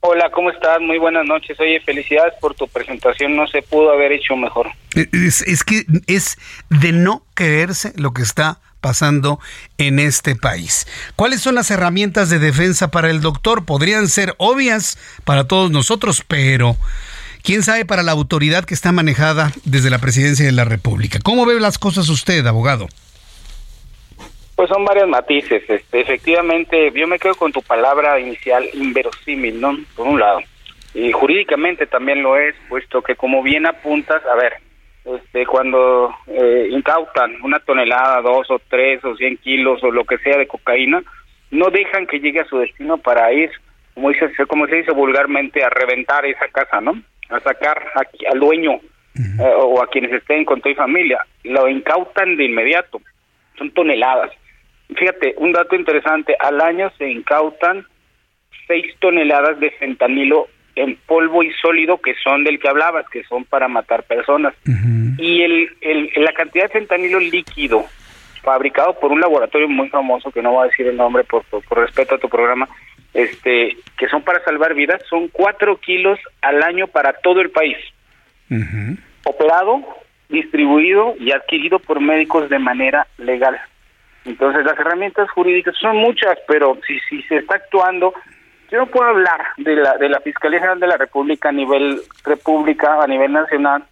Hola, 0.00 0.30
¿cómo 0.30 0.50
estás? 0.50 0.80
Muy 0.80 0.98
buenas 0.98 1.26
noches. 1.26 1.58
Oye, 1.58 1.80
felicidades 1.80 2.34
por 2.40 2.54
tu 2.54 2.68
presentación. 2.68 3.34
No 3.34 3.48
se 3.48 3.62
pudo 3.62 3.90
haber 3.90 4.12
hecho 4.12 4.36
mejor. 4.36 4.70
Es, 4.94 5.42
es 5.42 5.64
que 5.64 5.84
es 6.06 6.38
de 6.70 6.92
no 6.92 7.24
creerse 7.34 7.92
lo 7.96 8.12
que 8.12 8.22
está 8.22 8.60
pasando 8.80 9.40
en 9.76 9.98
este 9.98 10.36
país. 10.36 10.86
¿Cuáles 11.16 11.40
son 11.40 11.56
las 11.56 11.70
herramientas 11.70 12.30
de 12.30 12.38
defensa 12.38 12.92
para 12.92 13.10
el 13.10 13.20
doctor? 13.20 13.64
Podrían 13.64 14.08
ser 14.08 14.34
obvias 14.38 14.98
para 15.24 15.44
todos 15.44 15.70
nosotros, 15.70 16.22
pero 16.26 16.76
quién 17.48 17.62
sabe 17.62 17.86
para 17.86 18.02
la 18.02 18.12
autoridad 18.12 18.66
que 18.66 18.74
está 18.74 18.92
manejada 18.92 19.52
desde 19.64 19.88
la 19.88 19.96
presidencia 20.00 20.44
de 20.44 20.52
la 20.52 20.66
República. 20.66 21.18
¿Cómo 21.24 21.46
ve 21.46 21.58
las 21.58 21.78
cosas 21.78 22.10
usted, 22.10 22.46
abogado? 22.46 22.88
Pues 24.54 24.68
son 24.68 24.84
varios 24.84 25.08
matices. 25.08 25.62
Este, 25.66 25.98
efectivamente, 26.02 26.92
yo 26.94 27.06
me 27.06 27.18
quedo 27.18 27.34
con 27.36 27.50
tu 27.50 27.62
palabra 27.62 28.20
inicial, 28.20 28.68
inverosímil, 28.74 29.62
¿no? 29.62 29.78
Por 29.96 30.08
un 30.08 30.20
lado. 30.20 30.40
Y 30.92 31.10
jurídicamente 31.10 31.86
también 31.86 32.22
lo 32.22 32.36
es, 32.36 32.54
puesto 32.68 33.00
que 33.00 33.16
como 33.16 33.42
bien 33.42 33.64
apuntas, 33.64 34.20
a 34.26 34.34
ver, 34.34 34.52
este, 35.06 35.46
cuando 35.46 36.14
eh, 36.26 36.68
incautan 36.70 37.40
una 37.42 37.60
tonelada, 37.60 38.20
dos 38.20 38.50
o 38.50 38.60
tres 38.68 39.02
o 39.06 39.16
cien 39.16 39.38
kilos 39.38 39.82
o 39.82 39.90
lo 39.90 40.04
que 40.04 40.18
sea 40.18 40.36
de 40.36 40.46
cocaína, 40.46 41.02
no 41.50 41.70
dejan 41.70 42.06
que 42.08 42.20
llegue 42.20 42.40
a 42.40 42.48
su 42.48 42.58
destino 42.58 42.98
para 42.98 43.32
ir, 43.32 43.50
como, 43.94 44.10
dice, 44.10 44.28
como 44.46 44.66
se 44.66 44.76
dice 44.76 44.92
vulgarmente, 44.92 45.64
a 45.64 45.70
reventar 45.70 46.26
esa 46.26 46.46
casa, 46.48 46.82
¿no? 46.82 47.02
A 47.28 47.40
sacar 47.40 47.82
al 48.30 48.40
dueño 48.40 48.80
eh, 49.16 49.52
o 49.56 49.82
a 49.82 49.88
quienes 49.88 50.12
estén 50.12 50.44
con 50.44 50.60
tu 50.60 50.72
familia. 50.74 51.18
Lo 51.44 51.68
incautan 51.68 52.36
de 52.36 52.44
inmediato. 52.44 53.00
Son 53.56 53.70
toneladas. 53.72 54.30
Fíjate, 54.96 55.34
un 55.36 55.52
dato 55.52 55.76
interesante, 55.76 56.36
al 56.38 56.60
año 56.60 56.90
se 56.96 57.10
incautan 57.10 57.84
seis 58.66 58.94
toneladas 59.00 59.60
de 59.60 59.70
fentanilo 59.72 60.48
en 60.76 60.96
polvo 61.06 61.42
y 61.42 61.52
sólido 61.54 61.98
que 61.98 62.14
son 62.22 62.44
del 62.44 62.58
que 62.58 62.68
hablabas, 62.68 63.08
que 63.08 63.24
son 63.24 63.44
para 63.44 63.68
matar 63.68 64.04
personas. 64.04 64.54
Y 65.18 65.42
el, 65.42 65.70
el, 65.80 66.10
la 66.16 66.32
cantidad 66.32 66.66
de 66.66 66.72
fentanilo 66.72 67.18
líquido 67.18 67.84
fabricado 68.42 68.98
por 68.98 69.10
un 69.10 69.20
laboratorio 69.20 69.68
muy 69.68 69.88
famoso, 69.88 70.30
que 70.30 70.40
no 70.40 70.52
voy 70.52 70.64
a 70.64 70.70
decir 70.70 70.86
el 70.86 70.96
nombre 70.96 71.24
por, 71.24 71.44
por, 71.44 71.78
respeto 71.78 72.14
a 72.14 72.18
tu 72.18 72.28
programa, 72.28 72.68
este 73.14 73.76
que 73.96 74.08
son 74.08 74.22
para 74.22 74.42
salvar 74.44 74.74
vidas, 74.74 75.02
son 75.08 75.28
cuatro 75.28 75.78
kilos 75.78 76.18
al 76.42 76.62
año 76.62 76.86
para 76.86 77.12
todo 77.14 77.40
el 77.40 77.50
país. 77.50 77.76
Operado, 79.24 79.82
distribuido 80.28 81.14
y 81.18 81.32
adquirido 81.32 81.78
por 81.78 82.00
médicos 82.00 82.48
de 82.48 82.58
manera 82.58 83.06
legal. 83.18 83.60
Entonces 84.24 84.64
las 84.64 84.78
herramientas 84.78 85.30
jurídicas 85.30 85.74
son 85.80 85.96
muchas, 85.96 86.38
pero 86.46 86.78
si, 86.86 86.98
si 87.08 87.22
se 87.22 87.36
está 87.36 87.56
actuando 87.56 88.14
yo 88.70 88.78
no 88.78 88.86
puedo 88.86 89.08
hablar 89.08 89.40
de 89.56 89.76
la, 89.76 89.96
de 89.96 90.08
la 90.08 90.20
Fiscalía 90.20 90.60
General 90.60 90.80
de 90.80 90.86
la 90.86 90.98
República 90.98 91.48
a 91.48 91.52
nivel 91.52 92.02
república, 92.24 93.02
a 93.02 93.06
nivel 93.06 93.32
nacional, 93.32 93.84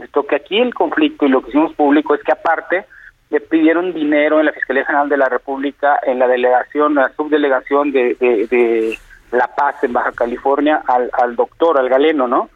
esto 0.00 0.24
que 0.24 0.36
aquí 0.36 0.58
el 0.58 0.72
conflicto 0.72 1.26
y 1.26 1.30
lo 1.30 1.42
que 1.42 1.48
hicimos 1.48 1.74
público 1.74 2.14
es 2.14 2.22
que 2.22 2.32
aparte 2.32 2.84
le 3.30 3.40
pidieron 3.40 3.92
dinero 3.92 4.40
en 4.40 4.46
la 4.46 4.52
Fiscalía 4.52 4.84
General 4.84 5.08
de 5.08 5.16
la 5.16 5.28
República, 5.28 5.98
en 6.02 6.18
la 6.18 6.26
delegación, 6.26 6.96
la 6.96 7.12
subdelegación 7.16 7.92
de, 7.92 8.16
de, 8.20 8.98
La 9.30 9.46
Paz 9.46 9.82
en 9.84 9.92
Baja 9.92 10.12
California, 10.12 10.82
al, 10.86 11.36
doctor, 11.36 11.78
al 11.78 11.88
galeno, 11.88 12.26
¿no? 12.26 12.50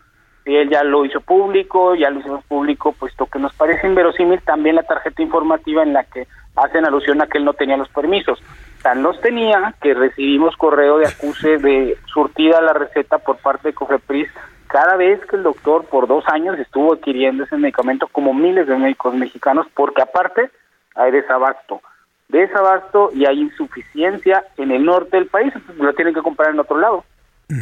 Y 0.45 0.57
él 0.57 0.69
ya 0.69 0.83
lo 0.83 1.05
hizo 1.05 1.21
público, 1.21 1.95
ya 1.95 2.11
lo 2.11 2.21
hicimos 2.21 2.45
público, 2.45 2.93
puesto 2.93 3.27
que 3.27 3.39
nos 3.39 3.55
parece 3.55 3.87
inverosímil 3.87 4.41
también 4.43 4.75
la 4.75 4.83
tarjeta 4.83 5.23
informativa 5.23 5.83
en 5.83 5.93
la 5.93 6.05
que 6.05 6.27
hacen 6.57 6.85
alusión 6.85 7.23
a 7.23 7.27
que 7.29 7.39
él 7.39 7.45
no 7.45 7.55
tenía 7.55 7.77
los 7.77 7.89
permisos 7.89 8.43
tan 8.85 9.03
los 9.03 9.19
tenía 9.23 9.75
que 9.81 9.95
recibimos 9.95 10.55
correo 10.57 10.99
de 10.99 11.07
acuse 11.07 11.57
de 11.57 11.97
surtida 12.13 12.61
la 12.61 12.75
receta 12.75 13.17
por 13.17 13.39
parte 13.39 13.69
de 13.69 13.75
Cofepris 13.75 14.29
cada 14.67 14.97
vez 14.97 15.25
que 15.25 15.37
el 15.37 15.43
doctor 15.43 15.87
por 15.87 16.07
dos 16.07 16.23
años 16.29 16.59
estuvo 16.59 16.93
adquiriendo 16.93 17.45
ese 17.45 17.57
medicamento 17.57 18.07
como 18.09 18.35
miles 18.35 18.69
de 18.69 18.77
médicos 18.77 19.15
mexicanos 19.15 19.67
porque 19.75 20.03
aparte 20.03 20.51
hay 20.95 21.13
desabasto 21.13 21.81
desabasto 22.29 23.11
y 23.15 23.27
hay 23.27 23.39
insuficiencia 23.39 24.45
en 24.57 24.73
el 24.73 24.85
norte 24.85 25.19
del 25.19 25.27
país, 25.27 25.53
lo 25.79 25.93
tienen 25.93 26.15
que 26.15 26.23
comprar 26.23 26.51
en 26.51 26.59
otro 26.59 26.79
lado. 26.79 27.05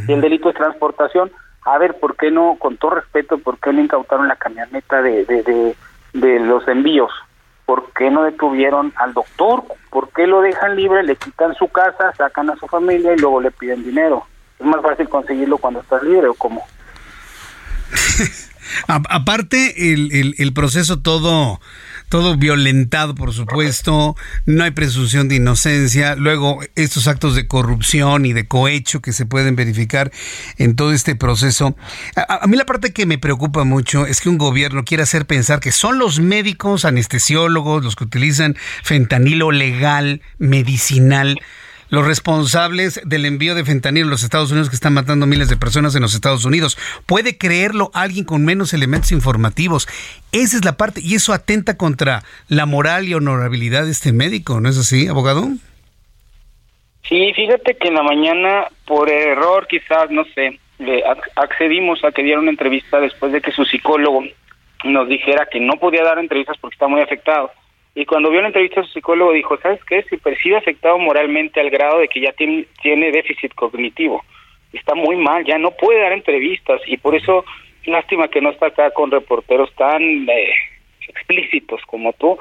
El 0.07 0.21
delito 0.21 0.49
es 0.49 0.55
transportación. 0.55 1.33
A 1.65 1.77
ver, 1.79 1.99
¿por 1.99 2.17
qué 2.17 2.31
no, 2.31 2.57
con 2.59 2.77
todo 2.77 2.93
respeto, 2.93 3.39
por 3.39 3.59
qué 3.59 3.73
no 3.73 3.83
incautaron 3.83 4.29
la 4.29 4.37
camioneta 4.37 5.03
de, 5.03 5.25
de, 5.25 5.43
de, 5.43 5.77
de 6.13 6.41
los 6.41 6.67
envíos? 6.69 7.11
¿por 7.65 7.91
qué 7.95 8.11
no 8.11 8.25
detuvieron 8.25 8.93
al 8.97 9.15
doctor? 9.15 9.65
¿Por 9.89 10.11
qué 10.11 10.27
lo 10.27 10.43
dejan 10.43 10.77
libre, 10.77 11.03
le 11.03 11.17
quitan 11.17 11.55
su 11.55 11.69
casa, 11.69 12.13
sacan 12.19 12.51
a 12.51 12.57
su 12.57 12.67
familia 12.67 13.15
y 13.15 13.19
luego 13.19 13.41
le 13.41 13.51
piden 13.51 13.83
dinero? 13.83 14.27
Es 14.59 14.67
más 14.67 14.83
fácil 14.83 15.09
conseguirlo 15.09 15.57
cuando 15.57 15.81
estás 15.81 16.03
libre 16.03 16.29
o 16.29 16.35
cómo. 16.35 16.67
Aparte, 18.89 19.93
el, 19.93 20.13
el, 20.13 20.35
el 20.37 20.53
proceso 20.53 21.01
todo 21.01 21.61
todo 22.13 22.37
violentado, 22.37 23.15
por 23.15 23.33
supuesto, 23.33 24.17
no 24.45 24.65
hay 24.65 24.73
presunción 24.73 25.29
de 25.29 25.37
inocencia, 25.37 26.15
luego 26.15 26.61
estos 26.77 27.09
actos 27.09 27.35
de 27.35 27.47
corrupción 27.47 28.27
y 28.27 28.35
de 28.35 28.47
cohecho 28.47 29.01
que 29.01 29.15
se 29.15 29.25
pueden 29.25 29.57
verificar 29.57 30.13
en 30.59 30.77
todo 30.77 30.93
este 30.93 31.17
proceso. 31.17 31.75
A, 32.15 32.47
mí 32.49 32.59
la 32.59 32.67
parte 32.67 32.93
que 32.93 33.07
me 33.07 33.17
preocupa 33.17 33.65
mucho 33.65 34.05
es 34.05 34.21
que 34.21 34.29
un 34.29 34.37
gobierno 34.37 34.85
quiera 34.85 35.05
hacer 35.05 35.25
pensar 35.25 35.61
que 35.61 35.73
son 35.73 35.99
los 35.99 36.21
médicos 36.21 36.85
anestesiólogos 36.85 37.83
los 37.83 37.97
que 37.97 38.05
utilizan 38.05 38.59
fentanilo 38.83 39.51
legal, 39.51 40.21
medicinal, 40.37 41.41
los 41.93 42.07
responsables 42.07 43.03
del 43.05 43.27
envío 43.27 43.55
de 43.55 43.67
fentanilo 43.67 44.07
en 44.07 44.11
los 44.11 44.25
Estados 44.25 44.51
Unidos 44.51 44.71
que 44.71 44.75
están 44.75 44.95
matando 44.95 45.27
miles 45.27 45.51
de 45.51 45.59
personas 45.59 45.95
en 45.95 46.01
los 46.01 46.15
Estados 46.15 46.47
Unidos. 46.47 46.79
¿Puede 47.05 47.37
creerlo 47.37 47.91
alguien 47.93 48.25
con 48.25 48.47
menos 48.47 48.73
elementos 48.73 49.13
informativos? 49.13 49.87
Esa 50.33 50.57
es 50.57 50.65
la 50.65 50.79
parte 50.79 51.03
y 51.05 51.17
eso 51.17 51.35
atenta 51.35 51.77
contra 51.77 52.23
la 52.49 52.65
moral 52.65 53.09
y 53.09 53.15
honorabilidad 53.15 53.85
de 53.85 53.91
este 53.91 54.11
médico, 54.11 54.59
¿no 54.59 54.71
es 54.71 54.79
así, 54.79 55.07
abogado? 55.07 55.43
Sí, 57.07 57.31
fíjate 57.35 57.77
que 57.77 57.89
en 57.89 57.95
la 57.95 58.03
mañana, 58.03 58.69
por 58.87 59.11
error 59.11 59.67
quizás, 59.69 60.11
no 60.11 60.25
sé, 60.35 60.59
accedimos 61.37 62.03
a 62.05 62.13
que 62.13 62.23
diera 62.23 62.41
una 62.41 62.53
entrevista 62.53 63.01
después 63.01 63.33
de 63.33 63.43
que 63.43 63.53
su 63.53 63.67
psicólogo 63.67 64.25
nos 64.85 65.09
dijera 65.09 65.47
que 65.53 65.61
no 65.61 65.75
podía 65.75 66.05
dar 66.05 66.19
entrevistas 66.19 66.57
porque 66.59 66.75
está 66.75 66.89
muy 66.89 67.03
afectado 67.03 67.53
y 67.95 68.07
cuando 68.07 68.31
vio 68.31 68.41
la 68.41 68.47
entrevista 68.47 68.81
a 68.81 68.85
su 68.85 68.93
psicólogo 68.93 69.33
dijo, 69.33 69.59
¿sabes 69.59 69.85
qué? 69.85 70.03
Se 70.05 70.17
percibe 70.17 70.57
afectado 70.57 70.99
moralmente 70.99 71.61
al 71.61 71.71
grado 71.71 71.99
de 71.99 72.09
que 72.09 72.21
ya 72.21 72.33
tiene, 72.33 72.67
tiene 72.81 73.13
déficit 73.13 73.55
cognitivo. 73.55 74.25
Está 74.73 74.95
muy 74.95 75.17
mal, 75.17 75.45
ya 75.45 75.59
no 75.59 75.73
puede 75.73 76.01
dar 76.01 76.13
entrevistas 76.13 76.81
y 76.87 76.97
por 76.97 77.15
eso 77.15 77.45
lástima 77.85 78.29
que 78.29 78.41
no 78.41 78.51
está 78.51 78.67
acá 78.67 78.91
con 78.93 79.11
reporteros 79.11 79.75
tan 79.75 80.03
eh, 80.03 80.55
explícitos 81.07 81.83
como 81.87 82.15
tú, 82.15 82.39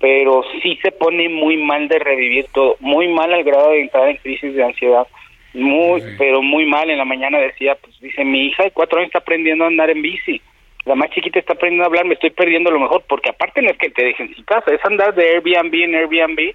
pero 0.00 0.42
sí 0.62 0.78
se 0.80 0.92
pone 0.92 1.28
muy 1.28 1.58
mal 1.58 1.88
de 1.88 1.98
revivir 1.98 2.46
todo, 2.52 2.76
muy 2.80 3.08
mal 3.08 3.34
al 3.34 3.44
grado 3.44 3.72
de 3.72 3.82
entrar 3.82 4.08
en 4.08 4.16
crisis 4.16 4.54
de 4.54 4.64
ansiedad, 4.64 5.06
muy, 5.52 6.02
pero 6.16 6.40
muy 6.40 6.64
mal. 6.64 6.88
En 6.88 6.96
la 6.96 7.04
mañana 7.04 7.38
decía, 7.38 7.74
pues 7.74 7.98
dice, 8.00 8.24
mi 8.24 8.46
hija 8.46 8.62
de 8.62 8.70
cuatro 8.70 8.98
años 8.98 9.08
está 9.08 9.18
aprendiendo 9.18 9.64
a 9.64 9.68
andar 9.68 9.90
en 9.90 10.00
bici 10.00 10.40
la 10.88 10.94
más 10.94 11.10
chiquita 11.10 11.38
está 11.38 11.52
aprendiendo 11.52 11.84
a 11.84 11.88
hablar, 11.88 12.06
me 12.06 12.14
estoy 12.14 12.30
perdiendo 12.30 12.70
lo 12.70 12.80
mejor, 12.80 13.04
porque 13.06 13.28
aparte 13.28 13.60
no 13.60 13.70
es 13.70 13.76
que 13.76 13.90
te 13.90 14.04
dejen 14.04 14.34
sin 14.34 14.42
casa, 14.44 14.72
es 14.72 14.82
andar 14.86 15.14
de 15.14 15.34
Airbnb 15.34 15.74
en 15.74 15.94
Airbnb. 15.94 16.54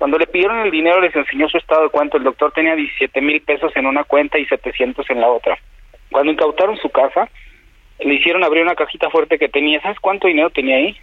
Cuando 0.00 0.18
le 0.18 0.26
pidieron 0.26 0.58
el 0.58 0.72
dinero 0.72 1.00
les 1.00 1.14
enseñó 1.14 1.48
su 1.48 1.58
estado 1.58 1.84
de 1.84 1.90
cuánto, 1.90 2.16
el 2.16 2.24
doctor 2.24 2.50
tenía 2.50 2.74
17 2.74 3.20
mil 3.20 3.40
pesos 3.40 3.70
en 3.76 3.86
una 3.86 4.02
cuenta 4.02 4.36
y 4.36 4.46
700 4.46 5.08
en 5.10 5.20
la 5.20 5.28
otra. 5.28 5.56
Cuando 6.10 6.32
incautaron 6.32 6.76
su 6.78 6.90
casa, 6.90 7.28
le 8.00 8.14
hicieron 8.14 8.42
abrir 8.42 8.64
una 8.64 8.74
cajita 8.74 9.10
fuerte 9.10 9.38
que 9.38 9.48
tenía, 9.48 9.80
¿sabes 9.80 10.00
cuánto 10.00 10.26
dinero 10.26 10.50
tenía 10.50 10.76
ahí? 10.76 10.96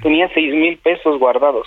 Tenía 0.00 0.30
6 0.32 0.54
mil 0.54 0.78
pesos 0.78 1.18
guardados. 1.18 1.66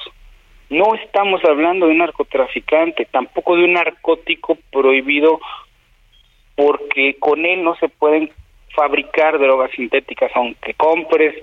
No 0.69 0.95
estamos 0.95 1.43
hablando 1.43 1.87
de 1.87 1.91
un 1.91 1.97
narcotraficante, 1.97 3.05
tampoco 3.11 3.57
de 3.57 3.65
un 3.65 3.73
narcótico 3.73 4.57
prohibido, 4.71 5.41
porque 6.55 7.17
con 7.19 7.45
él 7.45 7.63
no 7.63 7.75
se 7.75 7.89
pueden 7.89 8.31
fabricar 8.75 9.39
drogas 9.39 9.71
sintéticas, 9.71 10.31
aunque 10.35 10.73
compres 10.73 11.35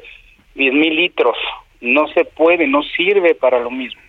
10 0.55 0.75
mil 0.75 0.97
litros, 0.97 1.37
no 1.81 2.09
se 2.09 2.25
puede, 2.25 2.67
no 2.67 2.83
sirve 2.83 3.35
para 3.35 3.61
lo 3.61 3.71
mismo. 3.71 4.01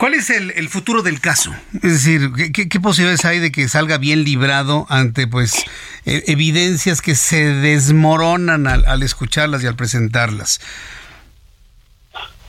¿Cuál 0.00 0.14
es 0.14 0.30
el, 0.30 0.68
futuro 0.70 1.02
del 1.02 1.20
caso? 1.20 1.50
Es 1.74 1.82
decir, 1.82 2.30
¿qué, 2.54 2.80
posibilidades 2.80 3.26
hay 3.26 3.38
de 3.38 3.52
que 3.52 3.68
salga 3.68 3.98
bien 3.98 4.24
librado 4.24 4.86
ante 4.88 5.26
pues 5.26 5.66
e, 6.06 6.22
evidencias 6.26 7.02
que 7.02 7.14
se 7.14 7.52
desmoronan 7.52 8.66
al, 8.66 9.02
escucharlas 9.02 9.62
y 9.62 9.66
al 9.66 9.76
presentarlas? 9.76 10.58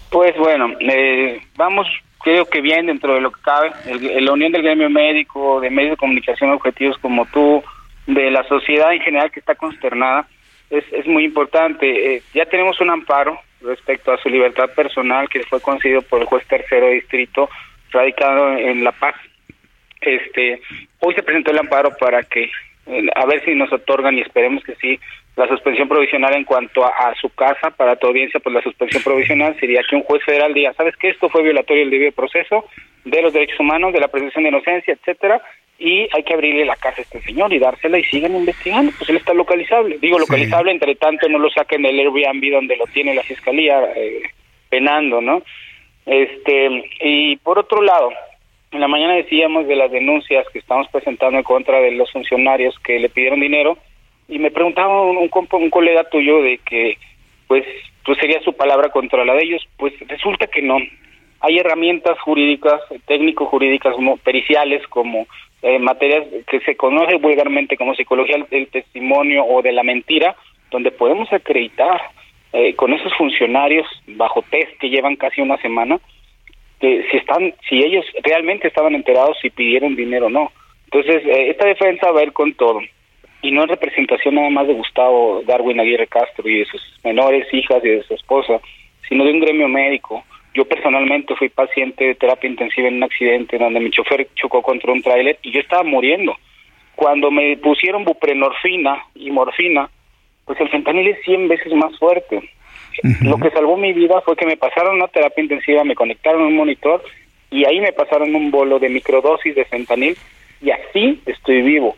Pues 0.10 0.34
bueno, 0.38 0.72
eh, 0.80 1.42
vamos 1.58 1.88
creo 2.20 2.46
que 2.46 2.62
bien 2.62 2.86
dentro 2.86 3.16
de 3.16 3.22
lo 3.22 3.32
que 3.32 3.42
cabe. 3.42 3.72
El, 3.86 4.24
la 4.24 4.32
unión 4.32 4.54
del 4.54 4.62
gremio 4.62 4.90
médico, 4.90 5.60
de 5.60 5.70
medios 5.70 5.92
de 5.92 5.98
comunicación 5.98 6.52
objetivos 6.52 6.98
como 7.00 7.26
tú, 7.26 7.62
de 8.07 8.32
la 8.32 8.44
sociedad 8.44 8.94
en 8.94 9.02
general 9.02 9.32
que 9.32 9.40
está 9.40 9.56
consternada, 9.56 10.28
es, 10.69 10.84
es 10.91 11.06
muy 11.07 11.26
importante. 11.26 12.15
Eh, 12.15 12.23
ya 12.34 12.45
tenemos 12.45 12.80
un 12.82 12.90
amparo 12.90 13.40
respecto 13.61 14.11
a 14.11 14.18
su 14.18 14.30
libertad 14.30 14.69
personal 14.76 15.30
que 15.30 15.44
fue 15.44 15.61
concedido 15.61 16.02
por 16.02 16.22
el 16.22 16.28
juez 16.28 16.45
tercero 16.48 16.88
distrito 16.90 17.49
radicado 17.91 18.57
en 18.57 18.84
La 18.84 18.91
Paz. 18.91 19.15
Este, 19.99 20.61
hoy 20.99 21.14
se 21.14 21.23
presentó 21.23 21.52
el 21.52 21.60
amparo 21.60 21.91
para 21.99 22.23
que 22.23 22.49
eh, 22.88 23.07
a 23.14 23.26
ver 23.26 23.44
si 23.45 23.53
nos 23.53 23.72
otorgan 23.72 24.18
y 24.18 24.22
esperemos 24.22 24.64
que 24.64 24.76
sí 24.76 24.99
la 25.36 25.48
suspensión 25.48 25.88
provisional 25.88 26.34
en 26.34 26.44
cuanto 26.44 26.84
a, 26.84 27.14
su 27.15 27.30
casa 27.30 27.69
para 27.69 27.95
tu 27.95 28.07
audiencia 28.07 28.40
pues 28.40 28.53
la 28.56 28.61
suspensión 28.64 29.03
provisional 29.03 29.56
sería 29.60 29.82
que 29.88 29.95
un 29.95 30.03
juez 30.03 30.23
federal 30.23 30.53
diga 30.53 30.73
sabes 30.73 30.95
que 30.98 31.10
esto 31.10 31.30
fue 31.30 31.44
violatorio 31.44 31.84
del 31.84 31.91
debido 31.91 32.11
proceso 32.11 32.65
de 33.06 33.22
los 33.22 33.34
derechos 33.34 33.60
humanos 33.60 33.94
de 33.94 33.99
la 33.99 34.07
presunción 34.07 34.44
de 34.44 34.49
inocencia 34.49 34.94
etcétera 34.94 35.41
y 35.82 36.08
hay 36.14 36.22
que 36.24 36.36
abrirle 36.36 36.64
la 36.64 36.76
casa 36.76 36.99
a 36.99 37.02
este 37.02 37.22
señor 37.22 37.52
y 37.52 37.58
dársela 37.58 37.98
y 37.98 38.03
sigan 38.03 38.36
investigando. 38.36 38.91
Pues 38.95 39.10
él 39.10 39.18
está 39.18 39.34
localizable. 39.34 39.98
Digo 39.98 40.20
localizable 40.20 40.72
entre 40.72 40.94
tanto 40.95 41.28
no 41.28 41.40
lo 41.40 41.49
saquen 41.49 41.82
del 41.82 41.99
Airbnb 41.99 42.52
donde 42.52 42.78
lo 42.78 42.86
tiene 42.86 43.16
la 43.16 43.24
fiscalía 43.24 43.82
eh, 43.95 44.22
penando 44.70 45.22
no 45.22 45.41
este 46.06 46.90
y 47.02 47.36
por 47.38 47.60
otro 47.60 47.82
lado 47.82 48.12
en 48.72 48.80
la 48.80 48.88
mañana 48.88 49.16
decíamos 49.16 49.68
de 49.68 49.76
las 49.76 49.91
denuncias 49.91 50.48
que 50.53 50.60
estamos 50.60 50.88
presentando 50.90 51.38
en 51.38 51.44
contra 51.44 51.80
de 51.82 51.91
los 51.91 52.12
funcionarios 52.12 52.78
que 52.80 52.99
le 52.99 53.10
pidieron 53.10 53.40
dinero 53.40 53.78
y 54.28 54.40
me 54.40 54.52
preguntaba 54.52 55.02
un, 55.02 55.18
un, 55.18 55.70
colega 55.70 56.10
tuyo 56.10 56.41
de 56.41 56.60
que 56.60 56.98
pues 57.48 57.66
pues 58.06 58.18
sería 58.20 58.41
su 58.41 58.53
palabra 58.53 58.90
contra 58.90 59.26
la 59.26 59.34
de 59.34 59.44
ellos. 59.44 59.62
Pues 59.78 59.94
resulta 60.08 60.48
que 60.48 60.62
no. 60.62 60.78
Hay 61.41 61.58
herramientas 61.58 62.20
jurídicas 62.20 62.82
técnico 63.06 63.45
jurídicas 63.45 63.95
periciales 64.24 64.88
como 64.88 65.28
eh, 65.62 65.80
materias 65.80 66.26
que 66.48 66.60
se 66.62 66.76
conoce 66.76 67.16
vulgarmente 67.16 67.78
como 67.78 67.96
psicología 67.96 68.38
del 68.50 68.68
testimonio 68.68 69.46
o 69.46 69.62
de 69.62 69.72
la 69.72 69.84
mentira 69.84 70.36
donde 70.72 70.92
podemos 70.92 71.32
acreditar 71.32 72.02
eh, 72.54 72.74
con 72.76 72.94
esos 72.94 73.14
funcionarios 73.16 73.88
bajo 74.08 74.42
test 74.50 74.78
que 74.80 74.90
llevan 74.90 75.16
casi 75.16 75.42
una 75.42 75.58
semana 75.58 76.00
si 76.82 77.18
están, 77.18 77.54
si 77.70 77.78
ellos 77.78 78.06
realmente 78.24 78.68
estaban 78.68 78.96
enterados 78.96 79.38
si 79.42 79.50
pidieron 79.50 79.96
dinero 79.96 80.28
o 80.28 80.30
no. 80.30 80.52
Entonces, 80.86 81.24
eh, 81.26 81.50
esta 81.50 81.68
defensa 81.68 82.12
va 82.12 82.22
a 82.22 82.24
ir 82.24 82.34
con 82.34 82.54
todo. 82.54 82.82
Y 83.44 83.52
no 83.52 83.64
es 83.64 83.70
representación 83.70 84.36
nada 84.36 84.50
más 84.50 84.68
de 84.68 84.74
Gustavo 84.74 85.42
Darwin 85.46 85.80
Aguirre 85.80 86.08
Castro 86.08 86.48
y 86.48 86.60
de 86.60 86.66
sus 86.66 86.82
menores 87.04 87.52
hijas 87.54 87.84
y 87.84 87.90
de 87.90 88.04
su 88.04 88.14
esposa, 88.14 88.60
sino 89.08 89.24
de 89.24 89.32
un 89.32 89.40
gremio 89.40 89.68
médico. 89.68 90.24
Yo 90.53 90.65
personalmente 90.65 91.36
fui 91.36 91.49
paciente 91.49 92.03
de 92.03 92.15
terapia 92.15 92.49
intensiva 92.49 92.88
en 92.88 92.95
un 92.95 93.03
accidente 93.03 93.57
donde 93.57 93.80
mi 93.80 93.90
chofer 93.90 94.28
chocó 94.36 94.61
contra 94.61 94.91
un 94.91 95.02
tráiler 95.02 95.40
y 95.44 95.52
yo 95.52 95.61
estaba 95.61 95.84
muriendo. 95.84 96.36
Cuando 96.95 97.32
me 97.32 97.56
pusieron 97.57 98.03
buprenorfina 98.03 99.06
y 99.15 99.32
morfina, 99.32 99.90
pues 100.45 100.60
el 100.60 100.69
fentanil 100.69 101.07
es 101.07 101.23
100 101.23 101.48
veces 101.48 101.73
más 101.73 101.98
fuerte. 101.98 102.41
Lo 103.22 103.38
que 103.38 103.49
salvó 103.52 103.78
mi 103.78 103.94
vida 103.94 104.22
fue 104.22 104.36
que 104.36 104.45
me 104.45 104.57
pasaron 104.57 104.95
una 104.95 105.07
terapia 105.07 105.41
intensiva, 105.41 105.84
me 105.86 105.95
conectaron 105.95 106.41
un 106.41 106.56
monitor 106.56 107.02
y 107.49 107.65
ahí 107.65 107.80
me 107.80 107.94
pasaron 107.94 108.36
un 108.36 108.52
bolo 108.52 108.80
de 108.80 108.90
microdosis 108.90 109.56
de 109.56 109.65
fentanil 109.65 110.18
y 110.61 110.72
así 110.72 111.22
estoy 111.26 111.61
vivo. 111.61 111.95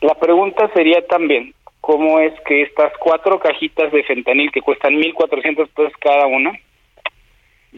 La 0.00 0.14
pregunta 0.14 0.70
sería 0.74 1.04
también, 1.06 1.54
¿cómo 1.80 2.20
es 2.20 2.32
que 2.46 2.62
estas 2.62 2.92
cuatro 2.98 3.38
cajitas 3.38 3.90
de 3.90 4.02
fentanil 4.02 4.52
que 4.52 4.60
cuestan 4.60 4.94
1.400 4.94 5.68
pesos 5.68 5.92
cada 5.98 6.26
una, 6.26 6.52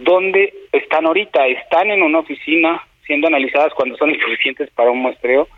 ¿dónde 0.03 0.53
están 0.73 1.07
ahorita? 1.07 1.47
Están 1.47 1.91
en 1.91 2.03
una 2.03 2.21
oficina 2.21 2.83
siendo 3.07 3.27
analizadas 3.27 3.73
cuando 3.75 3.97
son 3.97 4.11
insuficientes 4.15 4.71
para 4.71 4.91
un 4.91 5.01
muestreo, 5.01 5.49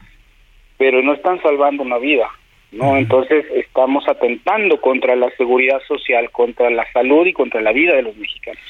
pero 0.79 1.03
no 1.03 1.15
están 1.15 1.41
salvando 1.43 1.83
una 1.83 1.99
vida. 1.99 2.29
¿no? 2.73 2.97
Entonces 2.97 3.45
estamos 3.55 4.09
atentando 4.09 4.81
contra 4.81 5.15
la 5.15 5.31
seguridad 5.37 5.81
social, 5.87 6.31
contra 6.31 6.71
la 6.71 6.91
salud 6.93 7.27
y 7.27 7.33
contra 7.33 7.61
la 7.61 7.73
vida 7.73 7.95
de 7.95 8.03
los 8.03 8.17
mexicanos. 8.17 8.63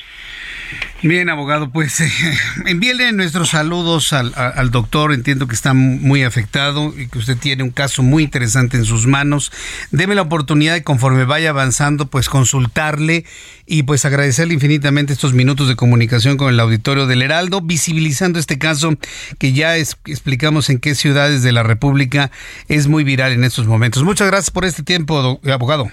Bien, 1.02 1.28
abogado, 1.28 1.70
pues 1.70 2.00
envíele 2.66 3.10
nuestros 3.12 3.50
saludos 3.50 4.12
al, 4.12 4.32
al, 4.36 4.70
doctor. 4.70 5.12
Entiendo 5.12 5.48
que 5.48 5.54
está 5.54 5.74
muy 5.74 6.22
afectado 6.22 6.94
y 6.96 7.08
que 7.08 7.18
usted 7.18 7.36
tiene 7.36 7.64
un 7.64 7.70
caso 7.70 8.04
muy 8.04 8.22
interesante 8.22 8.76
en 8.76 8.84
sus 8.84 9.06
manos. 9.06 9.50
Deme 9.90 10.14
la 10.14 10.22
oportunidad 10.22 10.74
de, 10.74 10.84
conforme 10.84 11.24
vaya 11.24 11.50
avanzando, 11.50 12.06
pues 12.06 12.28
consultarle 12.28 13.24
y 13.66 13.82
pues 13.82 14.04
agradecerle 14.04 14.54
infinitamente 14.54 15.12
estos 15.12 15.32
minutos 15.32 15.66
de 15.66 15.76
comunicación 15.76 16.36
con 16.36 16.52
el 16.52 16.60
auditorio 16.60 17.06
del 17.06 17.22
Heraldo, 17.22 17.60
visibilizando 17.60 18.38
este 18.38 18.58
caso 18.58 18.94
que 19.38 19.52
ya 19.52 19.76
explicamos 19.76 20.70
en 20.70 20.78
qué 20.78 20.94
ciudades 20.94 21.42
de 21.42 21.52
la 21.52 21.62
República 21.62 22.30
es 22.68 22.86
muy 22.86 23.02
viral 23.02 23.32
en 23.32 23.44
estos 23.44 23.66
momentos. 23.66 24.04
Muchas 24.04 24.28
gracias 24.28 24.50
por 24.50 24.64
este 24.64 24.82
tiempo, 24.82 25.40
abogado 25.44 25.90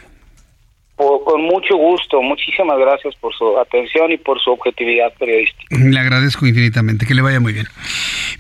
con 1.00 1.42
mucho 1.42 1.78
gusto. 1.78 2.22
Muchísimas 2.22 2.78
gracias 2.78 3.16
por 3.16 3.34
su 3.34 3.58
atención 3.58 4.12
y 4.12 4.18
por 4.18 4.40
su 4.42 4.52
objetividad 4.52 5.14
periodística. 5.18 5.78
Le 5.78 6.00
agradezco 6.00 6.46
infinitamente. 6.46 7.06
Que 7.06 7.14
le 7.14 7.22
vaya 7.22 7.40
muy 7.40 7.54
bien. 7.54 7.68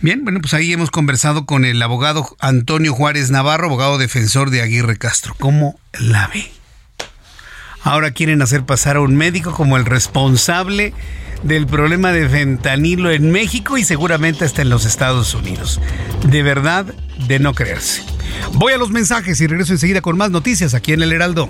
Bien, 0.01 0.23
bueno, 0.23 0.39
pues 0.41 0.53
ahí 0.53 0.73
hemos 0.73 0.91
conversado 0.91 1.45
con 1.45 1.65
el 1.65 1.81
abogado 1.81 2.25
Antonio 2.39 2.93
Juárez 2.93 3.31
Navarro, 3.31 3.67
abogado 3.67 3.97
defensor 3.97 4.49
de 4.49 4.61
Aguirre 4.61 4.97
Castro. 4.97 5.33
¿Cómo 5.39 5.79
la 5.99 6.27
ve? 6.33 6.45
Ahora 7.83 8.11
quieren 8.11 8.41
hacer 8.41 8.65
pasar 8.65 8.97
a 8.97 9.01
un 9.01 9.15
médico 9.15 9.53
como 9.53 9.77
el 9.77 9.85
responsable 9.85 10.93
del 11.43 11.65
problema 11.65 12.11
de 12.11 12.27
fentanilo 12.27 13.11
en 13.11 13.31
México 13.31 13.77
y 13.77 13.85
seguramente 13.85 14.43
hasta 14.43 14.61
en 14.61 14.69
los 14.69 14.85
Estados 14.85 15.33
Unidos. 15.33 15.79
De 16.27 16.43
verdad, 16.43 16.85
de 17.27 17.39
no 17.39 17.53
creerse. 17.53 18.03
Voy 18.53 18.73
a 18.73 18.77
los 18.77 18.91
mensajes 18.91 19.39
y 19.39 19.47
regreso 19.47 19.71
enseguida 19.71 20.01
con 20.01 20.17
más 20.17 20.31
noticias 20.31 20.73
aquí 20.73 20.91
en 20.91 21.01
el 21.01 21.13
Heraldo. 21.13 21.49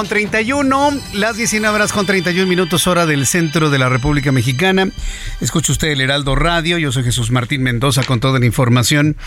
Con 0.00 0.08
31, 0.08 0.98
las 1.12 1.36
19 1.36 1.74
horas 1.74 1.92
con 1.92 2.06
31 2.06 2.46
minutos 2.46 2.86
hora 2.86 3.04
del 3.04 3.26
centro 3.26 3.68
de 3.68 3.78
la 3.78 3.90
República 3.90 4.32
Mexicana. 4.32 4.88
Escucha 5.42 5.72
usted 5.72 5.88
el 5.88 6.00
Heraldo 6.00 6.34
Radio, 6.36 6.78
yo 6.78 6.90
soy 6.90 7.04
Jesús 7.04 7.30
Martín 7.30 7.62
Mendoza 7.62 8.02
con 8.04 8.18
toda 8.18 8.38
la 8.38 8.46
información 8.46 9.18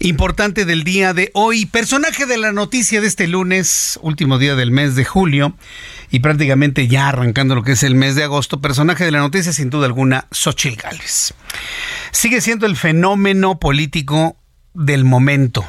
importante 0.00 0.64
del 0.64 0.82
día 0.82 1.14
de 1.14 1.30
hoy. 1.34 1.66
Personaje 1.66 2.26
de 2.26 2.36
la 2.36 2.50
noticia 2.50 3.00
de 3.00 3.06
este 3.06 3.28
lunes, 3.28 3.96
último 4.02 4.38
día 4.38 4.56
del 4.56 4.72
mes 4.72 4.96
de 4.96 5.04
julio 5.04 5.54
y 6.10 6.18
prácticamente 6.18 6.88
ya 6.88 7.10
arrancando 7.10 7.54
lo 7.54 7.62
que 7.62 7.72
es 7.72 7.84
el 7.84 7.94
mes 7.94 8.16
de 8.16 8.24
agosto. 8.24 8.60
Personaje 8.60 9.04
de 9.04 9.12
la 9.12 9.20
noticia 9.20 9.52
sin 9.52 9.70
duda 9.70 9.86
alguna, 9.86 10.26
Xochitl 10.32 10.82
Gálvez. 10.82 11.32
Sigue 12.10 12.40
siendo 12.40 12.66
el 12.66 12.76
fenómeno 12.76 13.60
político 13.60 14.36
del 14.74 15.04
momento. 15.04 15.64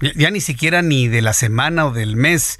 Ya, 0.00 0.10
ya 0.16 0.30
ni 0.32 0.40
siquiera 0.40 0.82
ni 0.82 1.06
de 1.06 1.22
la 1.22 1.32
semana 1.32 1.86
o 1.86 1.92
del 1.92 2.16
mes 2.16 2.58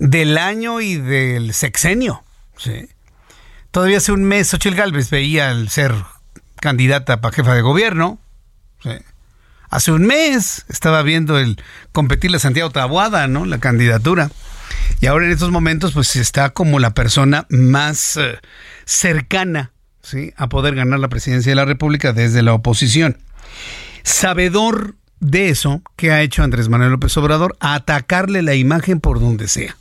del 0.00 0.38
año 0.38 0.80
y 0.80 0.96
del 0.96 1.54
sexenio. 1.54 2.24
¿sí? 2.56 2.88
Todavía 3.70 3.98
hace 3.98 4.10
un 4.10 4.24
mes 4.24 4.48
Xochitl 4.48 4.74
Gálvez 4.74 5.10
veía 5.10 5.50
al 5.50 5.68
ser 5.68 5.94
candidata 6.60 7.20
para 7.20 7.36
jefa 7.36 7.54
de 7.54 7.60
gobierno. 7.60 8.18
¿sí? 8.82 8.90
Hace 9.68 9.92
un 9.92 10.06
mes 10.06 10.64
estaba 10.68 11.02
viendo 11.02 11.38
el 11.38 11.62
competir 11.92 12.32
la 12.32 12.40
Santiago 12.40 12.70
Tabuada, 12.70 13.28
¿no? 13.28 13.44
La 13.44 13.58
candidatura. 13.58 14.30
Y 15.00 15.06
ahora 15.06 15.26
en 15.26 15.32
estos 15.32 15.50
momentos 15.50 15.92
pues 15.92 16.16
está 16.16 16.50
como 16.50 16.80
la 16.80 16.92
persona 16.92 17.46
más 17.50 18.16
eh, 18.16 18.38
cercana 18.84 19.70
¿sí? 20.02 20.32
a 20.36 20.48
poder 20.48 20.74
ganar 20.74 20.98
la 20.98 21.08
presidencia 21.08 21.50
de 21.50 21.56
la 21.56 21.66
República 21.66 22.12
desde 22.12 22.42
la 22.42 22.54
oposición. 22.54 23.18
Sabedor 24.02 24.96
de 25.20 25.50
eso, 25.50 25.82
¿qué 25.96 26.10
ha 26.10 26.22
hecho 26.22 26.42
Andrés 26.42 26.70
Manuel 26.70 26.92
López 26.92 27.14
Obrador? 27.18 27.56
Atacarle 27.60 28.40
la 28.40 28.54
imagen 28.54 29.00
por 29.00 29.20
donde 29.20 29.46
sea. 29.46 29.76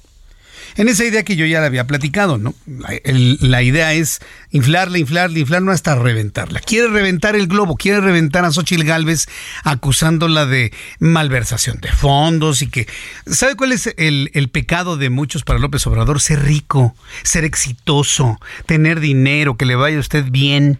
En 0.75 0.89
esa 0.89 1.05
idea 1.05 1.23
que 1.23 1.35
yo 1.35 1.45
ya 1.45 1.59
le 1.59 1.67
había 1.67 1.87
platicado, 1.87 2.37
¿no? 2.37 2.53
La, 2.65 2.89
la 3.03 3.63
idea 3.63 3.93
es 3.93 4.19
inflarla, 4.51 4.97
inflarla, 4.97 5.39
inflarla 5.39 5.73
hasta 5.73 5.95
reventarla. 5.95 6.59
Quiere 6.59 6.87
reventar 6.87 7.35
el 7.35 7.47
globo, 7.47 7.75
quiere 7.75 8.01
reventar 8.01 8.45
a 8.45 8.51
Xochitl 8.51 8.83
Gálvez 8.83 9.27
acusándola 9.63 10.45
de 10.45 10.73
malversación 10.99 11.79
de 11.81 11.91
fondos 11.91 12.61
y 12.61 12.69
que... 12.69 12.87
¿Sabe 13.25 13.55
cuál 13.55 13.71
es 13.71 13.93
el, 13.97 14.49
pecado 14.51 14.97
de 14.97 15.09
muchos 15.09 15.43
para 15.43 15.59
López 15.59 15.85
Obrador? 15.87 16.21
Ser 16.21 16.43
rico, 16.43 16.95
ser 17.23 17.43
exitoso, 17.43 18.39
tener 18.65 18.99
dinero, 18.99 19.57
que 19.57 19.65
le 19.65 19.75
vaya 19.75 19.97
a 19.97 20.01
usted 20.01 20.25
bien. 20.29 20.79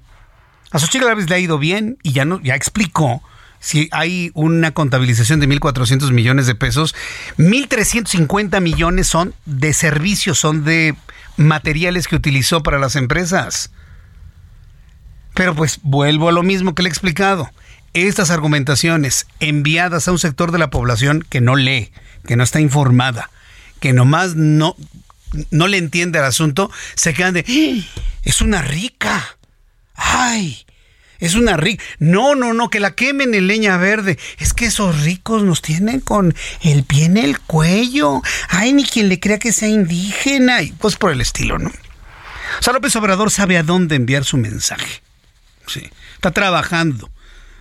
A 0.72 0.80
Xochitl 0.80 1.06
Gálvez 1.06 1.30
le 1.30 1.36
ha 1.36 1.40
ido 1.40 1.58
bien 1.58 1.98
y 2.04 2.12
ya, 2.12 2.26
no, 2.26 2.42
ya 2.42 2.56
explicó 2.56 3.22
si 3.60 3.90
hay 3.92 4.32
una 4.34 4.72
contabilización 4.72 5.40
de 5.40 5.48
1.400 5.48 6.12
millones 6.12 6.48
de 6.48 6.56
pesos, 6.56 6.96
1.350 7.38 8.62
millones 8.62 9.08
son 9.08 9.34
de 9.46 9.74
servicios, 9.74 10.38
son 10.40 10.64
de 10.64 10.96
materiales 11.38 12.08
que 12.08 12.16
utilizó 12.16 12.64
para 12.64 12.80
las 12.80 12.96
empresas. 12.96 13.72
Pero 15.34 15.56
pues 15.56 15.80
vuelvo 15.84 16.30
a 16.30 16.34
lo 16.34 16.44
mismo 16.44 16.76
que 16.76 16.84
le 16.84 16.90
he 16.90 16.92
explicado. 16.92 17.50
Estas 17.94 18.30
argumentaciones 18.30 19.26
enviadas 19.40 20.08
a 20.08 20.12
un 20.12 20.20
sector 20.20 20.52
de 20.52 20.60
la 20.60 20.70
población 20.70 21.26
que 21.28 21.42
no 21.42 21.56
lee, 21.56 21.92
que 22.28 22.36
no 22.36 22.44
está 22.44 22.60
informada, 22.60 23.30
que 23.80 23.94
nomás 23.94 24.36
no, 24.36 24.76
no 25.50 25.68
le 25.68 25.78
entiende 25.78 26.20
el 26.20 26.26
asunto, 26.26 26.70
se 26.96 27.14
quedan 27.14 27.34
de, 27.34 27.46
"¡Ah! 27.48 28.02
es 28.24 28.42
una 28.42 28.62
rica. 28.62 29.38
¡Ay! 29.96 30.66
Es 31.20 31.36
una 31.36 31.58
rica. 31.58 31.84
No, 32.00 32.36
no, 32.36 32.54
no, 32.54 32.70
que 32.70 32.80
la 32.80 32.96
quemen 32.96 33.34
en 33.34 33.48
leña 33.48 33.78
verde. 33.78 34.18
Es 34.38 34.54
que 34.54 34.66
esos 34.66 35.04
ricos 35.04 35.44
nos 35.44 35.62
tienen 35.62 36.00
con 36.00 36.34
el 36.62 36.84
pie 36.84 37.06
en 37.06 37.18
el 37.18 37.40
cuello. 37.40 38.22
Ay, 38.50 38.74
ni 38.74 38.86
quien 38.86 39.10
le 39.10 39.20
crea 39.20 39.40
que 39.40 39.52
sea 39.52 39.68
indígena. 39.68 40.62
Y 40.62 40.72
pues 40.72 40.96
por 40.96 41.12
el 41.12 41.22
estilo, 41.22 41.60
¿no? 41.60 41.70
O 41.70 42.64
sea, 42.64 42.74
López 42.74 42.96
Obrador 42.96 43.32
sabe 43.32 43.58
a 43.58 43.64
dónde 43.64 43.96
enviar 43.96 44.24
su 44.24 44.38
mensaje. 44.38 45.02
Sí. 45.68 45.90
Está 46.16 46.32
trabajando 46.32 47.12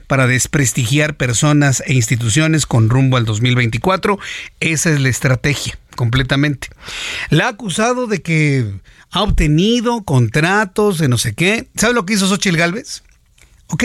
para 0.06 0.26
desprestigiar 0.26 1.16
personas 1.16 1.82
e 1.86 1.94
instituciones 1.94 2.66
con 2.66 2.88
rumbo 2.88 3.16
al 3.16 3.24
2024. 3.24 4.18
Esa 4.60 4.90
es 4.90 5.00
la 5.00 5.10
estrategia, 5.10 5.78
completamente. 5.96 6.68
La 7.28 7.46
ha 7.46 7.48
acusado 7.50 8.06
de 8.06 8.22
que 8.22 8.66
ha 9.10 9.22
obtenido 9.22 10.02
contratos 10.02 10.98
de 10.98 11.08
no 11.08 11.18
sé 11.18 11.34
qué. 11.34 11.68
¿Sabe 11.76 11.94
lo 11.94 12.06
que 12.06 12.14
hizo 12.14 12.26
Xochitl 12.26 12.56
Gálvez? 12.56 13.02
Ok. 13.70 13.84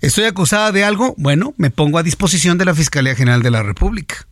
¿Estoy 0.00 0.24
acusada 0.24 0.72
de 0.72 0.84
algo? 0.84 1.14
Bueno, 1.18 1.54
me 1.58 1.70
pongo 1.70 1.98
a 1.98 2.02
disposición 2.02 2.56
de 2.56 2.64
la 2.64 2.74
Fiscalía 2.74 3.14
General 3.14 3.42
de 3.42 3.50
la 3.50 3.62
República. 3.62 4.26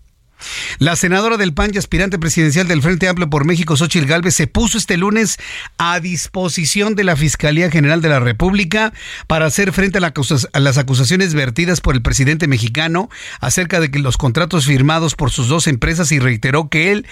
La 0.79 0.95
senadora 0.95 1.37
del 1.37 1.53
PAN 1.53 1.73
y 1.75 1.79
aspirante 1.79 2.19
presidencial 2.19 2.69
del 2.69 2.81
Frente 2.81 3.09
Amplio 3.09 3.29
por 3.29 3.45
México, 3.45 3.77
Xochitl 3.77 4.07
Gálvez, 4.07 4.35
se 4.37 4.47
puso 4.47 4.79
este 4.79 4.97
lunes 4.97 5.37
a 5.79 5.99
disposición 5.99 6.95
de 6.95 7.03
la 7.03 7.17
Fiscalía 7.17 7.71
General 7.71 8.01
de 8.01 8.09
la 8.09 8.21
República 8.21 8.93
para 9.27 9.47
hacer 9.47 9.73
frente 9.73 9.99
a, 9.99 10.61
las 10.61 10.79
acusaciones 10.79 11.35
vertidas 11.35 11.81
por 11.81 11.97
el 11.97 12.03
presidente 12.03 12.47
mexicano 12.47 13.11
acerca 13.41 13.81
de 13.81 13.89
los 13.99 14.17
contratos 14.17 14.67
firmados 14.67 15.17
por 15.17 15.33
sus 15.33 15.49
dos 15.49 15.67
empresas 15.67 16.13
y 16.13 16.21
reiteró 16.21 16.69
que 16.69 16.93
él, 16.93 17.07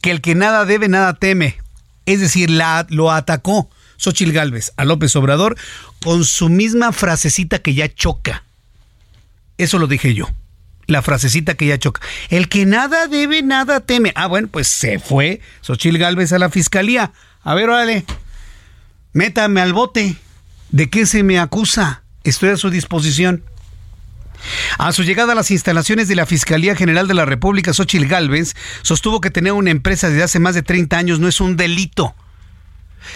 que 0.00 0.12
el 0.12 0.20
que 0.20 0.36
nada 0.36 0.64
debe, 0.64 0.88
nada 0.88 1.14
teme. 1.14 1.58
Es 2.06 2.20
decir, 2.20 2.48
la, 2.48 2.86
lo 2.88 3.10
atacó 3.10 3.68
Xochitl 3.98 4.32
Gálvez 4.32 4.72
a 4.76 4.86
López 4.86 5.14
Obrador 5.16 5.56
con 6.02 6.24
su 6.24 6.48
misma 6.48 6.92
frasecita 6.92 7.58
que 7.58 7.74
ya 7.74 7.92
choca. 7.92 8.44
Eso 9.58 9.78
lo 9.78 9.86
dije 9.86 10.14
yo. 10.14 10.30
La 10.86 11.02
frasecita 11.02 11.54
que 11.54 11.66
ya 11.66 11.78
choca. 11.78 12.00
El 12.30 12.48
que 12.48 12.64
nada 12.64 13.08
debe, 13.08 13.42
nada 13.42 13.80
teme. 13.80 14.12
Ah, 14.14 14.26
bueno, 14.26 14.48
pues 14.50 14.68
se 14.68 14.98
fue 14.98 15.42
Xochitl 15.60 15.98
Gálvez 15.98 16.32
a 16.32 16.38
la 16.38 16.48
fiscalía. 16.48 17.12
A 17.42 17.54
ver, 17.54 17.68
órale. 17.68 18.06
Métame 19.12 19.60
al 19.60 19.74
bote. 19.74 20.16
¿De 20.70 20.88
qué 20.88 21.04
se 21.04 21.22
me 21.22 21.38
acusa? 21.38 22.02
Estoy 22.24 22.50
a 22.50 22.56
su 22.56 22.70
disposición. 22.70 23.42
A 24.78 24.92
su 24.92 25.02
llegada 25.02 25.32
a 25.32 25.34
las 25.34 25.50
instalaciones 25.50 26.08
de 26.08 26.14
la 26.14 26.26
Fiscalía 26.26 26.76
General 26.76 27.08
de 27.08 27.14
la 27.14 27.24
República, 27.24 27.72
Xochitl 27.72 28.06
Gálvez 28.06 28.54
sostuvo 28.82 29.20
que 29.20 29.30
tener 29.30 29.52
una 29.52 29.70
empresa 29.70 30.08
desde 30.08 30.22
hace 30.22 30.38
más 30.38 30.54
de 30.54 30.62
30 30.62 30.96
años 30.96 31.20
no 31.20 31.28
es 31.28 31.40
un 31.40 31.56
delito. 31.56 32.14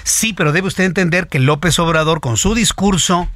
Sí, 0.05 0.33
pero 0.33 0.53
debe 0.53 0.69
usted 0.69 0.85
entender 0.85 1.29
que 1.29 1.39
López 1.39 1.79
Obrador, 1.79 2.21
con 2.21 2.37
su 2.37 2.55
discurso 2.55 3.29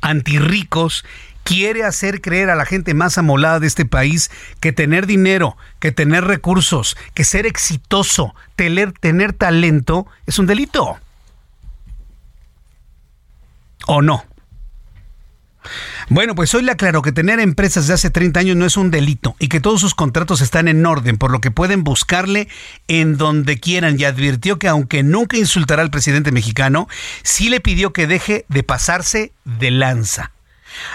antirricos, 0.00 1.04
quiere 1.48 1.84
hacer 1.84 2.20
creer 2.20 2.50
a 2.50 2.56
la 2.56 2.66
gente 2.66 2.92
más 2.92 3.16
amolada 3.16 3.58
de 3.58 3.66
este 3.66 3.86
país 3.86 4.30
que 4.60 4.72
tener 4.72 5.06
dinero, 5.06 5.56
que 5.80 5.92
tener 5.92 6.24
recursos, 6.24 6.96
que 7.14 7.24
ser 7.24 7.46
exitoso, 7.46 8.34
tener, 8.54 8.92
tener 8.92 9.32
talento 9.32 10.06
es 10.26 10.38
un 10.38 10.46
delito. 10.46 10.98
¿O 13.86 14.02
no? 14.02 14.24
Bueno, 16.10 16.34
pues 16.34 16.54
hoy 16.54 16.62
le 16.62 16.72
aclaro 16.72 17.02
que 17.02 17.12
tener 17.12 17.38
empresas 17.38 17.86
de 17.86 17.92
hace 17.92 18.08
30 18.08 18.40
años 18.40 18.56
no 18.56 18.64
es 18.64 18.78
un 18.78 18.90
delito 18.90 19.36
y 19.38 19.48
que 19.48 19.60
todos 19.60 19.82
sus 19.82 19.94
contratos 19.94 20.40
están 20.40 20.66
en 20.66 20.86
orden, 20.86 21.18
por 21.18 21.30
lo 21.30 21.42
que 21.42 21.50
pueden 21.50 21.84
buscarle 21.84 22.48
en 22.88 23.18
donde 23.18 23.60
quieran 23.60 24.00
y 24.00 24.04
advirtió 24.04 24.58
que 24.58 24.68
aunque 24.68 25.02
nunca 25.02 25.36
insultará 25.36 25.82
al 25.82 25.90
presidente 25.90 26.32
mexicano, 26.32 26.88
sí 27.22 27.50
le 27.50 27.60
pidió 27.60 27.92
que 27.92 28.06
deje 28.06 28.46
de 28.48 28.62
pasarse 28.62 29.32
de 29.44 29.70
lanza. 29.70 30.32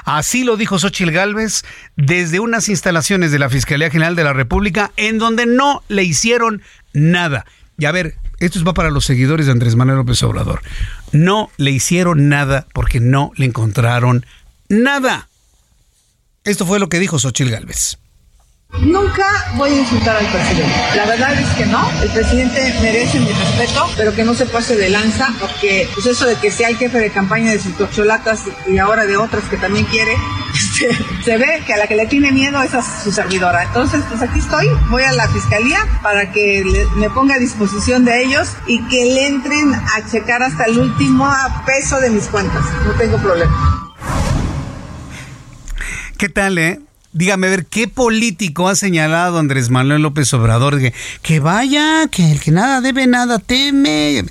Así 0.03 0.43
lo 0.43 0.57
dijo 0.57 0.79
Xochitl 0.79 1.11
Gálvez 1.11 1.63
desde 1.95 2.39
unas 2.39 2.67
instalaciones 2.67 3.31
de 3.31 3.39
la 3.39 3.49
Fiscalía 3.49 3.91
General 3.91 4.15
de 4.15 4.23
la 4.23 4.33
República 4.33 4.91
en 4.97 5.19
donde 5.19 5.45
no 5.45 5.83
le 5.89 6.03
hicieron 6.03 6.63
nada. 6.91 7.45
Y 7.77 7.85
a 7.85 7.91
ver, 7.91 8.15
esto 8.39 8.63
va 8.63 8.73
para 8.73 8.89
los 8.89 9.05
seguidores 9.05 9.45
de 9.45 9.51
Andrés 9.51 9.75
Manuel 9.75 9.97
López 9.97 10.23
Obrador. 10.23 10.61
No 11.11 11.51
le 11.57 11.69
hicieron 11.69 12.29
nada 12.29 12.65
porque 12.73 12.99
no 12.99 13.31
le 13.35 13.45
encontraron 13.45 14.17
nada. 14.17 14.33
Esto 16.43 16.65
fue 16.65 16.79
lo 16.79 16.89
que 16.89 16.99
dijo 16.99 17.19
Xochitl 17.19 17.51
Gálvez. 17.51 17.97
Nunca 18.79 19.27
voy 19.55 19.71
a 19.71 19.79
insultar 19.81 20.17
al 20.17 20.25
presidente. 20.25 20.73
La 20.95 21.05
verdad 21.05 21.39
es 21.39 21.47
que 21.55 21.65
no. 21.67 21.87
El 22.01 22.09
presidente 22.09 22.75
merece 22.81 23.19
mi 23.19 23.31
respeto, 23.31 23.87
pero 23.95 24.15
que 24.15 24.23
no 24.23 24.33
se 24.33 24.47
pase 24.47 24.75
de 24.75 24.89
lanza, 24.89 25.31
porque 25.39 25.87
pues 25.93 26.07
eso 26.07 26.25
de 26.25 26.35
que 26.35 26.49
sea 26.49 26.69
el 26.69 26.77
jefe 26.77 26.97
de 26.97 27.11
campaña 27.11 27.51
de 27.51 27.59
sus 27.59 27.73
corcholatas 27.75 28.41
y 28.67 28.79
ahora 28.79 29.05
de 29.05 29.15
otras 29.15 29.43
que 29.43 29.57
también 29.57 29.85
quiere, 29.85 30.17
este, 30.55 30.97
se 31.23 31.37
ve 31.37 31.61
que 31.67 31.73
a 31.73 31.77
la 31.77 31.87
que 31.87 31.95
le 31.95 32.07
tiene 32.07 32.31
miedo 32.31 32.61
es 32.63 32.73
a 32.73 32.81
su 32.81 33.11
servidora. 33.11 33.63
Entonces, 33.63 34.03
pues 34.09 34.23
aquí 34.23 34.39
estoy, 34.39 34.67
voy 34.89 35.03
a 35.03 35.11
la 35.11 35.27
fiscalía 35.27 35.79
para 36.01 36.31
que 36.31 36.63
me 36.95 37.11
ponga 37.11 37.35
a 37.35 37.39
disposición 37.39 38.05
de 38.05 38.23
ellos 38.23 38.49
y 38.65 38.81
que 38.87 39.05
le 39.05 39.27
entren 39.27 39.71
a 39.73 40.09
checar 40.09 40.41
hasta 40.41 40.65
el 40.65 40.79
último 40.79 41.31
peso 41.67 41.99
de 41.99 42.09
mis 42.09 42.25
cuentas. 42.25 42.65
No 42.85 42.91
tengo 42.93 43.17
problema. 43.19 43.93
¿Qué 46.23 46.29
tal, 46.29 46.57
eh? 46.57 46.79
Dígame, 47.11 47.47
a 47.47 47.49
ver, 47.49 47.65
¿qué 47.65 47.89
político 47.89 48.69
ha 48.69 48.75
señalado 48.75 49.39
Andrés 49.39 49.69
Manuel 49.69 50.03
López 50.03 50.33
Obrador? 50.33 50.79
Que, 50.79 50.93
que 51.21 51.41
vaya, 51.41 52.07
que 52.09 52.31
el 52.31 52.39
que 52.39 52.51
nada 52.51 52.79
debe, 52.79 53.07
nada 53.07 53.39
teme. 53.39 54.23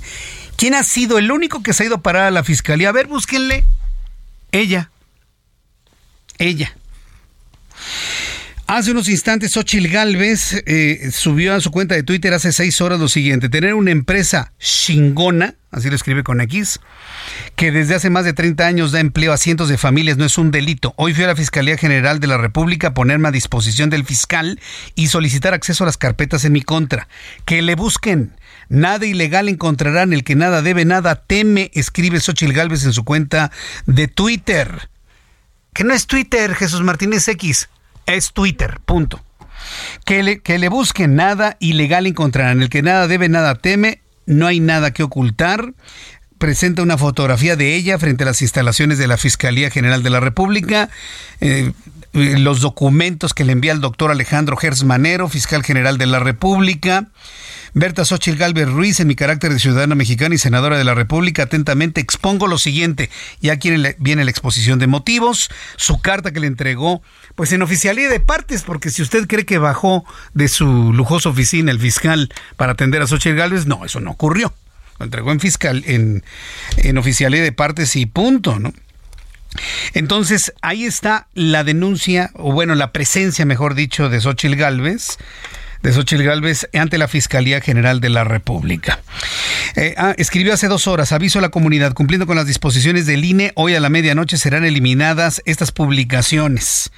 ¿Quién 0.55 0.73
ha 0.73 0.81
sido 0.81 1.19
el 1.19 1.31
único 1.31 1.61
que 1.61 1.71
se 1.71 1.83
ha 1.83 1.85
ido 1.85 1.97
a 1.97 2.01
parar 2.01 2.23
a 2.23 2.31
la 2.31 2.43
fiscalía? 2.43 2.89
A 2.89 2.93
ver, 2.93 3.05
búsquenle. 3.05 3.63
Ella. 4.51 4.89
Ella. 6.39 6.75
Hace 8.65 8.91
unos 8.91 9.09
instantes, 9.09 9.51
Xochil 9.51 9.89
Galvez 9.89 10.63
eh, 10.65 11.09
subió 11.11 11.53
a 11.53 11.59
su 11.59 11.69
cuenta 11.69 11.95
de 11.95 12.03
Twitter 12.03 12.33
hace 12.33 12.53
seis 12.53 12.79
horas 12.79 12.97
lo 12.97 13.09
siguiente: 13.09 13.49
tener 13.49 13.73
una 13.73 13.91
empresa 13.91 14.53
chingona, 14.57 15.55
así 15.69 15.89
lo 15.89 15.95
escribe 15.97 16.23
con 16.23 16.39
X, 16.39 16.79
que 17.57 17.73
desde 17.73 17.95
hace 17.95 18.09
más 18.09 18.23
de 18.23 18.31
30 18.31 18.65
años 18.65 18.93
da 18.93 19.01
empleo 19.01 19.33
a 19.33 19.37
cientos 19.37 19.67
de 19.67 19.77
familias, 19.77 20.15
no 20.15 20.23
es 20.23 20.37
un 20.37 20.49
delito. 20.49 20.93
Hoy 20.95 21.13
fui 21.13 21.25
a 21.25 21.27
la 21.27 21.35
Fiscalía 21.35 21.77
General 21.77 22.21
de 22.21 22.27
la 22.27 22.37
República 22.37 22.87
a 22.87 22.93
ponerme 22.93 23.27
a 23.27 23.31
disposición 23.31 23.89
del 23.89 24.05
fiscal 24.05 24.61
y 24.95 25.07
solicitar 25.07 25.53
acceso 25.53 25.83
a 25.83 25.87
las 25.87 25.97
carpetas 25.97 26.45
en 26.45 26.53
mi 26.53 26.61
contra. 26.61 27.09
Que 27.43 27.61
le 27.61 27.75
busquen. 27.75 28.31
Nada 28.69 29.05
ilegal 29.05 29.49
encontrarán, 29.49 30.13
el 30.13 30.23
que 30.23 30.35
nada 30.35 30.61
debe, 30.61 30.85
nada 30.85 31.15
teme, 31.15 31.69
escribe 31.73 32.21
Xochil 32.21 32.53
Galvez 32.53 32.85
en 32.85 32.93
su 32.93 33.03
cuenta 33.03 33.51
de 33.87 34.07
Twitter. 34.07 34.89
Que 35.73 35.83
no 35.83 35.93
es 35.93 36.07
Twitter, 36.07 36.55
Jesús 36.55 36.81
Martínez 36.81 37.27
X 37.27 37.67
es 38.05 38.33
Twitter, 38.33 38.79
punto. 38.85 39.21
Que 40.05 40.23
le, 40.23 40.41
que 40.41 40.57
le 40.59 40.69
busquen 40.69 41.15
nada 41.15 41.57
ilegal 41.59 42.07
encontrarán. 42.07 42.61
El 42.61 42.69
que 42.69 42.81
nada 42.81 43.07
debe, 43.07 43.29
nada 43.29 43.55
teme, 43.55 44.01
no 44.25 44.47
hay 44.47 44.59
nada 44.59 44.91
que 44.91 45.03
ocultar. 45.03 45.73
Presenta 46.37 46.81
una 46.81 46.97
fotografía 46.97 47.55
de 47.55 47.75
ella 47.75 47.97
frente 47.97 48.23
a 48.23 48.27
las 48.27 48.41
instalaciones 48.41 48.97
de 48.97 49.07
la 49.07 49.17
Fiscalía 49.17 49.69
General 49.69 50.03
de 50.03 50.09
la 50.09 50.19
República. 50.19 50.89
Eh, 51.39 51.71
los 52.13 52.61
documentos 52.61 53.33
que 53.33 53.43
le 53.43 53.53
envía 53.53 53.71
el 53.71 53.81
doctor 53.81 54.11
Alejandro 54.11 54.55
Gersmanero, 54.55 55.29
fiscal 55.29 55.63
general 55.63 55.97
de 55.97 56.05
la 56.05 56.19
República. 56.19 57.07
Berta 57.75 58.05
Xochitl 58.05 58.37
Galvez 58.37 58.69
Ruiz, 58.69 58.99
en 58.99 59.07
mi 59.07 59.15
carácter 59.15 59.51
de 59.51 59.59
ciudadana 59.59 59.95
mexicana 59.95 60.35
y 60.35 60.37
senadora 60.37 60.77
de 60.77 60.83
la 60.83 60.93
República, 60.93 61.43
atentamente 61.43 62.01
expongo 62.01 62.47
lo 62.47 62.59
siguiente. 62.59 63.09
Y 63.41 63.49
aquí 63.49 63.71
viene 63.97 64.23
la 64.23 64.29
exposición 64.31 64.77
de 64.77 64.85
motivos, 64.85 65.49
su 65.75 65.99
carta 65.99 66.31
que 66.31 66.39
le 66.39 66.47
entregó, 66.47 67.01
pues 67.35 67.51
en 67.51 67.63
oficialía 67.63 68.09
de 68.09 68.19
partes, 68.19 68.61
porque 68.61 68.91
si 68.91 69.01
usted 69.01 69.25
cree 69.27 69.45
que 69.45 69.57
bajó 69.57 70.05
de 70.35 70.49
su 70.49 70.93
lujosa 70.93 71.29
oficina 71.29 71.71
el 71.71 71.79
fiscal 71.79 72.31
para 72.57 72.73
atender 72.73 73.01
a 73.01 73.07
Xochitl 73.07 73.37
Galvez, 73.37 73.65
no, 73.65 73.85
eso 73.85 73.99
no 73.99 74.11
ocurrió. 74.11 74.53
Lo 74.99 75.05
entregó 75.05 75.31
en 75.31 75.39
fiscal, 75.39 75.83
en, 75.87 76.23
en 76.77 76.97
oficialía 76.99 77.41
de 77.41 77.51
partes 77.51 77.95
y 77.95 78.05
punto, 78.05 78.59
¿no? 78.59 78.71
Entonces, 79.93 80.53
ahí 80.61 80.85
está 80.85 81.27
la 81.33 81.63
denuncia, 81.63 82.31
o 82.35 82.51
bueno, 82.51 82.75
la 82.75 82.91
presencia, 82.91 83.45
mejor 83.45 83.73
dicho, 83.73 84.09
de 84.09 84.21
Xochitl 84.21 84.55
Galvez 84.55 85.17
de 85.83 85.91
Xochitl 85.91 86.23
Galvez 86.23 86.69
ante 86.73 86.97
la 86.97 87.09
Fiscalía 87.09 87.59
General 87.61 87.99
de 87.99 88.09
la 88.09 88.23
República. 88.23 89.01
Eh, 89.75 89.93
ah, 89.97 90.15
escribió 90.17 90.53
hace 90.53 90.69
dos 90.69 90.87
horas, 90.87 91.11
aviso 91.11 91.39
a 91.39 91.41
la 91.41 91.49
comunidad, 91.49 91.93
cumpliendo 91.93 92.25
con 92.25 92.37
las 92.37 92.47
disposiciones 92.47 93.05
del 93.05 93.25
INE, 93.25 93.51
hoy 93.55 93.75
a 93.75 93.81
la 93.81 93.89
medianoche 93.89 94.37
serán 94.37 94.63
eliminadas 94.63 95.41
estas 95.45 95.71
publicaciones. 95.73 96.91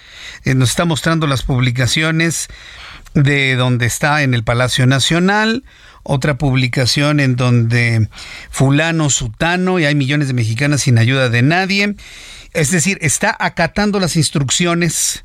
Eh, 0.44 0.54
nos 0.54 0.70
está 0.70 0.86
mostrando 0.86 1.26
las 1.26 1.42
publicaciones 1.42 2.48
de 3.16 3.56
donde 3.56 3.88
está 3.88 4.22
en 4.22 4.36
el 4.36 4.44
Palacio 4.44 4.86
Nacional, 4.86 5.64
otra 6.04 6.38
publicación 6.38 7.20
en 7.20 7.36
donde 7.36 8.08
fulano, 8.52 9.10
sutano, 9.10 9.80
y 9.80 9.86
hay 9.86 9.96
millones 9.96 10.28
de 10.28 10.36
mexicanas 10.36 10.82
sin 10.82 11.00
ayuda 11.00 11.30
de 11.30 11.42
nadie. 11.42 11.96
Es 12.54 12.70
decir, 12.70 13.00
está 13.02 13.36
acatando 13.40 14.00
las 14.00 14.16
instrucciones 14.16 15.25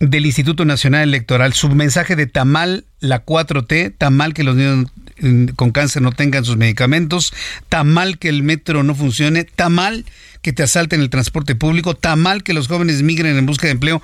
del 0.00 0.24
Instituto 0.24 0.64
Nacional 0.64 1.02
Electoral. 1.02 1.52
Su 1.52 1.68
mensaje 1.68 2.16
de 2.16 2.26
tamal 2.26 2.86
la 3.00 3.24
4T, 3.24 3.94
tamal 3.96 4.34
que 4.34 4.44
los 4.44 4.56
niños 4.56 4.86
mm, 5.20 5.48
con 5.56 5.70
cáncer 5.70 6.02
no 6.02 6.12
tengan 6.12 6.44
sus 6.44 6.56
medicamentos, 6.56 7.32
tamal 7.68 8.18
que 8.18 8.30
el 8.30 8.42
metro 8.42 8.82
no 8.82 8.94
funcione, 8.94 9.44
tamal 9.44 10.06
que 10.40 10.54
te 10.54 10.62
asalten 10.62 11.02
el 11.02 11.10
transporte 11.10 11.54
público, 11.54 11.94
tamal 11.94 12.42
que 12.42 12.54
los 12.54 12.66
jóvenes 12.66 13.02
migren 13.02 13.36
en 13.36 13.44
busca 13.44 13.66
de 13.66 13.72
empleo. 13.72 14.02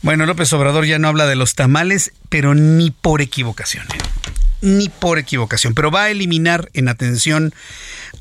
Bueno, 0.00 0.24
López 0.24 0.50
Obrador 0.54 0.86
ya 0.86 0.98
no 0.98 1.08
habla 1.08 1.26
de 1.26 1.36
los 1.36 1.54
tamales, 1.54 2.12
pero 2.30 2.54
ni 2.54 2.90
por 2.90 3.20
equivocación. 3.20 3.84
¿eh? 3.84 3.98
Ni 4.62 4.88
por 4.88 5.18
equivocación, 5.18 5.74
pero 5.74 5.90
va 5.90 6.04
a 6.04 6.10
eliminar 6.10 6.70
en 6.72 6.88
atención 6.88 7.54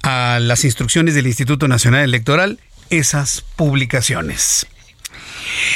a 0.03 0.39
las 0.41 0.65
instrucciones 0.65 1.15
del 1.15 1.27
Instituto 1.27 1.69
Nacional 1.69 2.03
Electoral 2.03 2.59
esas 2.89 3.45
publicaciones. 3.55 4.67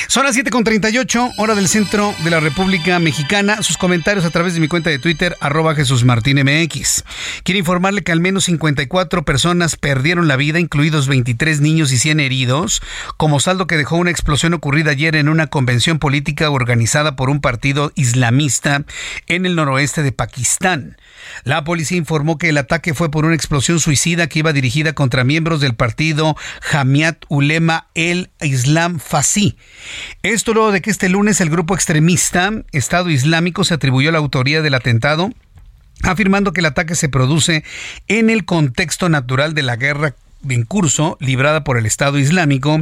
Son 0.08 0.26
las 0.26 0.36
7.38, 0.36 1.34
hora 1.38 1.56
del 1.56 1.68
centro 1.68 2.16
de 2.24 2.32
la 2.32 2.40
República 2.40 3.00
Mexicana. 3.00 3.62
Sus 3.62 3.78
comentarios 3.78 4.26
a 4.26 4.30
través 4.30 4.54
de 4.54 4.60
mi 4.60 4.68
cuenta 4.68 4.90
de 4.90 5.00
Twitter, 5.00 5.36
arroba 5.40 5.76
Jesús 5.76 6.04
Martín 6.04 6.40
MX. 6.44 7.04
Quiero 7.44 7.60
informarle 7.60 8.04
que 8.04 8.12
al 8.12 8.20
menos 8.20 8.46
54 8.46 9.24
personas 9.24 9.76
perdieron 9.76 10.28
la 10.28 10.36
vida, 10.36 10.60
incluidos 10.60 11.08
23 11.08 11.62
niños 11.62 11.92
y 11.92 11.98
100 11.98 12.20
heridos, 12.20 12.82
como 13.18 13.40
saldo 13.40 13.68
que 13.68 13.78
dejó 13.78 13.98
una 13.98 14.12
explosión 14.12 14.54
ocurrida 14.54 14.92
ayer 14.92 15.16
en 15.16 15.30
una 15.30 15.48
convención 15.48 16.00
política 16.00 16.50
organizada 16.50 17.16
por 17.16 17.30
un 17.30 17.42
partido 17.42 17.92
islamista 17.96 18.84
en 19.28 19.46
el 19.46 19.56
noroeste 19.56 20.04
de 20.04 20.12
Pakistán. 20.12 20.98
La 21.44 21.64
policía 21.64 21.98
informó 21.98 22.38
que 22.38 22.50
el 22.50 22.58
ataque 22.58 22.94
fue 22.94 23.12
por 23.12 23.26
una 23.26 23.36
explosión 23.36 23.80
suicida 23.80 24.28
que 24.28 24.40
iba 24.40 24.54
dirigida 24.54 24.94
contra 24.94 25.24
miembros 25.24 25.62
del 25.62 25.76
partido 25.76 26.36
Jamiat 26.62 27.26
Ulema 27.30 27.88
el 27.96 28.30
Islam 28.42 29.00
Fasi. 29.00 29.58
Esto 30.24 30.54
luego 30.54 30.72
de 30.72 30.82
que 30.82 30.90
este 30.90 31.10
lunes 31.10 31.42
el 31.42 31.50
grupo 31.50 31.76
extremista 31.76 32.52
Estado 32.72 33.10
Islámico 33.10 33.64
se 33.64 33.74
atribuyó 33.74 34.12
la 34.12 34.18
autoría 34.18 34.62
del 34.62 34.74
atentado 34.74 35.30
afirmando 36.04 36.54
que 36.54 36.62
el 36.62 36.66
ataque 36.66 36.96
se 36.96 37.10
produce 37.10 37.64
en 38.08 38.30
el 38.30 38.46
contexto 38.46 39.10
natural 39.10 39.54
de 39.54 39.64
la 39.64 39.76
guerra 39.76 40.16
en 40.48 40.64
curso 40.64 41.18
librada 41.20 41.64
por 41.64 41.78
el 41.78 41.86
Estado 41.86 42.18
Islámico 42.18 42.82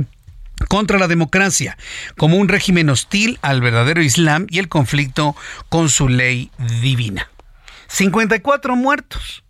contra 0.68 0.98
la 0.98 1.08
democracia, 1.08 1.78
como 2.18 2.38
un 2.38 2.48
régimen 2.48 2.90
hostil 2.90 3.40
al 3.42 3.62
verdadero 3.62 4.02
Islam 4.02 4.48
y 4.50 4.60
el 4.60 4.70
conflicto 4.70 5.36
con 5.70 5.90
su 5.90 6.10
ley 6.10 6.52
divina. 6.82 7.30
54 7.88 8.76
muertos. 8.76 9.44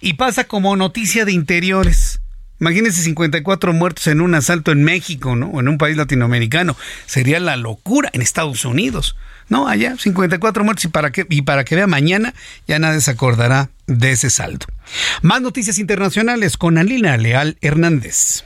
Y 0.00 0.14
pasa 0.14 0.44
como 0.44 0.76
noticia 0.76 1.24
de 1.24 1.32
interiores. 1.32 2.20
Imagínense 2.60 3.02
54 3.02 3.72
muertos 3.72 4.06
en 4.06 4.20
un 4.20 4.36
asalto 4.36 4.70
en 4.70 4.84
México, 4.84 5.34
¿no? 5.34 5.48
O 5.48 5.60
en 5.60 5.66
un 5.66 5.78
país 5.78 5.96
latinoamericano. 5.96 6.76
Sería 7.06 7.40
la 7.40 7.56
locura 7.56 8.08
en 8.12 8.22
Estados 8.22 8.64
Unidos. 8.64 9.16
No, 9.48 9.66
allá 9.66 9.96
54 9.98 10.62
muertos 10.62 10.84
y 10.84 10.88
para 10.88 11.10
que 11.10 11.26
y 11.28 11.42
para 11.42 11.64
que 11.64 11.74
vea 11.74 11.88
mañana 11.88 12.34
ya 12.68 12.78
nadie 12.78 13.00
se 13.00 13.10
acordará 13.10 13.70
de 13.88 14.12
ese 14.12 14.30
saldo. 14.30 14.66
Más 15.22 15.42
noticias 15.42 15.78
internacionales 15.78 16.56
con 16.56 16.78
Alina 16.78 17.16
Leal 17.16 17.58
Hernández. 17.60 18.44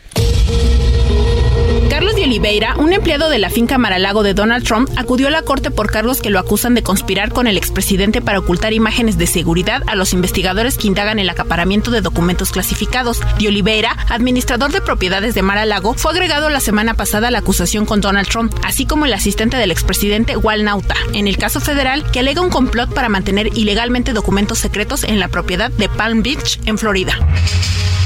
Oliveira, 2.26 2.74
un 2.76 2.92
empleado 2.92 3.30
de 3.30 3.38
la 3.38 3.50
finca 3.50 3.78
Maralago 3.78 4.24
de 4.24 4.34
Donald 4.34 4.64
Trump, 4.64 4.90
acudió 4.96 5.28
a 5.28 5.30
la 5.30 5.42
corte 5.42 5.70
por 5.70 5.92
cargos 5.92 6.20
que 6.20 6.30
lo 6.30 6.40
acusan 6.40 6.74
de 6.74 6.82
conspirar 6.82 7.30
con 7.30 7.46
el 7.46 7.56
expresidente 7.56 8.20
para 8.20 8.40
ocultar 8.40 8.72
imágenes 8.72 9.16
de 9.16 9.28
seguridad 9.28 9.84
a 9.86 9.94
los 9.94 10.12
investigadores 10.12 10.76
que 10.76 10.88
indagan 10.88 11.20
el 11.20 11.30
acaparamiento 11.30 11.92
de 11.92 12.00
documentos 12.00 12.50
clasificados. 12.50 13.20
De 13.38 13.46
Oliveira, 13.46 13.96
administrador 14.08 14.72
de 14.72 14.80
propiedades 14.80 15.36
de 15.36 15.42
Maralago, 15.42 15.94
fue 15.94 16.10
agregado 16.10 16.50
la 16.50 16.58
semana 16.58 16.94
pasada 16.94 17.28
a 17.28 17.30
la 17.30 17.38
acusación 17.38 17.86
con 17.86 18.00
Donald 18.00 18.26
Trump, 18.26 18.52
así 18.64 18.86
como 18.86 19.06
el 19.06 19.12
asistente 19.12 19.56
del 19.56 19.70
expresidente 19.70 20.36
Wal 20.36 20.64
Nauta, 20.64 20.96
en 21.12 21.28
el 21.28 21.38
caso 21.38 21.60
federal 21.60 22.10
que 22.10 22.18
alega 22.18 22.40
un 22.40 22.50
complot 22.50 22.92
para 22.92 23.08
mantener 23.08 23.56
ilegalmente 23.56 24.12
documentos 24.12 24.58
secretos 24.58 25.04
en 25.04 25.20
la 25.20 25.28
propiedad 25.28 25.70
de 25.70 25.88
Palm 25.88 26.24
Beach, 26.24 26.58
en 26.66 26.76
Florida. 26.76 27.16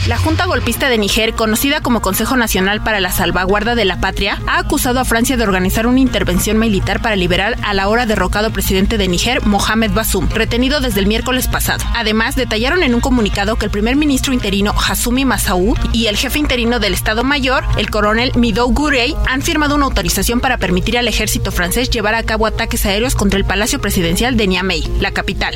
La 0.08 0.16
Junta 0.16 0.46
Golpista 0.46 0.88
de 0.88 0.96
Niger, 0.96 1.34
conocida 1.34 1.82
como 1.82 2.00
Consejo 2.00 2.36
Nacional 2.36 2.82
para 2.82 3.00
la 3.00 3.12
Salvaguarda 3.12 3.74
de 3.74 3.84
la 3.84 4.00
Patria, 4.10 4.42
ha 4.48 4.58
acusado 4.58 4.98
a 4.98 5.04
Francia 5.04 5.36
de 5.36 5.44
organizar 5.44 5.86
una 5.86 6.00
intervención 6.00 6.58
militar 6.58 7.00
para 7.00 7.14
liberar 7.14 7.56
al 7.62 7.78
ahora 7.78 8.06
derrocado 8.06 8.50
presidente 8.50 8.98
de 8.98 9.06
Niger, 9.06 9.46
Mohamed 9.46 9.92
Bassoum, 9.92 10.28
retenido 10.30 10.80
desde 10.80 10.98
el 10.98 11.06
miércoles 11.06 11.46
pasado. 11.46 11.84
Además, 11.94 12.34
detallaron 12.34 12.82
en 12.82 12.96
un 12.96 13.00
comunicado 13.00 13.54
que 13.54 13.66
el 13.66 13.70
primer 13.70 13.94
ministro 13.94 14.32
interino 14.32 14.74
Hasumi 14.76 15.24
Massaoud 15.24 15.78
y 15.92 16.06
el 16.06 16.16
jefe 16.16 16.40
interino 16.40 16.80
del 16.80 16.92
Estado 16.92 17.22
Mayor, 17.22 17.62
el 17.78 17.88
coronel 17.88 18.32
Midou 18.34 18.72
Gurey, 18.72 19.14
han 19.28 19.42
firmado 19.42 19.76
una 19.76 19.84
autorización 19.84 20.40
para 20.40 20.58
permitir 20.58 20.98
al 20.98 21.06
ejército 21.06 21.52
francés 21.52 21.88
llevar 21.88 22.16
a 22.16 22.24
cabo 22.24 22.46
ataques 22.46 22.86
aéreos 22.86 23.14
contra 23.14 23.38
el 23.38 23.44
Palacio 23.44 23.80
Presidencial 23.80 24.36
de 24.36 24.48
Niamey, 24.48 24.82
la 24.98 25.12
capital. 25.12 25.54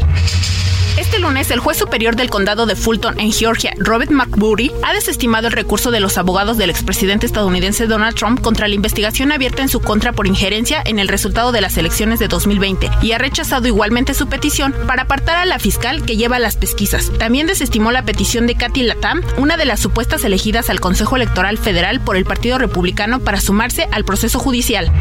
Este 0.97 1.19
lunes, 1.19 1.51
el 1.51 1.59
juez 1.59 1.77
superior 1.77 2.15
del 2.15 2.31
condado 2.31 2.67
de 2.67 2.77
Fulton, 2.77 3.19
en 3.19 3.33
Georgia, 3.33 3.75
Robert 3.79 4.13
McBurry, 4.13 4.71
ha 4.85 4.93
desestimado 4.93 5.49
el 5.49 5.53
recurso 5.53 5.91
de 5.91 5.99
los 5.99 6.19
abogados 6.19 6.57
del 6.57 6.71
expresidente 6.71 7.27
estadounidense 7.27 7.89
Donald 7.89 8.17
Trump 8.17 8.41
contra 8.45 8.69
la 8.69 8.75
investigación 8.75 9.33
abierta 9.33 9.63
en 9.63 9.71
su 9.71 9.81
contra 9.81 10.13
por 10.13 10.29
injerencia 10.29 10.83
en 10.85 10.99
el 11.01 11.09
resultado 11.09 11.51
de 11.51 11.63
las 11.63 11.77
elecciones 11.79 12.19
de 12.21 12.29
2020 12.29 12.91
y 13.03 13.13
ha 13.13 13.19
rechazado 13.19 13.67
igualmente 13.67 14.13
su 14.13 14.29
petición 14.29 14.75
para 14.87 15.03
apartar 15.03 15.39
a 15.39 15.47
la 15.47 15.59
fiscal 15.59 16.05
que 16.05 16.17
lleva 16.17 16.39
las 16.39 16.57
pesquisas. 16.57 17.11
También 17.19 17.47
desestimó 17.47 17.91
la 17.91 18.05
petición 18.05 18.47
de 18.47 18.55
Kathy 18.55 18.83
Latam, 18.83 19.23
una 19.39 19.57
de 19.57 19.65
las 19.65 19.81
supuestas 19.81 20.25
elegidas 20.25 20.69
al 20.69 20.81
Consejo 20.81 21.17
Electoral 21.17 21.57
Federal 21.57 22.01
por 22.01 22.17
el 22.17 22.27
Partido 22.27 22.59
Republicano 22.59 23.21
para 23.21 23.41
sumarse 23.41 23.89
al 23.91 24.05
proceso 24.05 24.39
judicial. 24.39 24.93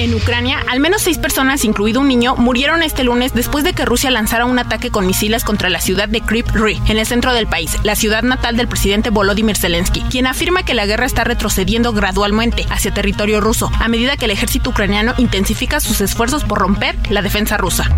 En 0.00 0.12
Ucrania, 0.12 0.58
al 0.68 0.80
menos 0.80 1.02
seis 1.02 1.18
personas, 1.18 1.64
incluido 1.64 2.00
un 2.00 2.08
niño, 2.08 2.34
murieron 2.34 2.82
este 2.82 3.04
lunes 3.04 3.32
después 3.32 3.62
de 3.62 3.74
que 3.74 3.84
Rusia 3.84 4.10
lanzara 4.10 4.44
un 4.44 4.58
ataque 4.58 4.90
con 4.90 5.06
misiles 5.06 5.44
contra 5.44 5.68
la 5.68 5.80
ciudad 5.80 6.08
de 6.08 6.20
Kryp 6.20 6.48
en 6.88 6.98
el 6.98 7.06
centro 7.06 7.32
del 7.32 7.46
país, 7.46 7.78
la 7.84 7.94
ciudad 7.94 8.24
natal 8.24 8.56
del 8.56 8.66
presidente 8.66 9.10
Volodymyr 9.10 9.56
Zelensky, 9.56 10.02
quien 10.10 10.26
afirma 10.26 10.64
que 10.64 10.74
la 10.74 10.86
guerra 10.86 11.06
está 11.06 11.22
retrocediendo 11.22 11.92
gradualmente 11.92 12.53
hacia 12.70 12.94
territorio 12.94 13.40
ruso 13.40 13.70
a 13.80 13.88
medida 13.88 14.16
que 14.16 14.24
el 14.26 14.30
ejército 14.30 14.70
ucraniano 14.70 15.14
intensifica 15.18 15.80
sus 15.80 16.00
esfuerzos 16.00 16.44
por 16.44 16.58
romper 16.58 16.96
la 17.10 17.22
defensa 17.22 17.56
rusa. 17.56 17.90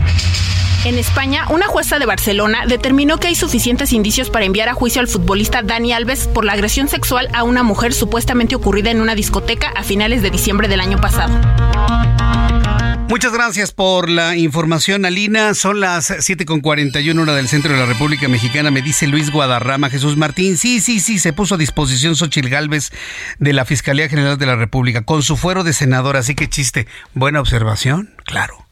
En 0.84 0.98
España, 0.98 1.46
una 1.50 1.66
jueza 1.66 1.98
de 1.98 2.06
Barcelona 2.06 2.64
determinó 2.66 3.18
que 3.18 3.26
hay 3.26 3.34
suficientes 3.34 3.92
indicios 3.92 4.30
para 4.30 4.44
enviar 4.44 4.68
a 4.68 4.74
juicio 4.74 5.00
al 5.00 5.08
futbolista 5.08 5.62
Dani 5.62 5.92
Alves 5.92 6.28
por 6.28 6.44
la 6.44 6.52
agresión 6.52 6.88
sexual 6.88 7.28
a 7.32 7.42
una 7.42 7.64
mujer 7.64 7.92
supuestamente 7.92 8.54
ocurrida 8.54 8.92
en 8.92 9.00
una 9.00 9.16
discoteca 9.16 9.72
a 9.74 9.82
finales 9.82 10.22
de 10.22 10.30
diciembre 10.30 10.68
del 10.68 10.80
año 10.80 11.00
pasado. 11.00 11.34
Muchas 13.08 13.32
gracias 13.32 13.72
por 13.72 14.10
la 14.10 14.36
información, 14.36 15.04
Alina. 15.04 15.54
Son 15.54 15.80
las 15.80 16.10
7.41 16.10 17.18
hora 17.18 17.34
del 17.34 17.46
centro 17.46 17.72
de 17.72 17.78
la 17.78 17.86
República 17.86 18.26
Mexicana. 18.26 18.72
Me 18.72 18.82
dice 18.82 19.06
Luis 19.06 19.30
Guadarrama, 19.30 19.90
Jesús 19.90 20.16
Martín. 20.16 20.58
Sí, 20.58 20.80
sí, 20.80 20.98
sí, 20.98 21.20
se 21.20 21.32
puso 21.32 21.54
a 21.54 21.58
disposición 21.58 22.16
Xochil 22.16 22.48
Gálvez 22.48 22.90
de 23.38 23.52
la 23.52 23.64
Fiscalía 23.64 24.08
General 24.08 24.36
de 24.36 24.46
la 24.46 24.56
República 24.56 25.04
con 25.04 25.22
su 25.22 25.36
fuero 25.36 25.62
de 25.62 25.72
senador. 25.72 26.16
Así 26.16 26.34
que 26.34 26.48
chiste. 26.48 26.88
Buena 27.14 27.40
observación, 27.40 28.12
claro. 28.24 28.66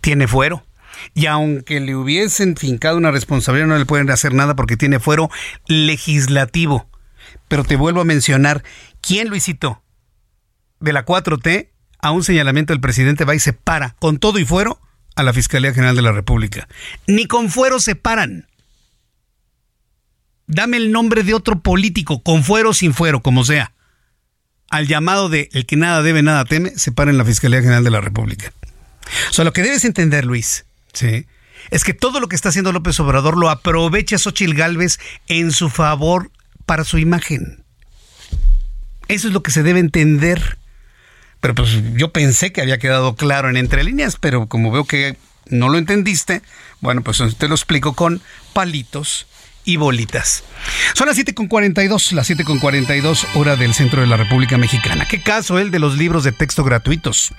Tiene 0.00 0.28
fuero 0.28 0.64
y 1.12 1.26
aunque 1.26 1.80
le 1.80 1.96
hubiesen 1.96 2.56
fincado 2.56 2.96
una 2.96 3.10
responsabilidad 3.10 3.68
no 3.68 3.78
le 3.78 3.86
pueden 3.86 4.10
hacer 4.10 4.32
nada 4.32 4.54
porque 4.54 4.76
tiene 4.76 5.00
fuero 5.00 5.28
legislativo. 5.66 6.88
Pero 7.48 7.64
te 7.64 7.76
vuelvo 7.76 8.00
a 8.00 8.04
mencionar, 8.04 8.62
¿quién 9.00 9.28
Luisito? 9.28 9.82
De 10.80 10.92
la 10.92 11.04
4T 11.04 11.70
a 11.98 12.10
un 12.10 12.22
señalamiento 12.24 12.72
del 12.72 12.80
presidente 12.80 13.24
va 13.24 13.34
y 13.34 13.40
se 13.40 13.52
para 13.52 13.90
con 13.98 14.18
todo 14.18 14.38
y 14.38 14.44
fuero 14.44 14.80
a 15.14 15.22
la 15.22 15.32
Fiscalía 15.32 15.72
General 15.72 15.96
de 15.96 16.02
la 16.02 16.12
República. 16.12 16.68
Ni 17.06 17.26
con 17.26 17.50
fuero 17.50 17.80
se 17.80 17.96
paran. 17.96 18.46
Dame 20.46 20.76
el 20.76 20.92
nombre 20.92 21.22
de 21.22 21.34
otro 21.34 21.60
político, 21.60 22.22
con 22.22 22.44
fuero 22.44 22.70
o 22.70 22.74
sin 22.74 22.94
fuero, 22.94 23.20
como 23.20 23.44
sea. 23.44 23.72
Al 24.70 24.86
llamado 24.86 25.28
de 25.28 25.48
el 25.52 25.66
que 25.66 25.76
nada 25.76 26.02
debe, 26.02 26.22
nada 26.22 26.44
teme, 26.44 26.70
se 26.76 26.92
para 26.92 27.10
en 27.10 27.18
la 27.18 27.24
Fiscalía 27.24 27.60
General 27.60 27.82
de 27.82 27.90
la 27.90 28.00
República. 28.00 28.52
O 29.30 29.32
sea, 29.32 29.44
lo 29.44 29.52
que 29.52 29.62
debes 29.62 29.84
entender, 29.84 30.24
Luis, 30.24 30.66
Sí. 30.96 31.26
Es 31.70 31.84
que 31.84 31.94
todo 31.94 32.20
lo 32.20 32.28
que 32.28 32.36
está 32.36 32.48
haciendo 32.48 32.72
López 32.72 32.98
Obrador 33.00 33.36
lo 33.36 33.50
aprovecha 33.50 34.18
Xochil 34.18 34.54
Gálvez 34.54 34.98
en 35.28 35.52
su 35.52 35.68
favor 35.68 36.30
para 36.64 36.84
su 36.84 36.98
imagen. 36.98 37.64
Eso 39.08 39.28
es 39.28 39.34
lo 39.34 39.42
que 39.42 39.50
se 39.50 39.62
debe 39.62 39.80
entender. 39.80 40.58
Pero 41.46 41.54
pues 41.54 41.80
yo 41.94 42.10
pensé 42.10 42.50
que 42.50 42.60
había 42.60 42.78
quedado 42.78 43.14
claro 43.14 43.48
en 43.48 43.56
entre 43.56 43.84
líneas, 43.84 44.16
pero 44.18 44.48
como 44.48 44.72
veo 44.72 44.84
que 44.84 45.16
no 45.48 45.68
lo 45.68 45.78
entendiste, 45.78 46.42
bueno, 46.80 47.02
pues 47.02 47.22
te 47.38 47.46
lo 47.46 47.54
explico 47.54 47.92
con 47.92 48.20
palitos 48.52 49.28
y 49.66 49.76
bolitas. 49.76 50.44
Son 50.94 51.08
las 51.08 51.18
7.42, 51.18 52.12
las 52.12 52.30
7.42 52.30 53.26
hora 53.34 53.56
del 53.56 53.74
centro 53.74 54.00
de 54.00 54.06
la 54.06 54.16
República 54.16 54.56
Mexicana. 54.56 55.06
¿Qué 55.06 55.20
caso 55.20 55.58
el 55.58 55.70
de 55.70 55.80
los 55.80 55.98
libros 55.98 56.24
de 56.24 56.32
texto 56.32 56.64
gratuitos? 56.64 57.34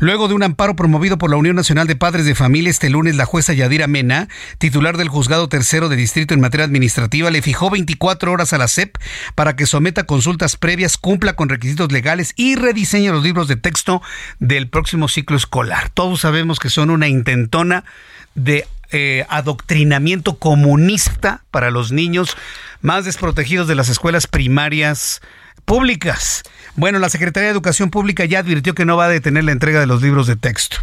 Luego 0.00 0.26
de 0.26 0.34
un 0.34 0.42
amparo 0.42 0.74
promovido 0.74 1.18
por 1.18 1.30
la 1.30 1.36
Unión 1.36 1.54
Nacional 1.54 1.86
de 1.86 1.94
Padres 1.94 2.26
de 2.26 2.34
Familia 2.34 2.70
este 2.70 2.90
lunes, 2.90 3.14
la 3.14 3.26
jueza 3.26 3.52
Yadira 3.52 3.86
Mena, 3.86 4.28
titular 4.58 4.96
del 4.96 5.08
Juzgado 5.08 5.48
Tercero 5.48 5.88
de 5.88 5.96
Distrito 5.96 6.34
en 6.34 6.40
materia 6.40 6.64
administrativa, 6.64 7.30
le 7.30 7.42
fijó 7.42 7.70
24 7.70 8.32
horas 8.32 8.52
a 8.52 8.58
la 8.58 8.68
SEP 8.68 8.96
para 9.34 9.54
que 9.54 9.66
someta 9.66 10.04
consultas 10.04 10.56
previas, 10.56 10.96
cumpla 10.96 11.36
con 11.36 11.50
requisitos 11.50 11.92
legales 11.92 12.32
y 12.36 12.56
rediseñe 12.56 13.10
los 13.10 13.22
libros 13.22 13.48
de 13.48 13.56
texto 13.56 14.02
del 14.38 14.68
próximo 14.68 15.08
ciclo 15.08 15.36
escolar. 15.36 15.90
Todos 15.90 16.22
sabemos 16.22 16.58
que 16.58 16.70
son 16.70 16.90
una 16.90 17.08
intentona 17.08 17.84
de 18.34 18.66
eh, 18.92 19.24
adoctrinamiento 19.28 20.38
comunista 20.38 21.42
para 21.50 21.70
los 21.70 21.92
niños 21.92 22.36
más 22.80 23.04
desprotegidos 23.04 23.68
de 23.68 23.74
las 23.74 23.88
escuelas 23.88 24.26
primarias 24.26 25.20
públicas. 25.64 26.42
Bueno, 26.76 26.98
la 26.98 27.08
Secretaría 27.08 27.48
de 27.48 27.52
Educación 27.52 27.90
Pública 27.90 28.24
ya 28.24 28.38
advirtió 28.38 28.74
que 28.74 28.84
no 28.84 28.96
va 28.96 29.06
a 29.06 29.08
detener 29.08 29.44
la 29.44 29.52
entrega 29.52 29.80
de 29.80 29.86
los 29.86 30.02
libros 30.02 30.26
de 30.26 30.36
texto. 30.36 30.76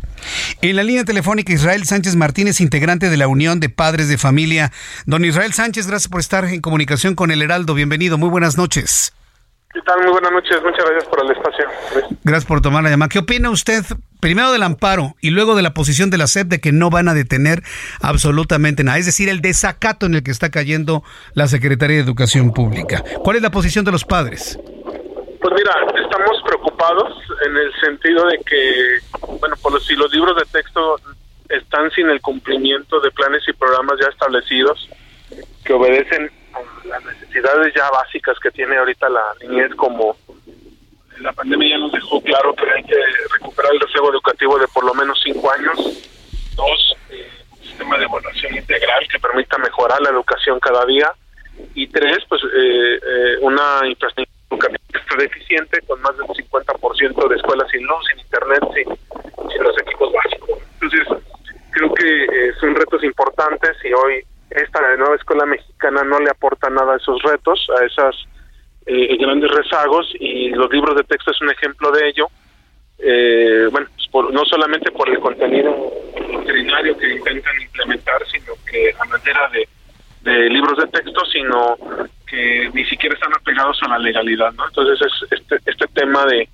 En 0.62 0.76
la 0.76 0.84
línea 0.84 1.06
telefónica, 1.06 1.54
Israel 1.54 1.86
Sánchez 1.86 2.16
Martínez, 2.16 2.60
integrante 2.62 3.10
de 3.10 3.18
la 3.18 3.28
Unión 3.28 3.60
de 3.60 3.70
Padres 3.70 4.10
de 4.10 4.18
Familia. 4.18 4.72
Don 5.06 5.24
Israel 5.24 5.54
Sánchez, 5.54 5.88
gracias 5.88 6.10
por 6.10 6.20
estar 6.20 6.46
en 6.46 6.62
comunicación 6.62 7.16
con 7.16 7.32
el 7.32 7.42
Heraldo. 7.42 7.74
Bienvenido, 7.74 8.18
muy 8.18 8.30
buenas 8.30 8.58
noches. 8.58 9.14
¿Qué 9.74 9.82
tal? 9.82 10.04
Muy 10.04 10.12
buenas 10.12 10.32
noches. 10.32 10.62
Muchas 10.64 10.86
gracias 10.86 11.10
por 11.10 11.26
el 11.26 11.32
espacio. 11.32 11.66
Gracias 12.24 12.46
por 12.46 12.62
tomar 12.62 12.84
la 12.84 12.92
llamada. 12.92 13.10
¿Qué 13.10 13.18
opina 13.18 13.50
usted 13.50 13.84
primero 14.22 14.52
del 14.52 14.62
amparo 14.62 15.16
y 15.20 15.32
luego 15.32 15.56
de 15.56 15.64
la 15.64 15.74
posición 15.74 16.12
de 16.12 16.20
la 16.20 16.28
SEP 16.28 16.48
de 16.48 16.62
que 16.62 16.72
no 16.72 16.92
van 16.92 17.08
a 17.08 17.16
detener 17.16 17.64
absolutamente 18.00 18.84
nada? 18.84 19.00
Es 19.00 19.08
decir, 19.08 19.30
el 19.30 19.42
desacato 19.42 20.06
en 20.06 20.14
el 20.14 20.22
que 20.22 20.30
está 20.30 20.52
cayendo 20.52 21.04
la 21.34 21.48
Secretaría 21.48 21.98
de 21.98 22.04
Educación 22.04 22.54
Pública. 22.54 23.04
¿Cuál 23.24 23.38
es 23.38 23.42
la 23.42 23.50
posición 23.50 23.84
de 23.84 23.92
los 23.92 24.06
padres? 24.06 24.60
Pues 25.42 25.54
mira, 25.56 25.74
estamos 26.04 26.42
preocupados 26.46 27.12
en 27.44 27.58
el 27.58 27.74
sentido 27.82 28.28
de 28.28 28.38
que, 28.46 29.00
bueno, 29.40 29.56
por 29.60 29.82
si 29.82 29.96
los 29.96 30.14
libros 30.14 30.38
de 30.38 30.46
texto 30.52 30.98
están 31.50 31.90
sin 31.92 32.12
el 32.12 32.22
cumplimiento 32.22 33.00
de 33.00 33.10
planes 33.10 33.42
y 33.48 33.54
programas 33.54 33.96
ya 34.00 34.08
establecidos 34.10 34.88
que 35.66 35.74
obedecen 35.74 36.30
las 36.86 37.04
necesidades 37.04 37.74
ya 37.76 37.90
básicas 37.90 38.38
que 38.40 38.52
tiene 38.52 38.78
ahorita 38.78 39.10
la 39.10 39.24
niñez 39.42 39.74
como 39.76 40.16
la 41.20 41.32
pandemia 41.34 41.70
ya 41.70 41.78
nos 41.78 41.92
dejó 41.92 42.22
claro 42.22 42.54
que 42.54 42.70
hay 42.70 42.84
que 42.84 42.96
recuperar 43.32 43.74
el 43.74 43.80
rezago 43.80 44.12
educativo 44.12 44.60
de 44.60 44.68
por 44.68 44.84
lo 44.84 44.94
menos 44.94 45.20
cinco 45.24 45.52
años. 45.52 45.78
Dos, 46.56 46.96
eh, 47.10 47.30
un 47.52 47.64
sistema 47.64 47.98
de 47.98 48.06
evaluación 48.06 48.56
integral 48.56 49.08
que 49.08 49.20
permita 49.20 49.58
mejorar 49.58 50.02
la 50.02 50.10
educación 50.10 50.60
cada 50.60 50.86
día. 50.86 51.12
Y 51.76 51.88
tres, 51.88 52.20
pues 52.28 52.42
eh, 52.44 53.00
eh, 53.06 53.38
una 53.42 53.82
infraestructura 53.88 54.70
deficiente 55.20 55.80
con 55.88 56.02
más 56.02 56.18
del 56.18 56.28
50% 56.28 57.30
de 57.30 57.36
escuelas 57.36 57.70
sin 57.70 57.84
luz, 57.86 58.06
sin 58.10 58.20
internet, 58.20 58.64
sin, 58.74 59.50
sin 59.52 59.64
los 59.64 59.78
equipos 59.80 60.12
básicos. 60.12 60.60
Entonces, 60.82 61.08
creo 61.72 61.94
que 61.94 62.54
son 62.60 62.76
retos 62.76 63.04
importantes 63.04 63.78
y 63.84 63.94
hoy 63.94 64.26
esta 64.56 64.96
nueva 64.98 65.16
escuela 65.16 65.46
mexicana 65.46 66.04
no 66.04 66.20
le 66.20 66.30
aporta 66.30 66.70
nada 66.70 66.94
a 66.94 66.98
esos 66.98 67.22
retos, 67.24 67.68
a 67.80 67.86
esos 67.86 68.28
eh, 68.86 69.18
grandes 69.18 69.52
rezagos 69.52 70.12
y 70.20 70.50
los 70.50 70.72
libros 70.72 70.96
de 70.96 71.04
texto 71.04 71.32
es 71.32 71.42
un 71.42 71.50
ejemplo 71.50 71.92
de 71.92 72.10
ello. 72.10 72.28
Eh, 73.00 73.68
bueno, 73.72 73.88
pues 74.12 74.30
no 74.32 74.46
solamente 74.46 74.92
por 74.92 75.10
el 75.10 75.20
contenido 75.20 75.92
doctrinario 76.32 76.98
que 76.98 77.16
intentan 77.16 77.62
implementar, 77.62 78.22
sino 78.32 78.54
que 78.70 78.94
a 79.00 79.06
manera 79.06 79.50
de, 79.50 79.68
de 80.22 80.50
libros 80.50 80.78
de 80.78 80.88
texto, 80.88 81.26
sino 81.26 81.78
que 82.28 82.70
ni 82.74 82.86
siquiera 82.86 83.16
están 83.16 83.34
apegados 83.34 83.78
a 83.84 83.90
la 83.90 84.00
legalidad, 84.00 84.54
¿no? 84.54 84.68
Entonces 84.68 85.00
es 85.06 85.32
este 85.32 85.70
este 85.70 85.88
tema 85.88 86.26
de 86.26 86.48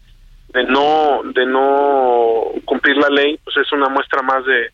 de 0.49 0.63
no 0.63 1.21
de 1.23 1.45
no 1.45 2.45
cumplir 2.65 2.97
la 2.97 3.09
ley, 3.09 3.39
pues 3.43 3.57
es 3.57 3.71
una 3.71 3.89
muestra 3.89 4.21
más 4.21 4.43
de, 4.45 4.71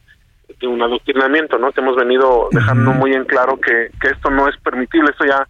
de 0.59 0.67
un 0.67 0.81
adoctrinamiento, 0.81 1.57
¿no? 1.57 1.71
Que 1.71 1.81
hemos 1.81 1.95
venido 1.95 2.49
dejando 2.51 2.91
muy 2.91 3.13
en 3.13 3.25
claro 3.25 3.59
que, 3.59 3.91
que 3.99 4.09
esto 4.09 4.29
no 4.29 4.47
es 4.47 4.55
permitible, 4.57 5.11
esto 5.11 5.25
ya 5.25 5.47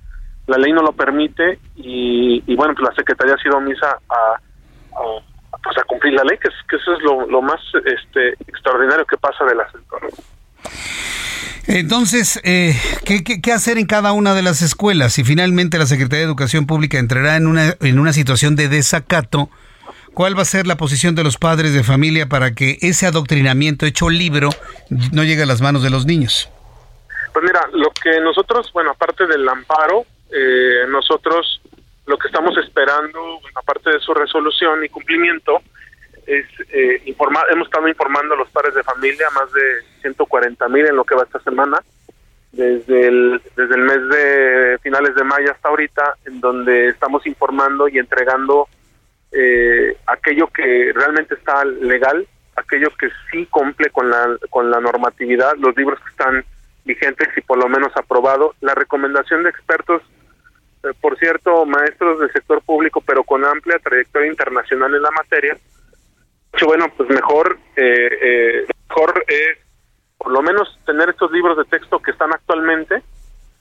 la 0.48 0.58
ley 0.58 0.72
no 0.72 0.82
lo 0.82 0.94
permite 0.94 1.60
y, 1.76 2.56
bueno, 2.56 2.74
pues 2.76 2.90
la 2.90 2.96
Secretaría 2.96 3.34
ha 3.34 3.42
sido 3.42 3.58
omisa 3.58 3.98
a, 4.10 4.40
pues 5.64 5.78
a 5.78 5.84
cumplir 5.84 6.14
la 6.14 6.24
ley, 6.24 6.38
que, 6.38 6.50
es, 6.50 6.54
que 6.70 6.76
eso 6.76 6.94
es 6.94 7.02
lo, 7.04 7.42
más 7.42 7.60
este 7.86 8.34
extraordinario 8.48 9.06
que 9.06 9.18
pasa 9.18 9.44
de 9.46 9.56
la 9.56 9.72
sector. 9.72 10.02
Entonces, 11.68 12.40
eh, 12.44 12.76
¿qué, 13.06 13.24
qué, 13.24 13.52
hacer 13.52 13.80
en 13.80 13.88
cada 13.88 14.12
una 14.12 14.36
de 14.36 14.44
las 14.44 14.62
escuelas? 14.62 15.14
Si 15.14 15.24
finalmente 15.24 15.80
la 15.80 15.88
Secretaría 15.88 16.20
de 16.20 16.26
Educación 16.26 16.68
Pública 16.68 17.00
entrará 17.00 17.38
en 17.38 17.48
una, 17.48 17.74
en 17.80 17.98
una 17.98 18.14
situación 18.14 18.56
de 18.56 18.70
desacato, 18.70 19.50
¿Cuál 20.16 20.38
va 20.38 20.44
a 20.44 20.46
ser 20.46 20.66
la 20.66 20.78
posición 20.78 21.14
de 21.14 21.26
los 21.26 21.36
padres 21.36 21.74
de 21.74 21.84
familia 21.84 22.28
para 22.28 22.56
que 22.56 22.78
ese 22.80 23.06
adoctrinamiento 23.06 23.86
hecho 23.86 24.10
libro 24.10 24.50
no 25.12 25.26
llegue 25.26 25.44
a 25.44 25.46
las 25.46 25.60
manos 25.60 25.84
de 25.84 25.90
los 25.90 26.06
niños? 26.06 26.50
Pues 27.34 27.44
mira, 27.44 27.68
lo 27.74 27.92
que 27.92 28.22
nosotros, 28.22 28.72
bueno, 28.72 28.92
aparte 28.92 29.28
del 29.28 29.48
amparo, 29.48 30.06
eh, 30.32 30.86
nosotros 30.88 31.62
lo 32.06 32.18
que 32.18 32.28
estamos 32.28 32.58
esperando, 32.58 33.42
aparte 33.56 33.90
de 33.90 34.00
su 34.00 34.14
resolución 34.14 34.86
y 34.86 34.90
cumplimiento, 34.90 35.62
es 36.26 36.46
eh, 36.72 37.02
informar, 37.08 37.44
hemos 37.52 37.68
estado 37.68 37.90
informando 37.90 38.36
a 38.36 38.38
los 38.38 38.50
padres 38.52 38.74
de 38.74 38.84
familia, 38.84 39.28
más 39.32 39.52
de 39.52 39.82
140 40.00 40.70
mil 40.70 40.86
en 40.88 40.96
lo 40.96 41.04
que 41.04 41.16
va 41.16 41.24
esta 41.24 41.42
semana, 41.42 41.78
desde 42.54 43.08
el, 43.10 43.42
desde 43.58 43.76
el 43.76 43.82
mes 43.82 44.00
de 44.08 44.80
finales 44.82 45.14
de 45.14 45.26
mayo 45.26 45.52
hasta 45.52 45.68
ahorita, 45.68 46.16
en 46.26 46.40
donde 46.40 46.88
estamos 46.88 47.28
informando 47.28 47.90
y 47.90 47.98
entregando 47.98 48.70
eh, 49.36 49.98
aquello 50.08 50.48
que 50.48 50.92
realmente 50.96 51.36
está 51.36 51.64
legal, 51.66 52.26
aquello 52.56 52.88
que 52.98 53.10
sí 53.32 53.46
cumple 53.48 53.90
con 53.90 54.10
la, 54.10 54.38
con 54.50 54.72
la 54.72 54.80
normatividad, 54.80 55.56
los 55.58 55.76
libros 55.76 56.00
que 56.00 56.10
están 56.10 56.46
vigentes 56.86 57.28
y 57.36 57.42
por 57.42 57.58
lo 57.58 57.68
menos 57.68 57.92
aprobado. 57.96 58.56
La 58.62 58.74
recomendación 58.74 59.44
de 59.44 59.50
expertos, 59.50 60.02
eh, 60.84 60.94
por 61.02 61.18
cierto, 61.20 61.66
maestros 61.66 62.20
del 62.20 62.32
sector 62.32 62.62
público, 62.62 63.02
pero 63.02 63.24
con 63.24 63.44
amplia 63.44 63.78
trayectoria 63.80 64.30
internacional 64.30 64.94
en 64.96 65.02
la 65.02 65.12
materia, 65.12 65.58
bueno, 66.66 66.86
pues 66.96 67.10
mejor, 67.10 67.58
eh, 67.76 68.10
eh, 68.22 68.66
mejor 68.90 69.24
es 69.28 69.58
por 70.18 70.32
lo 70.32 70.42
menos 70.42 70.80
tener 70.86 71.10
estos 71.10 71.30
libros 71.32 71.58
de 71.58 71.66
texto 71.66 72.00
que 72.00 72.12
están 72.12 72.32
actualmente 72.34 73.04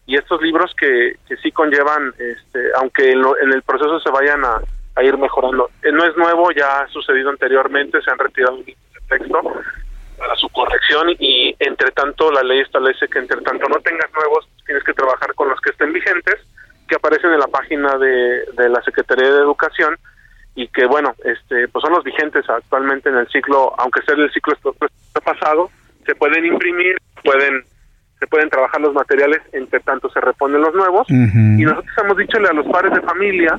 y 0.06 0.16
estos 0.16 0.40
libros 0.40 0.72
que, 0.78 1.16
que 1.26 1.36
sí 1.38 1.50
conllevan, 1.50 2.14
este, 2.18 2.60
aunque 2.76 3.10
en, 3.10 3.20
lo- 3.20 3.36
en 3.40 3.52
el 3.52 3.62
proceso 3.62 3.98
se 4.00 4.10
vayan 4.10 4.44
a, 4.44 4.60
a 4.96 5.02
ir 5.02 5.16
mejorando. 5.18 5.70
Eh, 5.82 5.92
no 5.92 6.04
es 6.04 6.16
nuevo, 6.16 6.50
ya 6.52 6.80
ha 6.80 6.88
sucedido 6.88 7.30
anteriormente, 7.30 8.00
se 8.02 8.10
han 8.10 8.18
retirado 8.18 8.58
de 8.58 8.76
texto 9.08 9.40
para 10.16 10.36
su 10.36 10.48
corrección 10.50 11.08
y 11.18 11.54
entre 11.58 11.90
tanto 11.90 12.30
la 12.30 12.42
ley 12.42 12.60
establece 12.60 13.08
que 13.08 13.18
entre 13.18 13.40
tanto 13.40 13.68
no 13.68 13.80
tengas 13.80 14.10
nuevos, 14.12 14.48
tienes 14.64 14.84
que 14.84 14.94
trabajar 14.94 15.34
con 15.34 15.48
los 15.48 15.60
que 15.60 15.70
estén 15.70 15.92
vigentes, 15.92 16.36
que 16.88 16.96
aparecen 16.96 17.32
en 17.32 17.40
la 17.40 17.48
página 17.48 17.96
de, 17.98 18.44
de 18.52 18.68
la 18.68 18.80
Secretaría 18.82 19.30
de 19.30 19.40
Educación 19.40 19.96
y 20.54 20.68
que 20.68 20.86
bueno, 20.86 21.14
este 21.24 21.68
pues 21.68 21.82
son 21.82 21.92
los 21.92 22.04
vigentes 22.04 22.48
actualmente 22.48 23.08
en 23.08 23.16
el 23.16 23.28
ciclo, 23.28 23.74
aunque 23.78 24.02
sea 24.02 24.14
el 24.14 24.30
ciclo 24.32 24.54
pasado, 25.24 25.70
se 26.06 26.14
pueden 26.14 26.46
imprimir, 26.46 26.96
pueden 27.24 27.64
se 28.20 28.26
pueden 28.28 28.48
trabajar 28.48 28.80
los 28.80 28.94
materiales, 28.94 29.42
entre 29.52 29.80
tanto 29.80 30.08
se 30.10 30.20
reponen 30.20 30.62
los 30.62 30.74
nuevos 30.74 31.06
y 31.10 31.64
nosotros 31.64 31.94
hemos 32.02 32.16
dichole 32.16 32.48
a 32.48 32.52
los 32.52 32.66
padres 32.66 32.92
de 32.94 33.00
familia 33.00 33.58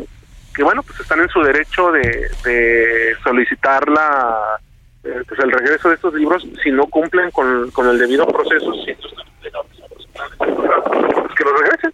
que 0.56 0.64
bueno, 0.64 0.82
pues 0.84 0.99
están 0.99 1.19
en 1.19 1.30
su 1.30 1.41
derecho 1.41 1.91
de, 1.91 2.30
de 2.44 3.15
solicitar 3.23 3.88
la 3.90 4.57
eh, 5.03 5.22
pues 5.27 5.40
el 5.41 5.52
regreso 5.52 5.90
de 5.90 5.95
estos 5.95 6.14
libros 6.14 6.45
si 6.64 6.72
no 6.72 6.88
cumplen 6.88 7.30
con, 7.32 7.69
con 7.72 7.88
el 7.90 7.98
debido 7.99 8.26
proceso, 8.27 8.73
si 8.86 8.91
estos 8.91 9.14
pues 10.38 11.34
que 11.38 11.44
los 11.44 11.61
regresen. 11.61 11.94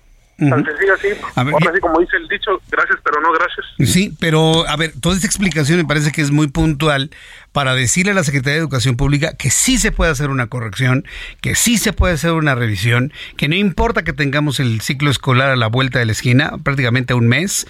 Tan 0.49 0.65
sencillo 0.65 0.93
así. 0.95 1.07
A 1.35 1.43
ver, 1.43 1.53
Ahora 1.53 1.71
y- 1.71 1.75
sí, 1.75 1.79
como 1.81 1.99
dice 1.99 2.17
el 2.17 2.27
dicho, 2.27 2.59
gracias 2.71 2.97
pero 3.03 3.21
no 3.21 3.31
gracias. 3.31 3.65
Sí, 3.77 4.11
pero 4.19 4.67
a 4.67 4.75
ver, 4.75 4.91
toda 4.99 5.13
esta 5.15 5.27
explicación 5.27 5.77
me 5.77 5.85
parece 5.85 6.11
que 6.11 6.21
es 6.21 6.31
muy 6.31 6.47
puntual 6.47 7.11
para 7.51 7.75
decirle 7.75 8.11
a 8.11 8.15
la 8.15 8.23
Secretaría 8.23 8.53
de 8.55 8.59
Educación 8.59 8.95
Pública 8.95 9.33
que 9.33 9.49
sí 9.51 9.77
se 9.77 9.91
puede 9.91 10.11
hacer 10.11 10.29
una 10.29 10.47
corrección, 10.47 11.05
que 11.41 11.55
sí 11.55 11.77
se 11.77 11.91
puede 11.93 12.13
hacer 12.13 12.31
una 12.31 12.55
revisión, 12.55 13.11
que 13.37 13.47
no 13.47 13.55
importa 13.55 14.03
que 14.03 14.13
tengamos 14.13 14.59
el 14.59 14.81
ciclo 14.81 15.11
escolar 15.11 15.49
a 15.49 15.55
la 15.55 15.67
vuelta 15.67 15.99
de 15.99 16.05
la 16.05 16.11
esquina, 16.13 16.53
prácticamente 16.63 17.13
a 17.13 17.17
un 17.17 17.27
mes, 17.27 17.67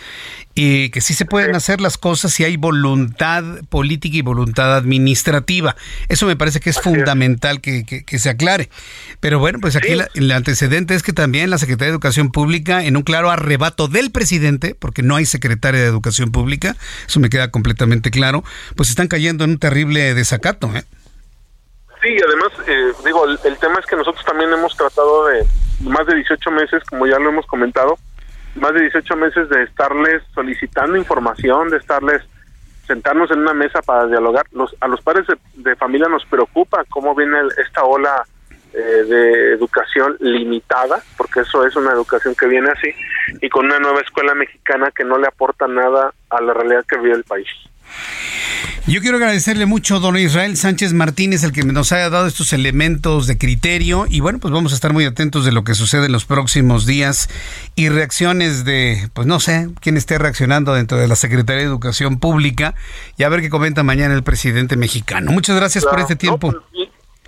y 0.53 0.89
que 0.89 0.99
sí 1.01 1.13
se 1.13 1.25
pueden 1.25 1.55
hacer 1.55 1.79
las 1.79 1.97
cosas 1.97 2.33
si 2.33 2.43
hay 2.43 2.57
voluntad 2.57 3.43
política 3.69 4.17
y 4.17 4.21
voluntad 4.21 4.75
administrativa. 4.75 5.75
Eso 6.09 6.25
me 6.27 6.35
parece 6.35 6.59
que 6.59 6.69
es 6.69 6.79
fundamental 6.81 7.61
que, 7.61 7.85
que- 7.85 8.03
que 8.03 8.19
se 8.19 8.29
aclare. 8.29 8.69
Pero 9.21 9.39
bueno, 9.39 9.59
pues 9.61 9.75
aquí 9.77 9.95
la- 9.95 10.09
el 10.13 10.29
antecedente 10.31 10.93
es 10.93 11.03
que 11.03 11.13
también 11.13 11.49
la 11.49 11.57
Secretaría 11.57 11.87
de 11.87 11.93
Educación 11.93 12.31
Pública, 12.31 12.83
en 12.83 12.97
un 12.97 13.03
claro 13.03 13.31
arrebato 13.31 13.87
del 13.87 14.11
presidente, 14.11 14.75
porque 14.77 15.03
no 15.03 15.15
hay 15.15 15.25
secretaria 15.25 15.79
de 15.79 15.87
Educación 15.87 16.31
Pública, 16.31 16.75
eso 17.07 17.19
me 17.21 17.29
queda 17.29 17.49
completamente 17.49 18.11
claro, 18.11 18.43
pues 18.75 18.89
están 18.89 19.07
cayendo 19.07 19.45
en 19.45 19.51
un 19.51 19.57
terrible 19.71 20.13
desacato. 20.13 20.67
¿eh? 20.75 20.83
Sí, 22.01 22.17
además, 22.27 22.51
eh, 22.67 22.91
digo, 23.05 23.25
el, 23.25 23.57
tema 23.57 23.79
es 23.79 23.85
que 23.85 23.95
nosotros 23.95 24.25
también 24.25 24.51
hemos 24.51 24.75
tratado 24.75 25.27
de 25.27 25.45
más 25.79 26.05
de 26.07 26.15
18 26.15 26.51
meses, 26.51 26.83
como 26.89 27.07
ya 27.07 27.17
lo 27.17 27.29
hemos 27.29 27.45
comentado, 27.45 27.97
más 28.55 28.73
de 28.73 28.81
18 28.81 29.15
meses 29.15 29.47
de 29.47 29.63
estarles 29.63 30.23
solicitando 30.35 30.97
información, 30.97 31.69
de 31.69 31.77
estarles 31.77 32.21
sentarnos 32.85 33.31
en 33.31 33.39
una 33.39 33.53
mesa 33.53 33.81
para 33.81 34.07
dialogar. 34.07 34.45
Los, 34.51 34.75
a 34.81 34.89
los 34.89 34.99
padres 34.99 35.25
de, 35.53 35.75
familia 35.77 36.09
nos 36.09 36.25
preocupa 36.25 36.83
cómo 36.89 37.15
viene 37.15 37.37
esta 37.65 37.85
ola 37.85 38.25
eh, 38.73 38.77
de 38.77 39.53
educación 39.53 40.17
limitada, 40.19 41.01
porque 41.15 41.41
eso 41.41 41.65
es 41.65 41.77
una 41.77 41.93
educación 41.93 42.35
que 42.35 42.47
viene 42.47 42.71
así, 42.71 42.93
y 43.41 43.47
con 43.47 43.67
una 43.67 43.79
nueva 43.79 44.01
escuela 44.01 44.35
mexicana 44.35 44.91
que 44.93 45.05
no 45.05 45.17
le 45.17 45.27
aporta 45.27 45.65
nada 45.65 46.13
a 46.29 46.41
la 46.41 46.53
realidad 46.53 46.83
que 46.85 46.97
vive 46.97 47.15
el 47.15 47.23
país. 47.23 47.47
Yo 48.87 48.99
quiero 49.01 49.17
agradecerle 49.17 49.67
mucho, 49.67 49.99
don 49.99 50.17
Israel 50.17 50.57
Sánchez 50.57 50.93
Martínez, 50.93 51.43
el 51.43 51.51
que 51.51 51.63
nos 51.63 51.91
haya 51.91 52.09
dado 52.09 52.25
estos 52.25 52.51
elementos 52.51 53.27
de 53.27 53.37
criterio. 53.37 54.05
Y 54.09 54.21
bueno, 54.21 54.39
pues 54.39 54.51
vamos 54.51 54.71
a 54.71 54.75
estar 54.75 54.91
muy 54.91 55.05
atentos 55.05 55.45
de 55.45 55.51
lo 55.51 55.63
que 55.63 55.75
sucede 55.75 56.07
en 56.07 56.11
los 56.11 56.25
próximos 56.25 56.87
días 56.87 57.29
y 57.75 57.89
reacciones 57.89 58.65
de, 58.65 59.09
pues 59.13 59.27
no 59.27 59.39
sé, 59.39 59.69
quién 59.81 59.97
esté 59.97 60.17
reaccionando 60.17 60.73
dentro 60.73 60.97
de 60.97 61.07
la 61.07 61.15
Secretaría 61.15 61.61
de 61.61 61.67
Educación 61.67 62.19
Pública 62.19 62.73
y 63.17 63.23
a 63.23 63.29
ver 63.29 63.41
qué 63.41 63.49
comenta 63.49 63.83
mañana 63.83 64.15
el 64.15 64.23
presidente 64.23 64.75
mexicano. 64.77 65.31
Muchas 65.31 65.55
gracias 65.55 65.85
por 65.85 65.99
este 65.99 66.15
tiempo. 66.15 66.51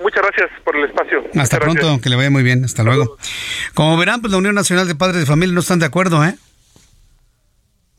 Muchas 0.02 0.24
gracias 0.24 0.50
por 0.64 0.76
el 0.76 0.86
espacio. 0.86 1.20
Hasta 1.20 1.38
Muchas 1.38 1.60
pronto, 1.60 1.82
gracias. 1.82 2.02
que 2.02 2.10
le 2.10 2.16
vaya 2.16 2.30
muy 2.32 2.42
bien. 2.44 2.66
Hasta 2.66 2.84
luego. 2.84 3.16
Como 3.76 3.96
verán, 3.96 4.22
pues 4.22 4.32
la 4.32 4.38
Unión 4.38 4.56
Nacional 4.56 4.88
de 4.88 4.96
Padres 4.96 5.20
de 5.20 5.26
Familia 5.28 5.54
no 5.54 5.62
están 5.62 5.80
de 5.80 5.86
acuerdo, 5.86 6.26
¿eh? 6.26 6.36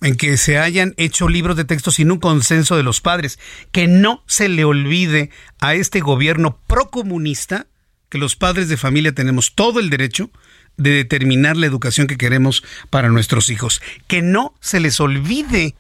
En 0.01 0.17
que 0.17 0.37
se 0.37 0.59
hayan 0.59 0.95
hecho 0.97 1.29
libros 1.29 1.57
de 1.57 1.65
texto 1.65 1.91
sin 1.91 2.11
un 2.11 2.19
consenso 2.19 2.77
de 2.77 2.83
los 2.83 3.01
padres. 3.01 3.39
Que 3.73 3.87
no 3.87 4.23
se 4.27 4.49
le 4.49 4.65
olvide 4.65 5.31
a 5.61 5.75
este 5.75 6.01
gobierno 6.01 6.59
procomunista 6.67 7.67
que 8.09 8.19
los 8.19 8.37
padres 8.37 8.69
de 8.69 8.77
familia 8.77 9.13
tenemos 9.13 9.55
todo 9.55 9.81
el 9.81 9.91
derecho 9.91 10.31
de 10.77 10.91
determinar 10.91 11.57
la 11.57 11.67
educación 11.67 12.07
que 12.07 12.17
queremos 12.17 12.63
para 12.91 13.09
nuestros 13.09 13.49
hijos. 13.49 13.81
Que 14.07 14.23
no 14.23 14.55
se 14.61 14.81
les 14.81 15.01
olvide. 15.01 15.75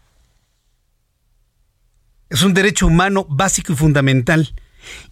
Es 2.30 2.42
un 2.42 2.54
derecho 2.54 2.86
humano 2.86 3.26
básico 3.28 3.72
y 3.72 3.76
fundamental. 3.76 4.54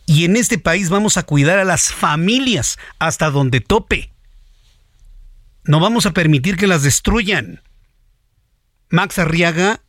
Y 0.07 0.25
en 0.25 0.37
este 0.37 0.59
país 0.59 0.89
vamos 0.89 1.17
a 1.17 1.23
cuidar 1.23 1.59
a 1.59 1.65
las 1.65 1.93
familias 1.93 2.79
hasta 2.99 3.31
donde 3.31 3.61
tope. 3.61 4.13
No 5.65 5.79
vamos 5.79 6.07
a 6.07 6.13
permitir 6.13 6.57
que 6.57 6.67
las 6.67 6.83
destruyan. 6.83 7.63
Max 8.93 9.19
Arriaga, 9.19 9.81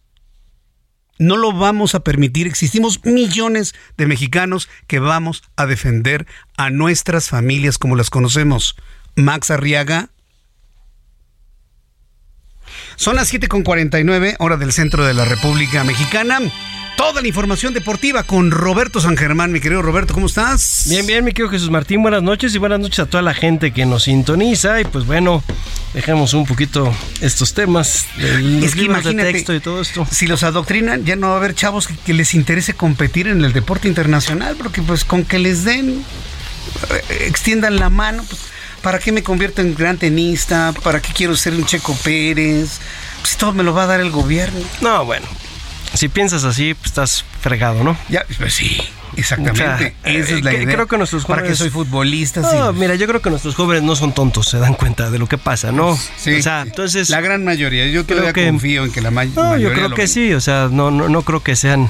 no 1.19 1.35
lo 1.35 1.51
vamos 1.51 1.93
a 1.93 2.05
permitir. 2.05 2.47
Existimos 2.47 3.03
millones 3.03 3.75
de 3.97 4.07
mexicanos 4.07 4.69
que 4.87 4.99
vamos 4.99 5.43
a 5.57 5.65
defender 5.65 6.25
a 6.55 6.69
nuestras 6.69 7.27
familias 7.27 7.77
como 7.77 7.97
las 7.97 8.09
conocemos. 8.09 8.77
Max 9.15 9.51
Arriaga. 9.51 10.09
Son 12.95 13.17
las 13.17 13.31
7.49, 13.33 14.37
hora 14.39 14.55
del 14.55 14.71
centro 14.71 15.03
de 15.05 15.13
la 15.13 15.25
República 15.25 15.83
Mexicana. 15.83 16.39
Toda 16.97 17.21
la 17.21 17.27
información 17.27 17.73
deportiva 17.73 18.23
con 18.23 18.51
Roberto 18.51 19.01
San 19.01 19.17
Germán. 19.17 19.51
Mi 19.51 19.59
querido 19.59 19.81
Roberto, 19.81 20.13
¿cómo 20.13 20.27
estás? 20.27 20.85
Bien, 20.89 21.05
bien, 21.05 21.25
mi 21.25 21.31
querido 21.31 21.49
Jesús 21.49 21.69
Martín, 21.69 22.01
buenas 22.01 22.21
noches 22.21 22.53
y 22.53 22.59
buenas 22.59 22.79
noches 22.79 22.99
a 22.99 23.05
toda 23.07 23.23
la 23.23 23.33
gente 23.33 23.71
que 23.71 23.85
nos 23.85 24.03
sintoniza. 24.03 24.79
Y 24.79 24.85
pues 24.85 25.05
bueno, 25.05 25.43
dejemos 25.93 26.33
un 26.33 26.45
poquito 26.45 26.93
estos 27.19 27.53
temas 27.53 28.05
de 28.17 28.65
Es 28.65 28.75
que 28.75 28.87
texto 29.15 29.53
y 29.53 29.59
todo 29.59 29.81
esto. 29.81 30.07
Si 30.09 30.27
los 30.27 30.43
adoctrinan, 30.43 31.03
ya 31.03 31.15
no 31.15 31.29
va 31.29 31.33
a 31.33 31.37
haber 31.37 31.55
chavos 31.55 31.87
que, 31.87 31.95
que 31.95 32.13
les 32.13 32.33
interese 32.35 32.73
competir 32.73 33.27
en 33.27 33.43
el 33.43 33.53
deporte 33.53 33.87
internacional, 33.87 34.55
porque 34.55 34.81
pues 34.81 35.03
con 35.03 35.25
que 35.25 35.39
les 35.39 35.63
den, 35.63 36.05
eh, 36.91 37.25
extiendan 37.27 37.77
la 37.77 37.89
mano, 37.89 38.23
pues, 38.29 38.41
¿para 38.81 38.99
qué 38.99 39.11
me 39.11 39.23
convierto 39.23 39.61
en 39.61 39.73
gran 39.73 39.97
tenista? 39.97 40.73
¿Para 40.83 41.01
qué 41.01 41.11
quiero 41.13 41.35
ser 41.35 41.53
un 41.53 41.65
Checo 41.65 41.95
Pérez? 42.03 42.79
Pues 43.21 43.37
todo 43.37 43.53
me 43.53 43.63
lo 43.63 43.73
va 43.73 43.83
a 43.83 43.87
dar 43.87 43.99
el 43.99 44.11
gobierno. 44.11 44.59
No, 44.81 45.05
bueno, 45.05 45.25
si 45.93 46.09
piensas 46.09 46.43
así, 46.43 46.73
pues 46.73 46.87
estás 46.87 47.23
fregado, 47.41 47.83
¿no? 47.83 47.95
Ya, 48.09 48.25
pues 48.39 48.53
sí, 48.53 48.81
exactamente. 49.15 49.93
Esa 50.03 50.35
es 50.35 50.43
la 50.43 50.51
que- 50.51 50.63
idea. 50.63 50.73
Creo 50.75 50.87
que 50.87 50.97
nuestros 50.97 51.25
¿Para 51.25 51.41
jóvenes... 51.41 51.57
qué 51.57 51.63
soy 51.63 51.69
futbolista? 51.69 52.41
No, 52.41 52.71
Sí. 52.73 52.79
mira, 52.79 52.95
yo 52.95 53.07
creo 53.07 53.21
que 53.21 53.29
nuestros 53.29 53.55
jóvenes 53.55 53.83
no 53.83 53.95
son 53.95 54.13
tontos, 54.13 54.47
se 54.47 54.57
dan 54.59 54.73
cuenta 54.73 55.09
de 55.11 55.19
lo 55.19 55.27
que 55.27 55.37
pasa, 55.37 55.71
¿no? 55.71 55.97
Sí. 56.17 56.35
O 56.35 56.41
sea, 56.41 56.61
entonces... 56.61 57.09
La 57.09 57.21
gran 57.21 57.43
mayoría. 57.45 57.87
Yo 57.87 58.05
creo 58.05 58.33
que- 58.33 58.47
confío 58.47 58.85
en 58.85 58.91
que 58.91 59.01
la 59.01 59.11
ma- 59.11 59.25
No, 59.25 59.43
mayoría 59.43 59.69
yo 59.69 59.73
creo 59.73 59.89
que 59.93 60.07
sí, 60.07 60.33
o 60.33 60.41
sea, 60.41 60.69
no, 60.71 60.91
no, 60.91 61.09
no 61.09 61.21
creo 61.21 61.41
que 61.43 61.55
sean 61.55 61.89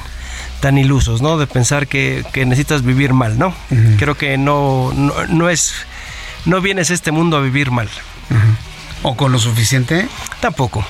tan 0.59 0.77
ilusos, 0.77 1.21
¿no? 1.21 1.37
De 1.37 1.47
pensar 1.47 1.87
que, 1.87 2.25
que 2.33 2.45
necesitas 2.45 2.83
vivir 2.83 3.13
mal, 3.13 3.37
¿no? 3.37 3.53
Creo 3.97 4.15
que 4.15 4.37
no, 4.37 4.91
no, 4.95 5.13
no 5.27 5.49
es, 5.49 5.73
no 6.45 6.61
vienes 6.61 6.89
a 6.91 6.93
este 6.93 7.11
mundo 7.11 7.37
a 7.37 7.41
vivir 7.41 7.71
mal. 7.71 7.89
¿O 9.01 9.15
con 9.17 9.31
lo 9.33 9.39
suficiente? 9.39 10.07
Tampoco. 10.39 10.85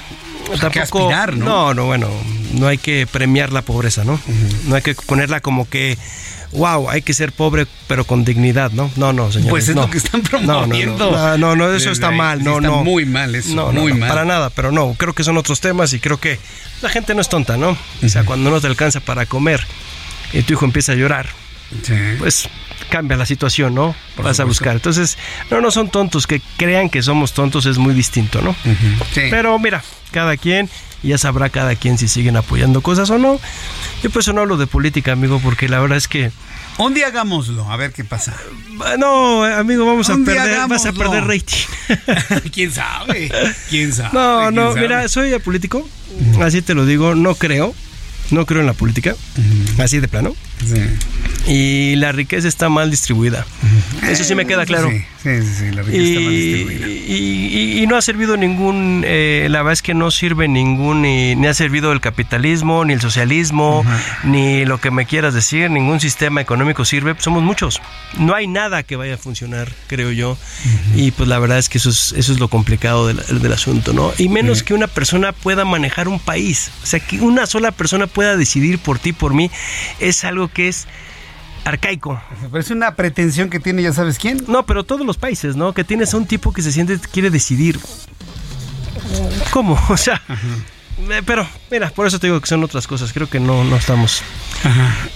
O 0.52 0.57
sea, 0.57 0.70
que 0.70 0.80
Tampoco, 0.80 1.10
aspirar, 1.10 1.38
¿no? 1.38 1.45
No, 1.45 1.74
no, 1.74 1.86
bueno, 1.86 2.10
no 2.53 2.68
hay 2.68 2.78
que 2.78 3.07
premiar 3.07 3.52
la 3.52 3.61
pobreza, 3.61 4.03
¿no? 4.03 4.20
No 4.65 4.76
hay 4.76 4.82
que 4.82 4.95
ponerla 4.95 5.41
como 5.41 5.68
que, 5.68 5.98
wow, 6.52 6.90
hay 6.90 7.02
que 7.02 7.14
ser 7.14 7.32
pobre 7.32 7.65
pero 7.88 8.06
con 8.06 8.24
dignidad, 8.24 8.72
¿no? 8.72 8.91
No, 8.95 9.14
no, 9.14 9.32
señor. 9.32 9.49
Pues 9.49 9.68
es 9.70 9.76
no. 9.76 9.84
lo 9.84 9.90
que 9.90 9.98
están 9.98 10.22
no, 10.22 10.30
promoviendo. 10.30 11.11
No, 11.11 11.38
no, 11.38 11.56
no, 11.56 11.74
eso 11.74 11.91
está 11.91 12.11
mal, 12.11 12.44
no, 12.44 12.57
está 12.57 12.68
no. 12.68 12.84
muy 12.84 13.06
mal 13.06 13.34
eso, 13.36 13.56
No, 13.56 13.72
no, 13.72 13.82
muy 13.82 13.94
mal. 13.94 14.10
Para 14.10 14.26
nada, 14.26 14.49
pero 14.49 14.72
no, 14.72 14.94
creo 14.98 15.14
que 15.14 15.24
son 15.24 15.38
otros 15.38 15.60
temas 15.61 15.94
y 15.94 15.99
creo 15.99 16.20
que 16.20 16.40
la 16.82 16.90
gente 16.90 17.15
no 17.15 17.22
es 17.22 17.30
tonta, 17.30 17.57
¿no? 17.57 17.78
O 18.03 18.10
sea, 18.10 18.26
cuando 18.26 18.49
no 18.49 18.61
te 18.61 18.68
alcanza 18.68 18.99
para 18.99 19.26
comer 19.26 19.65
y 20.34 20.41
tu 20.44 20.53
hijo 20.53 20.65
empieza 20.65 20.91
a 20.91 20.95
llorar, 20.95 21.28
pues 22.20 22.49
cambia 22.90 23.18
la 23.18 23.26
situación, 23.26 23.76
¿no? 23.76 23.95
Vas 24.22 24.40
a 24.40 24.44
buscar. 24.45 24.74
Entonces, 24.74 25.18
no, 25.50 25.62
no 25.62 25.72
son 25.72 25.90
tontos, 25.90 26.28
que 26.28 26.41
crean 26.58 26.90
que 26.90 27.02
somos 27.02 27.34
tontos 27.34 27.66
es 27.66 27.78
muy 27.78 27.94
distinto, 27.94 28.41
¿no? 28.41 28.56
Pero 29.14 29.58
mira, 29.60 29.84
cada 30.12 30.38
quien, 30.38 30.70
ya 31.02 31.18
sabrá 31.18 31.50
cada 31.50 31.76
quien 31.76 31.98
si 31.98 32.08
siguen 32.08 32.38
apoyando 32.38 32.82
cosas 32.82 33.10
o 33.10 33.18
no. 33.18 33.40
Yo 34.02 34.10
por 34.10 34.22
eso 34.22 34.34
no 34.34 34.41
hablo 34.41 34.58
de 34.58 34.68
política, 34.68 35.12
amigo, 35.12 35.40
porque 35.44 35.68
la 35.68 35.80
verdad 35.80 35.98
es 35.98 36.08
que... 36.08 36.32
Un 36.78 36.95
día 36.95 37.08
hagámoslo, 37.08 37.72
a 37.72 37.78
ver 37.78 37.94
qué 37.94 38.04
pasa. 38.04 38.36
No, 38.98 39.44
amigo, 39.44 39.86
vamos 39.86 40.10
a 40.10 40.18
perder, 40.18 40.68
vas 40.68 40.86
a 40.88 40.94
perder 40.94 41.26
rating. 41.26 42.50
¿Quién 42.52 42.72
sabe? 42.72 43.32
¿Quién 43.70 43.94
sabe? 43.94 44.10
No, 44.14 44.40
¿Quién 44.40 44.56
no, 44.56 44.68
sabe? 44.70 44.82
mira, 44.82 45.08
soy 45.08 45.34
apolítico, 45.34 45.88
así 46.41 46.64
te 46.64 46.74
lo 46.74 46.88
digo, 46.88 47.14
no 47.14 47.36
creo, 47.36 47.76
no 48.34 48.45
creo 48.45 48.61
en 48.61 48.68
la 48.68 48.73
política, 48.73 49.15
así 49.80 49.99
de 49.99 50.07
plano. 50.07 50.35
Y 51.45 51.95
la 51.97 52.11
riqueza 52.14 52.47
está 52.47 52.69
mal 52.69 52.89
distribuida. 52.89 53.45
Eso 54.10 54.23
sí 54.23 54.34
me 54.34 54.45
queda 54.45 54.65
claro. 54.65 54.89
Sí, 54.89 55.03
sí, 55.23 55.30
sí, 55.60 55.72
la 55.72 55.81
riqueza 55.81 56.03
está 56.03 56.19
mal 56.22 56.31
distribuida. 56.34 56.88
Y, 56.88 57.49
y- 57.77 57.84
y 57.84 57.88
no 57.88 57.97
ha 57.97 58.01
servido 58.01 58.38
ningún, 58.38 59.03
eh, 59.05 59.47
la 59.49 59.60
verdad 59.60 59.73
es 59.73 59.81
que 59.81 59.93
no 59.93 60.10
sirve 60.10 60.47
ningún, 60.47 61.01
ni, 61.01 61.35
ni 61.35 61.47
ha 61.47 61.53
servido 61.53 61.91
el 61.91 61.99
capitalismo, 61.99 62.85
ni 62.85 62.93
el 62.93 63.01
socialismo, 63.01 63.84
ni 64.23 64.64
lo 64.65 64.80
que 64.80 64.89
me 64.89 65.05
quieras 65.05 65.34
decir, 65.34 65.69
ningún 65.69 65.99
sistema 65.99 66.39
económico 66.39 66.85
sirve. 66.85 67.14
Somos 67.19 67.43
muchos. 67.43 67.81
No 68.18 68.34
hay 68.34 68.47
nada 68.47 68.84
que 68.84 68.95
vaya 68.95 69.15
a 69.15 69.18
funcionar, 69.18 69.69
creo 69.88 70.11
yo. 70.14 70.38
Y 70.95 71.11
pues 71.11 71.27
la 71.27 71.39
verdad 71.39 71.57
es 71.57 71.68
que 71.68 71.77
eso 71.77 71.89
es, 71.89 72.14
eso 72.15 72.31
es 72.31 72.39
lo 72.39 72.47
complicado 72.47 73.05
del, 73.07 73.41
del 73.41 73.51
asunto, 73.51 73.91
¿no? 73.91 74.14
Y 74.18 74.30
menos 74.30 74.64
que 74.64 74.73
una 74.73 74.88
persona 74.88 75.34
pueda 75.34 75.65
manejar 75.65 76.07
un 76.07 76.19
país. 76.19 76.72
O 76.84 76.85
sea, 76.85 77.01
que 77.01 77.19
una 77.19 77.47
sola 77.47 77.72
persona 77.72 78.07
pueda 78.07 78.23
decidir 78.38 78.80
por 78.80 79.00
ti, 79.00 79.14
por 79.14 79.34
mí, 79.34 79.52
es 80.00 80.24
algo 80.24 80.48
que 80.48 80.68
es 80.68 80.88
arcaico. 81.66 82.22
Pero 82.41 82.60
es 82.60 82.72
una 82.72 82.95
pretensión 82.95 83.50
que 83.50 83.60
tiene, 83.60 83.82
ya 83.82 83.94
sabes 83.94 84.18
quién. 84.20 84.44
No, 84.48 84.66
pero 84.66 84.84
todos 84.84 85.06
los 85.06 85.18
países, 85.18 85.56
¿no? 85.56 85.74
Que 85.74 85.84
tienes 85.84 86.14
a 86.14 86.18
un 86.18 86.26
tipo 86.26 86.54
que 86.54 86.62
se 86.62 86.72
siente, 86.72 87.00
quiere 87.12 87.30
decidir. 87.30 87.80
¿Cómo? 89.52 89.80
O 89.90 89.98
sea, 89.98 90.22
pero 91.26 91.48
mira, 91.72 91.90
por 91.91 92.07
eso 92.07 92.20
te 92.20 92.28
digo 92.28 92.40
que 92.40 92.48
son 92.48 92.64
otras 92.64 92.88
cosas. 92.88 93.11
Creo 93.14 93.30
que 93.30 93.40
no, 93.40 93.64
no 93.64 93.76
estamos. 93.76 94.22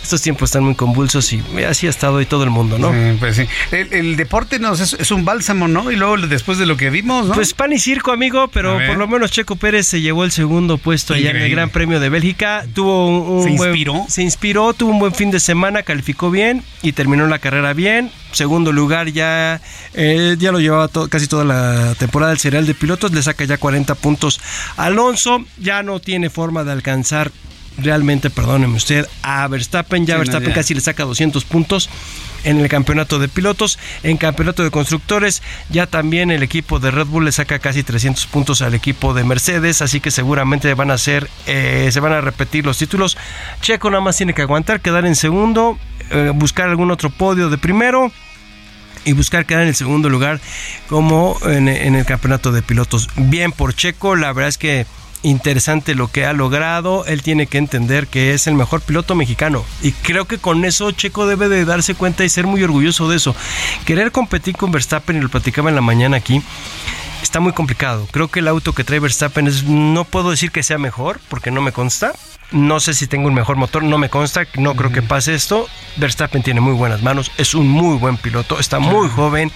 Estos 0.03 0.21
tiempos 0.21 0.49
están 0.49 0.63
muy 0.63 0.75
convulsos 0.75 1.31
y 1.31 1.41
así 1.67 1.87
ha 1.87 1.89
estado 1.89 2.19
y 2.21 2.25
todo 2.25 2.43
el 2.43 2.49
mundo, 2.49 2.77
¿no? 2.77 2.91
Sí, 2.91 3.17
pues 3.19 3.35
sí. 3.37 3.45
El, 3.71 3.93
el 3.93 4.15
deporte 4.17 4.59
nos 4.59 4.79
es, 4.79 4.93
es 4.93 5.11
un 5.11 5.23
bálsamo, 5.25 5.67
¿no? 5.67 5.89
Y 5.91 5.95
luego 5.95 6.17
después 6.17 6.57
de 6.57 6.65
lo 6.65 6.75
que 6.77 6.89
vimos, 6.89 7.27
¿no? 7.27 7.33
Pues 7.33 7.53
pan 7.53 7.71
y 7.73 7.79
circo, 7.79 8.11
amigo, 8.11 8.47
pero 8.49 8.77
por 8.87 8.97
lo 8.97 9.07
menos 9.07 9.31
Checo 9.31 9.55
Pérez 9.55 9.87
se 9.87 10.01
llevó 10.01 10.23
el 10.23 10.31
segundo 10.31 10.77
puesto 10.77 11.13
allá 11.13 11.31
en 11.31 11.37
el. 11.37 11.47
Gran 11.51 11.69
Premio 11.69 11.99
de 11.99 12.09
Bélgica. 12.09 12.65
Tuvo 12.73 13.07
un, 13.07 13.37
un 13.37 13.43
¿Se 13.43 13.49
buen- 13.57 13.69
inspiró? 13.69 14.05
se 14.09 14.21
inspiró, 14.21 14.73
tuvo 14.73 14.91
un 14.91 14.99
buen 14.99 15.13
fin 15.13 15.31
de 15.31 15.39
semana, 15.39 15.83
calificó 15.83 16.29
bien 16.29 16.63
y 16.81 16.91
terminó 16.91 17.25
la 17.27 17.39
carrera 17.39 17.73
bien. 17.73 18.11
Segundo 18.33 18.71
lugar 18.73 19.07
ya, 19.13 19.61
eh, 19.93 20.35
ya 20.37 20.51
lo 20.51 20.59
llevaba 20.59 20.89
to- 20.89 21.07
casi 21.07 21.27
toda 21.27 21.45
la 21.45 21.95
temporada 21.95 22.31
del 22.31 22.39
serial 22.39 22.67
de 22.67 22.73
pilotos, 22.73 23.13
le 23.13 23.23
saca 23.23 23.45
ya 23.45 23.57
40 23.57 23.95
puntos. 23.95 24.39
Alonso 24.75 25.43
ya 25.67 25.83
no 25.83 25.99
tiene 25.99 26.29
forma 26.29 26.63
de 26.63 26.71
alcanzar 26.71 27.29
realmente, 27.77 28.29
perdóneme 28.29 28.77
usted, 28.77 29.05
a 29.21 29.45
Verstappen. 29.49 30.05
Ya 30.05 30.13
Sí, 30.13 30.13
no, 30.13 30.19
Verstappen 30.19 30.49
ya. 30.49 30.55
casi 30.55 30.73
le 30.73 30.79
saca 30.79 31.03
200 31.03 31.43
puntos 31.43 31.89
en 32.45 32.61
el 32.61 32.69
campeonato 32.69 33.19
de 33.19 33.27
pilotos. 33.27 33.77
En 34.01 34.15
campeonato 34.15 34.63
de 34.63 34.71
constructores, 34.71 35.43
ya 35.69 35.85
también 35.85 36.31
el 36.31 36.41
equipo 36.41 36.79
de 36.79 36.89
Red 36.91 37.07
Bull 37.07 37.25
le 37.25 37.33
saca 37.33 37.59
casi 37.59 37.83
300 37.83 38.27
puntos 38.27 38.61
al 38.61 38.75
equipo 38.75 39.13
de 39.13 39.25
Mercedes. 39.25 39.81
Así 39.81 39.99
que 39.99 40.09
seguramente 40.09 40.73
van 40.73 40.89
a 40.89 40.97
ser, 40.97 41.29
eh, 41.47 41.89
se 41.91 41.99
van 41.99 42.13
a 42.13 42.21
repetir 42.21 42.65
los 42.65 42.77
títulos. 42.77 43.17
Checo 43.59 43.89
nada 43.89 43.99
más 44.01 44.15
tiene 44.15 44.33
que 44.33 44.43
aguantar, 44.43 44.79
quedar 44.79 45.05
en 45.05 45.17
segundo, 45.17 45.77
eh, 46.11 46.31
buscar 46.33 46.69
algún 46.69 46.91
otro 46.91 47.09
podio 47.09 47.49
de 47.49 47.57
primero 47.57 48.09
y 49.03 49.11
buscar 49.11 49.45
quedar 49.45 49.63
en 49.63 49.67
el 49.67 49.75
segundo 49.75 50.07
lugar 50.07 50.39
como 50.87 51.37
en, 51.45 51.67
en 51.67 51.95
el 51.95 52.05
campeonato 52.05 52.53
de 52.53 52.61
pilotos. 52.61 53.09
Bien 53.17 53.51
por 53.51 53.75
Checo, 53.75 54.15
la 54.15 54.31
verdad 54.31 54.47
es 54.47 54.57
que 54.57 54.85
interesante 55.23 55.95
lo 55.95 56.07
que 56.07 56.25
ha 56.25 56.33
logrado. 56.33 57.05
Él 57.05 57.21
tiene 57.21 57.47
que 57.47 57.57
entender 57.57 58.07
que 58.07 58.33
es 58.33 58.47
el 58.47 58.55
mejor 58.55 58.81
piloto 58.81 59.15
mexicano 59.15 59.65
y 59.81 59.91
creo 59.91 60.25
que 60.25 60.37
con 60.37 60.65
eso 60.65 60.91
Checo 60.91 61.27
debe 61.27 61.49
de 61.49 61.65
darse 61.65 61.95
cuenta 61.95 62.23
y 62.23 62.29
ser 62.29 62.47
muy 62.47 62.63
orgulloso 62.63 63.09
de 63.09 63.17
eso. 63.17 63.35
Querer 63.85 64.11
competir 64.11 64.55
con 64.55 64.71
Verstappen 64.71 65.17
y 65.17 65.21
lo 65.21 65.29
platicaba 65.29 65.69
en 65.69 65.75
la 65.75 65.81
mañana 65.81 66.17
aquí. 66.17 66.41
Está 67.21 67.39
muy 67.39 67.53
complicado. 67.53 68.07
Creo 68.11 68.27
que 68.27 68.39
el 68.39 68.47
auto 68.47 68.73
que 68.73 68.83
trae 68.83 68.99
Verstappen 68.99 69.47
es, 69.47 69.63
no 69.63 70.05
puedo 70.05 70.31
decir 70.31 70.51
que 70.51 70.63
sea 70.63 70.77
mejor 70.77 71.19
porque 71.29 71.51
no 71.51 71.61
me 71.61 71.71
consta. 71.71 72.13
No 72.51 72.79
sé 72.79 72.93
si 72.93 73.07
tengo 73.07 73.27
un 73.27 73.33
mejor 73.33 73.57
motor, 73.57 73.83
no 73.83 73.97
me 73.97 74.09
consta, 74.09 74.43
no 74.55 74.75
creo 74.75 74.91
que 74.91 75.01
pase 75.01 75.33
esto. 75.33 75.67
Verstappen 75.97 76.43
tiene 76.43 76.61
muy 76.61 76.73
buenas 76.73 77.01
manos, 77.01 77.31
es 77.37 77.55
un 77.55 77.67
muy 77.67 77.97
buen 77.97 78.15
piloto, 78.17 78.59
está 78.59 78.79
muy 78.79 79.09
joven. 79.09 79.51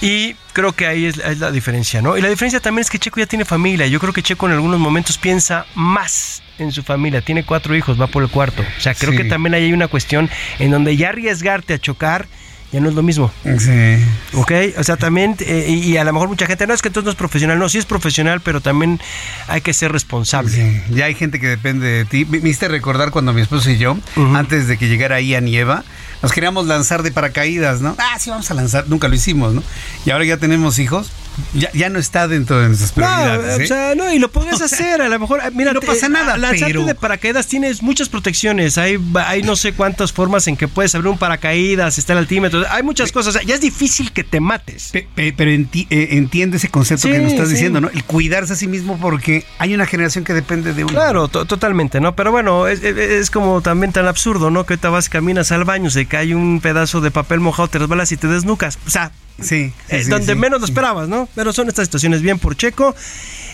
Y 0.00 0.34
creo 0.52 0.72
que 0.72 0.86
ahí 0.86 1.06
es, 1.06 1.18
es 1.18 1.38
la 1.40 1.50
diferencia, 1.50 2.00
¿no? 2.00 2.16
Y 2.16 2.20
la 2.22 2.28
diferencia 2.28 2.60
también 2.60 2.82
es 2.82 2.90
que 2.90 2.98
Checo 2.98 3.18
ya 3.18 3.26
tiene 3.26 3.44
familia. 3.44 3.86
Yo 3.88 3.98
creo 3.98 4.12
que 4.12 4.22
Checo 4.22 4.46
en 4.46 4.52
algunos 4.52 4.78
momentos 4.78 5.18
piensa 5.18 5.66
más 5.74 6.40
en 6.58 6.70
su 6.70 6.82
familia. 6.84 7.20
Tiene 7.20 7.44
cuatro 7.44 7.74
hijos, 7.74 8.00
va 8.00 8.06
por 8.06 8.22
el 8.22 8.28
cuarto. 8.28 8.62
O 8.62 8.80
sea, 8.80 8.94
creo 8.94 9.10
Sí. 9.12 9.16
que 9.18 9.24
también 9.24 9.54
ahí 9.54 9.64
hay 9.64 9.72
una 9.72 9.88
cuestión 9.88 10.30
en 10.60 10.70
donde 10.70 10.96
ya 10.96 11.08
arriesgarte 11.08 11.74
a 11.74 11.78
chocar 11.80 12.26
ya 12.72 12.80
no 12.80 12.88
es 12.88 12.94
lo 12.94 13.02
mismo. 13.02 13.30
Sí. 13.58 14.04
¿Ok? 14.34 14.52
O 14.78 14.84
sea, 14.84 14.96
también, 14.96 15.36
eh, 15.40 15.68
y 15.68 15.96
a 15.96 16.04
lo 16.04 16.12
mejor 16.12 16.28
mucha 16.28 16.46
gente, 16.46 16.66
no 16.66 16.74
es 16.74 16.82
que 16.82 16.88
entonces 16.88 17.06
no 17.06 17.10
es 17.10 17.16
profesional, 17.16 17.58
no, 17.58 17.68
sí 17.68 17.78
es 17.78 17.86
profesional, 17.86 18.40
pero 18.40 18.60
también 18.60 19.00
hay 19.46 19.60
que 19.60 19.72
ser 19.72 19.92
responsable. 19.92 20.50
Sí, 20.50 20.82
ya 20.90 21.06
hay 21.06 21.14
gente 21.14 21.40
que 21.40 21.48
depende 21.48 21.86
de 21.86 22.04
ti. 22.04 22.24
Me 22.24 22.40
me 22.40 22.50
hiciste 22.50 22.68
recordar 22.68 23.10
cuando 23.10 23.32
mi 23.32 23.40
esposo 23.42 23.70
y 23.70 23.78
yo, 23.78 23.96
antes 24.34 24.68
de 24.68 24.78
que 24.78 24.88
llegara 24.88 25.20
Ian 25.20 25.48
y 25.48 25.56
Eva, 25.56 25.84
nos 26.22 26.32
queríamos 26.32 26.66
lanzar 26.66 27.02
de 27.02 27.10
paracaídas, 27.12 27.80
¿no? 27.80 27.94
Ah, 27.98 28.18
sí, 28.18 28.30
vamos 28.30 28.50
a 28.50 28.54
lanzar. 28.54 28.88
Nunca 28.88 29.08
lo 29.08 29.14
hicimos, 29.14 29.54
¿no? 29.54 29.62
Y 30.04 30.10
ahora 30.10 30.24
ya 30.24 30.36
tenemos 30.36 30.78
hijos. 30.78 31.10
Ya, 31.54 31.70
ya 31.72 31.88
no 31.88 31.98
está 31.98 32.28
dentro 32.28 32.58
de 32.60 32.68
nuestras 32.68 32.90
No, 32.96 33.04
prioridades. 33.04 33.58
o 33.58 33.62
¿eh? 33.62 33.66
sea, 33.66 33.94
no, 33.94 34.12
y 34.12 34.18
lo 34.18 34.30
podrías 34.30 34.60
hacer, 34.62 35.00
a 35.02 35.08
lo 35.08 35.18
mejor, 35.18 35.40
ah, 35.42 35.50
mira, 35.52 35.72
no 35.72 35.80
pasa 35.80 36.08
nada, 36.08 36.36
lanzarte 36.36 36.66
pero- 36.74 36.84
de 36.84 36.94
paracaídas 36.94 37.46
tienes 37.46 37.82
muchas 37.82 38.08
protecciones, 38.08 38.78
hay, 38.78 38.98
hay 39.24 39.42
no 39.42 39.56
sé 39.56 39.72
cuántas 39.72 40.12
formas 40.12 40.46
en 40.48 40.56
que 40.56 40.68
puedes 40.68 40.94
abrir 40.94 41.10
un 41.10 41.18
paracaídas, 41.18 41.98
está 41.98 42.12
el 42.14 42.20
altímetro, 42.20 42.64
hay 42.70 42.82
muchas 42.82 43.12
cosas, 43.12 43.34
o 43.34 43.38
sea, 43.38 43.46
ya 43.46 43.54
es 43.54 43.60
difícil 43.60 44.12
que 44.12 44.24
te 44.24 44.40
mates. 44.40 44.90
Pe- 44.92 45.06
pe- 45.14 45.32
pero 45.36 45.50
enti- 45.50 45.86
eh, 45.90 46.08
entiende 46.12 46.56
ese 46.58 46.68
concepto 46.68 47.08
Sí, 47.08 47.12
que 47.12 47.18
nos 47.20 47.32
estás 47.32 47.48
sí. 47.48 47.54
diciendo, 47.54 47.80
¿no? 47.80 47.88
El 47.88 48.04
cuidarse 48.04 48.52
a 48.52 48.56
sí 48.56 48.66
mismo 48.66 48.98
porque 48.98 49.44
hay 49.58 49.74
una 49.74 49.86
generación 49.86 50.24
que 50.24 50.34
depende 50.34 50.72
de 50.74 50.84
uno. 50.84 50.92
Claro, 50.92 51.28
to- 51.28 51.44
totalmente, 51.46 52.00
¿no? 52.00 52.14
Pero 52.16 52.32
bueno, 52.32 52.68
es, 52.68 52.82
es- 52.82 52.96
es 52.96 53.30
como 53.30 53.60
también 53.62 53.92
tan 53.92 54.06
absurdo, 54.06 54.50
¿no? 54.50 54.66
Que 54.66 54.76
te 54.76 54.88
vas, 54.88 55.08
caminas 55.08 55.52
al 55.52 55.64
baño, 55.64 55.90
se 55.90 56.06
cae 56.06 56.34
un 56.34 56.60
pedazo 56.60 57.00
de 57.00 57.10
papel 57.10 57.40
mojado, 57.40 57.68
te 57.68 57.78
resbalas 57.78 58.12
y 58.12 58.16
te 58.16 58.26
desnucas. 58.26 58.78
O 58.86 58.90
sea, 58.90 59.12
Sí. 59.40 59.72
eh, 59.88 60.02
sí, 60.02 60.10
donde 60.10 60.32
sí. 60.32 60.38
menos 60.38 60.58
lo 60.60 60.66
esperabas, 60.66 61.08
¿no? 61.08 61.27
Pero 61.34 61.52
son 61.52 61.68
estas 61.68 61.86
situaciones 61.86 62.22
bien 62.22 62.38
por 62.38 62.56
Checo. 62.56 62.94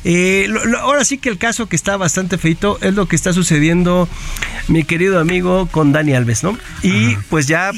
Eh, 0.05 0.47
lo- 0.49 0.65
lo- 0.67 0.79
ahora 0.81 1.05
sí 1.05 1.19
que 1.19 1.29
el 1.31 1.39
caso 1.39 1.67
que 1.69 1.77
está 1.77 1.97
bastante 1.97 2.37
feito 2.39 2.79
es 2.83 2.95
lo 2.95 3.07
que 3.09 3.17
está 3.17 3.33
sucediendo, 3.33 4.09
mi 4.69 4.85
querido 4.85 5.19
amigo, 5.19 5.67
con 5.71 5.93
Dani 5.93 6.15
Alves, 6.15 6.43
¿no? 6.43 6.59
Y 6.83 7.17
pues 7.31 7.47
ya, 7.47 7.73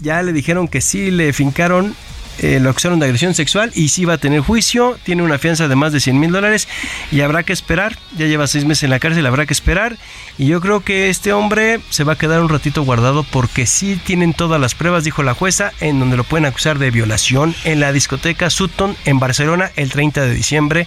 ya 0.00 0.22
le 0.22 0.32
dijeron 0.32 0.66
que 0.68 0.80
sí 0.80 1.10
le 1.10 1.32
fincaron. 1.32 1.94
Eh, 2.42 2.58
lo 2.58 2.70
acusaron 2.70 2.98
de 2.98 3.04
agresión 3.04 3.34
sexual 3.34 3.70
y 3.74 3.90
sí 3.90 4.06
va 4.06 4.14
a 4.14 4.18
tener 4.18 4.40
juicio, 4.40 4.98
tiene 5.04 5.22
una 5.22 5.38
fianza 5.38 5.68
de 5.68 5.76
más 5.76 5.92
de 5.92 6.00
100 6.00 6.18
mil 6.18 6.32
dólares 6.32 6.68
y 7.12 7.20
habrá 7.20 7.42
que 7.42 7.52
esperar, 7.52 7.98
ya 8.16 8.26
lleva 8.26 8.46
seis 8.46 8.64
meses 8.64 8.84
en 8.84 8.90
la 8.90 8.98
cárcel, 8.98 9.26
habrá 9.26 9.44
que 9.44 9.52
esperar 9.52 9.98
y 10.38 10.46
yo 10.46 10.60
creo 10.62 10.80
que 10.80 11.10
este 11.10 11.34
hombre 11.34 11.80
se 11.90 12.02
va 12.02 12.14
a 12.14 12.18
quedar 12.18 12.40
un 12.40 12.48
ratito 12.48 12.82
guardado 12.82 13.24
porque 13.24 13.66
sí 13.66 14.00
tienen 14.02 14.32
todas 14.32 14.58
las 14.58 14.74
pruebas, 14.74 15.04
dijo 15.04 15.22
la 15.22 15.34
jueza, 15.34 15.72
en 15.80 16.00
donde 16.00 16.16
lo 16.16 16.24
pueden 16.24 16.46
acusar 16.46 16.78
de 16.78 16.90
violación 16.90 17.54
en 17.64 17.78
la 17.78 17.92
discoteca 17.92 18.48
Sutton 18.48 18.96
en 19.04 19.18
Barcelona 19.18 19.70
el 19.76 19.90
30 19.90 20.22
de 20.22 20.34
diciembre 20.34 20.86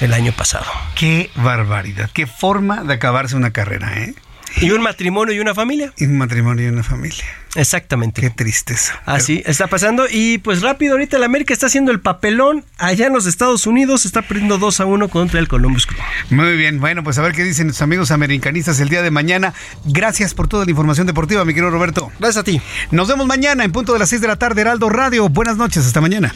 del 0.00 0.12
año 0.12 0.32
pasado. 0.32 0.66
Qué 0.94 1.30
barbaridad. 1.34 2.10
Qué 2.12 2.26
forma 2.26 2.84
de 2.84 2.94
acabarse 2.94 3.34
una 3.34 3.52
carrera, 3.52 3.98
¿eh? 3.98 4.14
Y 4.60 4.70
un 4.70 4.82
matrimonio 4.82 5.34
y 5.34 5.40
una 5.40 5.54
familia. 5.54 5.92
Y 5.96 6.04
un 6.04 6.16
matrimonio 6.16 6.66
y 6.66 6.68
una 6.68 6.82
familia. 6.82 7.24
Exactamente. 7.56 8.20
Qué 8.20 8.30
tristeza. 8.30 9.00
Así 9.06 9.42
está 9.46 9.66
pasando. 9.66 10.04
Y 10.10 10.38
pues 10.38 10.62
rápido, 10.62 10.92
ahorita 10.92 11.16
el 11.16 11.24
América 11.24 11.52
está 11.52 11.66
haciendo 11.66 11.90
el 11.90 12.00
papelón 12.00 12.64
allá 12.78 13.06
en 13.06 13.12
los 13.12 13.26
Estados 13.26 13.66
Unidos. 13.66 14.04
Está 14.04 14.22
perdiendo 14.22 14.58
2 14.58 14.80
a 14.80 14.84
1 14.84 15.08
contra 15.08 15.40
el 15.40 15.48
Columbus 15.48 15.86
Crew. 15.86 15.98
Muy 16.30 16.56
bien, 16.56 16.80
bueno, 16.80 17.02
pues 17.02 17.18
a 17.18 17.22
ver 17.22 17.32
qué 17.32 17.44
dicen 17.44 17.66
nuestros 17.66 17.82
amigos 17.82 18.10
americanistas 18.10 18.78
el 18.80 18.88
día 18.88 19.02
de 19.02 19.10
mañana. 19.10 19.54
Gracias 19.84 20.34
por 20.34 20.48
toda 20.48 20.64
la 20.64 20.70
información 20.70 21.06
deportiva, 21.06 21.44
mi 21.44 21.54
querido 21.54 21.70
Roberto. 21.70 22.12
Gracias 22.18 22.42
a 22.42 22.44
ti. 22.44 22.60
Nos 22.90 23.08
vemos 23.08 23.26
mañana 23.26 23.64
en 23.64 23.72
punto 23.72 23.92
de 23.92 23.98
las 23.98 24.10
6 24.10 24.20
de 24.20 24.28
la 24.28 24.36
tarde, 24.36 24.60
Heraldo 24.60 24.88
Radio. 24.88 25.28
Buenas 25.28 25.56
noches, 25.56 25.86
hasta 25.86 26.00
mañana. 26.00 26.34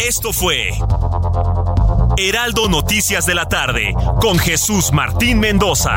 Esto 0.00 0.32
fue 0.32 0.70
Heraldo 2.18 2.68
Noticias 2.68 3.26
de 3.26 3.34
la 3.34 3.48
tarde 3.48 3.94
con 4.20 4.38
Jesús 4.38 4.92
Martín 4.92 5.40
Mendoza. 5.40 5.96